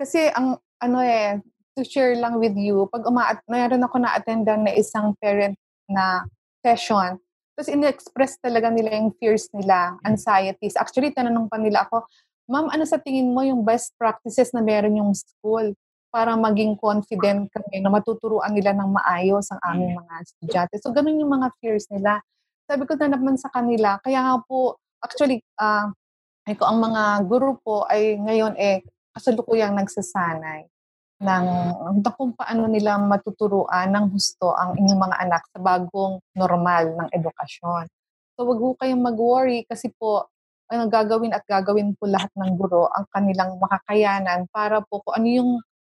kasi 0.00 0.32
ang 0.32 0.56
ano 0.80 0.98
eh 1.04 1.36
to 1.76 1.84
share 1.84 2.16
lang 2.16 2.40
with 2.40 2.56
you 2.56 2.88
pag 2.88 3.04
uma 3.04 3.36
mayroon 3.52 3.84
ako 3.84 4.00
na 4.00 4.16
attendan 4.16 4.64
na 4.64 4.72
isang 4.72 5.12
parent 5.20 5.60
na 5.92 6.24
session 6.64 7.20
tapos 7.56 7.72
in-express 7.72 8.36
talaga 8.36 8.68
nila 8.68 9.00
yung 9.00 9.16
fears 9.16 9.48
nila, 9.56 9.96
anxieties. 10.04 10.76
Actually, 10.76 11.08
tanong 11.08 11.48
pa 11.48 11.56
nila 11.56 11.88
ako, 11.88 12.04
Ma'am, 12.46 12.70
ano 12.70 12.86
sa 12.86 13.02
tingin 13.02 13.34
mo 13.34 13.42
yung 13.42 13.66
best 13.66 13.90
practices 13.98 14.54
na 14.54 14.62
meron 14.62 14.94
yung 14.94 15.10
school 15.18 15.74
para 16.14 16.38
maging 16.38 16.78
confident 16.78 17.50
kami 17.50 17.82
na 17.82 17.90
matuturuan 17.90 18.54
nila 18.54 18.70
ng 18.70 18.94
maayos 18.94 19.50
ang 19.50 19.60
aming 19.66 19.98
mga 19.98 20.14
estudyante. 20.22 20.74
So, 20.78 20.94
ganun 20.94 21.18
yung 21.18 21.34
mga 21.34 21.50
fears 21.58 21.90
nila. 21.90 22.22
Sabi 22.70 22.86
ko 22.86 22.94
na 22.94 23.18
naman 23.18 23.34
sa 23.34 23.50
kanila, 23.50 23.98
kaya 23.98 24.22
nga 24.22 24.38
po, 24.46 24.78
actually, 25.02 25.42
ah 26.46 26.54
ko 26.54 26.64
ang 26.70 26.78
mga 26.78 27.02
guru 27.26 27.58
po 27.58 27.82
ay 27.90 28.22
ngayon 28.22 28.54
eh 28.54 28.86
kasalukuyang 29.10 29.74
nagsasanay 29.74 30.70
ng, 31.18 31.46
ng 31.90 32.14
kung 32.14 32.38
paano 32.38 32.70
nila 32.70 33.02
matuturuan 33.02 33.90
ng 33.90 34.14
husto 34.14 34.54
ang 34.54 34.78
inyong 34.78 35.00
mga 35.10 35.16
anak 35.26 35.42
sa 35.50 35.58
bagong 35.58 36.22
normal 36.38 36.94
ng 36.94 37.08
edukasyon. 37.10 37.90
So 38.38 38.46
wag 38.46 38.60
ho 38.62 38.78
kayong 38.78 39.02
mag-worry 39.02 39.66
kasi 39.66 39.90
po 39.96 40.30
ang 40.70 40.86
gagawin 40.86 41.34
at 41.34 41.42
gagawin 41.46 41.98
po 41.98 42.06
lahat 42.06 42.30
ng 42.38 42.54
guro 42.54 42.90
ang 42.94 43.06
kanilang 43.10 43.58
makakayanan 43.58 44.46
para 44.52 44.82
po 44.86 45.02
kung 45.02 45.18
ano 45.18 45.26
yung 45.26 45.50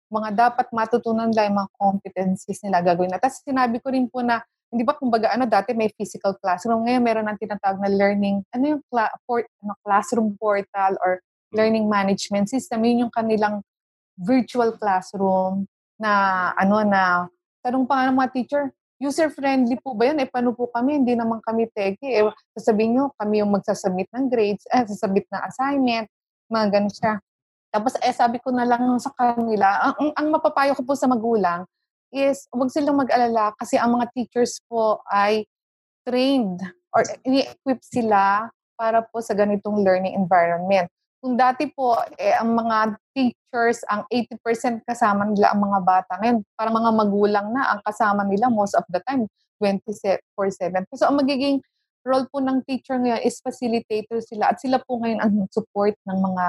mga 0.09 0.29
dapat 0.33 0.73
matutunan 0.73 1.29
nila, 1.29 1.45
yung 1.45 1.57
mga 1.61 1.71
competencies 1.77 2.61
nila 2.65 2.81
gagawin. 2.81 3.13
At 3.13 3.29
sinabi 3.29 3.77
ko 3.77 3.93
rin 3.93 4.09
po 4.09 4.25
na, 4.25 4.41
hindi 4.69 4.85
ba 4.85 4.93
kumbaga 4.93 5.33
ano, 5.33 5.49
dati 5.49 5.73
may 5.73 5.89
physical 5.97 6.37
classroom, 6.37 6.85
ngayon 6.85 7.01
meron 7.01 7.27
ang 7.27 7.37
tinatawag 7.41 7.81
na 7.81 7.89
learning, 7.89 8.45
ano 8.53 8.77
yung 8.77 8.81
cla- 8.89 9.13
port, 9.25 9.49
ano, 9.65 9.73
classroom 9.81 10.37
portal 10.37 10.93
or 11.01 11.17
learning 11.49 11.89
management 11.89 12.45
system, 12.45 12.85
yun 12.85 13.09
yung 13.09 13.13
kanilang 13.13 13.65
virtual 14.13 14.77
classroom 14.77 15.65
na 15.97 16.53
ano 16.53 16.85
na, 16.85 17.25
tanong 17.65 17.89
pa 17.89 17.93
nga 17.97 18.05
ng 18.13 18.17
mga 18.21 18.31
teacher, 18.31 18.63
user-friendly 18.99 19.79
po 19.79 19.95
ba 19.95 20.11
yun? 20.11 20.19
Eh, 20.19 20.27
paano 20.27 20.51
po 20.51 20.67
kami? 20.67 20.99
Hindi 20.99 21.15
naman 21.15 21.39
kami 21.39 21.71
teki. 21.71 22.19
Eh, 22.19 22.27
sasabihin 22.51 22.99
nyo, 22.99 23.03
kami 23.15 23.39
yung 23.39 23.55
magsasubmit 23.55 24.11
ng 24.11 24.27
grades, 24.27 24.67
eh, 24.67 24.83
sasubmit 24.83 25.23
ng 25.31 25.41
assignment, 25.47 26.05
mga 26.51 26.67
ganun 26.67 26.91
siya. 26.91 27.13
Tapos, 27.71 27.95
eh, 28.03 28.11
sabi 28.11 28.43
ko 28.43 28.51
na 28.51 28.67
lang 28.67 28.83
sa 28.99 29.09
kanila, 29.15 29.87
ang, 29.87 29.95
ang, 29.95 30.11
ang 30.19 30.27
mapapayo 30.35 30.75
ko 30.75 30.83
po 30.83 30.93
sa 30.99 31.07
magulang 31.07 31.63
is, 32.13 32.49
huwag 32.53 32.73
silang 32.73 32.97
mag-alala 32.97 33.53
kasi 33.57 33.77
ang 33.77 33.97
mga 33.97 34.09
teachers 34.13 34.61
po 34.65 35.01
ay 35.09 35.45
trained 36.05 36.61
or 36.93 37.05
ini-equip 37.25 37.79
sila 37.85 38.49
para 38.79 39.03
po 39.05 39.21
sa 39.21 39.35
ganitong 39.35 39.83
learning 39.83 40.15
environment. 40.15 40.89
Kung 41.19 41.35
dati 41.35 41.67
po, 41.67 41.99
eh, 42.15 42.31
ang 42.31 42.55
mga 42.55 42.95
teachers, 43.11 43.83
ang 43.91 44.07
80% 44.07 44.87
kasama 44.87 45.27
nila 45.27 45.51
ang 45.51 45.59
mga 45.59 45.79
bata. 45.83 46.11
Ngayon, 46.23 46.37
parang 46.55 46.75
mga 46.79 46.91
magulang 46.95 47.47
na 47.51 47.75
ang 47.75 47.83
kasama 47.83 48.23
nila 48.23 48.47
most 48.47 48.71
of 48.71 48.87
the 48.87 49.03
time, 49.03 49.27
24-7. 49.59 50.87
So, 50.95 51.11
ang 51.11 51.19
magiging 51.19 51.59
role 52.07 52.23
po 52.31 52.39
ng 52.39 52.63
teacher 52.63 52.95
ngayon 52.95 53.19
is 53.27 53.43
facilitator 53.43 54.23
sila 54.23 54.55
at 54.55 54.63
sila 54.63 54.79
po 54.79 55.03
ngayon 55.03 55.19
ang 55.19 55.33
support 55.51 55.91
ng 56.07 56.19
mga, 56.23 56.45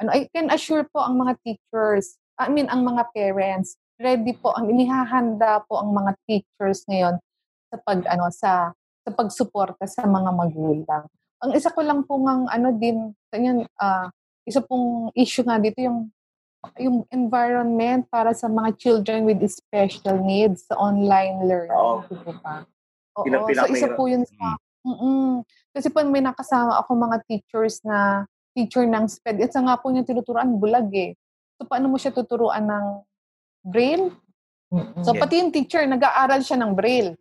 ano, 0.00 0.08
I 0.16 0.24
can 0.32 0.48
assure 0.48 0.88
po 0.88 1.04
ang 1.04 1.20
mga 1.20 1.36
teachers, 1.44 2.16
I 2.40 2.48
mean, 2.48 2.72
ang 2.72 2.82
mga 2.82 3.12
parents, 3.12 3.76
ready 3.98 4.34
po, 4.34 4.54
ang 4.54 4.70
inihahanda 4.70 5.62
po 5.66 5.78
ang 5.78 5.94
mga 5.94 6.12
teachers 6.26 6.82
ngayon 6.90 7.18
sa 7.70 7.76
pag, 7.82 8.00
ano, 8.10 8.24
sa, 8.30 8.52
sa 9.06 9.10
pagsuporta 9.14 9.86
sa 9.86 10.06
mga 10.06 10.30
magulang. 10.34 11.04
Ang 11.44 11.52
isa 11.54 11.70
ko 11.70 11.84
lang 11.84 12.02
po 12.02 12.16
ng 12.18 12.48
ano 12.48 12.68
din, 12.74 13.12
ganyan, 13.28 13.68
ah, 13.78 14.08
isa 14.44 14.64
pong 14.64 15.12
issue 15.16 15.44
nga 15.44 15.60
dito 15.60 15.78
yung 15.80 16.10
yung 16.80 17.04
environment 17.12 18.08
para 18.08 18.32
sa 18.32 18.48
mga 18.48 18.72
children 18.80 19.28
with 19.28 19.44
special 19.52 20.16
needs 20.24 20.64
sa 20.64 20.80
online 20.80 21.44
learning. 21.44 21.76
Oo. 21.76 22.00
ba? 22.40 22.64
Oo. 23.20 23.52
So, 23.52 23.68
isa 23.68 23.92
po 23.92 24.08
yun 24.08 24.24
sa... 24.24 24.56
Mm-mm. 24.84 25.44
Kasi 25.76 25.92
po 25.92 26.00
may 26.08 26.24
nakasama 26.24 26.80
ako 26.80 26.96
mga 26.96 27.20
teachers 27.28 27.84
na 27.84 28.24
teacher 28.56 28.84
ng 28.88 29.04
SPED. 29.08 29.44
Isa 29.44 29.60
nga 29.60 29.76
po 29.76 29.92
yung 29.92 30.08
tinuturuan, 30.08 30.56
bulag 30.56 30.88
eh. 30.92 31.12
So, 31.60 31.68
paano 31.68 31.92
mo 31.92 32.00
siya 32.00 32.16
tuturuan 32.16 32.64
ng 32.64 32.86
braille? 33.64 34.12
So, 35.00 35.14
Yes. 35.14 35.20
pati 35.22 35.34
yung 35.40 35.52
teacher, 35.54 35.82
nag-aaral 35.86 36.44
siya 36.44 36.60
ng 36.60 36.72
braille. 36.74 37.14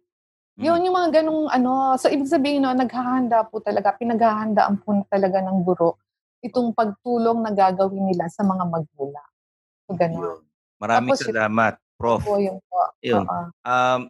Yun 0.57 0.85
yung 0.85 0.93
mga 0.93 1.21
ganong 1.21 1.49
ano. 1.49 1.97
So, 1.97 2.09
ibig 2.09 2.29
sabihin, 2.29 2.61
no, 2.61 2.73
naghahanda 2.73 3.45
po 3.49 3.57
talaga, 3.57 3.93
pinaghahandaan 3.97 4.77
po 4.81 5.01
talaga 5.09 5.41
ng 5.41 5.65
guro 5.65 5.97
itong 6.43 6.75
pagtulong 6.75 7.39
na 7.41 7.55
gagawin 7.55 8.03
nila 8.05 8.27
sa 8.27 8.43
mga 8.43 8.67
magulang. 8.67 9.29
So, 9.87 9.95
ganun. 9.95 10.43
Maraming 10.77 11.15
Tapos, 11.15 11.25
salamat, 11.25 11.73
Prof. 11.95 12.19
Po, 12.21 12.35
yun 12.35 12.59
po. 12.67 12.79
Yun. 12.99 13.23
Oo. 13.23 13.43
Um, 13.63 14.01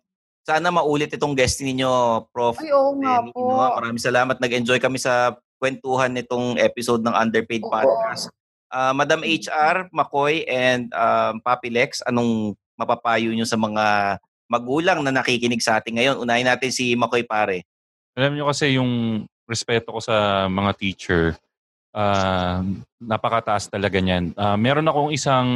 sana 0.43 0.67
maulit 0.73 1.13
itong 1.13 1.37
guest 1.37 1.61
ninyo, 1.63 2.25
Prof. 2.33 2.57
Ay, 2.59 2.73
oo 2.73 2.97
nga 2.99 3.23
po. 3.29 3.39
no? 3.53 3.79
Maraming 3.79 4.01
salamat. 4.01 4.35
Nag-enjoy 4.41 4.81
kami 4.81 4.97
sa 4.99 5.37
kwentuhan 5.61 6.11
nitong 6.11 6.59
episode 6.59 7.05
ng 7.05 7.13
Underpaid 7.15 7.63
Podcast. 7.63 8.27
Ah, 8.73 8.89
Madam 8.89 9.21
HR, 9.21 9.93
Makoy, 9.93 10.49
and 10.49 10.89
um, 10.97 11.37
Papi 11.45 11.69
Lex, 11.69 12.01
anong 12.09 12.57
mapapayo 12.73 13.29
nyo 13.29 13.45
sa 13.45 13.53
mga 13.53 14.17
magulang 14.49 15.05
na 15.05 15.13
nakikinig 15.13 15.61
sa 15.61 15.77
atin 15.77 16.01
ngayon? 16.01 16.17
Unahin 16.17 16.49
natin 16.49 16.73
si 16.73 16.97
Makoy 16.97 17.21
pare. 17.21 17.69
Alam 18.17 18.33
nyo 18.33 18.49
kasi 18.49 18.81
yung 18.81 19.23
respeto 19.45 19.93
ko 19.93 20.01
sa 20.01 20.49
mga 20.49 20.73
teacher, 20.73 21.37
ah, 21.93 22.65
napakataas 22.97 23.69
talaga 23.69 24.01
niyan. 24.01 24.33
Ah, 24.33 24.57
meron 24.57 24.89
akong 24.89 25.13
isang 25.13 25.49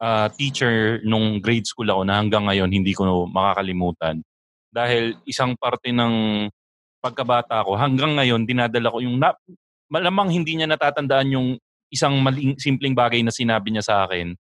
ah, 0.00 0.32
teacher 0.32 1.04
nung 1.04 1.44
grade 1.44 1.68
school 1.68 1.92
ako 1.92 2.08
na 2.08 2.24
hanggang 2.24 2.48
ngayon 2.48 2.72
hindi 2.72 2.96
ko 2.96 3.28
makakalimutan. 3.28 4.24
Dahil 4.72 5.12
isang 5.28 5.52
parte 5.60 5.92
ng 5.92 6.48
pagkabata 7.04 7.68
ko, 7.68 7.76
hanggang 7.76 8.16
ngayon 8.16 8.48
dinadala 8.48 8.88
ko 8.88 9.04
yung 9.04 9.20
na, 9.20 9.36
malamang 9.92 10.32
hindi 10.32 10.56
niya 10.56 10.72
natatandaan 10.72 11.36
yung 11.36 11.48
isang 11.90 12.16
maling, 12.22 12.56
simpleng 12.56 12.94
bagay 12.94 13.20
na 13.20 13.34
sinabi 13.34 13.74
niya 13.74 13.84
sa 13.84 13.94
akin. 14.06 14.32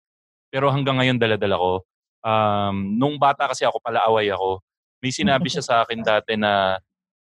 Pero 0.53 0.69
hanggang 0.69 1.01
ngayon 1.01 1.17
daladala 1.17 1.57
ko. 1.57 1.73
Um, 2.19 2.95
nung 2.97 3.17
bata 3.17 3.49
kasi 3.49 3.65
ako, 3.65 3.81
palaaway 3.81 4.30
ako. 4.30 4.61
May 5.01 5.11
sinabi 5.11 5.47
siya 5.49 5.63
sa 5.65 5.76
akin 5.84 6.05
dati 6.05 6.35
na 6.38 6.77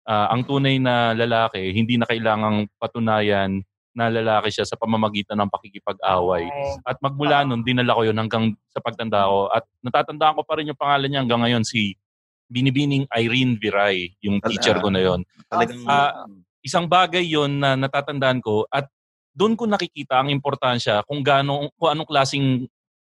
uh, 0.06 0.28
ang 0.30 0.46
tunay 0.46 0.78
na 0.78 1.16
lalaki, 1.18 1.74
hindi 1.74 1.96
na 1.98 2.06
kailangang 2.06 2.70
patunayan 2.78 3.64
na 3.92 4.08
lalaki 4.08 4.56
siya 4.56 4.64
sa 4.64 4.80
pamamagitan 4.80 5.36
ng 5.36 5.52
pakikipag-away. 5.52 6.48
At 6.88 6.96
magmula 7.04 7.44
nun, 7.44 7.68
dinala 7.68 7.92
ko 7.92 8.08
yun 8.08 8.16
hanggang 8.16 8.56
sa 8.72 8.80
pagtanda 8.80 9.28
ko. 9.28 9.52
At 9.52 9.68
natatandaan 9.84 10.40
ko 10.40 10.42
pa 10.48 10.56
rin 10.56 10.72
yung 10.72 10.80
pangalan 10.80 11.12
niya 11.12 11.22
hanggang 11.28 11.44
ngayon, 11.44 11.64
si 11.68 12.00
Binibining 12.48 13.08
Irene 13.12 13.60
Viray, 13.60 14.16
yung 14.24 14.40
teacher 14.44 14.80
ko 14.80 14.88
na 14.92 15.04
yon. 15.04 15.28
Talagang, 15.52 15.84
uh, 15.88 16.24
isang 16.64 16.88
bagay 16.88 17.24
yon 17.24 17.60
na 17.60 17.76
natatandaan 17.76 18.40
ko 18.40 18.64
at 18.72 18.88
doon 19.32 19.56
ko 19.56 19.64
nakikita 19.68 20.20
ang 20.20 20.30
importansya 20.30 21.08
kung 21.08 21.24
gaano 21.24 21.72
kung 21.80 21.90
anong 21.96 22.10
klasing 22.10 22.48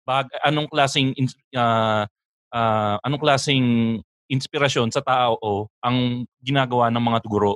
bag 0.07 0.31
anong 0.47 0.69
klasing 0.71 1.13
uh, 1.57 2.05
uh, 2.55 2.97
anong 3.05 3.23
klasing 3.23 3.67
inspirasyon 4.27 4.91
sa 4.91 5.03
tao 5.03 5.39
o 5.39 5.71
ang 5.83 6.27
ginagawa 6.43 6.91
ng 6.91 7.03
mga 7.03 7.21
guro. 7.27 7.55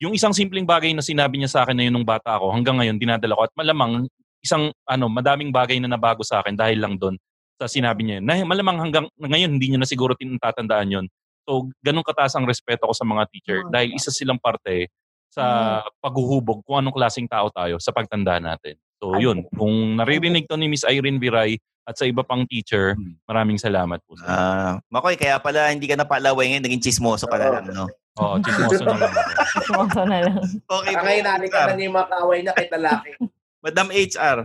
Yung 0.00 0.12
isang 0.12 0.36
simpleng 0.36 0.68
bagay 0.68 0.92
na 0.92 1.00
sinabi 1.00 1.40
niya 1.40 1.48
sa 1.48 1.60
akin 1.64 1.76
na 1.76 1.84
yun 1.88 1.96
nung 1.96 2.08
bata 2.08 2.36
ako, 2.36 2.52
hanggang 2.52 2.76
ngayon 2.76 3.00
dinadala 3.00 3.36
ko 3.36 3.42
at 3.48 3.52
malamang 3.56 4.04
isang 4.44 4.68
ano 4.84 5.08
madaming 5.08 5.50
bagay 5.50 5.80
na 5.80 5.88
nabago 5.88 6.20
sa 6.20 6.44
akin 6.44 6.52
dahil 6.52 6.78
lang 6.84 7.00
doon 7.00 7.16
sa 7.56 7.64
sinabi 7.68 8.04
niya. 8.04 8.18
Na 8.20 8.36
malamang 8.44 8.76
hanggang 8.80 9.08
ngayon 9.16 9.56
hindi 9.56 9.72
niya 9.72 9.80
na 9.80 9.88
siguro 9.88 10.12
tinatandaan 10.12 10.88
yon. 10.92 11.06
So, 11.46 11.70
ganun 11.80 12.04
kataas 12.04 12.34
ang 12.36 12.44
respeto 12.44 12.90
ko 12.90 12.94
sa 12.94 13.06
mga 13.06 13.22
teacher 13.30 13.58
oh, 13.64 13.70
dahil 13.70 13.94
isa 13.94 14.10
silang 14.10 14.36
parte 14.36 14.90
sa 15.30 15.44
mm. 15.82 16.00
paghuhubog 16.00 16.64
kung 16.64 16.80
anong 16.80 16.96
klaseng 16.96 17.28
tao 17.28 17.52
tayo 17.52 17.76
sa 17.82 17.92
pagtanda 17.92 18.40
natin. 18.40 18.78
So, 18.96 19.20
yun. 19.20 19.44
Kung 19.52 20.00
naririnig 20.00 20.48
to 20.48 20.56
ni 20.56 20.72
Miss 20.72 20.86
Irene 20.88 21.20
Viray 21.20 21.60
at 21.86 21.94
sa 21.94 22.08
iba 22.08 22.24
pang 22.26 22.42
teacher, 22.48 22.98
hmm. 22.98 23.22
maraming 23.30 23.60
salamat 23.60 24.02
po. 24.02 24.18
Ah, 24.26 24.26
uh, 24.26 24.72
Makoy, 24.90 25.14
kaya 25.14 25.38
pala 25.38 25.70
hindi 25.70 25.86
ka 25.86 25.94
napalaway 25.94 26.50
ngayon, 26.50 26.64
naging 26.66 26.82
chismoso 26.82 27.30
ka 27.30 27.38
na 27.38 27.60
lang, 27.60 27.70
no? 27.70 27.86
Oo, 28.18 28.34
oh, 28.34 28.38
chismoso 28.42 28.82
na 28.82 28.96
lang. 29.06 29.14
chismoso 29.54 30.02
na 30.02 30.18
lang. 30.26 30.40
Okay, 30.66 30.94
ngayon 30.98 31.24
natin 31.30 31.48
ka 31.52 31.60
na 31.70 31.74
niyo 31.78 31.90
makaway 31.94 32.40
na 32.42 32.56
kay 32.56 32.66
talaki. 32.66 33.14
Madam 33.64 33.86
HR. 33.92 34.38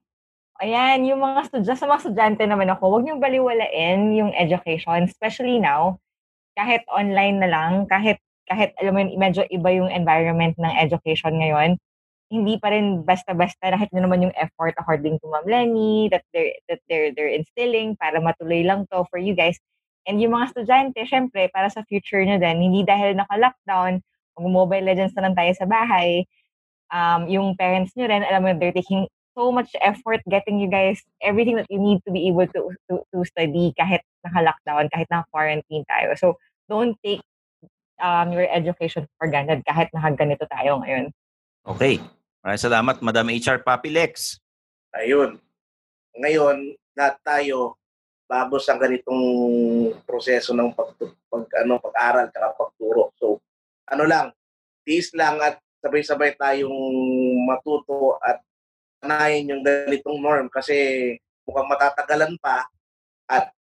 Ayan, 0.62 1.08
yung 1.08 1.18
mga 1.18 1.50
estudyante, 1.50 1.80
sa 1.80 1.88
mga 1.88 2.00
estudyante 2.04 2.42
naman 2.46 2.70
ako, 2.70 2.82
huwag 2.86 3.04
niyong 3.08 3.18
baliwalain 3.18 4.14
yung 4.14 4.30
education, 4.36 5.08
especially 5.08 5.58
now, 5.58 5.98
kahit 6.54 6.86
online 6.92 7.42
na 7.42 7.48
lang, 7.50 7.72
kahit, 7.90 8.22
kahit 8.48 8.76
alam 8.80 8.92
mo 8.94 9.00
yun, 9.00 9.10
medyo 9.16 9.42
iba 9.48 9.68
yung 9.72 9.90
environment 9.90 10.54
ng 10.60 10.74
education 10.80 11.36
ngayon, 11.40 11.80
hindi 12.32 12.56
pa 12.58 12.72
rin 12.72 13.04
basta-basta 13.04 13.72
nakita 13.72 13.94
nyo 13.94 14.02
naman 14.08 14.24
yung 14.28 14.36
effort 14.36 14.74
according 14.80 15.20
to 15.20 15.26
Ma'am 15.28 15.46
Lenny 15.46 16.08
that 16.10 16.24
they're, 16.32 16.56
that 16.66 16.80
they're, 16.88 17.12
they're 17.14 17.30
instilling 17.30 17.94
para 18.00 18.18
matuloy 18.18 18.64
lang 18.64 18.88
to 18.90 19.04
for 19.12 19.20
you 19.20 19.36
guys. 19.36 19.60
And 20.04 20.20
yung 20.20 20.36
mga 20.36 20.52
estudyante, 20.52 21.00
syempre, 21.08 21.48
para 21.52 21.68
sa 21.72 21.84
future 21.88 22.20
nyo 22.24 22.36
din, 22.36 22.60
hindi 22.60 22.84
dahil 22.84 23.16
naka-lockdown, 23.16 24.04
mag-mobile 24.36 24.84
legends 24.84 25.16
na 25.16 25.28
lang 25.28 25.34
tayo 25.36 25.52
sa 25.56 25.64
bahay, 25.68 26.28
um, 26.92 27.24
yung 27.30 27.56
parents 27.56 27.96
nyo 27.96 28.08
rin, 28.08 28.20
alam 28.24 28.44
mo, 28.44 28.52
they're 28.56 28.74
taking 28.74 29.08
so 29.34 29.50
much 29.50 29.74
effort 29.82 30.22
getting 30.30 30.62
you 30.62 30.70
guys 30.70 31.02
everything 31.18 31.58
that 31.58 31.66
you 31.66 31.78
need 31.82 31.98
to 32.06 32.14
be 32.14 32.30
able 32.30 32.46
to 32.46 32.70
to, 32.86 33.02
to 33.10 33.26
study 33.26 33.74
kahit 33.74 34.00
naka-lockdown, 34.22 34.86
kahit 34.94 35.10
naka-quarantine 35.10 35.84
tayo. 35.90 36.14
So, 36.14 36.38
don't 36.70 36.94
take 37.02 37.20
um, 38.00 38.32
your 38.34 38.48
education 38.50 39.06
for 39.18 39.28
granted 39.28 39.62
kahit 39.66 39.90
nakaganito 39.94 40.46
tayo 40.48 40.80
ngayon. 40.82 41.10
Okay. 41.64 42.00
Maraming 42.44 42.64
salamat, 42.64 42.96
Madam 43.00 43.32
HR 43.32 43.64
Papi 43.64 43.88
Lex. 43.88 44.36
Ayun. 44.92 45.40
Ngayon, 46.14 46.76
lahat 46.92 47.16
tayo 47.24 47.80
bago 48.28 48.60
sa 48.60 48.76
ganitong 48.76 49.24
proseso 50.04 50.52
ng 50.52 50.72
pag, 50.72 50.92
pag 51.28 51.44
ano 51.64 51.80
pag-aral 51.80 52.28
at 52.28 52.54
pagturo. 52.56 53.12
So, 53.16 53.40
ano 53.88 54.04
lang, 54.04 54.32
tiis 54.84 55.12
lang 55.16 55.40
at 55.40 55.60
sabay-sabay 55.84 56.36
tayong 56.40 56.76
matuto 57.44 58.16
at 58.20 58.40
sanayin 59.04 59.52
yung 59.52 59.62
ganitong 59.64 60.16
norm 60.20 60.48
kasi 60.48 61.12
mukhang 61.44 61.68
matatagalan 61.68 62.32
pa 62.40 62.64
at 63.28 63.52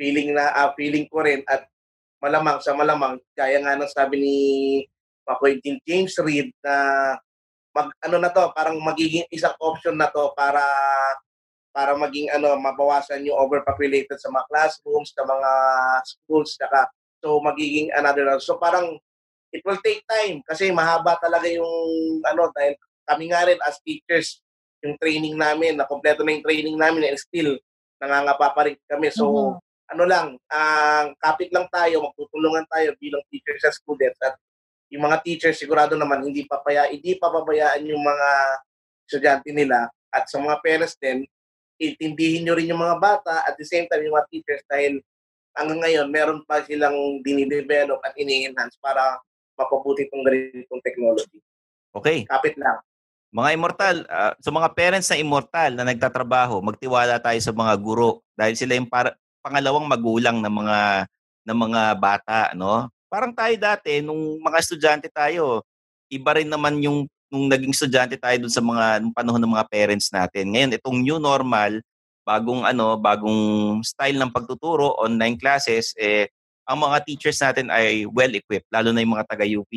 feeling 0.00 0.32
na 0.32 0.52
uh, 0.56 0.72
feeling 0.72 1.04
ko 1.08 1.20
rin 1.20 1.44
at 1.44 1.68
malamang 2.22 2.58
sa 2.64 2.72
malamang 2.72 3.20
kaya 3.36 3.60
nga 3.60 3.76
nang 3.76 3.90
sabi 3.90 4.16
ni 4.20 4.36
Makoy 5.26 5.58
James 5.84 6.14
Reed 6.22 6.54
na 6.62 6.74
mag 7.76 7.92
ano 8.00 8.16
na 8.16 8.32
to 8.32 8.52
parang 8.56 8.80
magiging 8.80 9.28
isang 9.28 9.52
option 9.60 10.00
na 10.00 10.08
to 10.08 10.32
para 10.32 10.64
para 11.76 11.92
maging 11.92 12.32
ano 12.32 12.56
mabawasan 12.56 13.26
yung 13.26 13.36
overpopulated 13.36 14.16
sa 14.16 14.32
mga 14.32 14.48
classrooms 14.48 15.12
sa 15.12 15.28
mga 15.28 15.50
schools 16.08 16.56
saka 16.56 16.88
so 17.20 17.36
magiging 17.44 17.92
another 17.92 18.24
so 18.40 18.56
parang 18.56 18.96
it 19.52 19.60
will 19.68 19.76
take 19.84 20.00
time 20.08 20.40
kasi 20.48 20.72
mahaba 20.72 21.20
talaga 21.20 21.44
yung 21.52 21.68
ano 22.24 22.48
dahil 22.56 22.72
kami 23.04 23.28
nga 23.28 23.44
rin 23.44 23.60
as 23.60 23.76
teachers 23.84 24.40
yung 24.86 24.96
training 25.00 25.34
namin, 25.34 25.78
na 25.78 25.88
kompleto 25.88 26.22
na 26.22 26.36
yung 26.36 26.44
training 26.44 26.76
namin 26.76 27.10
and 27.10 27.18
still 27.18 27.56
nangangapa 27.98 28.52
pa 28.52 28.62
rin 28.68 28.76
kami. 28.86 29.08
So, 29.10 29.26
mm-hmm. 29.26 29.52
Ano 29.86 30.04
lang, 30.04 30.26
ang 30.50 31.14
uh, 31.14 31.18
kapit 31.22 31.50
lang 31.54 31.70
tayo, 31.70 32.02
magtutulungan 32.02 32.66
tayo 32.66 32.90
bilang 32.98 33.22
teachers 33.30 33.62
at 33.62 33.74
students 33.74 34.18
at 34.22 34.34
yung 34.90 35.06
mga 35.06 35.22
teachers 35.22 35.58
sigurado 35.58 35.98
naman 35.98 36.22
hindi 36.22 36.46
papaya 36.46 36.86
hindi 36.86 37.18
papabayaan 37.18 37.82
yung 37.90 38.02
mga 38.02 38.28
estudyante 39.06 39.50
nila 39.50 39.90
at 40.14 40.30
sa 40.30 40.38
mga 40.38 40.62
parents 40.62 40.94
din 40.98 41.26
itindihin 41.76 42.46
nyo 42.46 42.54
rin 42.54 42.70
yung 42.70 42.80
mga 42.80 42.96
bata 42.96 43.44
at 43.44 43.58
the 43.58 43.66
same 43.66 43.84
time 43.90 44.06
yung 44.06 44.14
mga 44.14 44.30
teachers 44.30 44.62
dahil 44.70 45.02
hanggang 45.58 45.80
ngayon 45.82 46.06
meron 46.08 46.40
pa 46.46 46.62
silang 46.62 47.20
dinidevelop 47.20 48.00
at 48.06 48.14
ini-enhance 48.16 48.78
para 48.78 49.18
mapabuti 49.56 50.04
itong 50.04 50.24
ganitong 50.24 50.82
technology. 50.84 51.40
Okay. 51.96 52.28
Kapit 52.28 52.60
lang. 52.60 52.76
Mga 53.32 53.48
immortal, 53.56 53.96
uh, 54.08 54.32
sa 54.40 54.50
mga 54.52 54.68
parents 54.76 55.08
na 55.12 55.20
immortal 55.20 55.70
na 55.76 55.84
nagtatrabaho, 55.84 56.60
magtiwala 56.60 57.20
tayo 57.20 57.40
sa 57.40 57.52
mga 57.52 57.74
guro 57.80 58.24
dahil 58.36 58.54
sila 58.56 58.76
yung 58.76 58.88
para, 58.88 59.16
pangalawang 59.46 59.86
magulang 59.86 60.42
ng 60.42 60.50
mga 60.50 60.78
ng 61.46 61.58
mga 61.62 61.82
bata, 61.94 62.38
no? 62.58 62.90
Parang 63.06 63.30
tayo 63.30 63.54
dati 63.54 64.02
nung 64.02 64.42
mga 64.42 64.58
estudyante 64.58 65.06
tayo, 65.06 65.62
iba 66.10 66.34
rin 66.34 66.50
naman 66.50 66.74
yung 66.82 67.06
nung 67.30 67.46
naging 67.46 67.70
estudyante 67.70 68.18
tayo 68.18 68.42
dun 68.42 68.50
sa 68.50 68.58
mga 68.58 68.98
nung 68.98 69.14
panahon 69.14 69.38
ng 69.38 69.54
mga 69.54 69.68
parents 69.70 70.10
natin. 70.10 70.50
Ngayon 70.50 70.74
itong 70.74 70.98
new 70.98 71.22
normal, 71.22 71.78
bagong 72.26 72.66
ano, 72.66 72.98
bagong 72.98 73.40
style 73.86 74.18
ng 74.18 74.34
pagtuturo, 74.34 74.98
online 74.98 75.38
classes, 75.38 75.94
eh 75.94 76.26
ang 76.66 76.82
mga 76.82 76.98
teachers 77.06 77.38
natin 77.38 77.70
ay 77.70 78.02
well 78.10 78.34
equipped, 78.34 78.66
lalo 78.74 78.90
na 78.90 78.98
yung 78.98 79.14
mga 79.14 79.26
taga 79.30 79.46
UP 79.46 79.70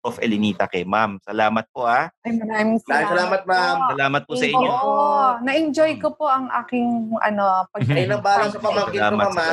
of 0.00 0.16
Elinita 0.20 0.64
kay 0.64 0.84
ma'am. 0.84 1.20
Salamat 1.20 1.68
po 1.72 1.84
ah. 1.84 2.08
Ay, 2.24 2.40
maraming 2.40 2.80
salamat. 2.80 3.10
Salamat 3.12 3.42
ma'am. 3.44 3.76
Salamat 3.92 4.22
po 4.24 4.32
sa 4.36 4.46
inyo. 4.48 4.70
Oo, 4.70 5.20
na-enjoy 5.44 5.92
ko 6.00 6.08
po 6.16 6.24
ang 6.28 6.48
aking 6.64 7.12
ano, 7.20 7.68
pag 7.68 7.82
Ay, 7.84 8.08
nang 8.08 8.24
bala 8.24 8.48
sa 8.48 8.60
pamangkin 8.60 9.00
ko, 9.00 9.16
mama. 9.16 9.46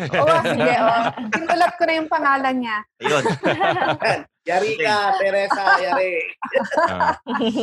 Oo, 0.00 0.34
sige. 0.44 0.72
Oh. 0.76 1.00
Sinulat 1.32 1.72
ko 1.80 1.82
na 1.88 1.92
yung 1.96 2.10
pangalan 2.12 2.56
niya. 2.60 2.76
Ayun. 3.00 3.24
Yari 4.44 4.76
ka, 4.76 5.16
Teresa, 5.16 5.62
yari. 5.80 6.20
uh, 6.84 7.16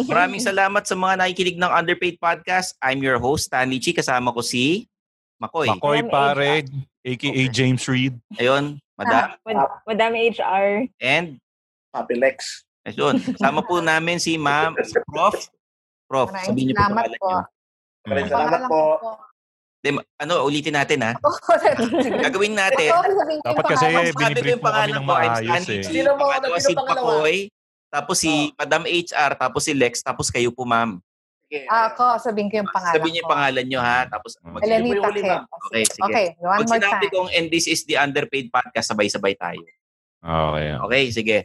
maraming 0.10 0.42
salamat 0.42 0.82
sa 0.82 0.98
mga 0.98 1.14
nakikinig 1.22 1.62
ng 1.62 1.70
Underpaid 1.70 2.18
Podcast. 2.18 2.74
I'm 2.82 3.06
your 3.06 3.22
host, 3.22 3.54
Stanley 3.54 3.78
Chi. 3.78 3.94
Kasama 3.94 4.34
ko 4.34 4.42
si 4.42 4.90
Makoy. 5.38 5.70
Makoy 5.70 6.06
Pare, 6.10 6.66
aka 7.06 7.44
James 7.54 7.86
Reed. 7.86 8.18
Ayun, 8.38 8.82
Madam. 8.94 9.34
Ah, 9.50 9.82
Madam 9.90 10.14
HR. 10.14 10.86
And 11.02 11.41
Papi 11.92 12.16
Lex. 12.16 12.64
Ayun. 12.82 13.20
Sama 13.38 13.62
po 13.62 13.78
namin 13.78 14.18
si 14.18 14.40
Ma'am, 14.40 14.74
si 14.82 14.96
Prof. 15.06 15.36
Prof, 16.08 16.28
Maraming 16.28 16.48
sabihin 16.48 16.66
niyo 16.66 16.76
po 16.76 16.82
salamat 16.82 16.92
pangalan 16.98 17.12
po. 17.14 17.28
niyo. 17.28 17.40
Maraming 18.02 18.32
salamat 18.32 18.62
po. 18.66 18.82
Di, 19.82 19.90
ano, 20.20 20.34
ulitin 20.46 20.76
natin 20.76 21.00
ha. 21.02 21.12
Gagawin 22.26 22.54
natin. 22.54 22.90
Dapat 23.42 23.64
kasi 23.66 23.86
binibrief 24.14 24.60
mo 24.60 24.66
kami 24.66 24.66
pangalan 24.66 24.90
ng 24.94 25.06
maayos 25.06 25.66
eh. 25.68 25.82
Sino 25.82 26.10
mo? 26.16 26.26
Pangalawa 26.28 26.58
Sino 26.58 26.64
si 26.64 26.74
pangalawa? 26.74 27.10
Pakoy. 27.12 27.38
Tapos 27.92 28.16
si 28.18 28.32
Madam 28.56 28.84
HR, 28.86 29.32
tapos 29.36 29.62
si 29.68 29.74
Lex, 29.76 29.94
tapos 30.00 30.28
kayo 30.32 30.50
po 30.50 30.64
ma'am. 30.64 31.02
Ah, 31.68 31.92
Ako, 31.92 32.16
sabihin 32.18 32.48
ko 32.48 32.64
yung 32.64 32.72
pangalan 32.72 32.96
Sabihin 32.96 33.12
niyo 33.12 33.22
yung 33.22 33.34
pangalan 33.36 33.66
niyo 33.68 33.80
ha. 33.84 34.08
Tapos 34.08 34.32
mag- 34.40 34.64
Elenita 34.64 35.04
huli, 35.04 35.20
Kim. 35.20 35.28
ma'am. 35.28 35.44
Okay, 35.68 35.84
sige. 35.84 36.04
Okay, 36.08 36.26
one 36.40 36.58
Pag 36.58 36.64
more 36.64 36.78
sinabi 36.80 37.06
time. 37.06 37.14
kong 37.14 37.30
and 37.36 37.46
this 37.52 37.66
is 37.68 37.84
the 37.84 38.00
underpaid 38.00 38.48
podcast, 38.48 38.88
sabay-sabay 38.88 39.36
tayo. 39.36 39.60
Okay. 40.22 40.68
Okay, 40.80 41.04
sige. 41.12 41.38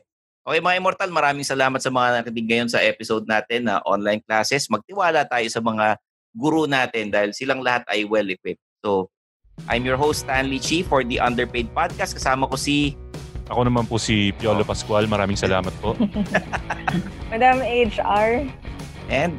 Okay 0.46 0.62
mga 0.62 0.78
Immortal, 0.78 1.10
maraming 1.10 1.42
salamat 1.42 1.82
sa 1.82 1.90
mga 1.90 2.22
nakinig 2.22 2.46
ngayon 2.46 2.70
sa 2.70 2.78
episode 2.78 3.26
natin 3.26 3.66
na 3.66 3.82
online 3.82 4.22
classes. 4.22 4.70
Magtiwala 4.70 5.26
tayo 5.26 5.42
sa 5.50 5.58
mga 5.58 5.98
guru 6.38 6.70
natin 6.70 7.10
dahil 7.10 7.34
silang 7.34 7.66
lahat 7.66 7.82
ay 7.90 8.06
well-equipped. 8.06 8.62
So, 8.78 9.10
I'm 9.66 9.82
your 9.82 9.98
host 9.98 10.22
Stanley 10.22 10.62
Chi 10.62 10.86
for 10.86 11.02
the 11.02 11.18
Underpaid 11.18 11.74
Podcast. 11.74 12.14
Kasama 12.14 12.46
ko 12.46 12.54
si 12.54 12.94
Ako 13.50 13.66
naman 13.66 13.90
po 13.90 13.98
si 13.98 14.30
Piolo 14.38 14.62
Pascual. 14.62 15.10
Maraming 15.10 15.34
salamat 15.34 15.74
po. 15.82 15.98
Madam 17.34 17.58
HR. 17.66 18.46
And 19.10 19.34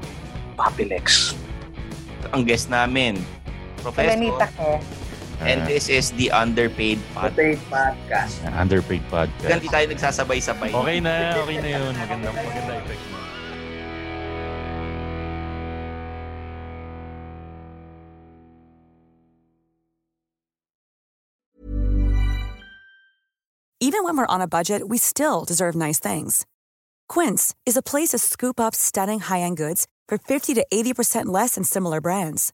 Papilex. 0.59 1.31
ang 2.35 2.43
guest 2.43 2.67
namin, 2.67 3.15
Professor. 3.79 4.11
Elenita 4.11 4.51
ko. 4.59 4.75
And 5.39 5.61
ah. 5.61 5.65
this 5.69 5.89
is 5.89 6.11
the 6.17 6.31
Underpaid 6.31 6.97
Podcast. 7.13 7.29
Underpaid 7.29 7.59
Podcast. 7.69 8.33
Underpaid 8.57 9.03
podcast. 9.13 9.49
Ganti 9.53 9.67
tayo 9.69 9.85
nagsasabay-sabay. 9.93 10.73
Okay 10.73 10.97
na, 10.97 11.37
okay 11.45 11.57
na 11.61 11.69
yun. 11.77 11.93
Maganda, 11.93 12.33
maganda 12.33 12.73
effect. 12.81 13.17
Even 23.79 24.03
when 24.03 24.17
we're 24.17 24.25
on 24.25 24.41
a 24.41 24.49
budget, 24.49 24.89
we 24.89 24.97
still 24.97 25.45
deserve 25.45 25.75
nice 25.75 25.99
things. 25.99 26.45
Quince 27.07 27.53
is 27.63 27.77
a 27.77 27.85
place 27.85 28.09
to 28.09 28.17
scoop 28.17 28.59
up 28.59 28.73
stunning 28.73 29.21
high-end 29.21 29.55
goods 29.55 29.87
for 30.09 30.17
50 30.17 30.55
to 30.55 30.65
80% 30.73 31.27
less 31.27 31.55
than 31.55 31.63
similar 31.63 32.01
brands. 32.01 32.53